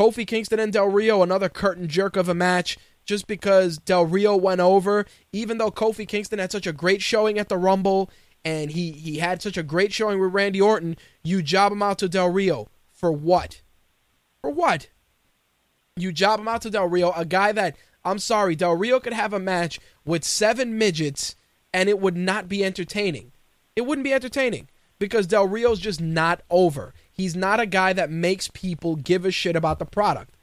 [0.00, 4.34] Kofi Kingston and Del Rio, another curtain jerk of a match, just because Del Rio
[4.34, 5.04] went over.
[5.30, 8.10] Even though Kofi Kingston had such a great showing at the Rumble,
[8.42, 10.96] and he he had such a great showing with Randy Orton.
[11.22, 13.60] You job him out to Del Rio for what?
[14.40, 14.88] For what?
[15.96, 19.12] You job him out to Del Rio, a guy that I'm sorry, Del Rio could
[19.12, 21.36] have a match with seven midgets
[21.74, 23.32] and it would not be entertaining.
[23.76, 26.94] It wouldn't be entertaining because Del Rio's just not over.
[27.20, 30.34] He's not a guy that makes people give a shit about the product.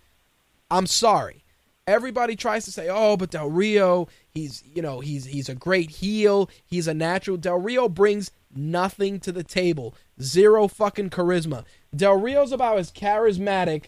[0.70, 1.44] I'm sorry.
[1.88, 5.90] Everybody tries to say, "Oh, but Del Rio, he's, you know, he's he's a great
[5.90, 9.96] heel, he's a natural." Del Rio brings nothing to the table.
[10.22, 11.64] Zero fucking charisma.
[11.96, 13.86] Del Rio's about as charismatic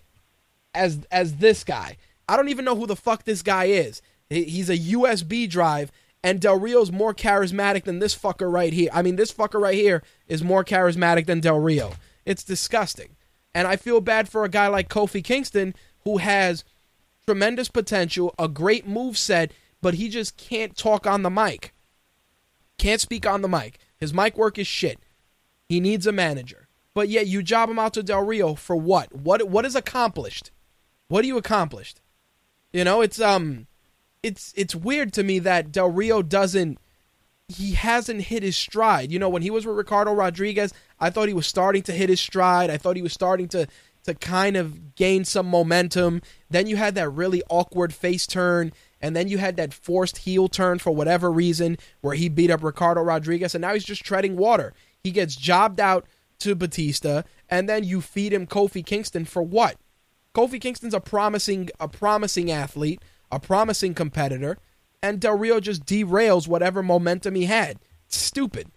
[0.74, 1.98] as as this guy.
[2.28, 4.02] I don't even know who the fuck this guy is.
[4.32, 5.92] He's a USB drive,
[6.24, 8.90] and Del Rio's more charismatic than this fucker right here.
[8.92, 11.94] I mean, this fucker right here is more charismatic than Del Rio.
[12.30, 13.16] It's disgusting,
[13.56, 15.74] and I feel bad for a guy like Kofi Kingston
[16.04, 16.64] who has
[17.26, 19.52] tremendous potential, a great move set,
[19.82, 21.74] but he just can't talk on the mic.
[22.78, 23.80] Can't speak on the mic.
[23.98, 25.00] His mic work is shit.
[25.68, 26.68] He needs a manager.
[26.94, 29.12] But yet you job him out to Del Rio for what?
[29.12, 30.52] What what is accomplished?
[31.08, 32.00] What do you accomplished?
[32.72, 33.66] You know, it's um
[34.22, 36.78] it's it's weird to me that Del Rio doesn't
[37.50, 39.12] he hasn't hit his stride.
[39.12, 42.08] You know, when he was with Ricardo Rodriguez, I thought he was starting to hit
[42.08, 42.70] his stride.
[42.70, 43.68] I thought he was starting to
[44.04, 46.22] to kind of gain some momentum.
[46.50, 48.72] Then you had that really awkward face turn,
[49.02, 52.64] and then you had that forced heel turn for whatever reason where he beat up
[52.64, 54.74] Ricardo Rodriguez, and now he's just treading water.
[55.04, 56.06] He gets jobbed out
[56.40, 59.76] to Batista, and then you feed him Kofi Kingston for what?
[60.34, 63.02] Kofi Kingston's a promising a promising athlete,
[63.32, 64.58] a promising competitor,
[65.02, 67.80] and Del Rio just derails whatever momentum he had.
[68.08, 68.70] It's stupid.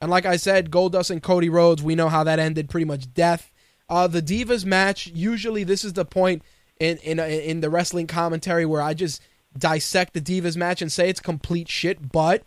[0.00, 3.12] And like I said, Goldust and Cody Rhodes, we know how that ended, pretty much
[3.14, 3.50] death.
[3.88, 6.42] Uh, the Divas match, usually this is the point
[6.78, 9.22] in in in the wrestling commentary where I just
[9.56, 12.44] dissect the Divas match and say it's complete shit, but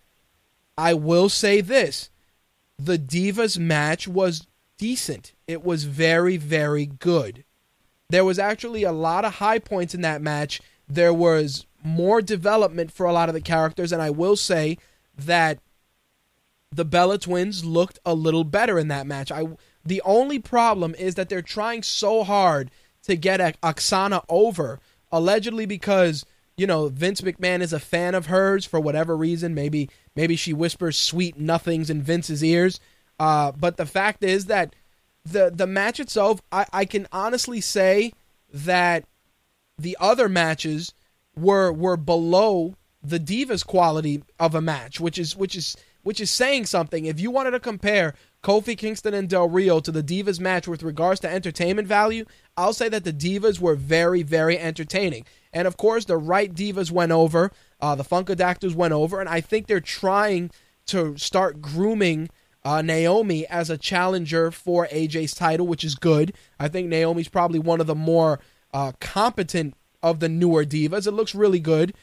[0.77, 2.09] I will say this.
[2.77, 4.45] The Divas match was
[4.77, 5.33] decent.
[5.47, 7.43] It was very very good
[8.09, 10.61] there was actually a lot of high points in that match.
[10.87, 14.77] There was more development for a lot of the characters, and I will say
[15.17, 15.59] that
[16.71, 19.31] the Bella Twins looked a little better in that match.
[19.31, 19.47] I
[19.85, 22.69] the only problem is that they're trying so hard
[23.03, 24.79] to get Aksana over,
[25.11, 26.25] allegedly because
[26.57, 29.55] you know Vince McMahon is a fan of hers for whatever reason.
[29.55, 32.79] Maybe maybe she whispers sweet nothings in Vince's ears.
[33.19, 34.75] Uh, but the fact is that
[35.25, 38.13] the the match itself, I, I can honestly say
[38.53, 39.05] that
[39.77, 40.93] the other matches
[41.39, 46.29] were were below the Divas quality of a match, which is which is which is
[46.31, 47.05] saying something.
[47.05, 48.13] If you wanted to compare
[48.43, 52.25] Kofi Kingston and Del Rio to the Divas match with regards to entertainment value,
[52.57, 55.25] I'll say that the Divas were very very entertaining.
[55.51, 57.51] And of course, the right Divas went over,
[57.81, 60.51] uh, the Funkadactyls went over, and I think they're trying
[60.87, 62.29] to start grooming
[62.63, 66.33] uh, Naomi as a challenger for AJ's title, which is good.
[66.59, 68.39] I think Naomi's probably one of the more
[68.73, 71.07] uh, competent of the newer divas.
[71.07, 71.93] It looks really good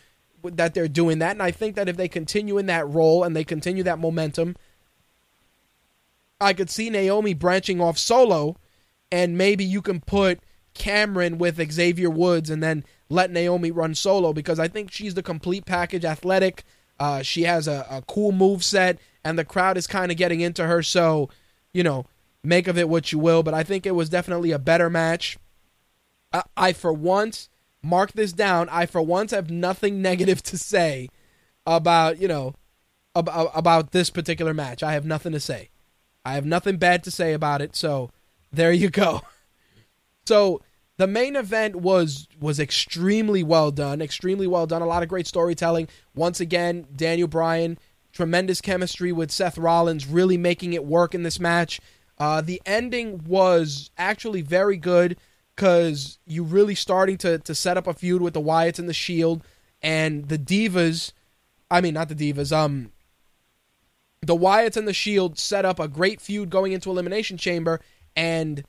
[0.43, 3.35] that they're doing that, and I think that if they continue in that role and
[3.35, 4.55] they continue that momentum,
[6.40, 8.56] I could see Naomi branching off solo,
[9.10, 10.40] and maybe you can put
[10.74, 15.23] Cameron with Xavier Woods and then let Naomi run solo because I think she's the
[15.23, 16.64] complete package athletic.
[16.98, 20.40] Uh, she has a, a cool move set, and the crowd is kind of getting
[20.40, 20.82] into her.
[20.82, 21.28] So,
[21.73, 22.06] you know,
[22.43, 23.43] make of it what you will.
[23.43, 25.39] But I think it was definitely a better match.
[26.32, 27.48] I, I for once,
[27.87, 28.69] mark this down.
[28.71, 31.09] I for once have nothing negative to say
[31.67, 32.55] about you know
[33.15, 34.83] about about this particular match.
[34.83, 35.71] I have nothing to say.
[36.25, 37.77] I have nothing bad to say about it.
[37.77, 38.11] So
[38.53, 39.23] there you go.
[40.27, 40.61] So
[40.97, 44.83] the main event was was extremely well done, extremely well done.
[44.83, 45.89] A lot of great storytelling.
[46.17, 47.79] Once again, Daniel Bryan,
[48.13, 51.81] tremendous chemistry with Seth Rollins, really making it work in this match.
[52.19, 55.17] Uh, the ending was actually very good
[55.57, 58.95] because you really starting to to set up a feud with the Wyatts and the
[58.95, 59.43] Shield
[59.83, 61.12] and the Divas.
[61.70, 62.53] I mean, not the Divas.
[62.53, 62.93] Um,
[64.20, 67.81] the Wyatts and the Shield set up a great feud going into Elimination Chamber,
[68.15, 68.65] and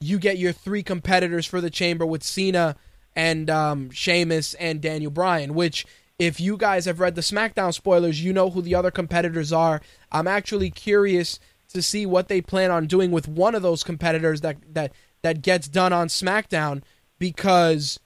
[0.00, 2.76] you get your three competitors for the Chamber with Cena
[3.16, 5.54] and um, Sheamus and Daniel Bryan.
[5.54, 5.84] Which,
[6.18, 9.80] if you guys have read the SmackDown spoilers, you know who the other competitors are.
[10.12, 11.40] I'm actually curious
[11.72, 15.42] to see what they plan on doing with one of those competitors that that that
[15.42, 16.82] gets done on SmackDown
[17.18, 18.00] because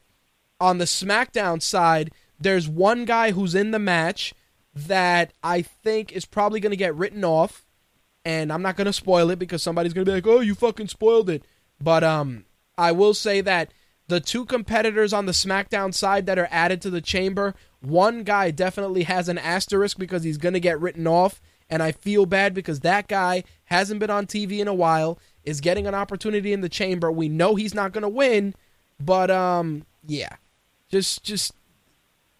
[0.60, 4.34] on the SmackDown side, there's one guy who's in the match
[4.74, 7.64] that I think is probably going to get written off,
[8.24, 10.54] and I'm not going to spoil it because somebody's going to be like, "Oh, you
[10.54, 11.44] fucking spoiled it."
[11.80, 12.44] But um,
[12.76, 13.72] I will say that
[14.08, 18.50] the two competitors on the SmackDown side that are added to the chamber, one guy
[18.50, 22.52] definitely has an asterisk because he's going to get written off, and I feel bad
[22.52, 26.60] because that guy hasn't been on TV in a while, is getting an opportunity in
[26.60, 27.10] the chamber.
[27.12, 28.54] We know he's not going to win,
[29.00, 30.36] but um yeah.
[30.90, 31.52] Just just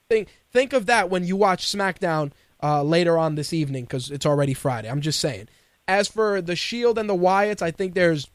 [0.08, 2.32] think think of that when you watch SmackDown
[2.62, 4.88] uh, later on this evening because it's already Friday.
[4.88, 5.48] I'm just saying.
[5.86, 8.30] As for the Shield and the Wyatts, I think there's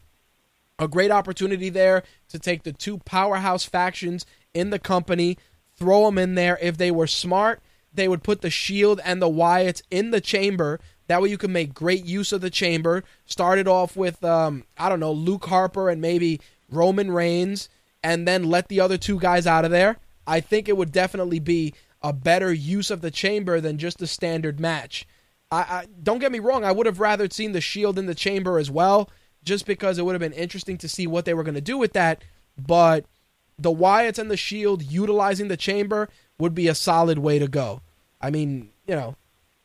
[0.77, 5.37] a great opportunity there to take the two powerhouse factions in the company,
[5.75, 6.59] throw them in there.
[6.61, 7.61] If they were smart,
[7.93, 10.79] they would put the Shield and the Wyatts in the chamber.
[11.09, 13.03] That way, you can make great use of the chamber.
[13.25, 17.67] Start it off with, um, I don't know, Luke Harper and maybe Roman Reigns,
[18.03, 19.97] and then let the other two guys out of there.
[20.27, 21.73] I think it would definitely be
[22.03, 25.07] a better use of the chamber than just a standard match.
[25.51, 26.63] I, I don't get me wrong.
[26.63, 29.09] I would have rather seen the Shield in the chamber as well,
[29.43, 31.79] just because it would have been interesting to see what they were going to do
[31.79, 32.21] with that.
[32.55, 33.05] But
[33.57, 36.07] the Wyatts and the Shield utilizing the chamber
[36.37, 37.81] would be a solid way to go.
[38.21, 39.15] I mean, you know,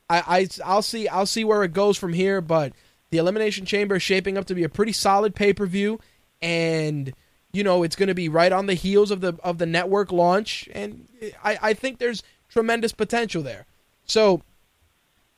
[0.08, 2.72] I, I I'll see I'll see where it goes from here, but
[3.10, 6.00] the Elimination Chamber is shaping up to be a pretty solid pay per view,
[6.42, 7.12] and
[7.52, 10.12] you know it's going to be right on the heels of the of the network
[10.12, 11.08] launch, and
[11.42, 13.66] I I think there's tremendous potential there.
[14.04, 14.42] So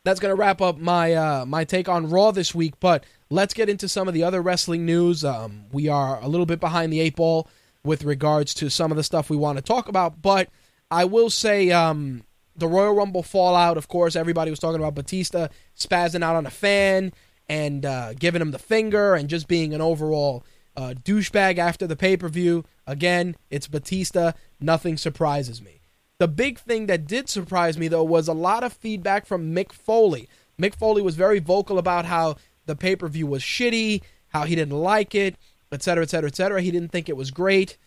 [0.03, 2.75] that's going to wrap up my uh, my take on Raw this week.
[2.79, 5.23] But let's get into some of the other wrestling news.
[5.23, 7.47] Um, we are a little bit behind the eight ball
[7.83, 10.49] with regards to some of the stuff we want to talk about, but
[10.91, 12.23] I will say um,
[12.57, 13.77] the Royal Rumble fallout.
[13.77, 15.47] Of course, everybody was talking about Batista
[15.77, 17.13] spazzing out on a fan
[17.47, 20.43] and uh, giving him the finger and just being an overall
[20.75, 22.65] uh, douchebag after the pay per view.
[22.85, 24.33] Again, it's Batista.
[24.59, 25.81] Nothing surprises me.
[26.19, 29.71] The big thing that did surprise me, though, was a lot of feedback from Mick
[29.71, 30.27] Foley.
[30.59, 32.35] Mick Foley was very vocal about how
[32.65, 35.35] the pay per view was shitty, how he didn't like it,
[35.71, 36.61] et cetera, et cetera, et cetera.
[36.61, 37.77] He didn't think it was great.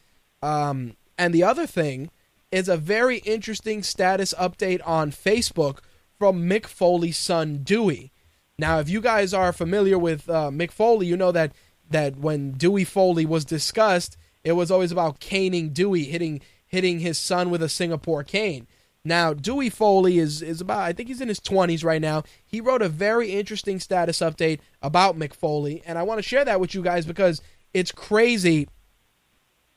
[0.43, 2.11] Um, and the other thing
[2.51, 5.79] is a very interesting status update on Facebook
[6.19, 8.13] from Mick Foley's son, Dewey.
[8.59, 11.53] Now, if you guys are familiar with uh, Mick Foley, you know that
[11.89, 17.19] that when Dewey Foley was discussed, it was always about caning Dewey, hitting hitting his
[17.19, 18.67] son with a Singapore cane.
[19.05, 22.23] Now, Dewey Foley is is about I think he's in his 20s right now.
[22.45, 26.45] He wrote a very interesting status update about Mick Foley, and I want to share
[26.45, 27.41] that with you guys because
[27.73, 28.69] it's crazy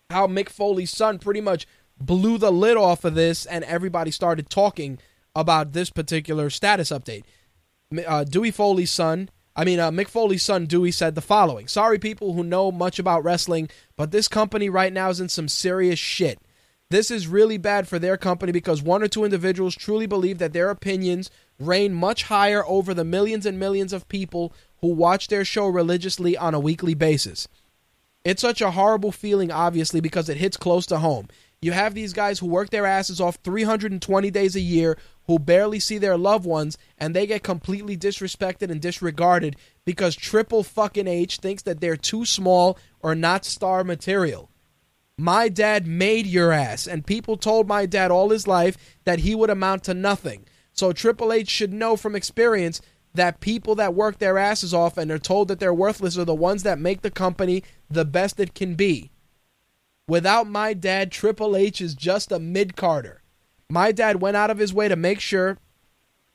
[0.09, 1.65] how Mick Foley's son pretty much
[2.05, 4.99] blew the lid off of this and everybody started talking
[5.35, 7.23] about this particular status update.
[8.05, 11.99] Uh, Dewey Foley's son, I mean, uh, Mick Foley's son Dewey said the following Sorry,
[11.99, 15.99] people who know much about wrestling, but this company right now is in some serious
[15.99, 16.39] shit.
[16.89, 20.53] This is really bad for their company because one or two individuals truly believe that
[20.53, 25.45] their opinions reign much higher over the millions and millions of people who watch their
[25.45, 27.47] show religiously on a weekly basis.
[28.23, 31.29] It's such a horrible feeling, obviously, because it hits close to home.
[31.63, 35.79] You have these guys who work their asses off 320 days a year, who barely
[35.79, 41.37] see their loved ones, and they get completely disrespected and disregarded because Triple fucking H
[41.37, 44.49] thinks that they're too small or not star material.
[45.17, 49.33] My dad made your ass, and people told my dad all his life that he
[49.33, 50.45] would amount to nothing.
[50.73, 52.81] So Triple H should know from experience
[53.13, 56.35] that people that work their asses off and are told that they're worthless are the
[56.35, 59.12] ones that make the company the best it can be.
[60.07, 63.21] Without my dad, Triple H is just a mid carder.
[63.69, 65.57] My dad went out of his way to make sure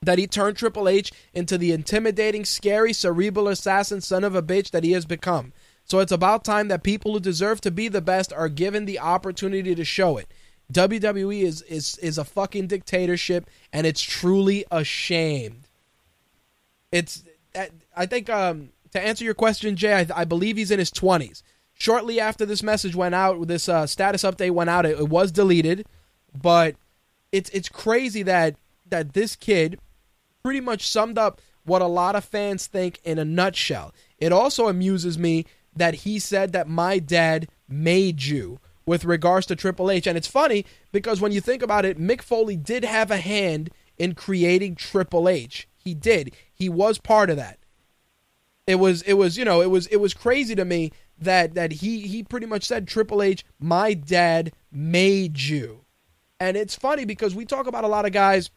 [0.01, 4.71] that he turned Triple H into the intimidating, scary, cerebral assassin son of a bitch
[4.71, 5.53] that he has become.
[5.83, 8.99] So it's about time that people who deserve to be the best are given the
[8.99, 10.31] opportunity to show it.
[10.71, 15.67] WWE is is is a fucking dictatorship, and it's truly ashamed.
[16.91, 17.23] It's
[17.95, 21.43] I think um, to answer your question, Jay, I, I believe he's in his twenties.
[21.79, 24.85] Shortly after this message went out, this uh, status update went out.
[24.85, 25.87] It, it was deleted,
[26.39, 26.75] but
[27.31, 28.55] it's it's crazy that
[28.89, 29.79] that this kid
[30.43, 33.93] pretty much summed up what a lot of fans think in a nutshell.
[34.17, 35.45] It also amuses me
[35.75, 40.07] that he said that my dad made you with regards to Triple H.
[40.07, 43.69] And it's funny because when you think about it, Mick Foley did have a hand
[43.97, 45.67] in creating Triple H.
[45.77, 46.33] He did.
[46.51, 47.59] He was part of that.
[48.65, 51.73] It was it was, you know, it was it was crazy to me that that
[51.73, 55.85] he he pretty much said Triple H, my dad made you.
[56.39, 58.49] And it's funny because we talk about a lot of guys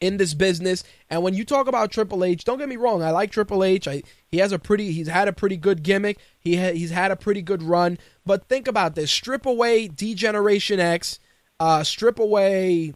[0.00, 0.84] in this business.
[1.10, 3.88] And when you talk about Triple H, don't get me wrong, I like Triple H.
[3.88, 6.18] I, he has a pretty he's had a pretty good gimmick.
[6.38, 7.98] He ha, he's had a pretty good run.
[8.24, 11.18] But think about this: strip away Degeneration X,
[11.60, 12.94] uh, strip away,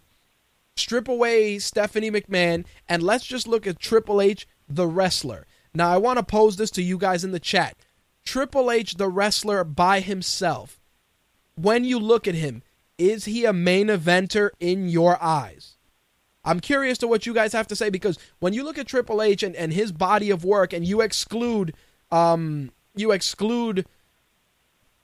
[0.77, 5.47] strip away Stephanie McMahon, and let's just look at Triple H, the wrestler.
[5.73, 7.77] Now, I want to pose this to you guys in the chat.
[8.24, 10.80] Triple H, the wrestler by himself.
[11.55, 12.62] When you look at him,
[12.98, 15.76] is he a main eventer in your eyes?
[16.44, 19.20] I'm curious to what you guys have to say because when you look at Triple
[19.20, 21.74] H and, and his body of work and you exclude
[22.10, 23.86] um you exclude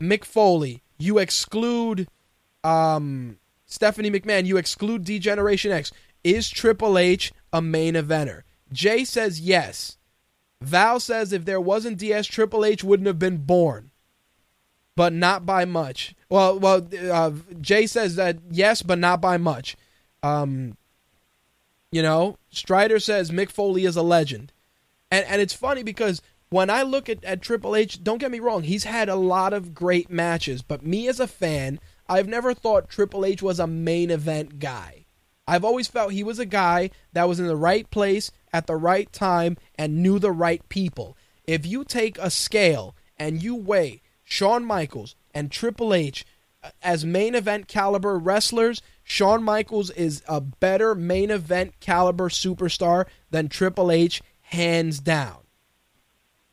[0.01, 2.09] Mick Foley, you exclude
[2.65, 5.93] um Stephanie McMahon, you exclude D-Generation X,
[6.25, 8.43] is Triple H a main eventer?
[8.73, 9.99] Jay says yes.
[10.61, 13.91] Val says if there wasn't DS, Triple H wouldn't have been born,
[14.95, 16.15] but not by much.
[16.29, 19.77] Well, well, uh, Jay says that yes, but not by much.
[20.23, 20.77] Um,
[21.93, 24.53] you know, Strider says Mick Foley is a legend,
[25.11, 28.41] and and it's funny because when I look at, at Triple H, don't get me
[28.41, 32.55] wrong, he's had a lot of great matches, but me as a fan, I've never
[32.55, 35.07] thought Triple H was a main event guy.
[35.49, 38.77] I've always felt he was a guy that was in the right place at the
[38.77, 41.17] right time and knew the right people.
[41.47, 46.25] If you take a scale and you weigh Shawn Michaels and Triple H
[46.63, 53.07] uh, as main event caliber wrestlers, Shawn Michaels is a better main event caliber superstar
[53.31, 55.39] than Triple H, hands down.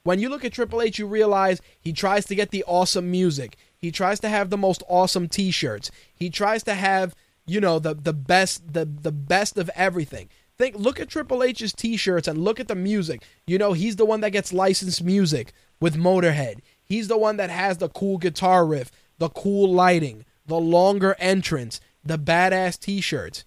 [0.04, 3.56] When you look at Triple H, you realize he tries to get the awesome music.
[3.78, 5.90] He tries to have the most awesome t-shirts.
[6.14, 10.30] He tries to have, you know, the the best the the best of everything.
[10.64, 13.22] Think look at Triple H's t-shirts and look at the music.
[13.46, 16.60] You know, he's the one that gets licensed music with Motorhead.
[16.82, 21.82] He's the one that has the cool guitar riff, the cool lighting, the longer entrance,
[22.06, 23.44] the badass t-shirts.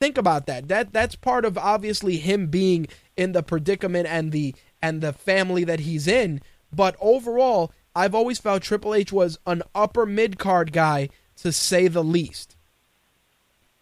[0.00, 0.68] Think about that.
[0.68, 5.64] That that's part of obviously him being in the predicament and the and the family
[5.64, 6.40] that he's in.
[6.72, 11.10] But overall, I've always felt Triple H was an upper mid card guy
[11.42, 12.56] to say the least.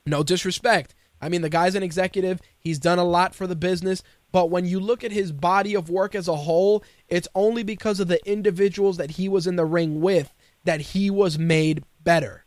[0.04, 0.96] No disrespect.
[1.22, 2.40] I mean, the guy's an executive.
[2.58, 4.02] He's done a lot for the business.
[4.32, 8.00] But when you look at his body of work as a whole, it's only because
[8.00, 10.34] of the individuals that he was in the ring with
[10.64, 12.44] that he was made better.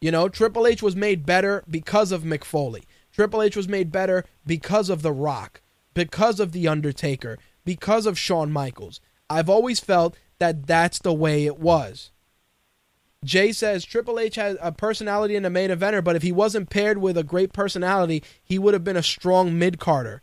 [0.00, 2.44] You know, Triple H was made better because of McFoley.
[2.44, 2.82] Foley.
[3.12, 5.60] Triple H was made better because of The Rock,
[5.92, 9.00] because of The Undertaker, because of Shawn Michaels.
[9.28, 12.11] I've always felt that that's the way it was.
[13.24, 16.70] Jay says Triple H has a personality and a main eventer, but if he wasn't
[16.70, 20.22] paired with a great personality, he would have been a strong mid carder.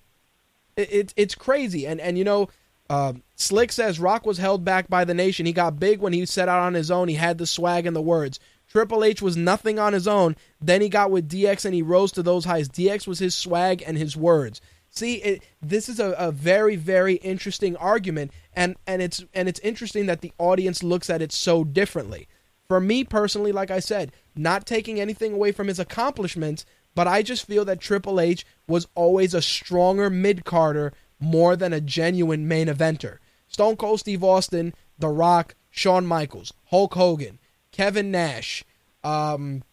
[0.76, 2.50] It, it, it's crazy, and and you know,
[2.90, 5.46] uh, Slick says Rock was held back by the nation.
[5.46, 7.08] He got big when he set out on his own.
[7.08, 8.40] He had the swag and the words.
[8.68, 10.36] Triple H was nothing on his own.
[10.62, 12.70] Then he got with DX and he rose to those heights.
[12.70, 14.62] DX was his swag and his words.
[14.92, 19.60] See, it, this is a, a very, very interesting argument, and and it's and it's
[19.60, 22.28] interesting that the audience looks at it so differently.
[22.70, 27.24] For me personally, like I said, not taking anything away from his accomplishments, but I
[27.24, 32.48] just feel that Triple H was always a stronger mid carder more than a genuine
[32.48, 33.18] main eventer.
[33.48, 37.40] Stone Cold Steve Austin, The Rock, Shawn Michaels, Hulk Hogan,
[37.72, 38.64] Kevin Nash,
[39.04, 39.64] um,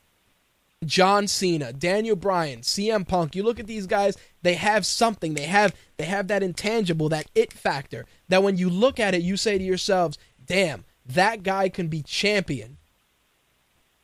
[0.82, 3.36] John Cena, Daniel Bryan, CM Punk.
[3.36, 5.34] You look at these guys, they have something.
[5.34, 9.20] They have they have that intangible, that it factor that when you look at it,
[9.20, 10.16] you say to yourselves,
[10.46, 12.78] "Damn, that guy can be champion."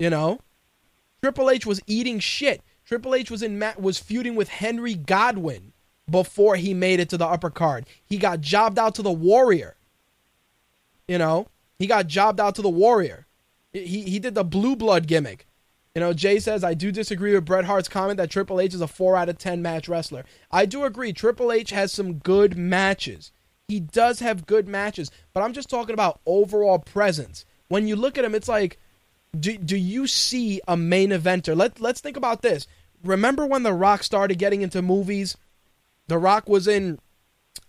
[0.02, 0.40] You know?
[1.22, 2.60] Triple H was eating shit.
[2.84, 5.72] Triple H was in ma- was feuding with Henry Godwinn
[6.10, 7.86] before he made it to the upper card.
[8.04, 9.76] He got jobbed out to the Warrior.
[11.06, 11.46] You know?
[11.78, 13.28] He got jobbed out to the Warrior.
[13.72, 15.46] He he did the blue blood gimmick.
[15.94, 18.80] You know, Jay says, I do disagree with Bret Hart's comment that Triple H is
[18.80, 20.24] a 4 out of 10 match wrestler.
[20.50, 21.12] I do agree.
[21.12, 23.30] Triple H has some good matches.
[23.68, 27.44] He does have good matches, but I'm just talking about overall presence.
[27.68, 28.80] When you look at him, it's like,
[29.38, 31.56] do, do you see a main eventer?
[31.56, 32.66] Let, let's think about this.
[33.02, 35.36] Remember when The Rock started getting into movies?
[36.08, 36.98] The Rock was in,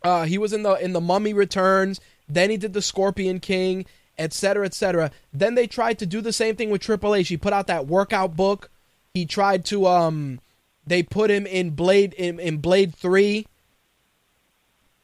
[0.04, 2.00] uh, he was in the in the Mummy Returns.
[2.28, 3.86] Then he did the Scorpion King
[4.18, 5.12] etc., etc.
[5.32, 7.30] Then they tried to do the same thing with Triple H.
[7.30, 8.70] He put out that workout book.
[9.14, 10.40] He tried to um
[10.86, 13.48] they put him in Blade in, in Blade 3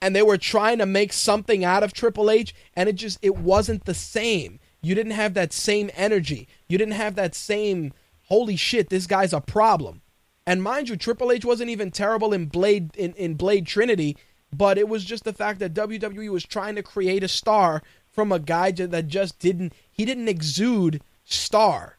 [0.01, 3.37] and they were trying to make something out of Triple H and it just it
[3.37, 4.59] wasn't the same.
[4.81, 6.47] You didn't have that same energy.
[6.67, 7.93] You didn't have that same
[8.29, 10.01] holy shit, this guy's a problem.
[10.47, 14.15] And mind you, Triple H wasn't even terrible in Blade in, in Blade Trinity,
[14.55, 18.31] but it was just the fact that WWE was trying to create a star from
[18.31, 21.97] a guy that just didn't he didn't exude star.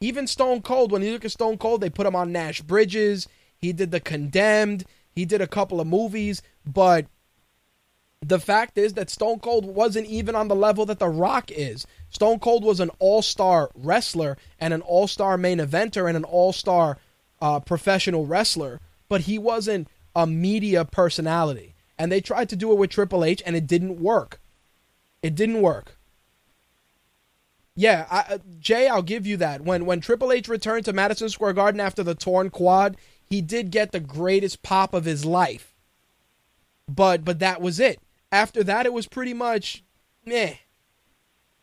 [0.00, 3.28] Even Stone Cold, when you look at Stone Cold, they put him on Nash Bridges.
[3.56, 4.84] He did the Condemned.
[5.10, 7.06] He did a couple of movies, but
[8.20, 11.86] the fact is that Stone Cold wasn't even on the level that The Rock is.
[12.10, 16.98] Stone Cold was an all-star wrestler and an all-star main eventer and an all-star
[17.40, 21.74] uh, professional wrestler, but he wasn't a media personality.
[21.98, 24.40] And they tried to do it with Triple H, and it didn't work.
[25.22, 25.96] It didn't work.
[27.74, 29.60] Yeah, I, uh, Jay, I'll give you that.
[29.60, 32.96] When when Triple H returned to Madison Square Garden after the torn quad,
[33.28, 35.74] he did get the greatest pop of his life.
[36.88, 38.00] But but that was it.
[38.36, 39.82] After that, it was pretty much
[40.26, 40.56] meh.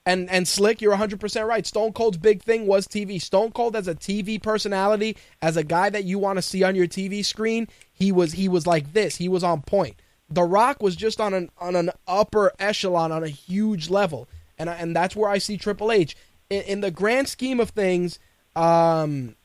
[0.08, 1.68] And and Slick, you're 100% right.
[1.68, 3.22] Stone Cold's big thing was TV.
[3.22, 6.74] Stone Cold as a TV personality, as a guy that you want to see on
[6.74, 9.18] your TV screen, he was he was like this.
[9.18, 9.98] He was on point.
[10.32, 14.28] The Rock was just on an on an upper echelon on a huge level.
[14.58, 16.18] And and that's where I see Triple H.
[16.50, 18.18] In, in the grand scheme of things,
[18.56, 19.36] um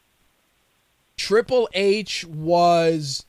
[1.19, 3.27] Triple H was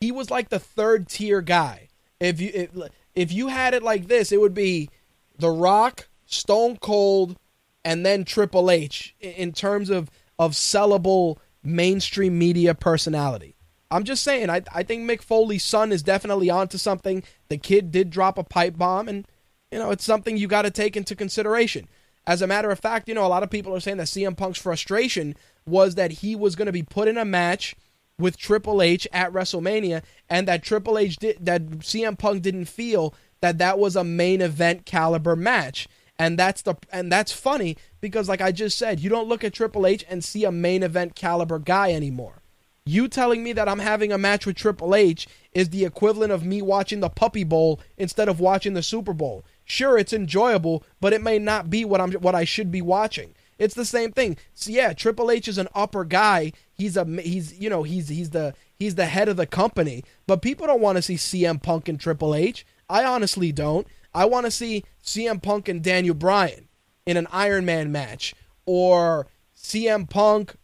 [0.00, 1.88] he was like the third tier guy.
[2.20, 2.70] If you if,
[3.18, 4.90] if you had it like this, it would be
[5.38, 7.36] The Rock, Stone Cold,
[7.84, 10.08] and then Triple H in terms of
[10.38, 13.56] of sellable mainstream media personality.
[13.90, 17.24] I'm just saying, I I think Mick Foley's son is definitely onto something.
[17.48, 19.26] The kid did drop a pipe bomb, and
[19.72, 21.88] you know it's something you got to take into consideration.
[22.24, 24.36] As a matter of fact, you know a lot of people are saying that CM
[24.36, 25.34] Punk's frustration
[25.66, 27.74] was that he was going to be put in a match
[28.18, 33.14] with Triple H at WrestleMania, and that Triple H did that CM Punk didn't feel
[33.40, 35.88] that that was a main event caliber match,
[36.18, 39.52] and that's the and that's funny because like I just said, you don't look at
[39.52, 42.42] Triple H and see a main event caliber guy anymore.
[42.84, 46.46] You telling me that I'm having a match with Triple H is the equivalent of
[46.46, 49.44] me watching the Puppy Bowl instead of watching the Super Bowl.
[49.64, 53.34] Sure, it's enjoyable, but it may not be what I'm what I should be watching.
[53.58, 54.38] It's the same thing.
[54.54, 56.52] So yeah, Triple H is an upper guy.
[56.78, 60.04] He's a he's you know he's he's the he's the head of the company.
[60.28, 62.64] But people don't want to see CM Punk and Triple H.
[62.88, 63.86] I honestly don't.
[64.14, 66.68] I want to see CM Punk and Daniel Bryan
[67.04, 68.32] in an Iron Man match,
[68.64, 69.26] or
[69.56, 70.54] CM Punk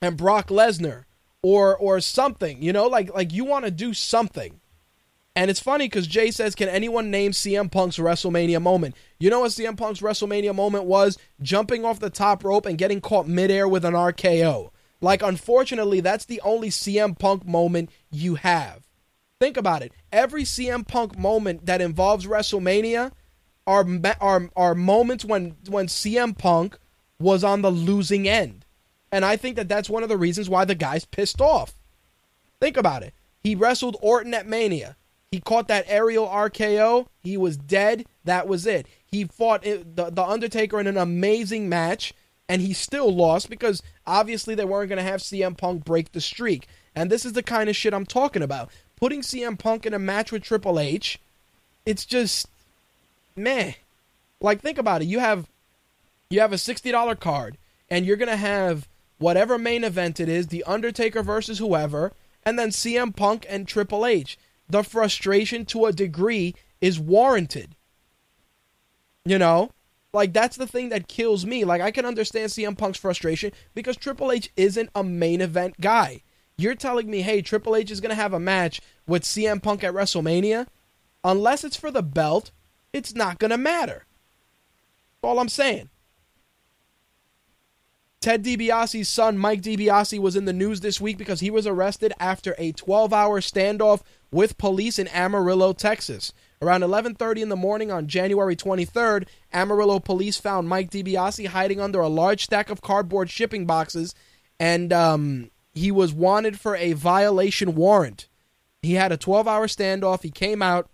[0.00, 1.04] and Brock Lesnar,
[1.42, 2.62] or or something.
[2.62, 4.60] You know, like like you want to do something.
[5.36, 8.96] And it's funny because Jay says, Can anyone name CM Punk's WrestleMania moment?
[9.20, 11.16] You know what CM Punk's WrestleMania moment was?
[11.40, 14.70] Jumping off the top rope and getting caught midair with an RKO.
[15.00, 18.88] Like, unfortunately, that's the only CM Punk moment you have.
[19.40, 19.92] Think about it.
[20.12, 23.12] Every CM Punk moment that involves WrestleMania
[23.66, 23.86] are,
[24.20, 26.78] are, are moments when, when CM Punk
[27.20, 28.64] was on the losing end.
[29.12, 31.74] And I think that that's one of the reasons why the guy's pissed off.
[32.60, 33.14] Think about it.
[33.40, 34.96] He wrestled Orton at Mania.
[35.30, 37.06] He caught that aerial RKO.
[37.20, 38.06] He was dead.
[38.24, 38.86] That was it.
[39.04, 42.14] He fought eh, the, the Undertaker in an amazing match,
[42.48, 46.20] and he still lost because obviously they weren't going to have CM Punk break the
[46.20, 46.66] streak.
[46.94, 48.70] And this is the kind of shit I'm talking about.
[48.96, 51.20] Putting CM Punk in a match with Triple H,
[51.84, 52.48] it's just
[53.36, 53.74] meh.
[54.40, 55.06] Like think about it.
[55.06, 55.48] You have
[56.30, 57.56] you have a $60 card
[57.88, 58.88] and you're going to have
[59.18, 62.12] whatever main event it is, The Undertaker versus whoever,
[62.44, 64.38] and then CM Punk and Triple H.
[64.68, 67.70] The frustration to a degree is warranted.
[69.24, 69.70] You know?
[70.12, 71.64] Like that's the thing that kills me.
[71.64, 76.22] Like I can understand CM Punk's frustration because Triple H isn't a main event guy.
[76.56, 79.94] You're telling me, "Hey, Triple H is to have a match with CM Punk at
[79.94, 80.66] WrestleMania?"
[81.24, 82.52] Unless it's for the belt,
[82.92, 84.06] it's not to matter.
[85.20, 85.90] That's all I'm saying.
[88.20, 92.12] Ted DiBiase's son, Mike DiBiase, was in the news this week because he was arrested
[92.18, 94.02] after a 12-hour standoff
[94.32, 96.32] with police in Amarillo, Texas.
[96.60, 102.00] Around 11:30 in the morning on January 23rd, Amarillo police found Mike DiBiase hiding under
[102.00, 104.14] a large stack of cardboard shipping boxes,
[104.58, 108.28] and um, he was wanted for a violation warrant.
[108.82, 110.22] He had a 12-hour standoff.
[110.22, 110.88] He came out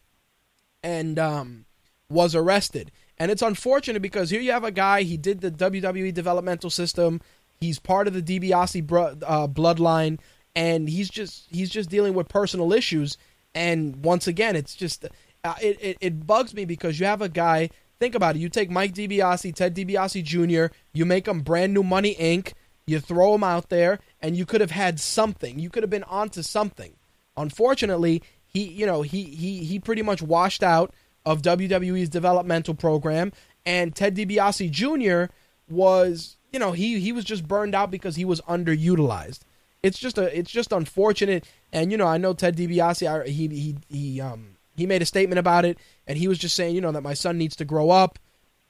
[0.82, 1.65] and um,
[2.09, 2.91] was arrested.
[3.19, 7.20] And it's unfortunate because here you have a guy, he did the WWE developmental system.
[7.61, 10.19] He's part of the DiBiase bro- uh, bloodline,
[10.57, 13.16] and he's just he's just dealing with personal issues.
[13.55, 15.07] And once again, it's just
[15.45, 17.69] uh, it, it it bugs me because you have a guy.
[18.01, 18.41] Think about it.
[18.41, 20.75] You take Mike DiBiase, Ted DiBiase Jr.
[20.93, 22.53] You make him brand new Money Inc.
[22.87, 25.59] You throw him out there, and you could have had something.
[25.59, 26.95] You could have been onto something.
[27.37, 30.93] Unfortunately, he you know he he he pretty much washed out
[31.27, 33.33] of WWE's developmental program,
[33.65, 35.33] and Ted DiBiase Jr.
[35.69, 39.41] was you know he he was just burned out because he was underutilized.
[39.83, 43.49] It's just a it's just unfortunate, and you know I know Ted DiBiase I, he
[43.49, 46.81] he he um he made a statement about it, and he was just saying you
[46.81, 48.19] know that my son needs to grow up,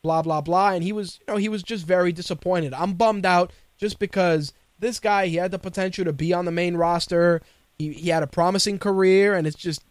[0.03, 2.75] blah blah blah, and he was you know he was just very disappointed.
[2.75, 6.53] I'm bummed out just because this guy he had the potential to be on the
[6.53, 7.43] main roster.
[7.79, 9.83] He he had a promising career, and it's just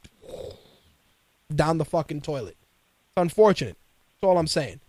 [1.54, 2.58] down the fucking toilet.
[2.60, 3.78] It's unfortunate.
[4.22, 4.80] That's all I'm saying.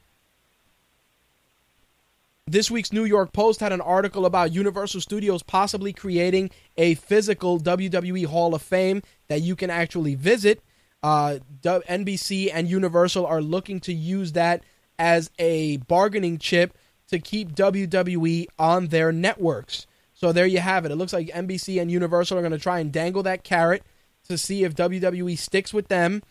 [2.47, 7.59] This week's New York Post had an article about Universal Studios possibly creating a physical
[7.59, 10.63] WWE Hall of Fame that you can actually visit.
[11.05, 14.65] Uh, NBC and Universal are looking to use that
[14.99, 16.79] as a bargaining chip
[17.09, 19.87] to keep WWE on their networks.
[20.15, 20.93] So there you have it.
[20.93, 23.83] It looks like NBC and Universal are going to try and dangle that carrot
[24.29, 26.23] to see if WWE sticks with them,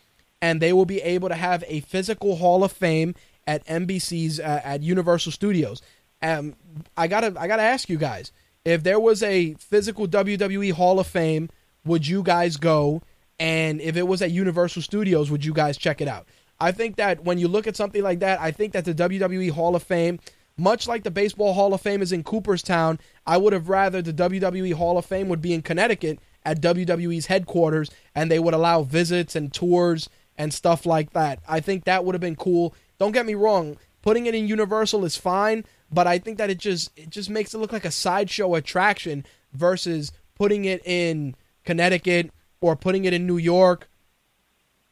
[0.42, 3.14] and they will be able to have a physical Hall of Fame
[3.46, 5.84] at NBC's uh, at Universal Studios.
[6.24, 6.56] Um,
[6.98, 8.32] I gotta I gotta ask you guys
[8.66, 11.52] if there was a physical WWE Hall of Fame,
[11.86, 13.04] would you guys go?
[13.40, 16.28] And if it was at Universal Studios, would you guys check it out?
[16.60, 19.52] I think that when you look at something like that, I think that the WWE
[19.52, 20.20] Hall of Fame,
[20.58, 24.14] much like the Baseball Hall of Fame is in Cooperstown, I would have rather the
[24.14, 28.84] WWE Hall of Fame would be in Connecticut at WWE's headquarters and they would allow
[28.84, 31.40] visits and tours and stuff like that.
[31.48, 32.76] I think that would have been cool.
[33.00, 36.58] Don't get me wrong, putting it in Universal is fine, but I think that it
[36.58, 41.36] just it just makes it look like a sideshow attraction versus putting it in
[41.66, 42.32] Connecticut
[42.64, 43.90] or putting it in New York.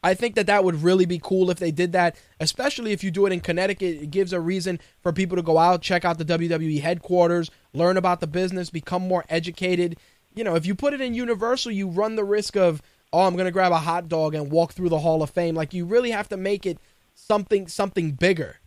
[0.03, 3.11] I think that that would really be cool if they did that, especially if you
[3.11, 4.01] do it in Connecticut.
[4.01, 7.95] It gives a reason for people to go out, check out the WWE headquarters, learn
[7.95, 9.97] about the business, become more educated.
[10.33, 12.81] You know, if you put it in Universal, you run the risk of,
[13.13, 15.55] oh, I'm going to grab a hot dog and walk through the Hall of Fame.
[15.55, 16.77] Like you really have to make it
[17.13, 18.57] something something bigger.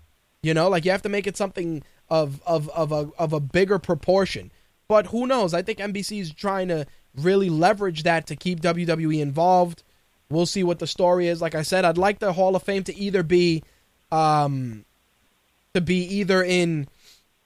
[0.42, 3.40] You know, like you have to make it something of of of a of a
[3.40, 4.50] bigger proportion.
[4.88, 5.52] But who knows?
[5.52, 9.82] I think NBC is trying to really leverage that to keep WWE involved.
[10.30, 11.40] We'll see what the story is.
[11.40, 13.62] Like I said, I'd like the Hall of Fame to either be
[14.10, 14.84] um
[15.74, 16.88] to be either in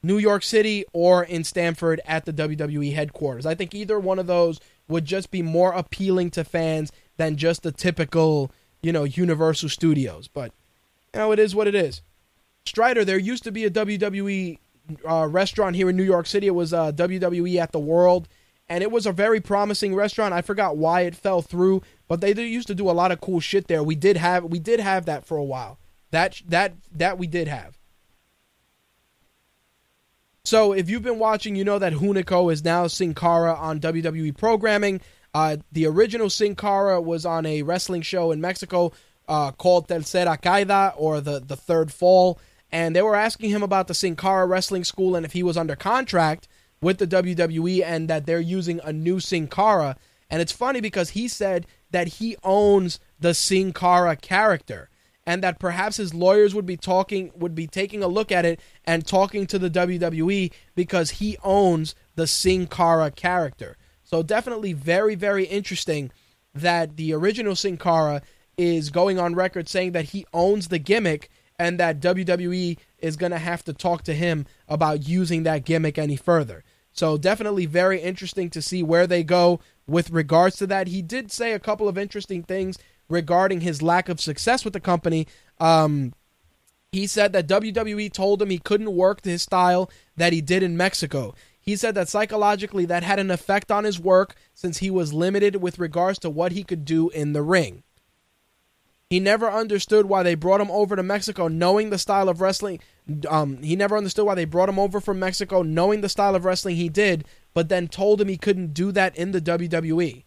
[0.02, 3.46] New York City or in Stamford at the WWE headquarters.
[3.46, 7.62] I think either one of those would just be more appealing to fans than just
[7.62, 8.50] the typical,
[8.82, 10.28] you know, Universal Studios.
[10.28, 10.52] But
[11.14, 12.02] you know, it is what it is.
[12.64, 14.58] Strider, there used to be a WWE
[15.08, 16.46] uh, restaurant here in New York City.
[16.46, 18.28] It was uh, WWE at the World,
[18.68, 20.34] and it was a very promising restaurant.
[20.34, 23.40] I forgot why it fell through, but they used to do a lot of cool
[23.40, 23.82] shit there.
[23.82, 25.78] We did have we did have that for a while.
[26.10, 27.78] That that that we did have.
[30.44, 34.36] So if you've been watching, you know that Hunico is now Sin Cara on WWE
[34.36, 35.00] programming.
[35.34, 38.92] Uh, the original Sin Cara was on a wrestling show in Mexico
[39.28, 42.38] uh, called Tercera Caída or the the Third Fall,
[42.70, 45.56] and they were asking him about the Sin Cara Wrestling School and if he was
[45.56, 46.48] under contract
[46.80, 49.96] with the WWE and that they're using a new Sin Cara.
[50.30, 54.88] And it's funny because he said that he owns the Sin Cara character
[55.28, 58.60] and that perhaps his lawyers would be talking would be taking a look at it
[58.86, 63.76] and talking to the WWE because he owns the Sin Cara character.
[64.02, 66.10] So definitely very very interesting
[66.54, 68.22] that the original Sin Cara
[68.56, 71.28] is going on record saying that he owns the gimmick
[71.58, 75.98] and that WWE is going to have to talk to him about using that gimmick
[75.98, 76.64] any further.
[76.98, 80.88] So definitely very interesting to see where they go with regards to that.
[80.88, 82.76] He did say a couple of interesting things
[83.08, 85.28] regarding his lack of success with the company.
[85.60, 86.12] Um,
[86.90, 90.76] he said that WWE told him he couldn't work his style that he did in
[90.76, 91.36] Mexico.
[91.60, 95.56] He said that psychologically that had an effect on his work since he was limited
[95.62, 97.84] with regards to what he could do in the ring.
[99.10, 102.80] He never understood why they brought him over to Mexico knowing the style of wrestling.
[103.26, 106.44] Um, he never understood why they brought him over from Mexico knowing the style of
[106.44, 107.24] wrestling he did,
[107.54, 110.24] but then told him he couldn't do that in the WWE.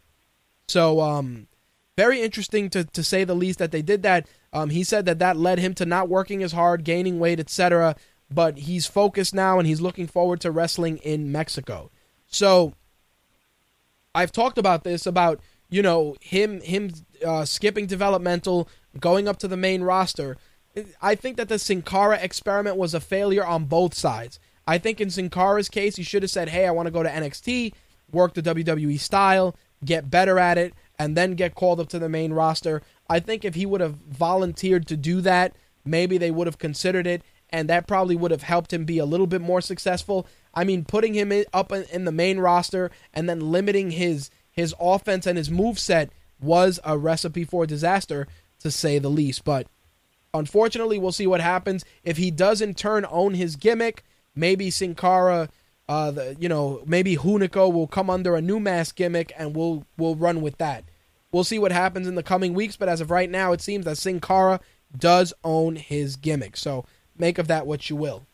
[0.67, 1.47] So, um,
[1.95, 4.27] very interesting to, to say the least that they did that.
[4.51, 7.95] Um, he said that that led him to not working as hard, gaining weight, etc.
[8.31, 11.91] But he's focused now and he's looking forward to wrestling in Mexico.
[12.25, 12.73] So,
[14.15, 15.39] I've talked about this about
[15.71, 16.91] you know him him
[17.25, 18.69] uh, skipping developmental,
[18.99, 20.37] going up to the main roster.
[21.01, 24.39] I think that the Sin Cara experiment was a failure on both sides.
[24.67, 27.01] I think in Sin Cara's case, he should have said, "Hey, I want to go
[27.01, 27.73] to NXT,
[28.11, 32.09] work the WWE style, get better at it, and then get called up to the
[32.09, 36.47] main roster." I think if he would have volunteered to do that, maybe they would
[36.47, 39.61] have considered it, and that probably would have helped him be a little bit more
[39.61, 40.27] successful.
[40.53, 45.25] I mean, putting him up in the main roster and then limiting his his offense
[45.25, 46.11] and his move set
[46.41, 48.27] was a recipe for disaster,
[48.59, 49.43] to say the least.
[49.43, 49.67] But
[50.33, 54.03] unfortunately, we'll see what happens if he does in turn own his gimmick.
[54.35, 55.49] Maybe Sin Cara,
[55.87, 59.85] uh, the, you know, maybe Hunico will come under a new mask gimmick, and we'll
[59.97, 60.85] we'll run with that.
[61.31, 63.85] We'll see what happens in the coming weeks, but as of right now, it seems
[63.85, 64.59] that Sin Cara
[64.97, 66.57] does own his gimmick.
[66.57, 66.85] So
[67.17, 68.25] make of that what you will.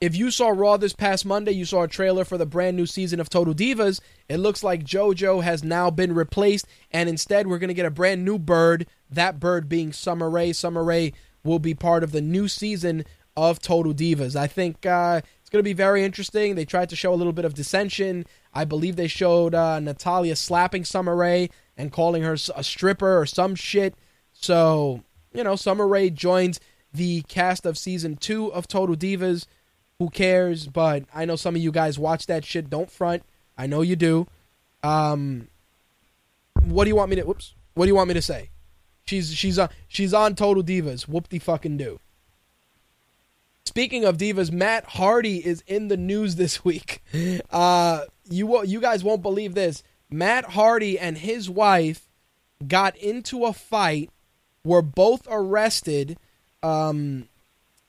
[0.00, 2.86] If you saw Raw this past Monday, you saw a trailer for the brand new
[2.86, 4.00] season of Total Divas.
[4.30, 7.90] It looks like JoJo has now been replaced, and instead we're going to get a
[7.90, 8.86] brand new bird.
[9.10, 10.54] That bird being Summer Rae.
[10.54, 11.12] Summer Rae
[11.44, 13.04] will be part of the new season
[13.36, 14.36] of Total Divas.
[14.36, 16.54] I think uh, it's going to be very interesting.
[16.54, 18.24] They tried to show a little bit of dissension.
[18.54, 23.26] I believe they showed uh, Natalya slapping Summer Rae and calling her a stripper or
[23.26, 23.96] some shit.
[24.32, 25.02] So,
[25.34, 26.58] you know, Summer Rae joins
[26.90, 29.44] the cast of season two of Total Divas.
[30.00, 30.66] Who cares?
[30.66, 32.70] But I know some of you guys watch that shit.
[32.70, 33.22] Don't front.
[33.56, 34.26] I know you do.
[34.82, 35.48] Um,
[36.64, 37.22] what do you want me to?
[37.22, 37.54] Whoops.
[37.74, 38.48] What do you want me to say?
[39.04, 41.06] She's she's on she's on Total Divas.
[41.06, 42.00] Whoop the fucking do.
[43.66, 47.02] Speaking of divas, Matt Hardy is in the news this week.
[47.50, 49.82] Uh, you you guys won't believe this.
[50.10, 52.08] Matt Hardy and his wife
[52.66, 54.10] got into a fight.
[54.64, 56.16] Were both arrested.
[56.62, 57.28] Um,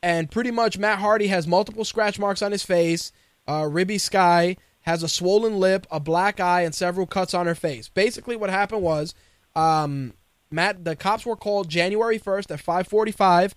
[0.02, 3.12] and pretty much Matt Hardy has multiple scratch marks on his face.
[3.46, 7.54] Uh, Reby Sky has a swollen lip, a black eye, and several cuts on her
[7.54, 7.88] face.
[7.88, 9.14] Basically, what happened was,
[9.54, 10.14] um,
[10.50, 13.54] Matt, the cops were called January first at five forty-five,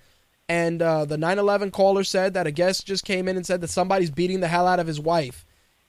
[0.48, 3.70] and uh, the 911 caller said that a guest just came in and said that
[3.70, 5.46] somebody's beating the hell out of his wife.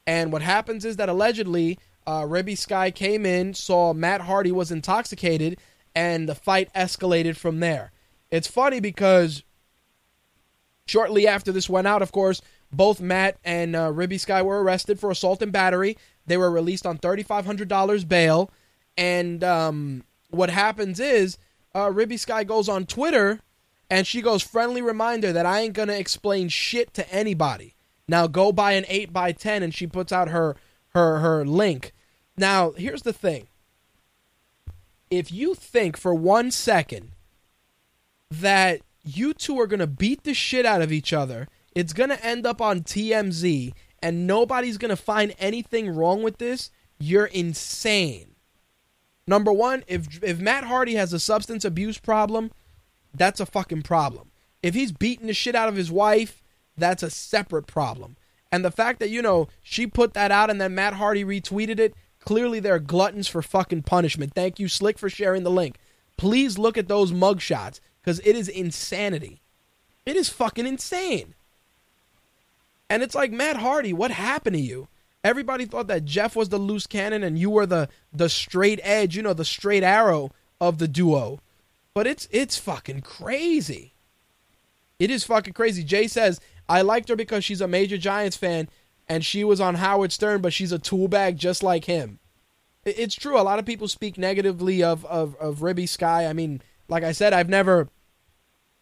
[0.07, 1.77] And what happens is that allegedly,
[2.07, 5.59] uh, Reby Sky came in, saw Matt Hardy was intoxicated,
[5.93, 7.91] and the fight escalated from there.
[8.31, 9.43] It's funny because
[10.87, 12.41] Shortly after this went out, of course,
[12.71, 15.97] both Matt and uh, Reby Sky were arrested for assault and battery.
[16.25, 18.49] They were released on $3,500 bail.
[18.97, 21.37] And um, what happens is
[21.75, 23.41] uh, Reby Sky goes on Twitter
[23.89, 27.75] and she goes, friendly reminder that I ain't going to explain shit to anybody.
[28.07, 30.55] Now go buy an 8x10 and she puts out her,
[30.89, 31.93] her, her link.
[32.35, 33.47] Now, here's the thing.
[35.09, 37.11] If you think for one second
[38.29, 41.47] that you two are going to beat the shit out of each other.
[41.73, 46.37] It's going to end up on TMZ, and nobody's going to find anything wrong with
[46.37, 46.71] this.
[46.99, 48.35] You're insane.
[49.27, 52.51] Number one, if if Matt Hardy has a substance abuse problem,
[53.13, 54.31] that's a fucking problem.
[54.63, 56.41] If he's beating the shit out of his wife,
[56.77, 58.15] that's a separate problem.
[58.51, 61.79] And the fact that, you know, she put that out and then Matt Hardy retweeted
[61.79, 64.33] it, clearly they're gluttons for fucking punishment.
[64.33, 65.77] Thank you, Slick, for sharing the link.
[66.15, 69.41] Please look at those mugshots because it is insanity.
[70.05, 71.35] It is fucking insane.
[72.89, 74.87] And it's like Matt Hardy, what happened to you?
[75.25, 79.17] Everybody thought that Jeff was the loose cannon and you were the the straight edge,
[79.17, 80.31] you know, the straight arrow
[80.61, 81.41] of the duo.
[81.93, 83.91] But it's it's fucking crazy.
[84.99, 85.83] It is fucking crazy.
[85.83, 86.39] Jay says,
[86.69, 88.69] I liked her because she's a major Giants fan
[89.09, 92.19] and she was on Howard Stern, but she's a tool bag just like him.
[92.85, 93.37] It's true.
[93.37, 96.25] A lot of people speak negatively of, of, of Reby Sky.
[96.25, 97.89] I mean, like I said, I've never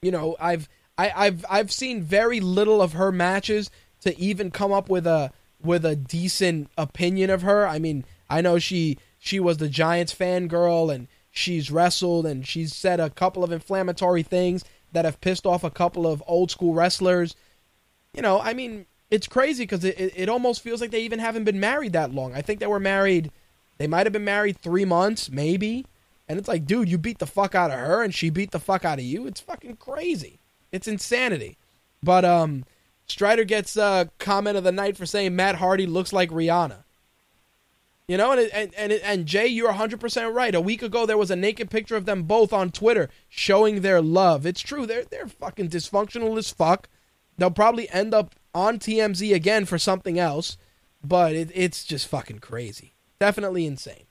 [0.01, 3.69] you know, I've I, I've I've seen very little of her matches
[4.01, 7.67] to even come up with a with a decent opinion of her.
[7.67, 12.73] I mean, I know she she was the Giants fangirl and she's wrestled and she's
[12.73, 16.73] said a couple of inflammatory things that have pissed off a couple of old school
[16.73, 17.35] wrestlers.
[18.13, 21.19] You know, I mean, it's crazy because it, it, it almost feels like they even
[21.19, 22.33] haven't been married that long.
[22.33, 23.31] I think they were married,
[23.77, 25.85] they might have been married three months, maybe.
[26.27, 28.59] And it's like, dude, you beat the fuck out of her and she beat the
[28.59, 29.27] fuck out of you.
[29.27, 30.39] It's fucking crazy.
[30.71, 31.57] It's insanity.
[32.01, 32.65] But um
[33.07, 36.83] Strider gets uh comment of the night for saying Matt Hardy looks like Rihanna.
[38.07, 40.53] You know, and and and, and Jay, you're 100% right.
[40.55, 44.01] A week ago there was a naked picture of them both on Twitter showing their
[44.01, 44.45] love.
[44.45, 44.85] It's true.
[44.85, 46.89] They're they're fucking dysfunctional as fuck.
[47.37, 50.57] They'll probably end up on TMZ again for something else,
[51.03, 52.93] but it, it's just fucking crazy.
[53.19, 54.05] Definitely insane.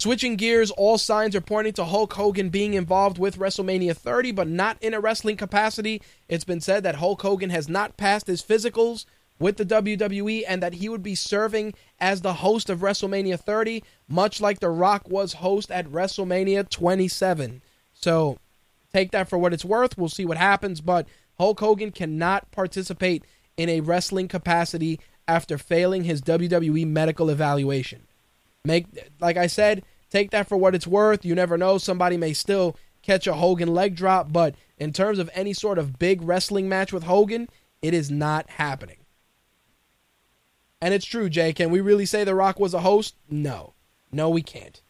[0.00, 4.46] Switching gears, all signs are pointing to Hulk Hogan being involved with WrestleMania 30, but
[4.46, 6.00] not in a wrestling capacity.
[6.28, 9.06] It's been said that Hulk Hogan has not passed his physicals
[9.40, 13.82] with the WWE and that he would be serving as the host of WrestleMania 30,
[14.06, 17.60] much like The Rock was host at WrestleMania 27.
[17.92, 18.38] So
[18.92, 19.98] take that for what it's worth.
[19.98, 23.24] We'll see what happens, but Hulk Hogan cannot participate
[23.56, 28.07] in a wrestling capacity after failing his WWE medical evaluation.
[28.64, 28.86] Make
[29.20, 31.24] like I said, take that for what it's worth.
[31.24, 35.30] You never know, somebody may still catch a Hogan leg drop, but in terms of
[35.34, 37.48] any sort of big wrestling match with Hogan,
[37.82, 38.98] it is not happening.
[40.80, 41.52] And it's true, Jay.
[41.52, 43.16] Can we really say The Rock was a host?
[43.28, 43.72] No.
[44.12, 44.80] No, we can't.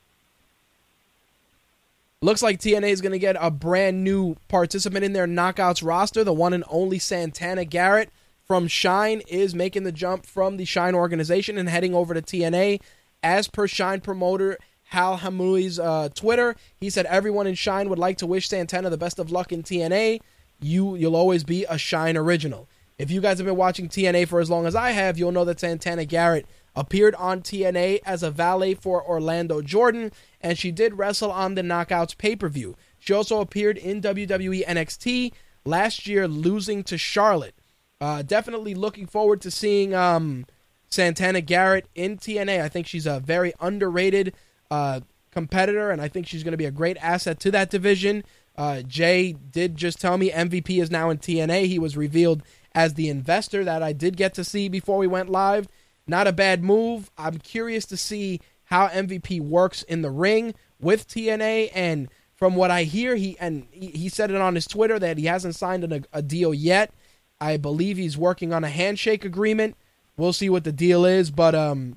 [2.20, 6.24] Looks like TNA is going to get a brand new participant in their knockouts roster.
[6.24, 8.10] The one and only Santana Garrett
[8.44, 12.80] from Shine is making the jump from the Shine organization and heading over to TNA.
[13.28, 18.16] As per Shine promoter Hal Hamui's uh, Twitter, he said everyone in Shine would like
[18.18, 20.20] to wish Santana the best of luck in TNA.
[20.60, 22.70] You you'll always be a Shine original.
[22.96, 25.44] If you guys have been watching TNA for as long as I have, you'll know
[25.44, 30.96] that Santana Garrett appeared on TNA as a valet for Orlando Jordan, and she did
[30.96, 32.76] wrestle on the Knockouts pay per view.
[32.98, 35.34] She also appeared in WWE NXT
[35.66, 37.56] last year, losing to Charlotte.
[38.00, 40.46] Uh, definitely looking forward to seeing um,
[40.90, 42.62] Santana Garrett in TNA.
[42.62, 44.34] I think she's a very underrated
[44.70, 45.00] uh,
[45.30, 48.24] competitor, and I think she's going to be a great asset to that division.
[48.56, 51.66] Uh, Jay did just tell me MVP is now in TNA.
[51.66, 52.42] He was revealed
[52.74, 55.68] as the investor that I did get to see before we went live.
[56.06, 57.10] Not a bad move.
[57.16, 62.70] I'm curious to see how MVP works in the ring with TNA and from what
[62.70, 66.02] I hear he and he, said it on his Twitter that he hasn't signed a,
[66.12, 66.92] a deal yet.
[67.40, 69.76] I believe he's working on a handshake agreement.
[70.18, 71.96] We'll see what the deal is, but um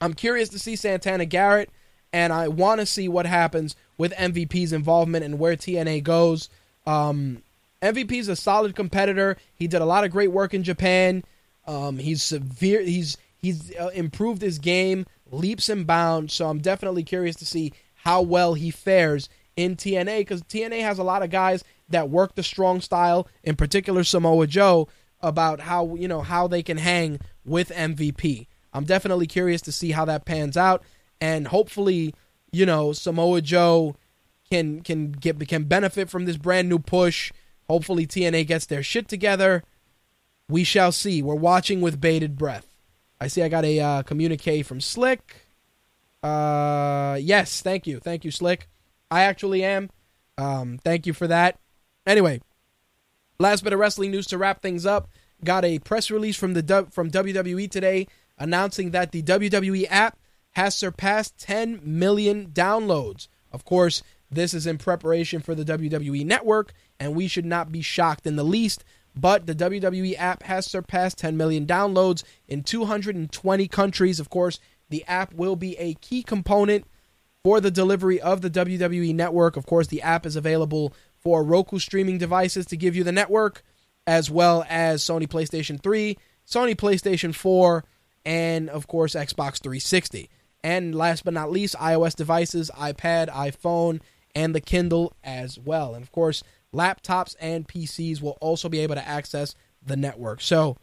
[0.00, 1.70] I'm curious to see Santana Garrett
[2.12, 6.48] and I want to see what happens with MVP's involvement and where TNA goes.
[6.86, 7.42] Um,
[7.80, 9.36] MVP's a solid competitor.
[9.54, 11.24] He did a lot of great work in Japan.
[11.66, 12.82] Um, he's severe.
[12.82, 16.34] He's he's uh, improved his game leaps and bounds.
[16.34, 20.98] So I'm definitely curious to see how well he fares in TNA because TNA has
[20.98, 23.28] a lot of guys that work the strong style.
[23.42, 24.88] In particular, Samoa Joe
[25.22, 28.46] about how you know how they can hang with MVP.
[28.72, 30.82] I'm definitely curious to see how that pans out,
[31.20, 32.14] and hopefully,
[32.50, 33.96] you know, Samoa Joe
[34.50, 37.32] can can get can benefit from this brand new push.
[37.68, 39.62] Hopefully, TNA gets their shit together.
[40.48, 41.22] We shall see.
[41.22, 42.66] We're watching with bated breath.
[43.20, 43.42] I see.
[43.42, 45.46] I got a uh, communique from Slick.
[46.22, 48.68] Uh, yes, thank you, thank you, Slick.
[49.10, 49.90] I actually am.
[50.38, 51.58] Um, thank you for that.
[52.06, 52.40] Anyway,
[53.42, 55.08] last bit of wrestling news to wrap things up.
[55.44, 58.06] Got a press release from the from WWE today
[58.38, 60.18] announcing that the WWE app
[60.52, 63.28] has surpassed 10 million downloads.
[63.50, 67.82] Of course, this is in preparation for the WWE network, and we should not be
[67.82, 68.84] shocked in the least.
[69.14, 74.18] But the WWE app has surpassed 10 million downloads in 220 countries.
[74.18, 76.86] Of course, the app will be a key component
[77.44, 79.56] for the delivery of the WWE network.
[79.56, 83.62] Of course, the app is available for Roku streaming devices to give you the network,
[84.06, 87.84] as well as Sony PlayStation 3, Sony PlayStation 4,
[88.24, 90.28] and of course, Xbox 360.
[90.64, 94.00] And last but not least, iOS devices, iPad, iPhone,
[94.34, 95.94] and the Kindle as well.
[95.94, 96.42] And of course,
[96.74, 100.40] laptops and PCs will also be able to access the network.
[100.40, 100.76] So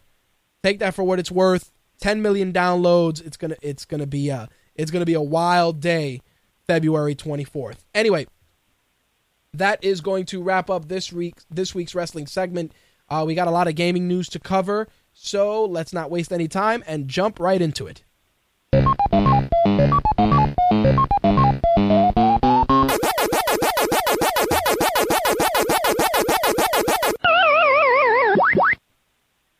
[0.63, 1.71] take that for what it's worth.
[2.01, 3.25] 10 million downloads.
[3.25, 6.21] It's gonna it's gonna be a it's gonna be a wild day,
[6.67, 7.79] February 24th.
[7.93, 8.27] Anyway,
[9.53, 12.73] that is going to wrap up this week this week's wrestling segment.
[13.09, 16.47] Uh, we got a lot of gaming news to cover, so let's not waste any
[16.47, 18.03] time and jump right into it.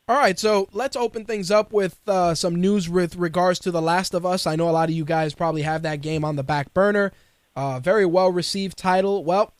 [0.08, 3.80] All right, so let's open things up with uh, some news with regards to The
[3.80, 4.46] Last of Us.
[4.46, 7.12] I know a lot of you guys probably have that game on the back burner.
[7.56, 9.24] Uh, very well received title.
[9.24, 9.54] Well,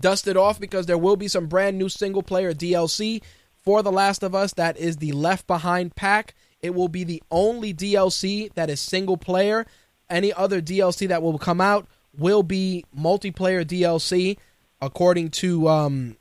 [0.00, 3.22] dusted off because there will be some brand new single player DLC
[3.62, 4.52] for The Last of Us.
[4.54, 6.34] That is the Left Behind pack.
[6.60, 9.66] It will be the only DLC that is single player.
[10.08, 14.38] Any other DLC that will come out will be multiplayer DLC,
[14.80, 16.16] according to um,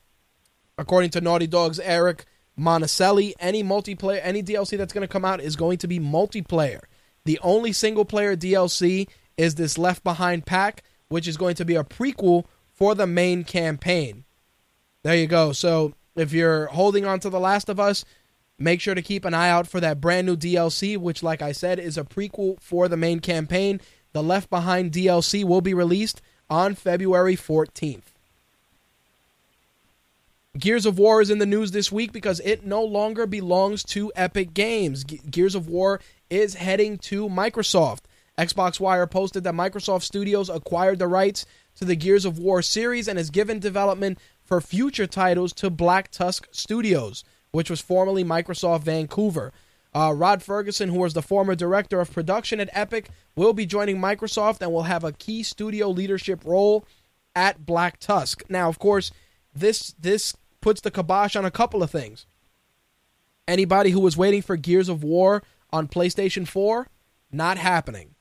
[0.77, 2.25] according to Naughty Dog's Eric
[2.59, 3.33] Monacelli.
[3.39, 6.81] Any multiplayer, any DLC that's going to come out is going to be multiplayer.
[7.25, 11.75] The only single player DLC is this Left Behind pack, which is going to be
[11.75, 12.45] a prequel
[12.75, 14.25] for the main campaign.
[15.03, 15.53] There you go.
[15.53, 18.05] So if you're holding on to The Last of Us,
[18.59, 21.51] make sure to keep an eye out for that brand new DLC, which, like I
[21.51, 23.79] said, is a prequel for the main campaign.
[24.13, 28.13] The Left Behind DLC will be released on February 14th.
[30.57, 34.11] Gears of War is in the news this week because it no longer belongs to
[34.15, 35.03] Epic Games.
[35.03, 38.01] Ge- Gears of War is heading to Microsoft.
[38.37, 41.45] Xbox Wire posted that Microsoft Studios acquired the rights
[41.75, 46.11] to the Gears of War series and has given development for future titles to Black
[46.11, 49.51] Tusk Studios, which was formerly Microsoft Vancouver.
[49.93, 53.97] Uh, Rod Fergusson, who was the former director of production at Epic, will be joining
[53.97, 56.85] Microsoft and will have a key studio leadership role
[57.35, 58.43] at Black Tusk.
[58.49, 59.11] Now, of course,
[59.53, 62.25] this this puts the kibosh on a couple of things.
[63.47, 66.87] Anybody who was waiting for Gears of War on PlayStation 4,
[67.31, 68.14] not happening.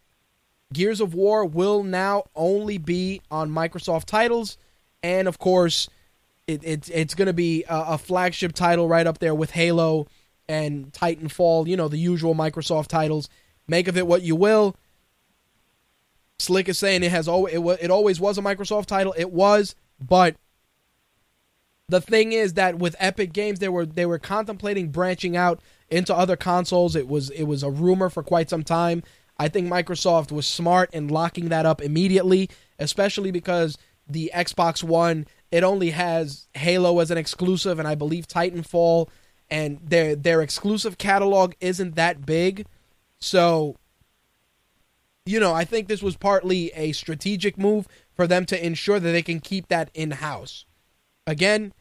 [0.73, 4.57] Gears of War will now only be on Microsoft titles,
[5.03, 5.89] and of course,
[6.47, 10.07] it, it it's going to be a, a flagship title right up there with Halo
[10.49, 11.67] and Titanfall.
[11.67, 13.29] You know the usual Microsoft titles.
[13.67, 14.77] Make of it what you will.
[16.39, 19.15] Slick is saying it has always it, it always was a Microsoft title.
[19.17, 20.37] It was, but
[21.89, 25.61] the thing is that with Epic Games, they were they were contemplating branching out
[25.91, 26.97] into other consoles.
[26.97, 29.03] It was it was a rumor for quite some time.
[29.37, 32.49] I think Microsoft was smart in locking that up immediately,
[32.79, 38.27] especially because the Xbox One it only has Halo as an exclusive, and I believe
[38.27, 39.09] Titanfall,
[39.49, 42.67] and their their exclusive catalog isn't that big.
[43.21, 43.77] So,
[45.25, 49.13] you know, I think this was partly a strategic move for them to ensure that
[49.13, 50.65] they can keep that in house.
[51.25, 51.73] Again,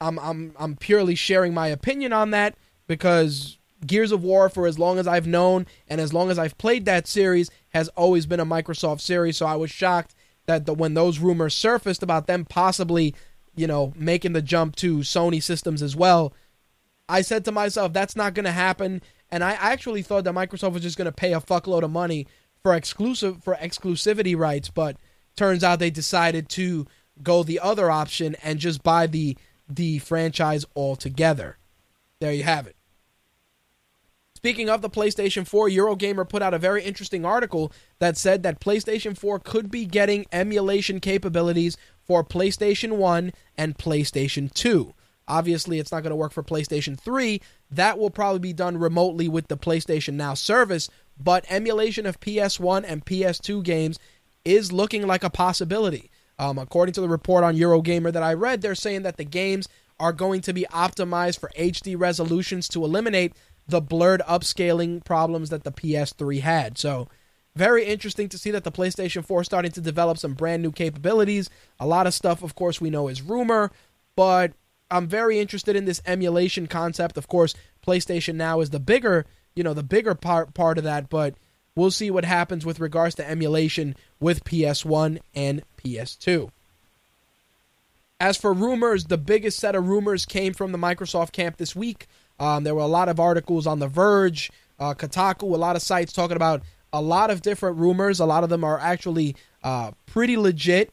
[0.00, 2.54] I'm I'm I'm purely sharing my opinion on that
[2.86, 6.56] because Gears of War for as long as I've known and as long as I've
[6.58, 10.14] played that series has always been a Microsoft series, so I was shocked
[10.46, 13.14] that the, when those rumors surfaced about them possibly,
[13.54, 16.32] you know, making the jump to Sony systems as well,
[17.08, 20.72] I said to myself that's not going to happen and I actually thought that Microsoft
[20.72, 22.26] was just going to pay a fuckload of money
[22.62, 24.96] for exclusive for exclusivity rights, but
[25.36, 26.86] turns out they decided to
[27.22, 29.36] go the other option and just buy the
[29.68, 31.58] the franchise altogether.
[32.20, 32.75] There you have it.
[34.46, 38.60] Speaking of the PlayStation 4, Eurogamer put out a very interesting article that said that
[38.60, 44.94] PlayStation 4 could be getting emulation capabilities for PlayStation 1 and PlayStation 2.
[45.26, 47.40] Obviously, it's not going to work for PlayStation 3.
[47.72, 52.84] That will probably be done remotely with the PlayStation Now service, but emulation of PS1
[52.86, 53.98] and PS2 games
[54.44, 56.08] is looking like a possibility.
[56.38, 59.66] Um, according to the report on Eurogamer that I read, they're saying that the games
[59.98, 63.32] are going to be optimized for HD resolutions to eliminate
[63.68, 66.78] the blurred upscaling problems that the PS3 had.
[66.78, 67.08] So,
[67.54, 70.70] very interesting to see that the PlayStation 4 is starting to develop some brand new
[70.70, 71.48] capabilities.
[71.80, 73.72] A lot of stuff, of course, we know is rumor,
[74.14, 74.52] but
[74.90, 77.16] I'm very interested in this emulation concept.
[77.16, 77.54] Of course,
[77.86, 81.34] PlayStation Now is the bigger, you know, the bigger part part of that, but
[81.74, 86.50] we'll see what happens with regards to emulation with PS1 and PS2.
[88.18, 92.06] As for rumors, the biggest set of rumors came from the Microsoft camp this week.
[92.38, 95.82] Um, there were a lot of articles on The Verge, uh, Kotaku, a lot of
[95.82, 98.20] sites talking about a lot of different rumors.
[98.20, 100.92] A lot of them are actually uh, pretty legit,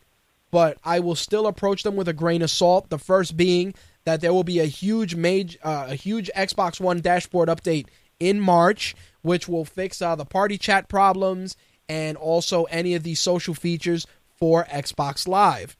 [0.51, 2.89] but I will still approach them with a grain of salt.
[2.89, 3.73] The first being
[4.05, 7.87] that there will be a huge mage, uh, a huge Xbox One dashboard update
[8.19, 11.55] in March, which will fix uh, the party chat problems
[11.89, 14.05] and also any of the social features
[14.35, 15.77] for Xbox Live.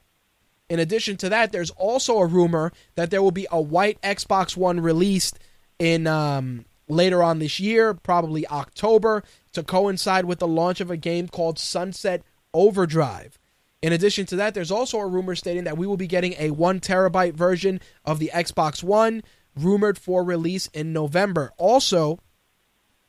[0.69, 4.55] In addition to that, there's also a rumor that there will be a white Xbox
[4.55, 5.37] One released
[5.83, 9.21] in um, later on this year, probably October,
[9.51, 13.37] to coincide with the launch of a game called Sunset Overdrive.
[13.81, 16.51] In addition to that, there's also a rumor stating that we will be getting a
[16.51, 19.23] one terabyte version of the Xbox One,
[19.57, 21.51] rumored for release in November.
[21.57, 22.17] Also,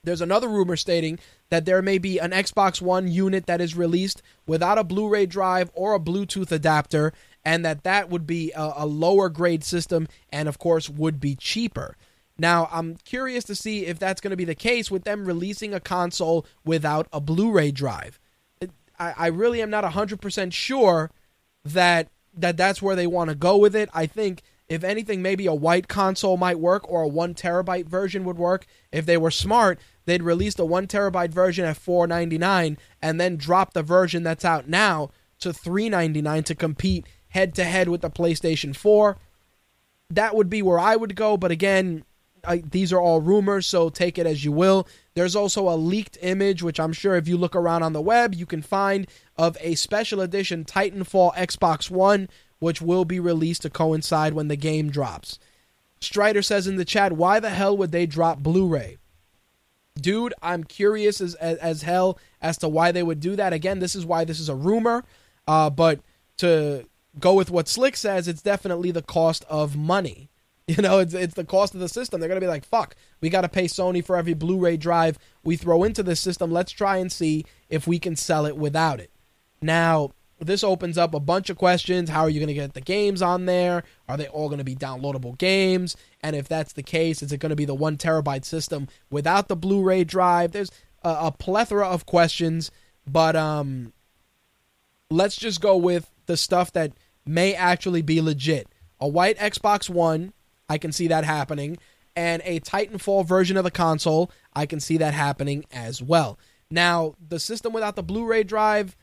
[0.02, 1.20] there's another rumor stating
[1.50, 5.70] that there may be an Xbox One unit that is released without a Blu-ray drive
[5.74, 7.12] or a Bluetooth adapter,
[7.44, 11.36] and that that would be a, a lower grade system, and of course would be
[11.36, 11.96] cheaper.
[12.38, 15.72] Now, I'm curious to see if that's going to be the case with them releasing
[15.72, 18.18] a console without a Blu-ray drive.
[18.60, 21.10] It- I, I really am not 100% sure
[21.64, 23.88] that that that's where they want to go with it.
[23.94, 28.24] I think if anything, maybe a white console might work or a one terabyte version
[28.24, 28.66] would work.
[28.90, 33.20] If they were smart, they'd release the one terabyte version at four ninety nine and
[33.20, 37.64] then drop the version that's out now to three ninety nine to compete head to
[37.64, 39.18] head with the PlayStation Four.
[40.10, 42.04] That would be where I would go, but again,
[42.46, 44.86] I, these are all rumors, so take it as you will.
[45.14, 48.34] There's also a leaked image, which I'm sure if you look around on the web,
[48.34, 49.06] you can find
[49.36, 54.56] of a special edition Titanfall Xbox One, which will be released to coincide when the
[54.56, 55.38] game drops.
[56.00, 58.98] Strider says in the chat, why the hell would they drop Blu ray?
[60.00, 63.52] Dude, I'm curious as, as, as hell as to why they would do that.
[63.52, 65.04] Again, this is why this is a rumor,
[65.46, 66.00] uh, but
[66.38, 66.86] to
[67.18, 70.30] go with what Slick says, it's definitely the cost of money.
[70.68, 72.20] You know, it's it's the cost of the system.
[72.20, 75.84] They're gonna be like, fuck, we gotta pay Sony for every Blu-ray drive we throw
[75.84, 76.50] into this system.
[76.50, 79.10] Let's try and see if we can sell it without it.
[79.60, 82.08] Now, this opens up a bunch of questions.
[82.08, 83.84] How are you gonna get the games on there?
[84.08, 85.98] Are they all gonna be downloadable games?
[86.22, 89.56] And if that's the case, is it gonna be the one terabyte system without the
[89.56, 90.52] Blu-ray drive?
[90.52, 90.70] There's
[91.02, 92.70] a, a plethora of questions,
[93.06, 93.92] but um,
[95.10, 96.92] let's just go with the stuff that
[97.26, 98.66] may actually be legit.
[98.98, 100.32] A white Xbox One,
[100.68, 101.78] I can see that happening,
[102.16, 106.38] and a Titanfall version of the console, I can see that happening as well.
[106.70, 108.96] Now, the system without the Blu-ray drive,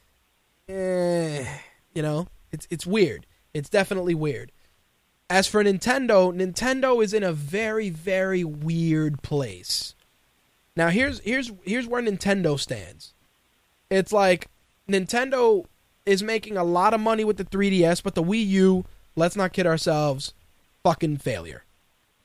[0.67, 1.45] eh,
[1.93, 3.25] you know, it's it's weird.
[3.53, 4.51] It's definitely weird.
[5.30, 9.95] As for Nintendo, Nintendo is in a very very weird place.
[10.75, 13.14] Now, here's here's here's where Nintendo stands.
[13.90, 14.48] It's like
[14.90, 15.65] Nintendo
[16.06, 19.53] is making a lot of money with the 3DS, but the Wii U, let's not
[19.53, 20.33] kid ourselves,
[20.83, 21.63] fucking failure.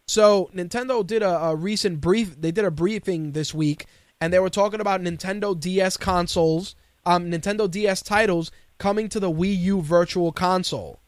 [0.07, 2.41] So Nintendo did a, a recent brief.
[2.41, 3.87] They did a briefing this week,
[4.21, 9.31] and they were talking about Nintendo DS consoles, um, Nintendo DS titles coming to the
[9.31, 11.01] Wii U Virtual Console.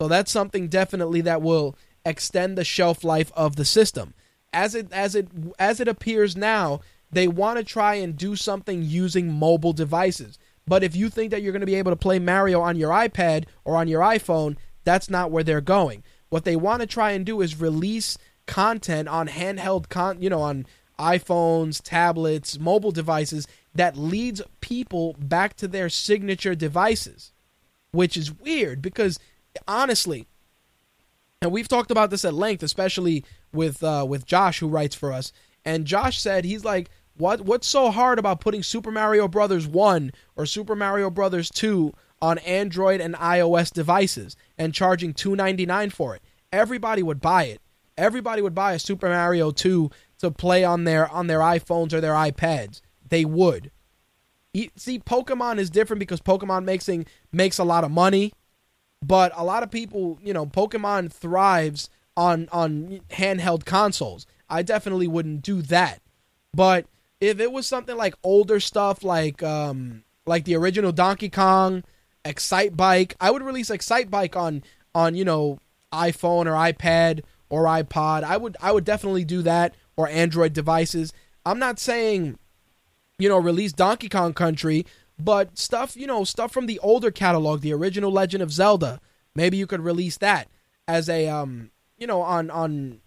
[0.00, 4.14] So that's something definitely that will extend the shelf life of the system.
[4.52, 6.80] As it as it as it appears now,
[7.10, 10.38] they want to try and do something using mobile devices.
[10.66, 12.90] But if you think that you're going to be able to play Mario on your
[12.90, 16.02] iPad or on your iPhone, that's not where they're going.
[16.32, 20.40] What they want to try and do is release content on handheld con, you know,
[20.40, 20.64] on
[20.98, 27.32] iPhones, tablets, mobile devices that leads people back to their signature devices,
[27.90, 29.18] which is weird because
[29.68, 30.26] honestly,
[31.42, 35.12] and we've talked about this at length, especially with uh, with Josh who writes for
[35.12, 35.34] us.
[35.66, 40.12] And Josh said he's like, "What what's so hard about putting Super Mario Brothers one
[40.34, 45.90] or Super Mario Brothers two on Android and iOS devices and charging two ninety nine
[45.90, 46.22] for it?
[46.52, 47.60] Everybody would buy it.
[47.96, 52.00] Everybody would buy a Super Mario two to play on their on their iPhones or
[52.00, 52.80] their iPads.
[53.08, 53.70] They would.
[54.76, 56.88] See, Pokemon is different because Pokemon makes
[57.32, 58.32] makes a lot of money
[59.02, 64.26] but a lot of people, you know, Pokemon thrives on on handheld consoles.
[64.48, 66.00] I definitely wouldn't do that.
[66.54, 66.86] But
[67.20, 71.82] if it was something like older stuff like um like the original Donkey Kong,
[72.24, 74.62] Excitebike, I would release Excitebike on
[74.94, 75.58] on, you know,
[75.92, 78.24] iPhone or iPad or iPod.
[78.24, 81.12] I would I would definitely do that or Android devices.
[81.44, 82.38] I'm not saying
[83.22, 84.84] you know, release Donkey Kong Country,
[85.16, 89.00] but stuff, you know, stuff from the older catalog, the original Legend of Zelda,
[89.34, 90.48] maybe you could release that
[90.88, 93.00] as a um, you know, on on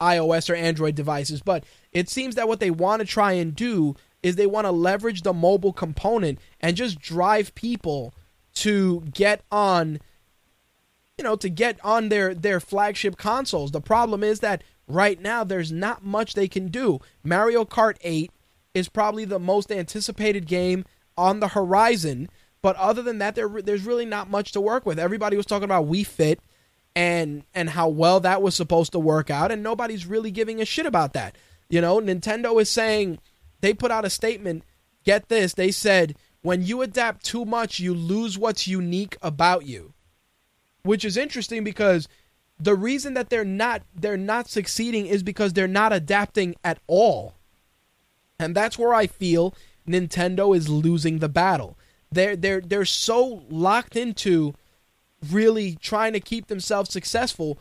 [0.00, 3.94] iOS or Android devices, but it seems that what they want to try and do
[4.22, 8.14] is they want to leverage the mobile component and just drive people
[8.58, 10.00] to get on
[11.16, 13.72] you know to get on their their flagship consoles.
[13.72, 17.00] The problem is that right now there's not much they can do.
[17.22, 18.30] Mario Kart 8
[18.72, 20.84] is probably the most anticipated game
[21.16, 22.28] on the horizon,
[22.62, 24.98] but other than that there there's really not much to work with.
[24.98, 26.40] Everybody was talking about Wii Fit
[26.94, 30.64] and and how well that was supposed to work out and nobody's really giving a
[30.64, 31.36] shit about that.
[31.68, 33.18] You know, Nintendo is saying
[33.60, 34.62] they put out a statement,
[35.04, 39.92] get this, they said when you adapt too much, you lose what's unique about you.
[40.82, 42.08] Which is interesting because
[42.60, 47.34] the reason that they're not they're not succeeding is because they're not adapting at all.
[48.38, 49.54] And that's where I feel
[49.86, 51.76] Nintendo is losing the battle.
[52.10, 54.54] They're they're they're so locked into
[55.30, 57.58] really trying to keep themselves successful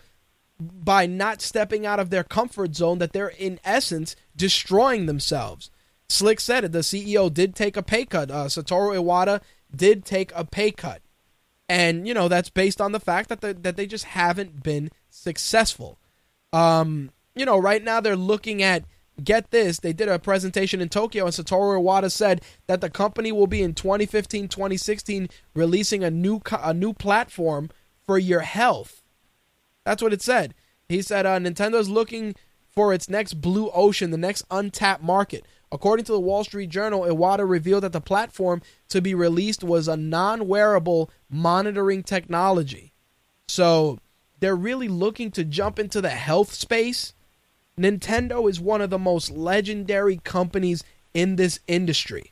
[0.60, 5.70] by not stepping out of their comfort zone that they're in essence destroying themselves.
[6.10, 6.72] Slick said it.
[6.72, 8.32] The CEO did take a pay cut.
[8.32, 9.42] Uh, Satoru Iwata
[9.76, 11.02] did take a pay cut,
[11.68, 14.90] and you know that's based on the fact that the, that they just haven't been
[15.10, 16.00] successful.
[16.54, 18.86] Um, you know, right now they're looking at
[19.24, 19.80] get this.
[19.80, 23.62] They did a presentation in Tokyo, and Satoru Iwata said that the company will be
[23.62, 27.70] in 2015, 2016 releasing a new a new platform
[28.06, 29.04] for your health.
[29.84, 30.54] That's what it said.
[30.88, 32.36] He said uh, Nintendo's looking
[32.70, 35.46] for its next blue ocean, the next untapped market.
[35.72, 39.88] According to the Wall Street Journal, Iwata revealed that the platform to be released was
[39.88, 42.94] a non-wearable monitoring technology.
[43.48, 44.00] So
[44.40, 47.14] they're really looking to jump into the health space.
[47.78, 52.32] Nintendo is one of the most legendary companies in this industry.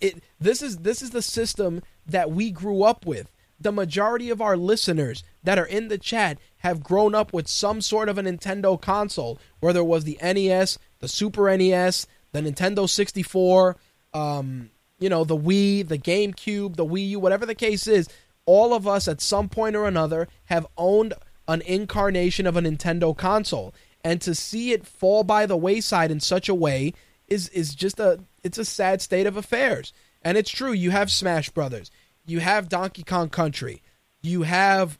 [0.00, 3.30] It, this is this is the system that we grew up with.
[3.60, 7.80] The majority of our listeners that are in the chat have grown up with some
[7.80, 12.88] sort of a Nintendo console, whether it was the NES, the Super NES, the Nintendo
[12.88, 13.76] 64,
[14.14, 18.08] um, you know, the Wii, the GameCube, the Wii U, whatever the case is.
[18.46, 21.12] All of us at some point or another have owned
[21.46, 26.20] an incarnation of a Nintendo console, and to see it fall by the wayside in
[26.20, 26.94] such a way
[27.28, 29.92] is is just a it's a sad state of affairs.
[30.22, 31.90] And it's true, you have Smash Brothers,
[32.24, 33.82] you have Donkey Kong Country,
[34.22, 34.98] you have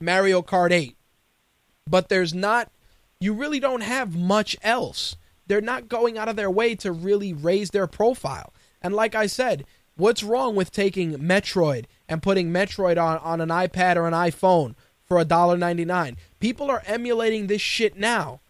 [0.00, 0.96] Mario Kart 8.
[1.88, 2.72] But there's not
[3.20, 5.14] you really don't have much else.
[5.46, 8.52] They're not going out of their way to really raise their profile.
[8.82, 9.64] And like I said,
[9.96, 14.74] what's wrong with taking Metroid and putting Metroid on, on an iPad or an iPhone
[15.04, 16.16] for $1.99?
[16.40, 18.40] People are emulating this shit now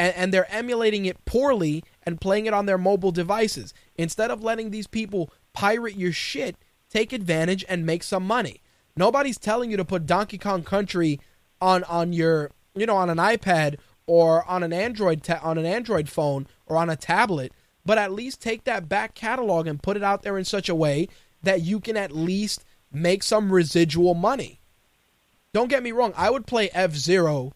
[0.00, 3.74] and, and they're emulating it poorly and playing it on their mobile devices.
[3.96, 6.56] Instead of letting these people pirate your shit,
[6.88, 8.62] take advantage and make some money.
[8.96, 11.20] Nobody's telling you to put Donkey Kong Country
[11.60, 13.76] on on your you know on an iPad
[14.10, 17.52] or on an Android ta- on an Android phone or on a tablet,
[17.86, 20.74] but at least take that back catalog and put it out there in such a
[20.74, 21.06] way
[21.44, 24.58] that you can at least make some residual money.
[25.52, 27.52] Don't get me wrong, I would play F-Zero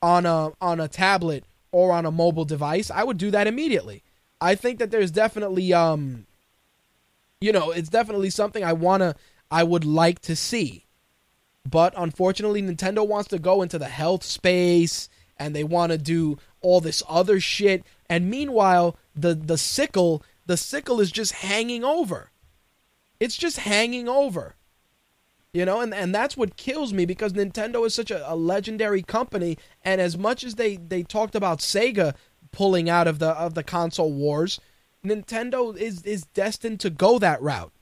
[0.00, 2.90] on a on a tablet or on a mobile device.
[2.90, 4.02] I would do that immediately.
[4.40, 6.26] I think that there's definitely um
[7.38, 9.14] you know, it's definitely something I want to
[9.50, 10.86] I would like to see.
[11.68, 16.38] But unfortunately, Nintendo wants to go into the health space and they want to do
[16.60, 17.84] all this other shit.
[18.08, 22.30] And meanwhile, the the sickle, the sickle is just hanging over.
[23.20, 24.54] It's just hanging over.
[25.52, 29.02] You know, and, and that's what kills me because Nintendo is such a, a legendary
[29.02, 32.14] company, and as much as they, they talked about Sega
[32.52, 34.60] pulling out of the of the console wars,
[35.04, 37.72] Nintendo is is destined to go that route.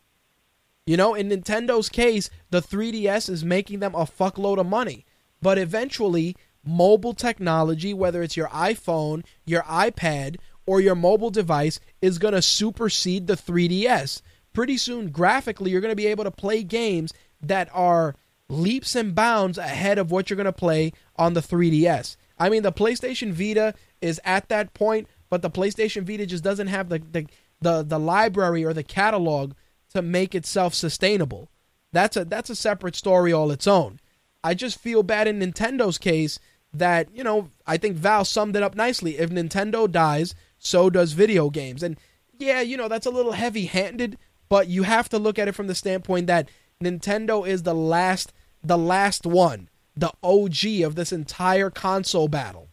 [0.86, 5.04] You know, in Nintendo's case, the 3DS is making them a fuckload of money.
[5.42, 6.36] But eventually,
[6.66, 10.36] mobile technology, whether it's your iPhone, your iPad,
[10.66, 14.20] or your mobile device, is going to supersede the 3DS.
[14.52, 18.16] Pretty soon, graphically, you're going to be able to play games that are
[18.48, 22.16] leaps and bounds ahead of what you're going to play on the 3DS.
[22.38, 26.68] I mean, the PlayStation Vita is at that point, but the PlayStation Vita just doesn't
[26.68, 27.26] have the the
[27.60, 29.54] the, the library or the catalog
[29.94, 31.48] to make itself sustainable.
[31.92, 34.00] That's a that's a separate story all its own.
[34.44, 36.38] I just feel bad in Nintendo's case
[36.78, 39.18] that, you know, I think Val summed it up nicely.
[39.18, 41.82] If Nintendo dies, so does video games.
[41.82, 41.96] And
[42.38, 45.66] yeah, you know, that's a little heavy-handed, but you have to look at it from
[45.66, 46.48] the standpoint that
[46.82, 48.32] Nintendo is the last
[48.62, 52.68] the last one, the OG of this entire console battle.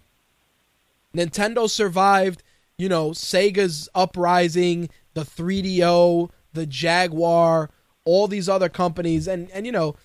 [1.16, 2.42] Nintendo survived,
[2.78, 7.70] you know, Sega's uprising, the 3DO, the Jaguar,
[8.06, 9.96] all these other companies and and you know,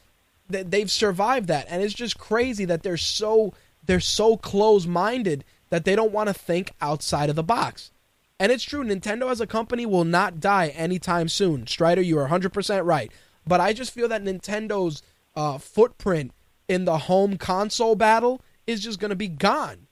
[0.48, 3.54] they've survived that and it's just crazy that they're so
[3.88, 7.90] they're so close-minded that they don't want to think outside of the box.
[8.38, 11.66] And it's true, Nintendo as a company will not die anytime soon.
[11.66, 13.10] Strider, you are 100% right.
[13.46, 15.02] But I just feel that Nintendo's
[15.34, 16.32] uh, footprint
[16.68, 19.86] in the home console battle is just going to be gone.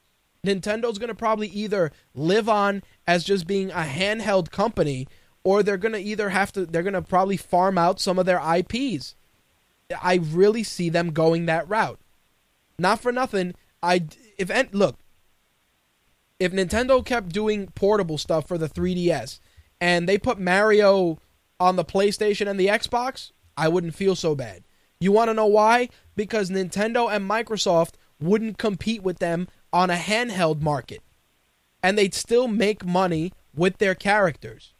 [0.44, 5.08] Nintendo's going to probably either live on as just being a handheld company
[5.42, 8.26] or they're going to either have to they're going to probably farm out some of
[8.26, 9.14] their IPs.
[10.02, 11.98] I really see them going that route.
[12.78, 14.06] Not for nothing, I
[14.38, 14.98] if look,
[16.38, 19.40] if Nintendo kept doing portable stuff for the 3DS
[19.80, 21.18] and they put Mario
[21.58, 24.64] on the PlayStation and the Xbox, I wouldn't feel so bad.
[25.00, 25.88] You want to know why?
[26.14, 31.00] Because Nintendo and Microsoft wouldn't compete with them on a handheld market.
[31.82, 34.74] And they'd still make money with their characters.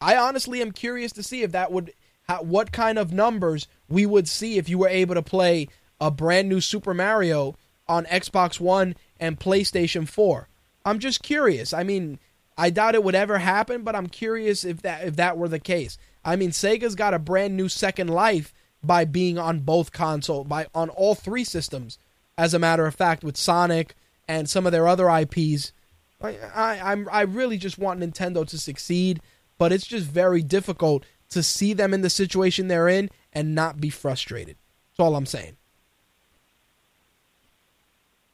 [0.00, 1.92] I honestly am curious to see if that would
[2.40, 5.68] what kind of numbers we would see if you were able to play
[6.00, 7.54] a brand new Super Mario
[7.88, 10.48] on Xbox One and PlayStation 4.
[10.84, 11.72] I'm just curious.
[11.72, 12.18] I mean,
[12.56, 15.58] I doubt it would ever happen, but I'm curious if that if that were the
[15.58, 15.98] case.
[16.24, 20.66] I mean, Sega's got a brand new second life by being on both console by
[20.74, 21.98] on all three systems.
[22.36, 23.94] As a matter of fact, with Sonic
[24.26, 25.72] and some of their other IPs,
[26.20, 29.20] I, I I'm I really just want Nintendo to succeed,
[29.58, 33.80] but it's just very difficult to see them in the situation they're in and not
[33.80, 34.56] be frustrated.
[34.90, 35.56] That's all I'm saying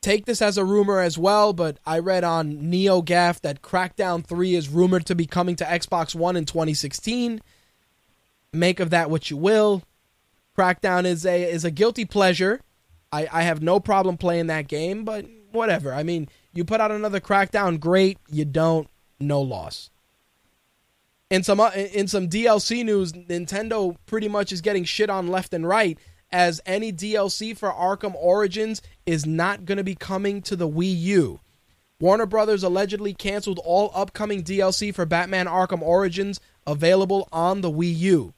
[0.00, 4.54] take this as a rumor as well, but I read on NeoGAF that Crackdown 3
[4.54, 7.40] is rumored to be coming to Xbox One in 2016.
[8.52, 9.82] Make of that what you will.
[10.56, 12.60] Crackdown is a is a guilty pleasure.
[13.12, 15.92] I, I have no problem playing that game, but whatever.
[15.92, 18.18] I mean, you put out another Crackdown, great.
[18.28, 18.88] You don't,
[19.18, 19.90] no loss.
[21.28, 25.54] In some uh, in some DLC news, Nintendo pretty much is getting shit on left
[25.54, 25.98] and right
[26.32, 30.98] as any DLC for Arkham Origins is not going to be coming to the Wii
[31.00, 31.40] U.
[32.00, 37.98] Warner Brothers allegedly canceled all upcoming DLC for Batman Arkham Origins available on the Wii
[37.98, 38.32] U.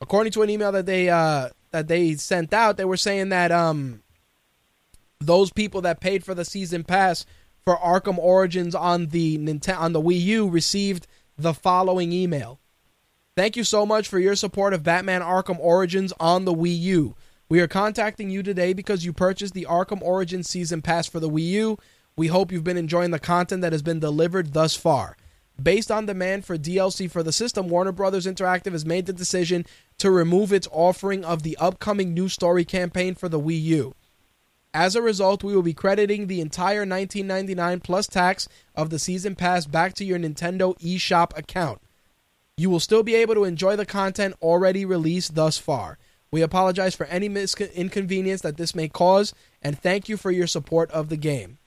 [0.00, 3.52] According to an email that they uh, that they sent out, they were saying that
[3.52, 4.02] um,
[5.20, 7.26] those people that paid for the season pass
[7.64, 11.06] for Arkham Origins on the Nintendo on the Wii U received
[11.36, 12.60] the following email.
[13.36, 17.16] Thank you so much for your support of Batman Arkham Origins on the Wii U.
[17.50, 21.28] We are contacting you today because you purchased the Arkham Origins Season Pass for the
[21.28, 21.78] Wii U.
[22.16, 25.18] We hope you've been enjoying the content that has been delivered thus far.
[25.62, 29.66] Based on demand for DLC for the system, Warner Brothers Interactive has made the decision
[29.98, 33.94] to remove its offering of the upcoming new story campaign for the Wii U.
[34.72, 39.34] As a result, we will be crediting the entire $19.99 plus tax of the season
[39.34, 41.82] pass back to your Nintendo eShop account.
[42.58, 45.98] You will still be able to enjoy the content already released thus far.
[46.30, 50.46] We apologize for any mis- inconvenience that this may cause, and thank you for your
[50.46, 51.58] support of the game.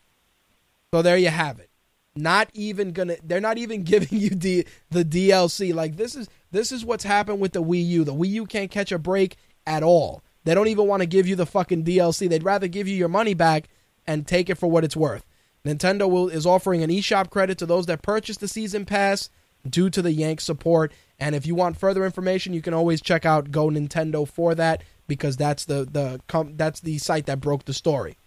[0.91, 1.69] So there you have it.
[2.15, 3.17] Not even gonna.
[3.23, 5.75] They're not even giving you the the DLC.
[5.75, 8.03] Like this is this is what's happened with the Wii U.
[8.03, 9.37] The Wii U can't catch a break
[9.67, 10.23] at all.
[10.43, 12.27] They don't even want to give you the fucking DLC.
[12.27, 13.69] They'd rather give you your money back
[14.07, 15.23] and take it for what it's worth.
[15.63, 19.29] Nintendo will is offering an eShop credit to those that purchase the season pass
[19.67, 20.91] due to the Yank support.
[21.19, 24.83] And if you want further information, you can always check out Go Nintendo for that
[25.07, 28.17] because that's the the com- that's the site that broke the story.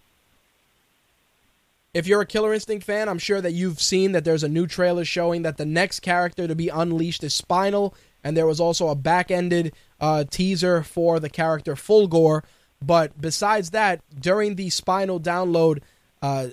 [1.93, 4.65] If you're a Killer Instinct fan, I'm sure that you've seen that there's a new
[4.65, 8.87] trailer showing that the next character to be unleashed is Spinal, and there was also
[8.87, 12.43] a back-ended uh, teaser for the character Fulgore.
[12.81, 15.81] But besides that, during the Spinal download
[16.21, 16.47] uh,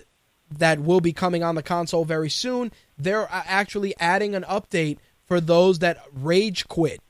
[0.59, 2.71] that will be coming on the console very soon,
[3.03, 7.01] they're uh, actually adding an update for those that rage quit.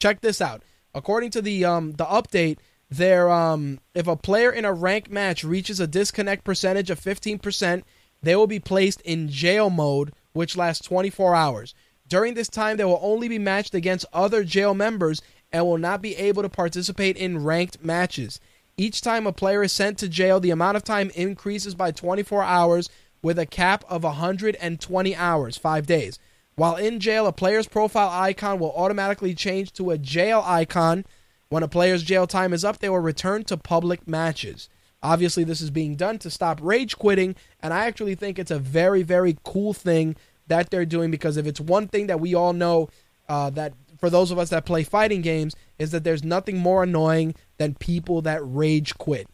[0.00, 0.62] Check this out.
[0.94, 2.58] According to the um, the update,
[2.90, 7.82] there um, if a player in a ranked match reaches a disconnect percentage of 15%,
[8.22, 11.74] they will be placed in jail mode, which lasts 24 hours.
[12.06, 15.20] During this time, they will only be matched against other jail members
[15.52, 18.40] and will not be able to participate in ranked matches.
[18.76, 22.42] Each time a player is sent to jail, the amount of time increases by 24
[22.42, 22.88] hours
[23.22, 26.18] with a cap of 120 hours, 5 days.
[26.54, 31.04] While in jail, a player's profile icon will automatically change to a jail icon.
[31.48, 34.68] When a player's jail time is up, they will return to public matches.
[35.02, 38.58] Obviously, this is being done to stop rage quitting, and I actually think it's a
[38.58, 40.16] very, very cool thing
[40.48, 42.88] that they're doing because if it's one thing that we all know
[43.28, 46.82] uh, that for those of us that play fighting games is that there's nothing more
[46.82, 49.28] annoying than people that rage quit.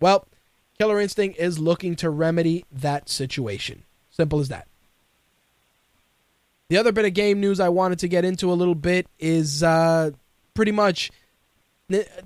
[0.00, 0.26] Well,
[0.80, 3.82] Killer Instinct is looking to remedy that situation.
[4.12, 4.66] Simple as that.
[6.70, 9.62] The other bit of game news I wanted to get into a little bit is
[9.62, 10.12] uh,
[10.54, 11.10] pretty much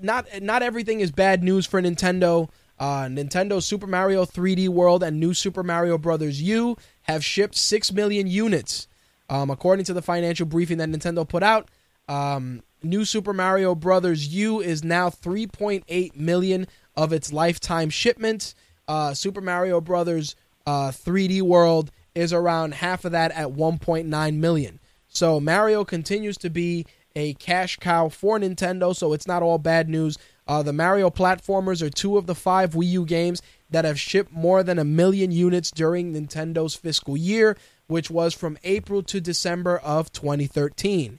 [0.01, 2.49] not not everything is bad news for Nintendo.
[2.79, 6.41] Uh, Nintendo Super Mario 3D World and New Super Mario Bros.
[6.41, 8.87] U have shipped 6 million units.
[9.29, 11.73] Um, according to the financial briefing that Nintendo put out,
[12.09, 14.29] um, New Super Mario Bros.
[14.29, 18.55] U is now 3.8 million of its lifetime shipments.
[18.87, 24.81] Uh, Super Mario Brothers Uh, 3D World is around half of that at 1.9 million.
[25.09, 29.89] So Mario continues to be a cash cow for Nintendo, so it's not all bad
[29.89, 30.17] news.
[30.49, 33.41] Uh, the Mario platformers are two of the five Wii U games
[33.71, 37.57] that have shipped more than a million units during Nintendo's fiscal year,
[37.87, 41.19] which was from April to December of 2013.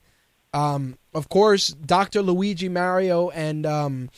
[0.54, 2.22] Um, of course, Dr.
[2.22, 4.10] Luigi Mario and um,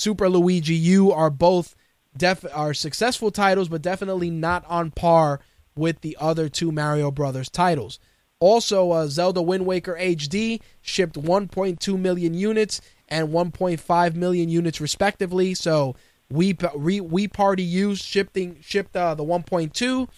[0.00, 1.76] Super Luigi U are both
[2.16, 5.40] def- are successful titles, but definitely not on par
[5.76, 7.98] with the other two Mario Brothers titles.
[8.38, 15.54] Also, uh, Zelda Wind Waker HD shipped 1.2 million units and 1.5 million units respectively.
[15.54, 15.94] So
[16.30, 20.08] we we, Wii Party U shipping shipped uh, the 1.2,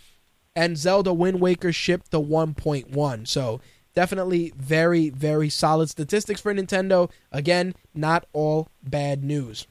[0.55, 3.27] and Zelda Wind Waker shipped the 1.1.
[3.27, 3.61] So
[3.94, 7.11] definitely very very solid statistics for Nintendo.
[7.33, 9.67] Again, not all bad news.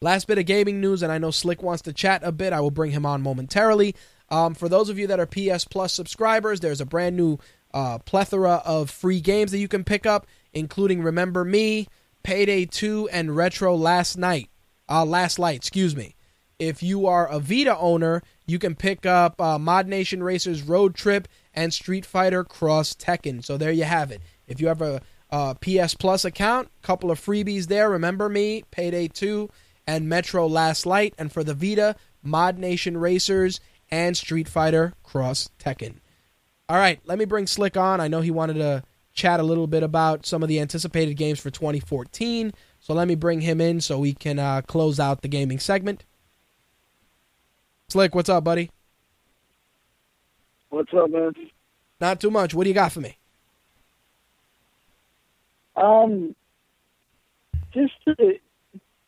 [0.00, 2.52] Last bit of gaming news, and I know Slick wants to chat a bit.
[2.52, 3.96] I will bring him on momentarily.
[4.28, 7.38] Um, for those of you that are PS Plus subscribers, there's a brand new
[7.74, 11.88] uh, plethora of free games that you can pick up, including Remember Me,
[12.22, 14.50] Payday 2, and Retro Last Night.
[14.88, 16.14] Uh, Last Light, excuse me.
[16.60, 21.26] If you are a Vita owner, you can pick up uh, ModNation Racers Road Trip
[21.54, 23.44] and Street Fighter Cross Tekken.
[23.44, 24.22] So there you have it.
[24.46, 27.90] If you have a, a PS Plus account, couple of freebies there.
[27.90, 29.50] Remember Me, Payday 2,
[29.88, 31.14] and Metro Last Light.
[31.18, 33.58] And for the Vita, ModNation Racers
[33.90, 35.94] and Street Fighter Cross Tekken.
[36.68, 37.98] All right, let me bring Slick on.
[37.98, 38.84] I know he wanted to
[39.14, 42.52] chat a little bit about some of the anticipated games for 2014.
[42.80, 46.04] So let me bring him in so we can uh, close out the gaming segment.
[47.88, 48.70] Slick, what's up, buddy?
[50.68, 51.32] What's up, man?
[51.98, 52.52] Not too much.
[52.52, 53.16] What do you got for me?
[55.74, 56.36] Um,
[57.72, 58.38] just to,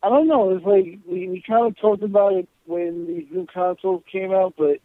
[0.03, 0.51] I don't know.
[0.51, 4.55] It's like we, we kind of talked about it when these new consoles came out,
[4.57, 4.79] but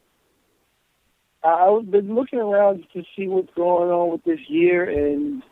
[1.44, 5.44] I've been looking around to see what's going on with this year, and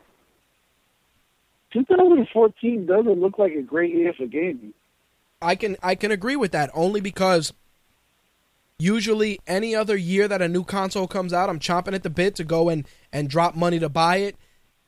[1.71, 4.73] 2014 doesn't look like a great year for gaming.
[5.41, 7.53] I can I can agree with that only because
[8.79, 12.35] usually any other year that a new console comes out, I'm chomping at the bit
[12.35, 14.35] to go and and drop money to buy it,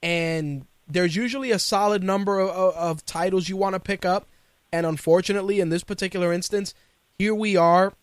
[0.02, 4.28] and there's usually a solid number of, of titles you want to pick up,
[4.72, 6.74] and unfortunately, in this particular instance,
[7.18, 7.94] here we are,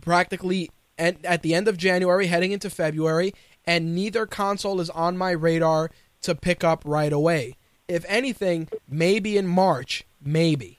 [0.00, 3.34] practically at, at the end of January, heading into February,
[3.66, 5.90] and neither console is on my radar
[6.22, 7.56] to pick up right away.
[7.88, 10.78] If anything, maybe in March, maybe.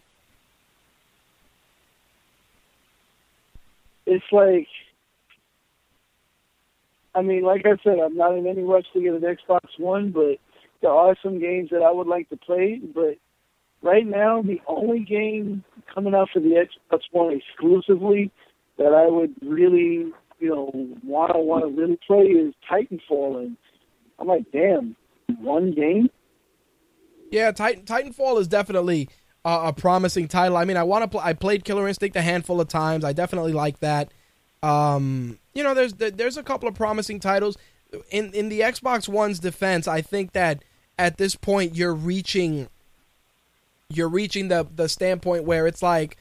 [4.06, 4.68] It's like,
[7.14, 10.12] I mean, like I said, I'm not in any rush to get an Xbox One,
[10.12, 10.38] but
[10.82, 12.80] there are some games that I would like to play.
[12.94, 13.18] But
[13.82, 18.32] right now, the only game coming out for the Xbox One exclusively
[18.78, 20.72] that I would really, you know,
[21.04, 23.58] want to want to really play is Titanfall, and
[24.20, 24.96] I'm like, damn,
[25.40, 26.10] one game.
[27.32, 29.10] Yeah, Titan Titanfall is definitely
[29.44, 30.58] a, a promising title.
[30.58, 31.08] I mean, I want to.
[31.08, 33.04] Pl- I played Killer Instinct a handful of times.
[33.04, 34.12] I definitely like that.
[34.64, 37.58] Um, you know, there's there's a couple of promising titles
[38.10, 39.88] in in the Xbox One's defense.
[39.88, 40.64] I think that
[40.98, 42.70] at this point you're reaching
[43.90, 46.18] you're reaching the the standpoint where it's like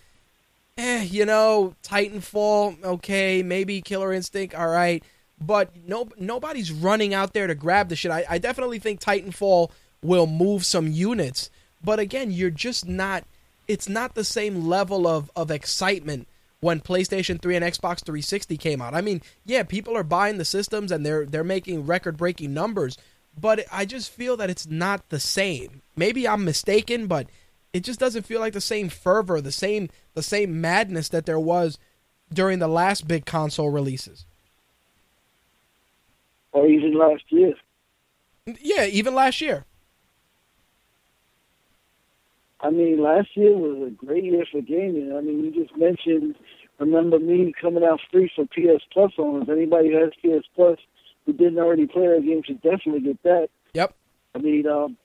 [0.78, 5.02] eh, you know, Titanfall, okay, maybe Killer Instinct, all right,
[5.40, 8.10] but no nobody's running out there to grab the shit.
[8.10, 9.70] I, I definitely think Titanfall
[10.02, 11.50] will move some units,
[11.82, 13.24] but again, you're just not
[13.68, 16.28] it's not the same level of of excitement
[16.60, 18.94] when PlayStation 3 and Xbox 360 came out.
[18.94, 22.96] I mean, yeah, people are buying the systems and they're they're making record-breaking numbers,
[23.38, 25.82] but I just feel that it's not the same.
[25.96, 27.28] Maybe I'm mistaken, but
[27.76, 31.38] it just doesn't feel like the same fervor, the same the same madness that there
[31.38, 31.78] was
[32.32, 34.24] during the last big console releases.
[36.52, 37.52] Or even last year.
[38.46, 39.66] Yeah, even last year.
[42.60, 45.14] I mean, last year was a great year for gaming.
[45.14, 46.34] I mean, you just mentioned,
[46.78, 49.50] remember me coming out free for PS Plus owners.
[49.50, 50.78] Anybody who has PS Plus
[51.26, 53.48] who didn't already play that game should definitely get that.
[53.74, 53.94] Yep.
[54.34, 54.96] I mean, um,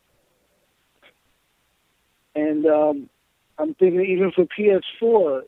[2.35, 3.10] and um,
[3.58, 5.43] I'm thinking even for PS4,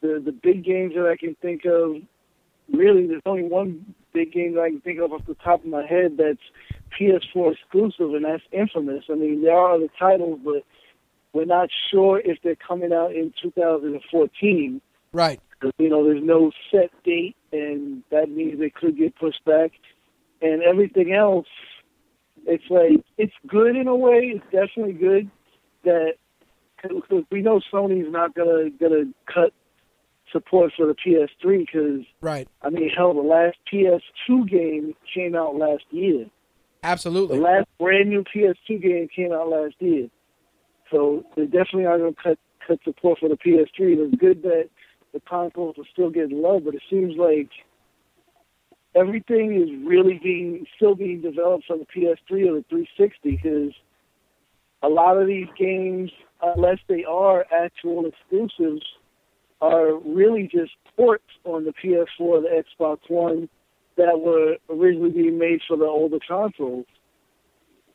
[0.00, 1.96] the the big games that I can think of,
[2.72, 5.70] really, there's only one big game that I can think of off the top of
[5.70, 6.40] my head that's
[6.98, 9.04] PS4 exclusive, and that's Infamous.
[9.10, 10.64] I mean, there are other titles, but
[11.32, 14.80] we're not sure if they're coming out in 2014.
[15.12, 15.40] Right.
[15.78, 19.72] You know, there's no set date, and that means they could get pushed back.
[20.40, 21.46] And everything else,
[22.46, 24.34] it's like it's good in a way.
[24.34, 25.30] It's definitely good
[25.86, 26.14] that
[26.82, 29.52] because we know Sony's not gonna gonna cut
[30.32, 32.48] support for the PS3 because Right.
[32.62, 36.26] I mean, hell, the last PS2 game came out last year.
[36.82, 40.08] Absolutely, the last brand new PS2 game came out last year,
[40.90, 43.66] so they definitely are going to cut cut support for the PS3.
[43.78, 44.68] It's good that
[45.12, 47.50] the consoles are still getting love, but it seems like
[48.94, 53.72] everything is really being still being developed for the PS3 or the 360 because
[54.86, 56.10] a lot of these games,
[56.42, 58.84] unless they are actual exclusives,
[59.60, 63.48] are really just ports on the PS4, the Xbox One
[63.96, 66.86] that were originally being made for the older consoles.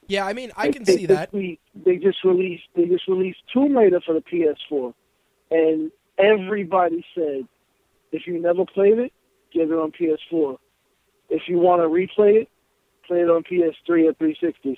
[0.07, 1.31] Yeah, I mean, I Like, can they, see that.
[1.31, 4.93] They, they just released they just released Tomb Raider for the PS4,
[5.51, 7.47] and everybody said,
[8.11, 9.13] if you never played it,
[9.53, 10.57] get it on PS4.
[11.29, 12.49] If you want to replay it,
[13.07, 14.77] play it on PS3 or 360.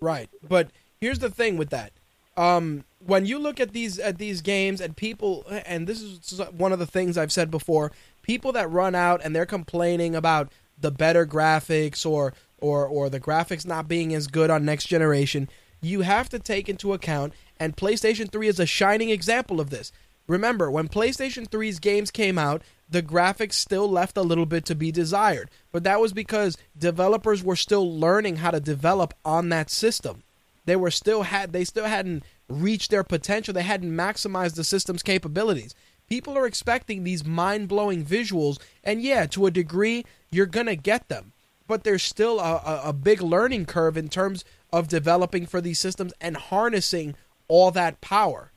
[0.00, 0.28] Right.
[0.46, 0.70] But
[1.04, 1.92] here's the thing with that.
[2.34, 6.72] Um, when you look at these at these games and people and this is one
[6.72, 7.92] of the things I've said before,
[8.22, 10.50] people that run out and they're complaining about
[10.80, 15.50] the better graphics or or or the graphics not being as good on next generation,
[15.82, 19.92] you have to take into account and PlayStation 3 is a shining example of this.
[20.26, 24.74] Remember, when PlayStation 3's games came out, the graphics still left a little bit to
[24.74, 29.68] be desired, but that was because developers were still learning how to develop on that
[29.68, 30.22] system.
[30.66, 33.54] They were still had they still hadn't reached their potential.
[33.54, 35.74] They hadn't maximized the system's capabilities.
[36.08, 41.32] People are expecting these mind-blowing visuals, and yeah, to a degree, you're gonna get them.
[41.66, 45.78] But there's still a, a, a big learning curve in terms of developing for these
[45.78, 47.14] systems and harnessing
[47.48, 48.52] all that power.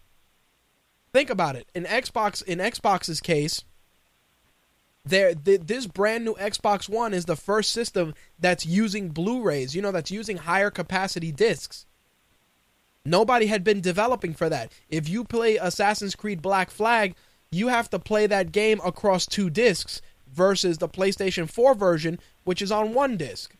[1.14, 1.68] Think about it.
[1.74, 3.64] In Xbox, in Xbox's case,
[5.06, 9.74] there th- this brand new Xbox One is the first system that's using Blu-rays.
[9.74, 11.86] You know, that's using higher capacity discs.
[13.08, 14.69] Nobody had been developing for that.
[14.90, 17.16] If you play Assassin's Creed Black Flag,
[17.50, 22.61] you have to play that game across two discs versus the PlayStation 4 version, which
[22.61, 23.56] is on one disc.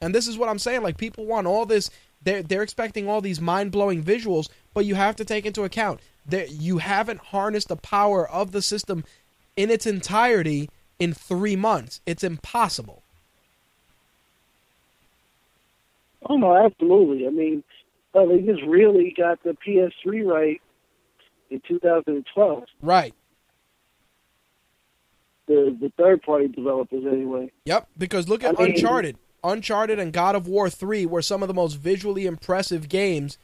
[0.00, 0.82] And this is what I'm saying.
[0.82, 1.90] Like people want all this.
[2.24, 6.00] They're they're expecting all these mind blowing visuals, but you have to take into account
[6.26, 9.04] that you haven't harnessed the power of the system
[9.56, 12.00] in its entirety in three months.
[12.04, 13.04] It's impossible.
[16.28, 17.28] Oh no, absolutely.
[17.28, 17.62] I mean,
[18.14, 20.60] uh, they just really got the PS3 right
[21.50, 22.64] in 2012.
[22.80, 23.14] Right.
[25.46, 27.50] The the third party developers, anyway.
[27.64, 27.88] Yep.
[27.98, 29.16] Because look at I mean- Uncharted.
[29.44, 33.38] Uncharted and God of War 3 were some of the most visually impressive games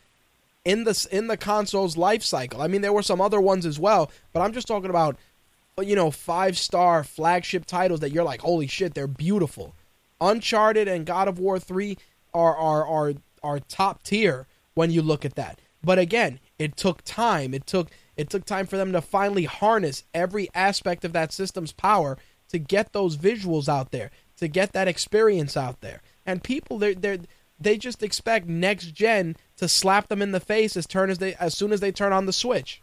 [0.65, 2.63] in the in the console's life cycle.
[2.63, 5.17] I mean, there were some other ones as well, but I'm just talking about
[5.83, 9.75] you know five star flagship titles that you're like, holy shit, they're beautiful.
[10.21, 11.97] Uncharted and God of War 3
[12.33, 14.47] are are are are top tier
[14.79, 15.59] when you look at that.
[15.83, 17.53] But again, it took time.
[17.53, 21.73] It took it took time for them to finally harness every aspect of that system's
[21.73, 22.17] power
[22.51, 26.01] to get those visuals out there, to get that experience out there.
[26.25, 27.19] And people they they
[27.59, 31.35] they just expect next gen to slap them in the face as turn as they
[31.35, 32.81] as soon as they turn on the switch.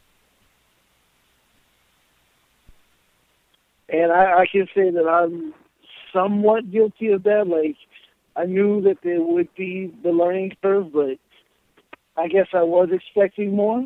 [3.87, 5.53] And I, I can say that I'm
[6.11, 7.47] somewhat guilty of that.
[7.47, 7.77] Like
[8.35, 11.19] I knew that there would be the learning curve, but
[12.17, 13.85] I guess I was expecting more.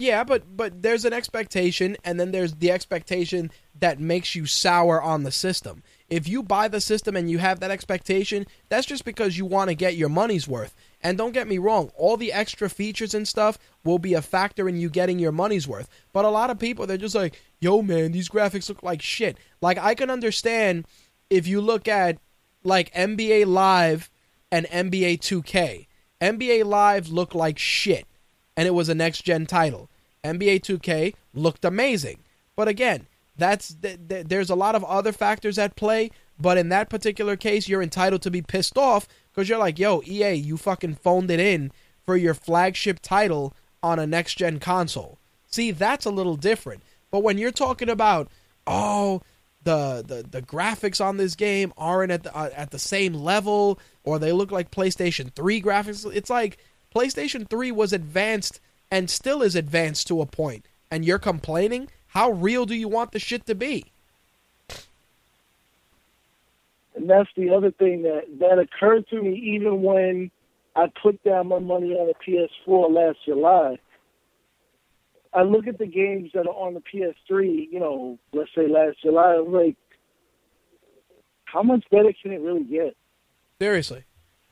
[0.00, 3.50] Yeah, but but there's an expectation, and then there's the expectation
[3.80, 5.82] that makes you sour on the system.
[6.08, 9.70] If you buy the system and you have that expectation, that's just because you want
[9.70, 10.76] to get your money's worth.
[11.02, 14.68] And don't get me wrong, all the extra features and stuff will be a factor
[14.68, 15.88] in you getting your money's worth.
[16.12, 19.36] But a lot of people, they're just like, yo, man, these graphics look like shit.
[19.60, 20.86] Like, I can understand
[21.28, 22.18] if you look at,
[22.62, 24.10] like, NBA Live
[24.52, 25.87] and NBA 2K.
[26.20, 28.06] NBA Live looked like shit
[28.56, 29.88] and it was a next gen title.
[30.24, 32.18] NBA 2K looked amazing.
[32.56, 33.06] But again,
[33.36, 37.36] that's th- th- there's a lot of other factors at play, but in that particular
[37.36, 41.30] case, you're entitled to be pissed off cuz you're like, "Yo, EA, you fucking phoned
[41.30, 41.70] it in
[42.04, 46.82] for your flagship title on a next gen console." See, that's a little different.
[47.12, 48.28] But when you're talking about,
[48.66, 49.22] "Oh,
[49.68, 53.78] the, the, the graphics on this game aren't at the uh, at the same level
[54.04, 56.58] or they look like PlayStation 3 graphics." It's like
[56.94, 61.88] PlayStation 3 was advanced and still is advanced to a point, and you're complaining?
[62.08, 63.92] How real do you want the shit to be?
[66.94, 70.30] And that's the other thing that that occurred to me even when
[70.74, 73.78] I put down my money on a PS4 last July.
[75.38, 79.00] I look at the games that are on the PS3, you know, let's say last
[79.00, 79.76] July, I was like,
[81.44, 82.96] how much better can it really get?
[83.60, 84.02] Seriously.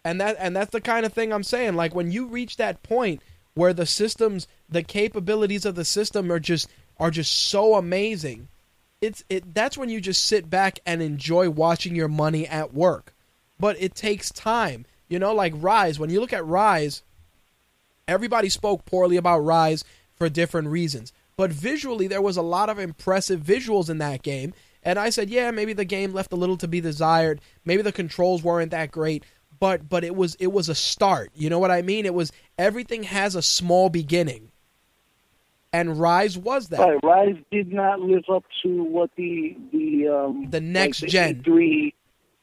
[0.05, 1.75] And that and that's the kind of thing I'm saying.
[1.75, 3.21] Like when you reach that point
[3.55, 8.47] where the systems, the capabilities of the system are just are just so amazing,
[9.01, 13.13] it's it that's when you just sit back and enjoy watching your money at work.
[13.59, 14.87] But it takes time.
[15.09, 17.03] You know, like Ryse, when you look at Ryse,
[18.07, 19.83] everybody spoke poorly about Ryse
[20.17, 21.13] for different reasons.
[21.37, 24.55] But visually there was a lot of impressive visuals in that game.
[24.83, 27.41] And I said, yeah, maybe the game left a little to be desired.
[27.65, 29.25] Maybe the controls weren't that great
[29.59, 31.31] but but it was it was a start.
[31.35, 32.07] You know what I mean?
[32.07, 34.51] It was everything has a small beginning,
[35.73, 36.81] and Ryse was that.
[36.81, 41.43] Right, Ryse did not live up to what the the um The next like gen.
[41.43, 41.95] three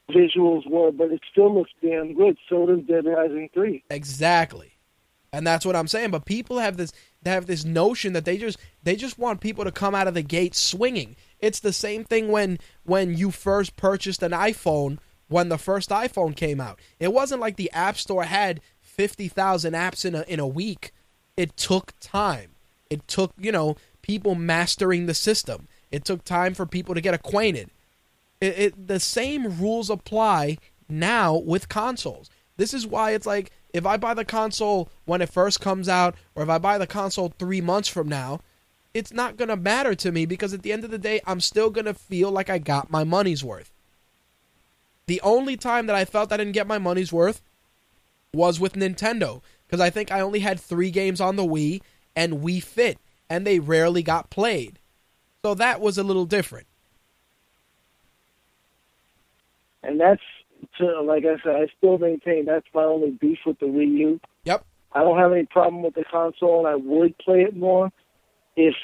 [0.09, 2.37] visuals were, but it still looks damn good.
[2.49, 3.83] So does Dead Rising three.
[3.89, 4.77] Exactly,
[5.31, 6.11] and that's what I'm saying.
[6.11, 6.91] But people have this
[7.25, 10.21] have this notion that they just they just want people to come out of the
[10.21, 11.15] gate swinging.
[11.39, 16.35] It's the same thing when when you first purchased an iPhone when the first iPhone
[16.35, 16.79] came out.
[16.99, 20.91] It wasn't like the App Store had 50,000 apps in a in a week.
[21.35, 22.51] It took time.
[22.89, 25.67] It took, you know, people mastering the system.
[25.91, 27.71] It took time for people to get acquainted.
[28.39, 32.29] It, it the same rules apply now with consoles.
[32.57, 36.15] This is why it's like if I buy the console when it first comes out
[36.35, 38.39] or if I buy the console 3 months from now,
[38.93, 41.41] it's not going to matter to me because at the end of the day I'm
[41.41, 43.71] still going to feel like I got my money's worth.
[45.07, 47.41] The only time that I felt I didn't get my money's worth
[48.33, 51.81] was with Nintendo because I think I only had three games on the Wii
[52.15, 54.77] and Wii Fit, and they rarely got played.
[55.43, 56.67] So that was a little different.
[59.81, 60.21] And that's
[60.79, 64.19] to like I said, I still maintain that's my only beef with the Wii U.
[64.45, 64.65] Yep.
[64.93, 67.89] I don't have any problem with the console, and I would play it more
[68.55, 68.75] if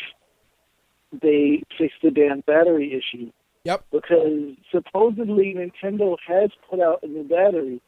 [1.11, 3.32] they fix the damn battery issue.
[3.64, 3.85] Yep.
[3.92, 7.82] Because supposedly Nintendo has put out a new battery,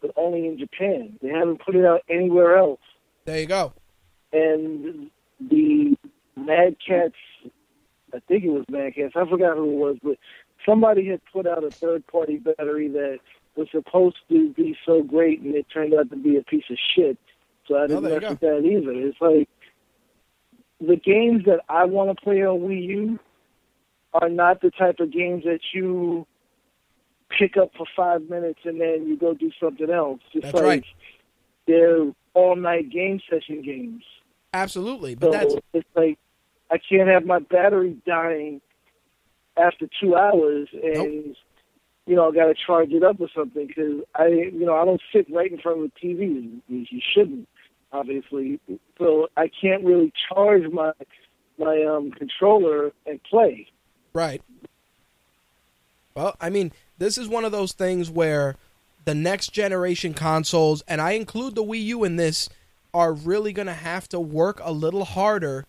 [0.00, 1.18] but only in Japan.
[1.22, 2.80] They haven't put it out anywhere else.
[3.24, 3.72] There you go.
[4.32, 5.10] And
[5.40, 5.96] the
[6.36, 7.14] Mad Catz,
[8.12, 10.18] I think it was Mad Catz, I forgot who it was, but
[10.66, 13.18] somebody had put out a third party battery that
[13.56, 16.76] was supposed to be so great, and it turned out to be a piece of
[16.94, 17.18] shit.
[17.68, 18.92] So I didn't mess with that either.
[18.92, 19.48] It's like
[20.80, 23.18] the games that I want to play on Wii U
[24.12, 26.26] are not the type of games that you
[27.30, 30.20] pick up for five minutes and then you go do something else.
[30.32, 30.84] It's That's like right.
[31.66, 34.04] they're all night game session games.
[34.52, 35.12] Absolutely.
[35.14, 36.18] So But that's it's like
[36.70, 38.60] I can't have my battery dying
[39.56, 41.36] after two hours, and
[42.06, 44.84] you know I got to charge it up or something because I, you know, I
[44.84, 46.60] don't sit right in front of the TV.
[46.68, 47.48] You you shouldn't,
[47.92, 48.60] obviously.
[48.98, 50.92] So I can't really charge my
[51.58, 53.68] my um controller and play.
[54.12, 54.42] Right.
[56.14, 58.56] Well, I mean, this is one of those things where
[59.04, 62.48] the next generation consoles, and I include the Wii U in this,
[62.92, 65.66] are really going to have to work a little harder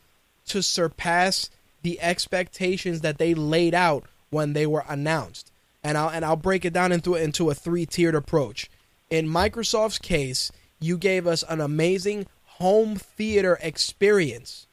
[0.48, 1.50] to surpass
[1.82, 5.52] the expectations that they laid out when they were announced.
[5.86, 8.72] And I'll and I'll break it down into into a three-tiered approach.
[9.12, 14.66] In Microsoft's case, you gave us an amazing home theater experience,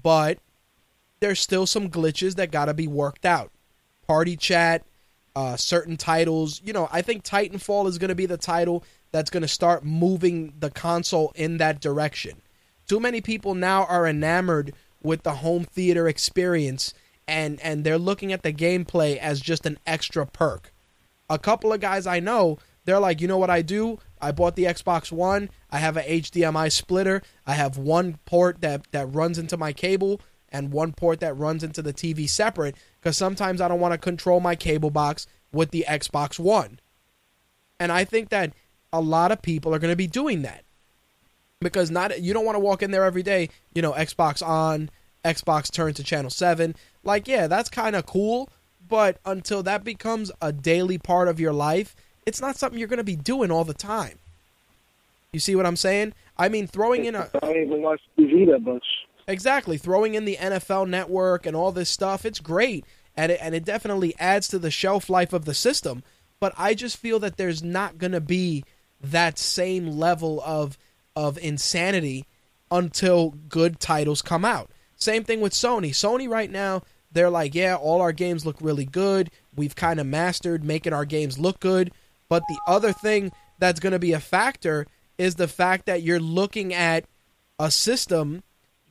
[0.00, 0.38] but
[1.18, 3.50] there's still some glitches that got to be worked out.
[4.06, 4.84] Party chat,
[5.34, 6.62] uh, certain titles.
[6.64, 9.84] You know, I think Titanfall is going to be the title that's going to start
[9.84, 12.40] moving the console in that direction.
[12.86, 16.94] Too many people now are enamored with the home theater experience
[17.28, 20.72] and and they're looking at the gameplay as just an extra perk.
[21.30, 23.98] A couple of guys I know, they're like, "You know what I do?
[24.20, 25.50] I bought the Xbox 1.
[25.70, 27.22] I have a HDMI splitter.
[27.46, 31.62] I have one port that that runs into my cable and one port that runs
[31.62, 35.70] into the TV separate because sometimes I don't want to control my cable box with
[35.70, 36.80] the Xbox One.
[37.78, 38.52] And I think that
[38.92, 40.64] a lot of people are going to be doing that
[41.60, 44.90] because not you don't want to walk in there every day, you know, Xbox on,
[45.24, 46.74] Xbox turn to channel 7.
[47.04, 48.50] Like, yeah, that's kind of cool,
[48.88, 51.94] but until that becomes a daily part of your life,
[52.26, 54.18] it's not something you're going to be doing all the time.
[55.32, 56.14] You see what I'm saying?
[56.36, 58.84] I mean, throwing in a I even watch TV that much.
[59.26, 62.84] Exactly, throwing in the NFL network and all this stuff, it's great.
[63.16, 66.02] And it, and it definitely adds to the shelf life of the system,
[66.38, 68.64] but I just feel that there's not going to be
[69.00, 70.78] that same level of
[71.16, 72.24] of insanity
[72.70, 74.70] until good titles come out.
[74.98, 75.90] Same thing with Sony.
[75.90, 79.30] Sony right now, they're like, yeah, all our games look really good.
[79.56, 81.90] We've kind of mastered making our games look good,
[82.28, 84.86] but the other thing that's going to be a factor
[85.16, 87.04] is the fact that you're looking at
[87.58, 88.42] a system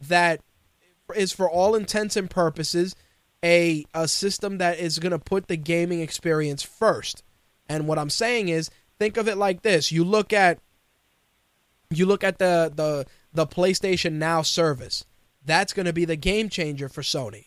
[0.08, 0.42] that
[1.16, 2.96] is for all intents and purposes
[3.44, 7.24] a a system that is going to put the gaming experience first.
[7.70, 8.70] And what I'm saying is
[9.00, 9.92] think of it like this.
[9.92, 10.60] You look at
[11.90, 15.06] you look at the the the PlayStation Now service.
[15.48, 17.46] That's going to be the game changer for Sony.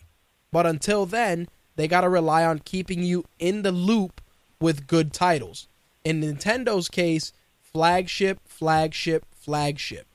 [0.51, 4.19] But until then, they got to rely on keeping you in the loop
[4.59, 5.67] with good titles.
[6.03, 7.31] In Nintendo's case,
[7.61, 10.07] flagship, flagship, flagship.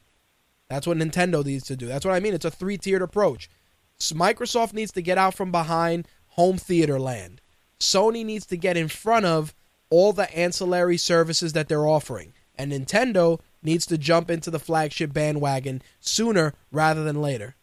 [0.69, 1.87] That's what Nintendo needs to do.
[1.87, 2.35] That's what I mean.
[2.35, 3.49] It's a three tiered approach.
[4.01, 7.41] Microsoft needs to get out from behind home theater land.
[7.79, 9.55] Sony needs to get in front of
[9.91, 12.33] all the ancillary services that they're offering.
[12.57, 17.55] And Nintendo needs to jump into the flagship bandwagon sooner rather than later.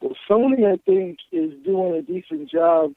[0.00, 2.94] Well, Sony, I think, is doing a decent job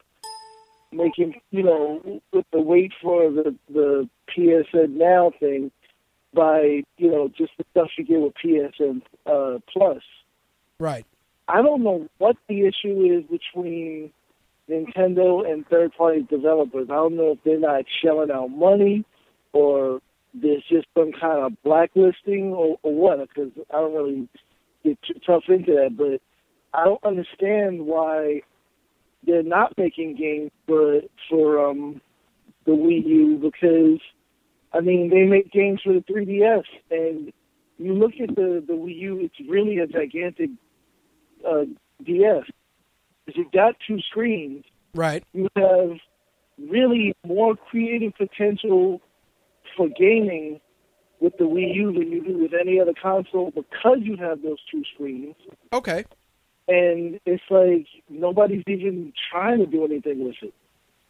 [0.92, 5.70] making, you know, with the wait for the the PSN Now thing
[6.32, 10.02] by, you know, just the stuff you get with PSN uh, Plus.
[10.78, 11.06] Right.
[11.46, 14.10] I don't know what the issue is between
[14.68, 16.88] Nintendo and third party developers.
[16.90, 19.04] I don't know if they're not shelling out money
[19.52, 20.00] or
[20.32, 24.28] there's just some kind of blacklisting or, or what, because I don't really
[24.82, 25.96] get too tough into that.
[25.96, 26.20] But
[26.74, 28.42] I don't understand why
[29.26, 32.00] they're not making games for for um,
[32.66, 34.00] the Wii U because
[34.72, 37.32] I mean they make games for the 3DS and
[37.78, 40.50] you look at the the Wii U, it's really a gigantic
[41.48, 41.64] uh,
[42.04, 42.44] DS.
[43.24, 45.24] Because you've got two screens, Right.
[45.32, 45.96] you have
[46.58, 49.00] really more creative potential
[49.76, 50.60] for gaming
[51.20, 54.58] with the Wii U than you do with any other console because you have those
[54.70, 55.34] two screens.
[55.72, 56.04] Okay.
[56.66, 60.54] And it's like nobody's even trying to do anything with it.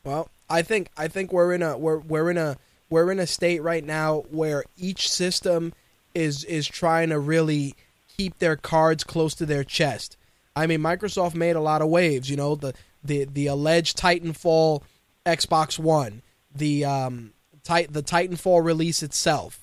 [0.04, 2.56] Well, I think I think we're in a we're we're in a
[2.90, 5.72] we're in a state right now where each system
[6.14, 7.74] is is trying to really
[8.16, 10.16] keep their cards close to their chest.
[10.56, 14.82] I mean, Microsoft made a lot of waves, you know, the the the alleged Titanfall
[15.26, 16.22] Xbox One,
[16.54, 19.60] the um tit- the Titanfall release itself.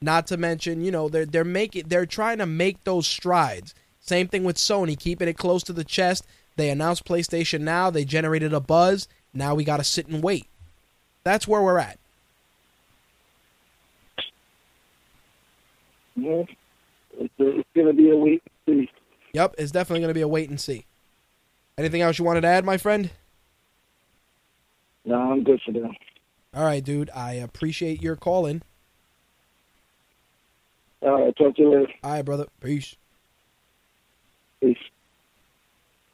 [0.00, 3.74] Not to mention, you know, they're they're making they're trying to make those strides.
[4.08, 6.26] Same thing with Sony, keeping it close to the chest.
[6.56, 9.06] They announced PlayStation Now, they generated a buzz.
[9.34, 10.46] Now we got to sit and wait.
[11.24, 11.98] That's where we're at.
[16.16, 16.44] Yeah.
[17.18, 18.90] It's, it's going to be a wait and see.
[19.34, 20.86] Yep, it's definitely going to be a wait and see.
[21.76, 23.10] Anything else you wanted to add, my friend?
[25.04, 25.90] No, I'm good for now.
[26.54, 27.10] All right, dude.
[27.14, 28.62] I appreciate your calling.
[31.02, 31.92] All right, talk to you later.
[32.02, 32.46] All right, brother.
[32.62, 32.96] Peace.
[34.60, 34.78] Peace.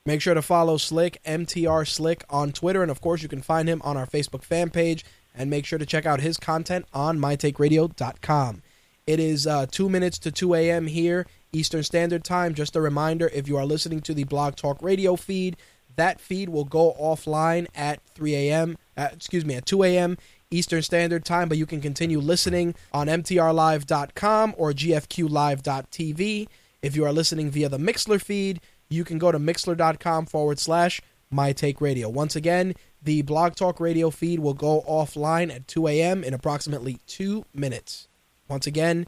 [0.06, 2.82] Make sure to follow Slick, MTR Slick, on Twitter.
[2.82, 5.04] And of course, you can find him on our Facebook fan page.
[5.34, 8.62] And make sure to check out his content on mytakeradio.com.
[9.06, 10.86] It is uh, 2 minutes to 2 a.m.
[10.86, 12.54] here, Eastern Standard Time.
[12.54, 15.56] Just a reminder if you are listening to the Blog Talk Radio feed,
[15.96, 18.78] that feed will go offline at 3 a.m.
[18.96, 20.16] Uh, excuse me, at 2 a.m.
[20.50, 26.48] Eastern Standard Time, but you can continue listening on MTRLive.com or GFQLive.tv.
[26.84, 31.00] If you are listening via the Mixlr feed, you can go to mixlr.com forward slash
[31.30, 32.10] my take radio.
[32.10, 36.22] Once again, the Blog Talk Radio feed will go offline at 2 a.m.
[36.22, 38.06] in approximately two minutes.
[38.48, 39.06] Once again,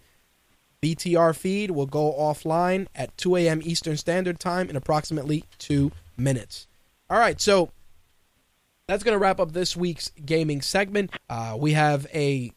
[0.83, 3.61] BTR feed will go offline at 2 a.m.
[3.63, 6.67] Eastern Standard Time in approximately two minutes.
[7.11, 7.73] All right, so
[8.89, 11.11] that's going to wrap up this week's gaming segment.
[11.29, 12.53] Uh, we have a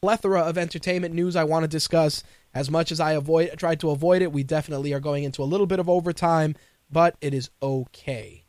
[0.00, 2.22] plethora of entertainment news I want to discuss.
[2.54, 5.44] As much as I avoid tried to avoid it, we definitely are going into a
[5.44, 6.54] little bit of overtime,
[6.90, 8.44] but it is okay.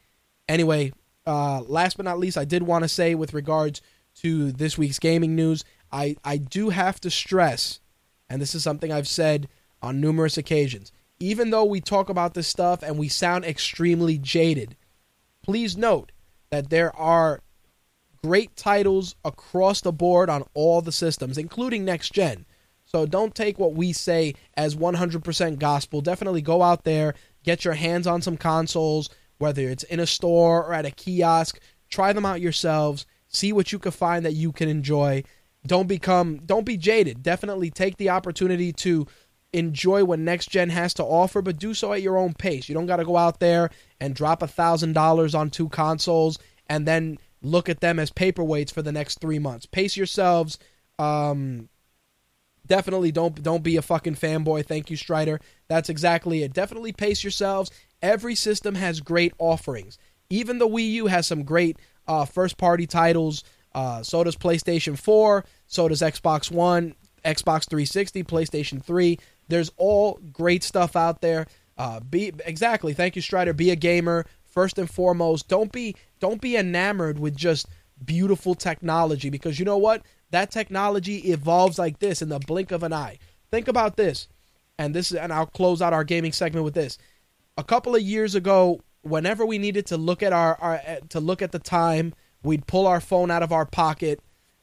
[0.48, 0.94] Anyway,
[1.26, 3.82] uh, last but not least, I did want to say with regards
[4.18, 7.80] to this week's gaming news, I, I do have to stress,
[8.30, 9.48] and this is something I've said
[9.82, 14.76] on numerous occasions, even though we talk about this stuff and we sound extremely jaded,
[15.42, 16.12] please note
[16.52, 17.42] that there are
[18.24, 22.46] great titles across the board on all the systems, including next gen.
[22.96, 26.00] So don't take what we say as 100% gospel.
[26.00, 30.66] Definitely go out there, get your hands on some consoles, whether it's in a store
[30.66, 31.60] or at a kiosk.
[31.90, 33.06] Try them out yourselves.
[33.28, 35.26] See what you can find that you can enjoy.
[35.68, 37.22] Don't become don't be jaded.
[37.22, 39.06] Definitely take the opportunity to
[39.52, 42.70] enjoy what next gen has to offer, but do so at your own pace.
[42.70, 46.40] You don't got to go out there and drop a thousand dollars on two consoles
[46.68, 49.66] and then look at them as paperweights for the next three months.
[49.66, 50.58] Pace yourselves.
[50.98, 51.68] Um,
[52.68, 54.66] definitely don't don't be a fucking fanboy.
[54.66, 55.40] Thank you, Strider.
[55.68, 56.54] That's exactly it.
[56.54, 57.72] Definitely pace yourselves.
[58.02, 59.98] Every system has great offerings.
[60.30, 61.78] Even the Wii U has some great
[62.08, 63.44] uh, first party titles.
[63.74, 65.46] Uh, so does PlayStation 4.
[65.68, 69.20] So does Xbox One, Xbox 360, PlayStation 3.
[69.48, 71.48] There's all great stuff out there.
[71.78, 72.94] Uh, be exactly.
[72.94, 73.54] Thank you, Strider.
[73.54, 75.48] Be a gamer first and foremost.
[75.50, 77.68] Don't be don't be enamored with just
[78.04, 80.04] beautiful technology because you know what?
[80.32, 83.20] That technology evolves like this in the blink of an eye.
[83.52, 84.28] Think about this,
[84.78, 86.98] and this and I'll close out our gaming segment with this.
[87.58, 91.20] A couple of years ago, whenever we needed to look at our, our uh, to
[91.20, 92.14] look at the time,
[92.44, 94.20] we'd pull our phone out of our pocket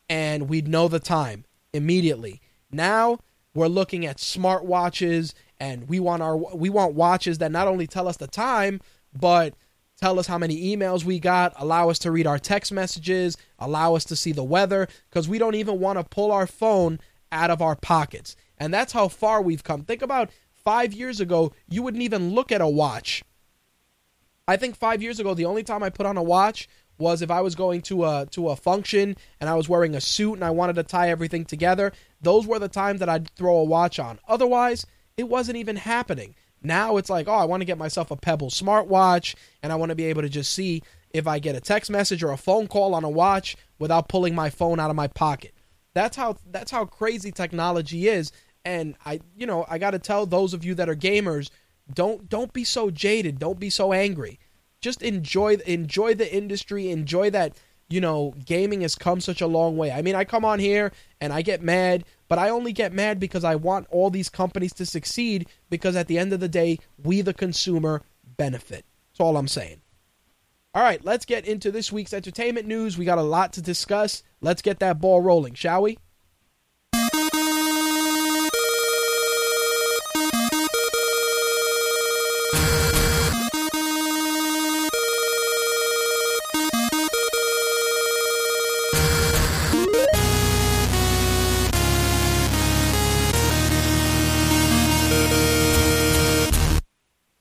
[0.09, 2.41] and we'd know the time immediately.
[2.71, 3.19] Now
[3.55, 8.09] we're looking at smartwatches and we want our we want watches that not only tell
[8.09, 8.81] us the time
[9.19, 9.55] but
[10.03, 13.95] tell us how many emails we got, allow us to read our text messages, allow
[13.95, 16.99] us to see the weather because we don't even want to pull our phone
[17.31, 18.35] out of our pockets.
[18.59, 19.85] And that's how far we've come.
[19.85, 20.31] Think about
[20.65, 23.23] 5 years ago, you wouldn't even look at a watch.
[24.49, 27.31] I think 5 years ago the only time I put on a watch was if
[27.31, 30.45] I was going to a to a function and I was wearing a suit and
[30.45, 31.93] I wanted to tie everything together.
[32.21, 34.19] Those were the times that I'd throw a watch on.
[34.27, 34.85] Otherwise,
[35.17, 36.35] it wasn't even happening.
[36.63, 39.91] Now it's like, oh, I want to get myself a Pebble smartwatch and I want
[39.91, 42.69] to be able to just see if I get a text message or a phone
[42.69, 45.55] call on a watch without pulling my phone out of my pocket.
[45.95, 48.33] That's how that's how crazy technology is
[48.65, 51.51] and I you know, I got to tell those of you that are gamers,
[51.93, 54.39] don't don't be so jaded, don't be so angry.
[54.81, 57.57] Just enjoy enjoy the industry, enjoy that
[57.93, 59.93] you know, gaming has come such a long way.
[59.93, 63.21] I mean, I come on here and I get mad, but I only get mad
[63.21, 66.79] because I want all these companies to succeed because at the end of the day,
[67.03, 68.03] we the consumer
[68.39, 68.87] benefit.
[69.11, 69.83] That's all I'm saying.
[70.75, 72.97] All right, let's get into this week's entertainment news.
[72.97, 74.23] We got a lot to discuss.
[74.41, 75.99] Let's get that ball rolling, shall we?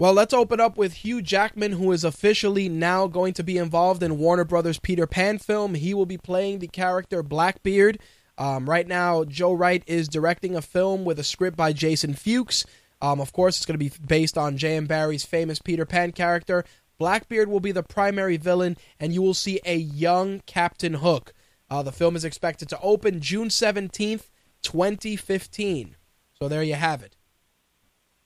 [0.01, 4.01] Well, let's open up with Hugh Jackman, who is officially now going to be involved
[4.01, 5.75] in Warner Brothers' Peter Pan film.
[5.75, 7.99] He will be playing the character Blackbeard.
[8.35, 12.65] Um, right now, Joe Wright is directing a film with a script by Jason Fuchs.
[12.99, 14.87] Um, of course, it's going to be based on J.M.
[14.87, 16.65] Barrie's famous Peter Pan character.
[16.97, 21.31] Blackbeard will be the primary villain, and you will see a young Captain Hook.
[21.69, 24.29] Uh, the film is expected to open June 17th,
[24.63, 25.95] 2015.
[26.39, 27.17] So there you have it.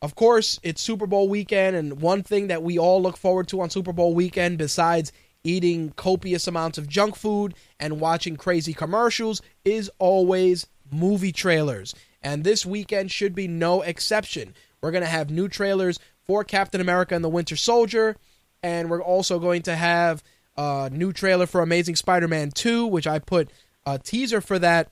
[0.06, 3.62] Of course, it's Super Bowl weekend, and one thing that we all look forward to
[3.62, 5.12] on Super Bowl weekend, besides
[5.44, 11.96] eating copious amounts of junk food and watching crazy commercials, is always movie trailers.
[12.22, 14.54] And this weekend should be no exception.
[14.80, 18.16] We're going to have new trailers for Captain America and the Winter Soldier,
[18.62, 20.24] and we're also going to have
[20.56, 23.50] a new trailer for Amazing Spider Man 2, which I put
[23.88, 24.88] a teaser for that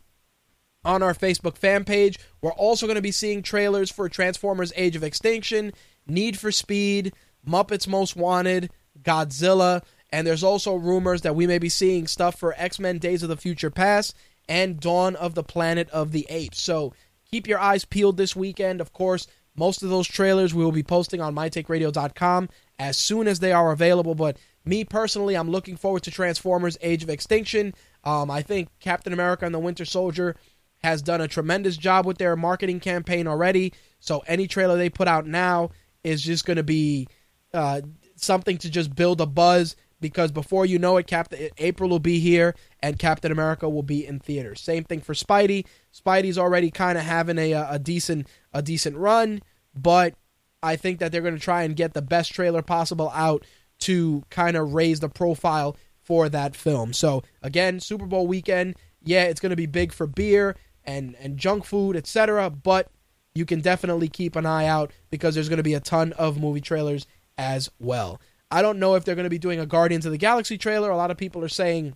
[0.86, 2.20] on our Facebook fan page.
[2.42, 5.74] We're also going to be seeing trailers for Transformers Age of Extinction,
[6.08, 7.14] Need for Speed,
[7.48, 8.72] Muppets Most Wanted,
[9.02, 13.24] Godzilla, and there's also rumors that we may be seeing stuff for X Men Days
[13.24, 14.16] of the Future Past
[14.48, 16.62] and Dawn of the Planet of the Apes.
[16.62, 16.94] So
[17.30, 18.80] keep your eyes peeled this weekend.
[18.80, 23.40] Of course, most of those trailers we will be posting on mytakeradio.com as soon as
[23.40, 24.16] they are available.
[24.16, 27.74] But me personally, I'm looking forward to Transformers Age of Extinction.
[28.04, 30.36] Um, I think Captain America and the Winter Soldier
[30.84, 33.74] has done a tremendous job with their marketing campaign already.
[34.00, 35.70] So any trailer they put out now
[36.04, 37.08] is just going to be
[37.54, 37.82] uh,
[38.16, 42.20] something to just build a buzz because before you know it, Captain April will be
[42.20, 44.60] here and Captain America will be in theaters.
[44.60, 45.66] Same thing for Spidey.
[45.94, 49.42] Spidey's already kind of having a a decent a decent run,
[49.74, 50.16] but
[50.62, 53.46] I think that they're going to try and get the best trailer possible out
[53.80, 56.92] to kind of raise the profile for that film.
[56.92, 61.38] So again, Super Bowl weekend, yeah, it's going to be big for beer and and
[61.38, 62.50] junk food, etc.
[62.50, 62.90] But
[63.36, 66.40] you can definitely keep an eye out because there's going to be a ton of
[66.40, 68.20] movie trailers as well.
[68.52, 70.92] I don't know if they're going to be doing a Guardians of the Galaxy trailer.
[70.92, 71.96] A lot of people are saying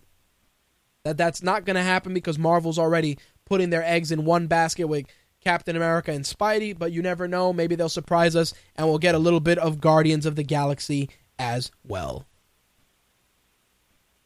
[1.04, 4.88] that that's not going to happen because Marvel's already putting their eggs in one basket
[4.88, 5.06] with
[5.40, 7.52] Captain America and Spidey, but you never know.
[7.52, 11.08] Maybe they'll surprise us and we'll get a little bit of Guardians of the Galaxy
[11.38, 12.26] as well.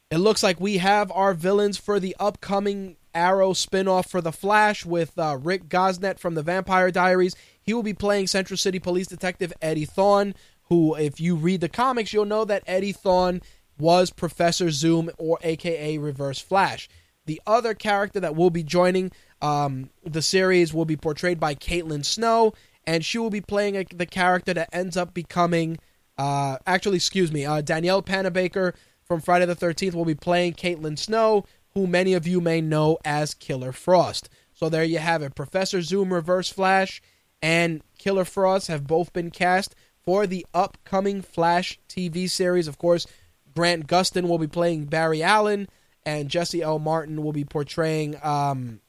[0.09, 4.85] It looks like we have our villains for the upcoming Arrow spinoff for The Flash
[4.85, 7.35] with uh, Rick Cosnett from the Vampire Diaries.
[7.61, 10.33] He will be playing Central City Police Detective Eddie Thawne,
[10.69, 13.41] who, if you read the comics, you'll know that Eddie Thawne
[13.77, 16.89] was Professor Zoom or AKA Reverse Flash.
[17.25, 19.11] The other character that will be joining
[19.41, 22.53] um, the series will be portrayed by Caitlin Snow,
[22.85, 25.77] and she will be playing a, the character that ends up becoming,
[26.17, 28.73] uh, actually, excuse me, uh, Danielle Panabaker
[29.05, 32.97] from Friday the 13th will be playing Caitlin Snow, who many of you may know
[33.03, 34.29] as Killer Frost.
[34.53, 35.35] So there you have it.
[35.35, 37.01] Professor Zoom Reverse Flash
[37.41, 42.67] and Killer Frost have both been cast for the upcoming Flash TV series.
[42.67, 43.07] Of course,
[43.55, 45.67] Grant Gustin will be playing Barry Allen,
[46.05, 46.79] and Jesse L.
[46.79, 48.81] Martin will be portraying um,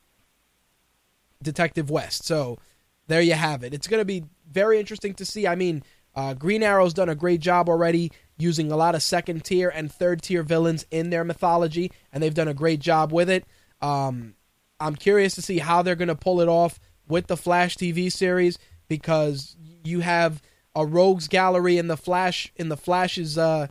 [1.43, 2.25] Detective West.
[2.25, 2.59] So
[3.07, 3.75] there you have it.
[3.75, 5.47] It's going to be very interesting to see.
[5.47, 5.83] I mean,
[6.15, 9.91] uh, Green Arrow's done a great job already using a lot of second tier and
[9.91, 13.45] third tier villains in their mythology, and they've done a great job with it.
[13.81, 14.35] Um,
[14.81, 18.11] I'm curious to see how they're going to pull it off with the Flash TV
[18.11, 20.43] series because you have
[20.75, 23.69] a rogues gallery in the Flash in the Flash's uh,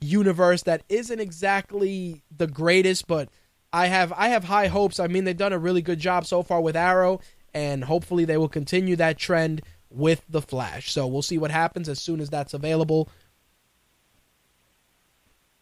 [0.00, 3.28] universe that isn't exactly the greatest, but
[3.72, 4.98] I have I have high hopes.
[4.98, 7.20] I mean, they've done a really good job so far with Arrow,
[7.54, 10.92] and hopefully they will continue that trend with the Flash.
[10.92, 13.08] So we'll see what happens as soon as that's available.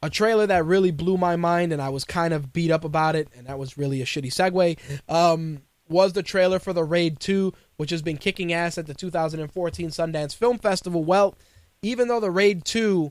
[0.02, 3.16] A trailer that really blew my mind, and I was kind of beat up about
[3.16, 4.78] it, and that was really a shitty segue.
[5.12, 8.94] Um, was the trailer for the Raid 2, which has been kicking ass at the
[8.94, 11.02] 2014 Sundance Film Festival.
[11.02, 11.34] Well,
[11.82, 13.10] even though the Raid 2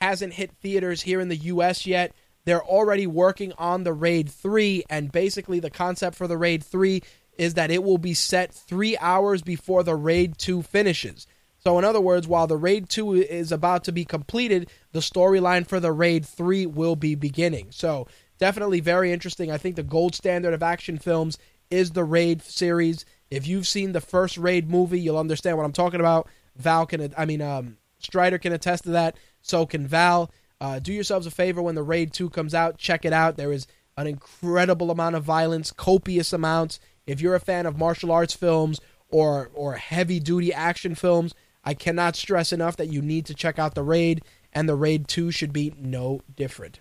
[0.00, 2.12] hasn't hit theaters here in the US yet,
[2.44, 7.02] they're already working on the Raid 3, and basically the concept for the Raid 3
[7.38, 11.26] is that it will be set three hours before the Raid 2 finishes.
[11.58, 15.66] So, in other words, while the Raid 2 is about to be completed, the storyline
[15.66, 17.68] for the Raid 3 will be beginning.
[17.70, 18.06] So,
[18.38, 19.50] definitely very interesting.
[19.50, 21.38] I think the gold standard of action films
[21.70, 23.06] is the Raid series.
[23.30, 26.28] If you've seen the first Raid movie, you'll understand what I'm talking about.
[26.56, 29.16] Val can, I mean, um, Strider can attest to that.
[29.40, 30.30] So can Val.
[30.60, 33.36] Uh, do yourselves a favor when the Raid 2 comes out, check it out.
[33.36, 36.80] There is an incredible amount of violence, copious amounts.
[37.06, 41.34] If you're a fan of martial arts films or or heavy duty action films,
[41.64, 45.08] I cannot stress enough that you need to check out the Raid, and the Raid
[45.08, 46.80] 2 should be no different.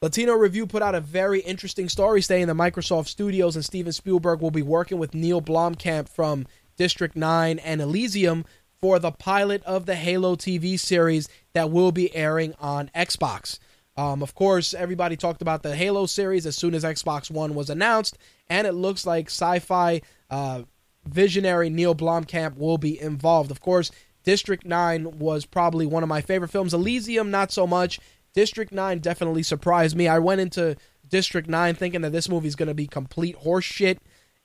[0.00, 4.40] Latino Review put out a very interesting story saying the Microsoft Studios and Steven Spielberg
[4.40, 8.44] will be working with Neil Blomkamp from District 9 and Elysium
[8.80, 13.60] for the pilot of the Halo TV series that will be airing on Xbox.
[14.02, 17.70] Um, of course, everybody talked about the Halo series as soon as Xbox One was
[17.70, 18.18] announced,
[18.50, 20.62] and it looks like sci fi uh,
[21.06, 23.52] visionary Neil Blomkamp will be involved.
[23.52, 23.92] Of course,
[24.24, 26.74] District 9 was probably one of my favorite films.
[26.74, 28.00] Elysium, not so much.
[28.34, 30.08] District 9 definitely surprised me.
[30.08, 30.76] I went into
[31.08, 33.98] District 9 thinking that this movie is going to be complete horseshit,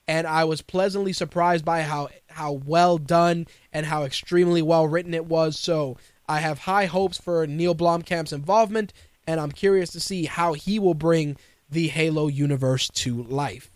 [0.07, 5.15] and I was pleasantly surprised by how, how well done and how extremely well written
[5.15, 5.57] it was.
[5.57, 5.97] So
[6.29, 8.93] I have high hopes for Neil Blomkamp's involvement,
[9.27, 11.37] and I'm curious to see how he will bring
[11.69, 13.69] the Halo universe to life.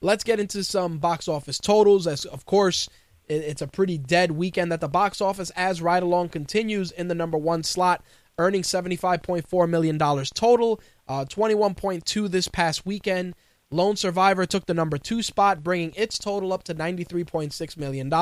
[0.00, 2.06] Let's get into some box office totals.
[2.06, 2.90] As of course,
[3.26, 7.14] it's a pretty dead weekend at the box office as Ride Along continues in the
[7.14, 8.04] number one slot,
[8.38, 13.34] earning $75.4 million total, uh, 21.2 this past weekend.
[13.70, 18.12] Lone Survivor took the number two spot, bringing its total up to $93.6 million.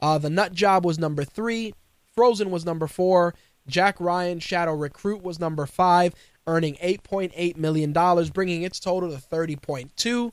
[0.00, 1.74] Uh, the Nut Job was number three.
[2.14, 3.34] Frozen was number four.
[3.70, 6.14] Jack Ryan Shadow Recruit was number five,
[6.46, 7.92] earning $8.8 million,
[8.32, 10.32] bringing its total to 30.2.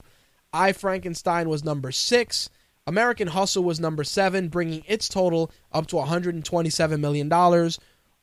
[0.52, 2.50] I Frankenstein was number six.
[2.86, 7.30] American Hustle was number seven, bringing its total up to $127 million.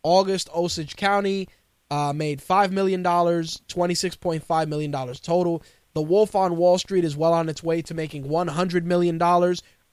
[0.03, 1.47] August Osage County
[1.91, 5.63] uh, made $5 million, $26.5 million total.
[5.93, 9.17] The Wolf on Wall Street is well on its way to making $100 million,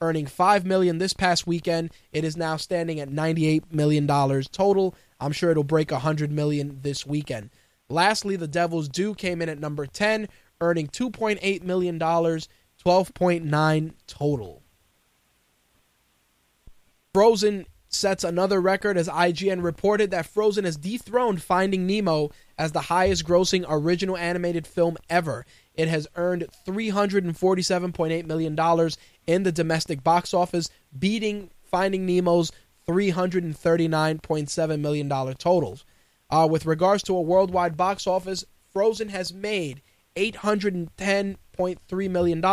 [0.03, 1.91] earning 5 million this past weekend.
[2.11, 4.95] It is now standing at 98 million dollars total.
[5.19, 7.49] I'm sure it'll break 100 million this weekend.
[7.89, 10.27] Lastly, The Devil's Due came in at number 10,
[10.59, 12.49] earning 2.8 million dollars,
[12.85, 14.61] 12.9 total.
[17.13, 22.81] Frozen sets another record as IGN reported that Frozen has dethroned Finding Nemo as the
[22.81, 25.45] highest grossing original animated film ever.
[25.75, 28.57] It has earned $347.8 million
[29.25, 32.51] in the domestic box office, beating Finding Nemo's
[32.87, 35.85] $339.7 million totals.
[36.29, 39.81] Uh, with regards to a worldwide box office, Frozen has made
[40.15, 42.45] $810.3 million,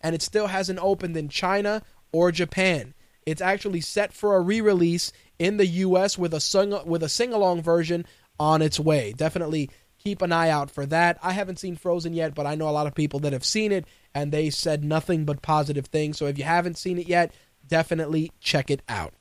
[0.00, 2.94] and it still hasn't opened in China or Japan.
[3.24, 6.16] It's actually set for a re-release in the U.S.
[6.16, 8.06] with a sing with a sing-along version
[8.38, 9.12] on its way.
[9.12, 9.70] Definitely
[10.06, 11.18] keep an eye out for that.
[11.20, 13.72] I haven't seen Frozen yet, but I know a lot of people that have seen
[13.72, 16.16] it, and they said nothing but positive things.
[16.16, 17.34] So if you haven't seen it yet,
[17.66, 19.14] definitely check it out.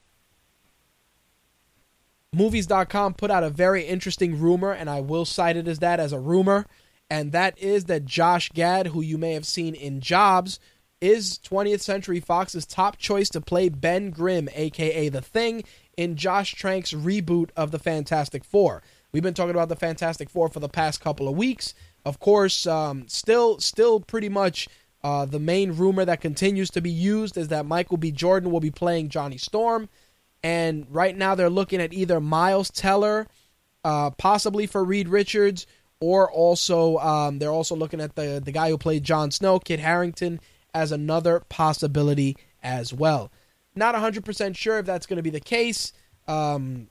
[2.32, 6.14] Movies.com put out a very interesting rumor, and I will cite it as that as
[6.14, 6.68] a rumor,
[7.10, 10.60] and that is that Josh Gad, who you may have seen in Jobs,
[11.02, 15.64] is 20th Century Fox's top choice to play Ben Grimm, aka The Thing,
[15.98, 18.84] in Josh Trank's reboot of the Fantastic Four.
[19.16, 21.74] We've been talking about the Fantastic Four for the past couple of weeks.
[22.04, 24.68] Of course, um, still, still pretty much
[25.06, 28.12] uh, the main rumor that continues to be used is that Michael B.
[28.12, 29.88] Jordan will be playing Johnny Storm,
[30.44, 33.28] and right now they're looking at either Miles Teller,
[33.86, 35.66] uh, possibly for Reed Richards,
[36.02, 39.80] or also um, they're also looking at the the guy who played Jon Snow, Kit
[39.80, 40.42] Harington,
[40.74, 43.32] as another possibility as well.
[43.76, 45.94] Not 100% sure if that's going to be the case.
[46.28, 46.90] Um,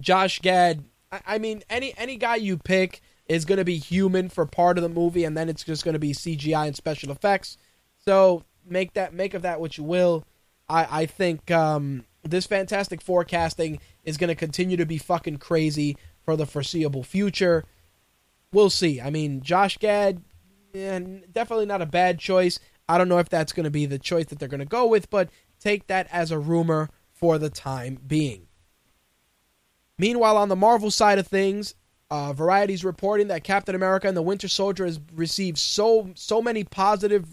[0.00, 4.28] Josh Gad, I, I mean, any any guy you pick is going to be human
[4.28, 7.10] for part of the movie, and then it's just going to be CGI and special
[7.10, 7.56] effects.
[8.04, 10.24] So make that make of that what you will.
[10.68, 15.96] I I think um, this Fantastic Forecasting is going to continue to be fucking crazy
[16.24, 17.64] for the foreseeable future.
[18.52, 19.00] We'll see.
[19.00, 20.22] I mean, Josh Gad,
[20.72, 20.98] yeah,
[21.32, 22.58] definitely not a bad choice.
[22.88, 24.86] I don't know if that's going to be the choice that they're going to go
[24.86, 25.28] with, but
[25.60, 28.47] take that as a rumor for the time being.
[29.98, 31.74] Meanwhile, on the Marvel side of things,
[32.10, 36.64] uh, Variety's reporting that Captain America and the Winter Soldier has received so so many
[36.64, 37.26] positive,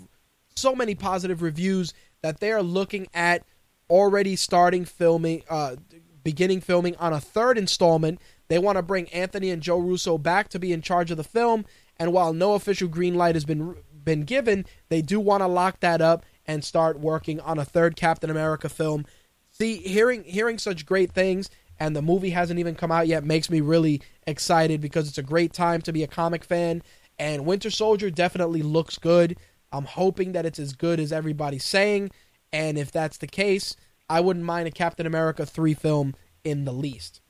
[0.56, 3.44] so many positive reviews that they are looking at
[3.90, 5.76] already starting filming, uh,
[6.24, 8.20] beginning filming on a third installment.
[8.48, 11.24] They want to bring Anthony and Joe Russo back to be in charge of the
[11.24, 11.66] film,
[11.98, 15.80] and while no official green light has been been given, they do want to lock
[15.80, 19.06] that up and start working on a third Captain America film.
[19.52, 23.50] See, hearing hearing such great things and the movie hasn't even come out yet makes
[23.50, 26.82] me really excited because it's a great time to be a comic fan
[27.18, 29.38] and Winter Soldier definitely looks good.
[29.72, 32.12] I'm hoping that it's as good as everybody's saying
[32.52, 33.76] and if that's the case,
[34.10, 37.22] I wouldn't mind a Captain America 3 film in the least.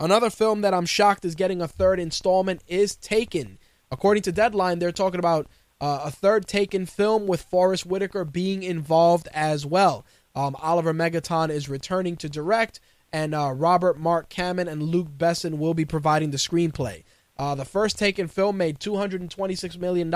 [0.00, 3.58] Another film that I'm shocked is getting a third installment is Taken.
[3.90, 5.46] According to Deadline, they're talking about
[5.80, 10.04] uh, a third Taken film with Forest Whitaker being involved as well.
[10.34, 12.80] Um, Oliver Megaton is returning to direct,
[13.12, 17.04] and uh, Robert Mark Kamen and Luc Besson will be providing the screenplay.
[17.36, 20.08] Uh, the first Taken film made $226 million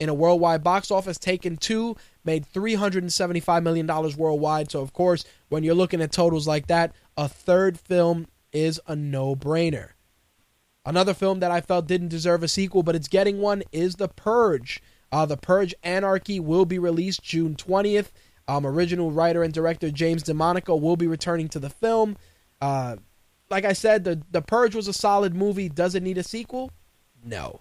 [0.00, 1.18] in a worldwide box office.
[1.18, 3.86] Taken 2 made $375 million
[4.16, 4.70] worldwide.
[4.70, 8.96] So, of course, when you're looking at totals like that, a third film is a
[8.96, 9.90] no brainer.
[10.86, 14.08] Another film that I felt didn't deserve a sequel, but it's getting one, is The
[14.08, 14.80] Purge.
[15.10, 18.10] Uh, the Purge Anarchy will be released June 20th.
[18.48, 22.16] Um, original writer and director James DeMonaco will be returning to the film.
[22.60, 22.96] Uh,
[23.50, 25.68] like I said, the the Purge was a solid movie.
[25.68, 26.72] Does it need a sequel?
[27.22, 27.60] No.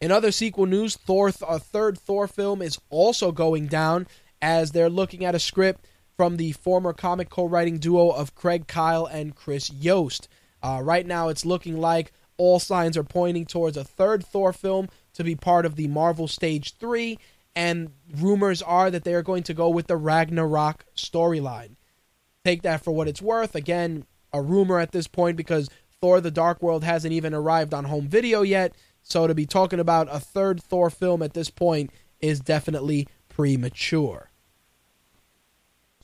[0.00, 4.06] In other sequel news, Thor, a third Thor film is also going down
[4.40, 5.86] as they're looking at a script
[6.16, 10.28] from the former comic co-writing duo of Craig Kyle and Chris Yost.
[10.62, 14.88] Uh, right now, it's looking like all signs are pointing towards a third Thor film
[15.14, 17.18] to be part of the Marvel Stage 3,
[17.54, 21.76] and rumors are that they are going to go with the Ragnarok storyline.
[22.44, 23.54] Take that for what it's worth.
[23.54, 25.68] Again, a rumor at this point because
[26.00, 29.80] Thor the Dark World hasn't even arrived on home video yet, so to be talking
[29.80, 34.30] about a third Thor film at this point is definitely premature.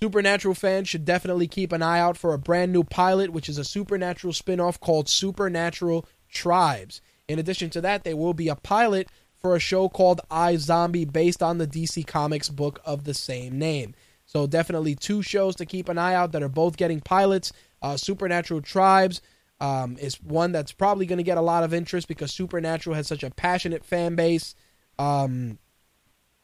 [0.00, 3.58] Supernatural fans should definitely keep an eye out for a brand new pilot, which is
[3.58, 7.00] a Supernatural spin off called Supernatural Tribes.
[7.26, 9.08] In addition to that, there will be a pilot
[9.40, 13.94] for a show called iZombie based on the DC Comics book of the same name.
[14.26, 17.52] So, definitely two shows to keep an eye out that are both getting pilots.
[17.80, 19.22] Uh, Supernatural Tribes
[19.60, 23.06] um, is one that's probably going to get a lot of interest because Supernatural has
[23.06, 24.54] such a passionate fan base.
[24.98, 25.58] Um,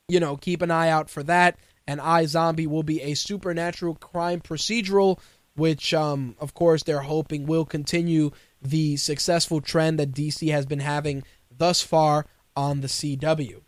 [0.09, 1.59] you know, keep an eye out for that.
[1.87, 5.19] And iZombie will be a supernatural crime procedural,
[5.55, 8.31] which, um, of course, they're hoping will continue
[8.63, 11.25] the successful trend that DC has been having
[11.57, 13.61] thus far on the CW.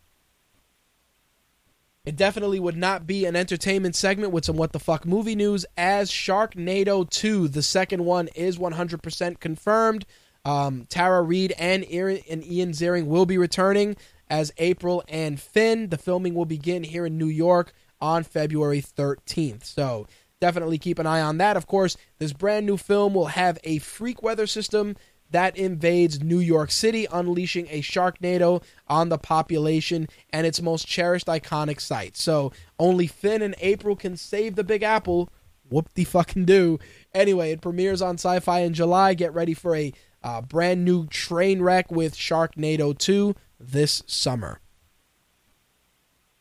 [2.05, 5.67] It definitely would not be an entertainment segment with some what the fuck movie news,
[5.77, 10.07] as Sharknado 2, the second one, is 100% confirmed.
[10.45, 13.97] Um, Tara Reid and Ian, and Ian Ziering will be returning
[14.31, 15.89] as April and Finn.
[15.89, 19.65] The filming will begin here in New York on February 13th.
[19.65, 20.07] So
[20.41, 21.57] definitely keep an eye on that.
[21.57, 24.95] Of course, this brand new film will have a freak weather system
[25.31, 31.27] that invades New York City, unleashing a Sharknado on the population and its most cherished
[31.27, 32.17] iconic site.
[32.17, 35.29] So only Finn and April can save the Big Apple.
[35.69, 36.79] Whoop de fucking do.
[37.13, 39.15] Anyway, it premieres on Syfy in July.
[39.15, 44.61] Get ready for a uh, brand new train wreck with Sharknado 2 this summer.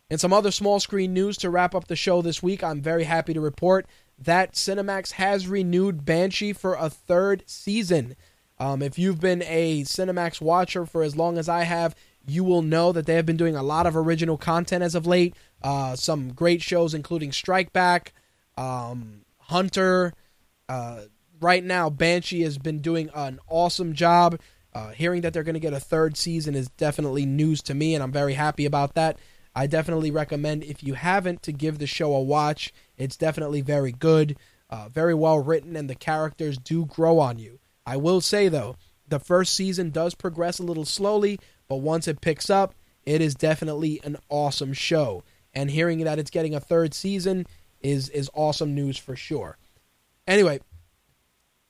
[0.10, 2.64] And some other small screen news to wrap up the show this week.
[2.64, 8.16] I'm very happy to report that Cinemax has renewed Banshee for a third season.
[8.58, 11.96] Um, if you've been a Cinemax watcher for as long as I have,
[12.28, 15.06] you will know that they have been doing a lot of original content as of
[15.06, 15.36] late.
[15.62, 18.14] Uh, some great shows, including Strike Back,
[18.58, 20.14] um, Hunter.
[20.68, 21.02] Uh,
[21.40, 24.40] right now, Banshee has been doing an awesome job.
[24.74, 27.94] Uh, hearing that they're going to get a third season is definitely news to me,
[27.94, 29.18] and I'm very happy about that.
[29.56, 32.74] I definitely recommend, if you haven't, to give the show a watch.
[32.98, 34.38] It's definitely very good,
[34.70, 37.60] uh, very well written, and the characters do grow on you.
[37.86, 38.76] I will say, though,
[39.08, 42.74] the first season does progress a little slowly, but once it picks up,
[43.06, 45.24] it is definitely an awesome show.
[45.54, 47.46] And hearing that it's getting a third season
[47.82, 49.58] is is awesome news for sure.
[50.28, 50.60] Anyway,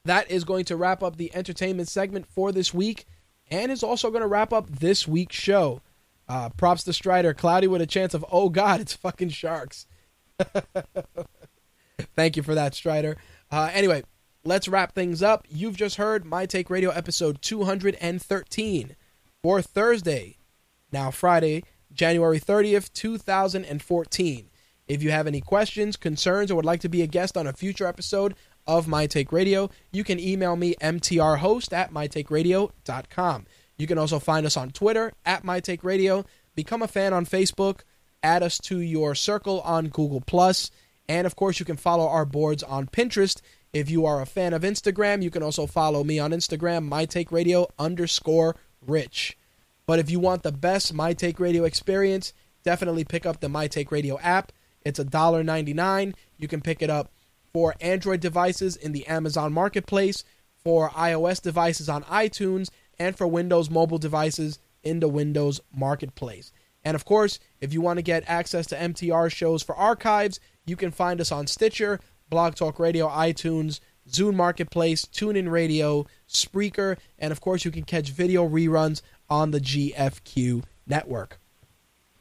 [0.05, 3.05] that is going to wrap up the entertainment segment for this week,
[3.51, 5.81] and is also going to wrap up this week's show.
[6.27, 9.85] Uh, props to Strider, cloudy with a chance of oh god, it's fucking sharks.
[12.15, 13.17] Thank you for that, Strider.
[13.51, 14.03] Uh, anyway,
[14.45, 15.45] let's wrap things up.
[15.49, 18.95] You've just heard My Take Radio episode 213
[19.41, 20.37] for Thursday,
[20.91, 24.49] now Friday, January 30th, 2014.
[24.87, 27.53] If you have any questions, concerns, or would like to be a guest on a
[27.53, 28.35] future episode
[28.67, 33.45] of My Take Radio, you can email me mtrhost at mytakeradio.com.
[33.77, 36.23] You can also find us on Twitter at My Take Radio.
[36.55, 37.79] Become a fan on Facebook.
[38.21, 40.69] Add us to your circle on Google Plus,
[41.09, 43.41] and of course, you can follow our boards on Pinterest.
[43.75, 47.03] If you are a fan of Instagram, you can also follow me on Instagram, My
[47.03, 48.55] Take Radio underscore
[48.87, 49.37] Rich.
[49.85, 52.31] But if you want the best My Take Radio experience,
[52.63, 54.53] definitely pick up the My Take Radio app.
[54.85, 56.13] It's $1.99.
[56.37, 57.11] You can pick it up
[57.51, 60.23] for Android devices in the Amazon Marketplace,
[60.63, 66.53] for iOS devices on iTunes, and for Windows mobile devices in the Windows Marketplace.
[66.85, 70.77] And of course, if you want to get access to MTR shows for archives, you
[70.77, 73.79] can find us on Stitcher, Blog Talk Radio, iTunes,
[74.09, 79.59] Zune Marketplace, TuneIn Radio, Spreaker, and of course, you can catch video reruns on the
[79.59, 81.39] GFQ network.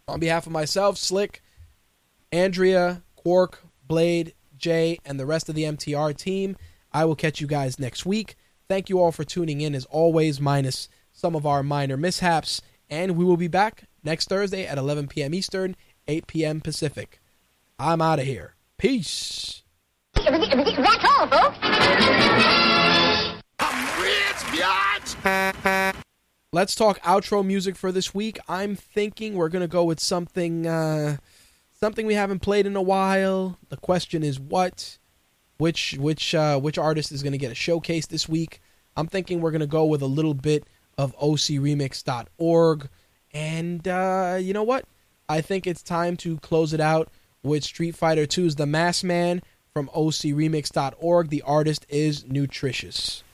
[0.08, 1.42] On behalf of myself, Slick,
[2.32, 6.56] Andrea, Quark, Blade, Jay, and the rest of the MTR team,
[6.92, 8.36] I will catch you guys next week.
[8.68, 12.62] Thank you all for tuning in, as always, minus some of our minor mishaps.
[12.88, 15.34] And we will be back next Thursday at 11 p.m.
[15.34, 15.76] Eastern,
[16.06, 16.60] 8 p.m.
[16.60, 17.20] Pacific.
[17.78, 18.54] I'm out of here.
[18.78, 19.63] Peace.
[20.24, 21.58] That's all, folks.
[26.52, 28.38] Let's talk outro music for this week.
[28.48, 31.18] I'm thinking we're gonna go with something, uh,
[31.78, 33.58] something we haven't played in a while.
[33.68, 34.98] The question is what,
[35.58, 38.60] which which uh, which artist is gonna get a showcase this week?
[38.96, 42.88] I'm thinking we're gonna go with a little bit of OCRemix.org,
[43.32, 44.86] and uh, you know what?
[45.28, 47.08] I think it's time to close it out
[47.42, 49.42] with Street Fighter 2's The Mass Man
[49.74, 51.30] from OCRemix.org.
[51.30, 53.24] The artist is Nutritious.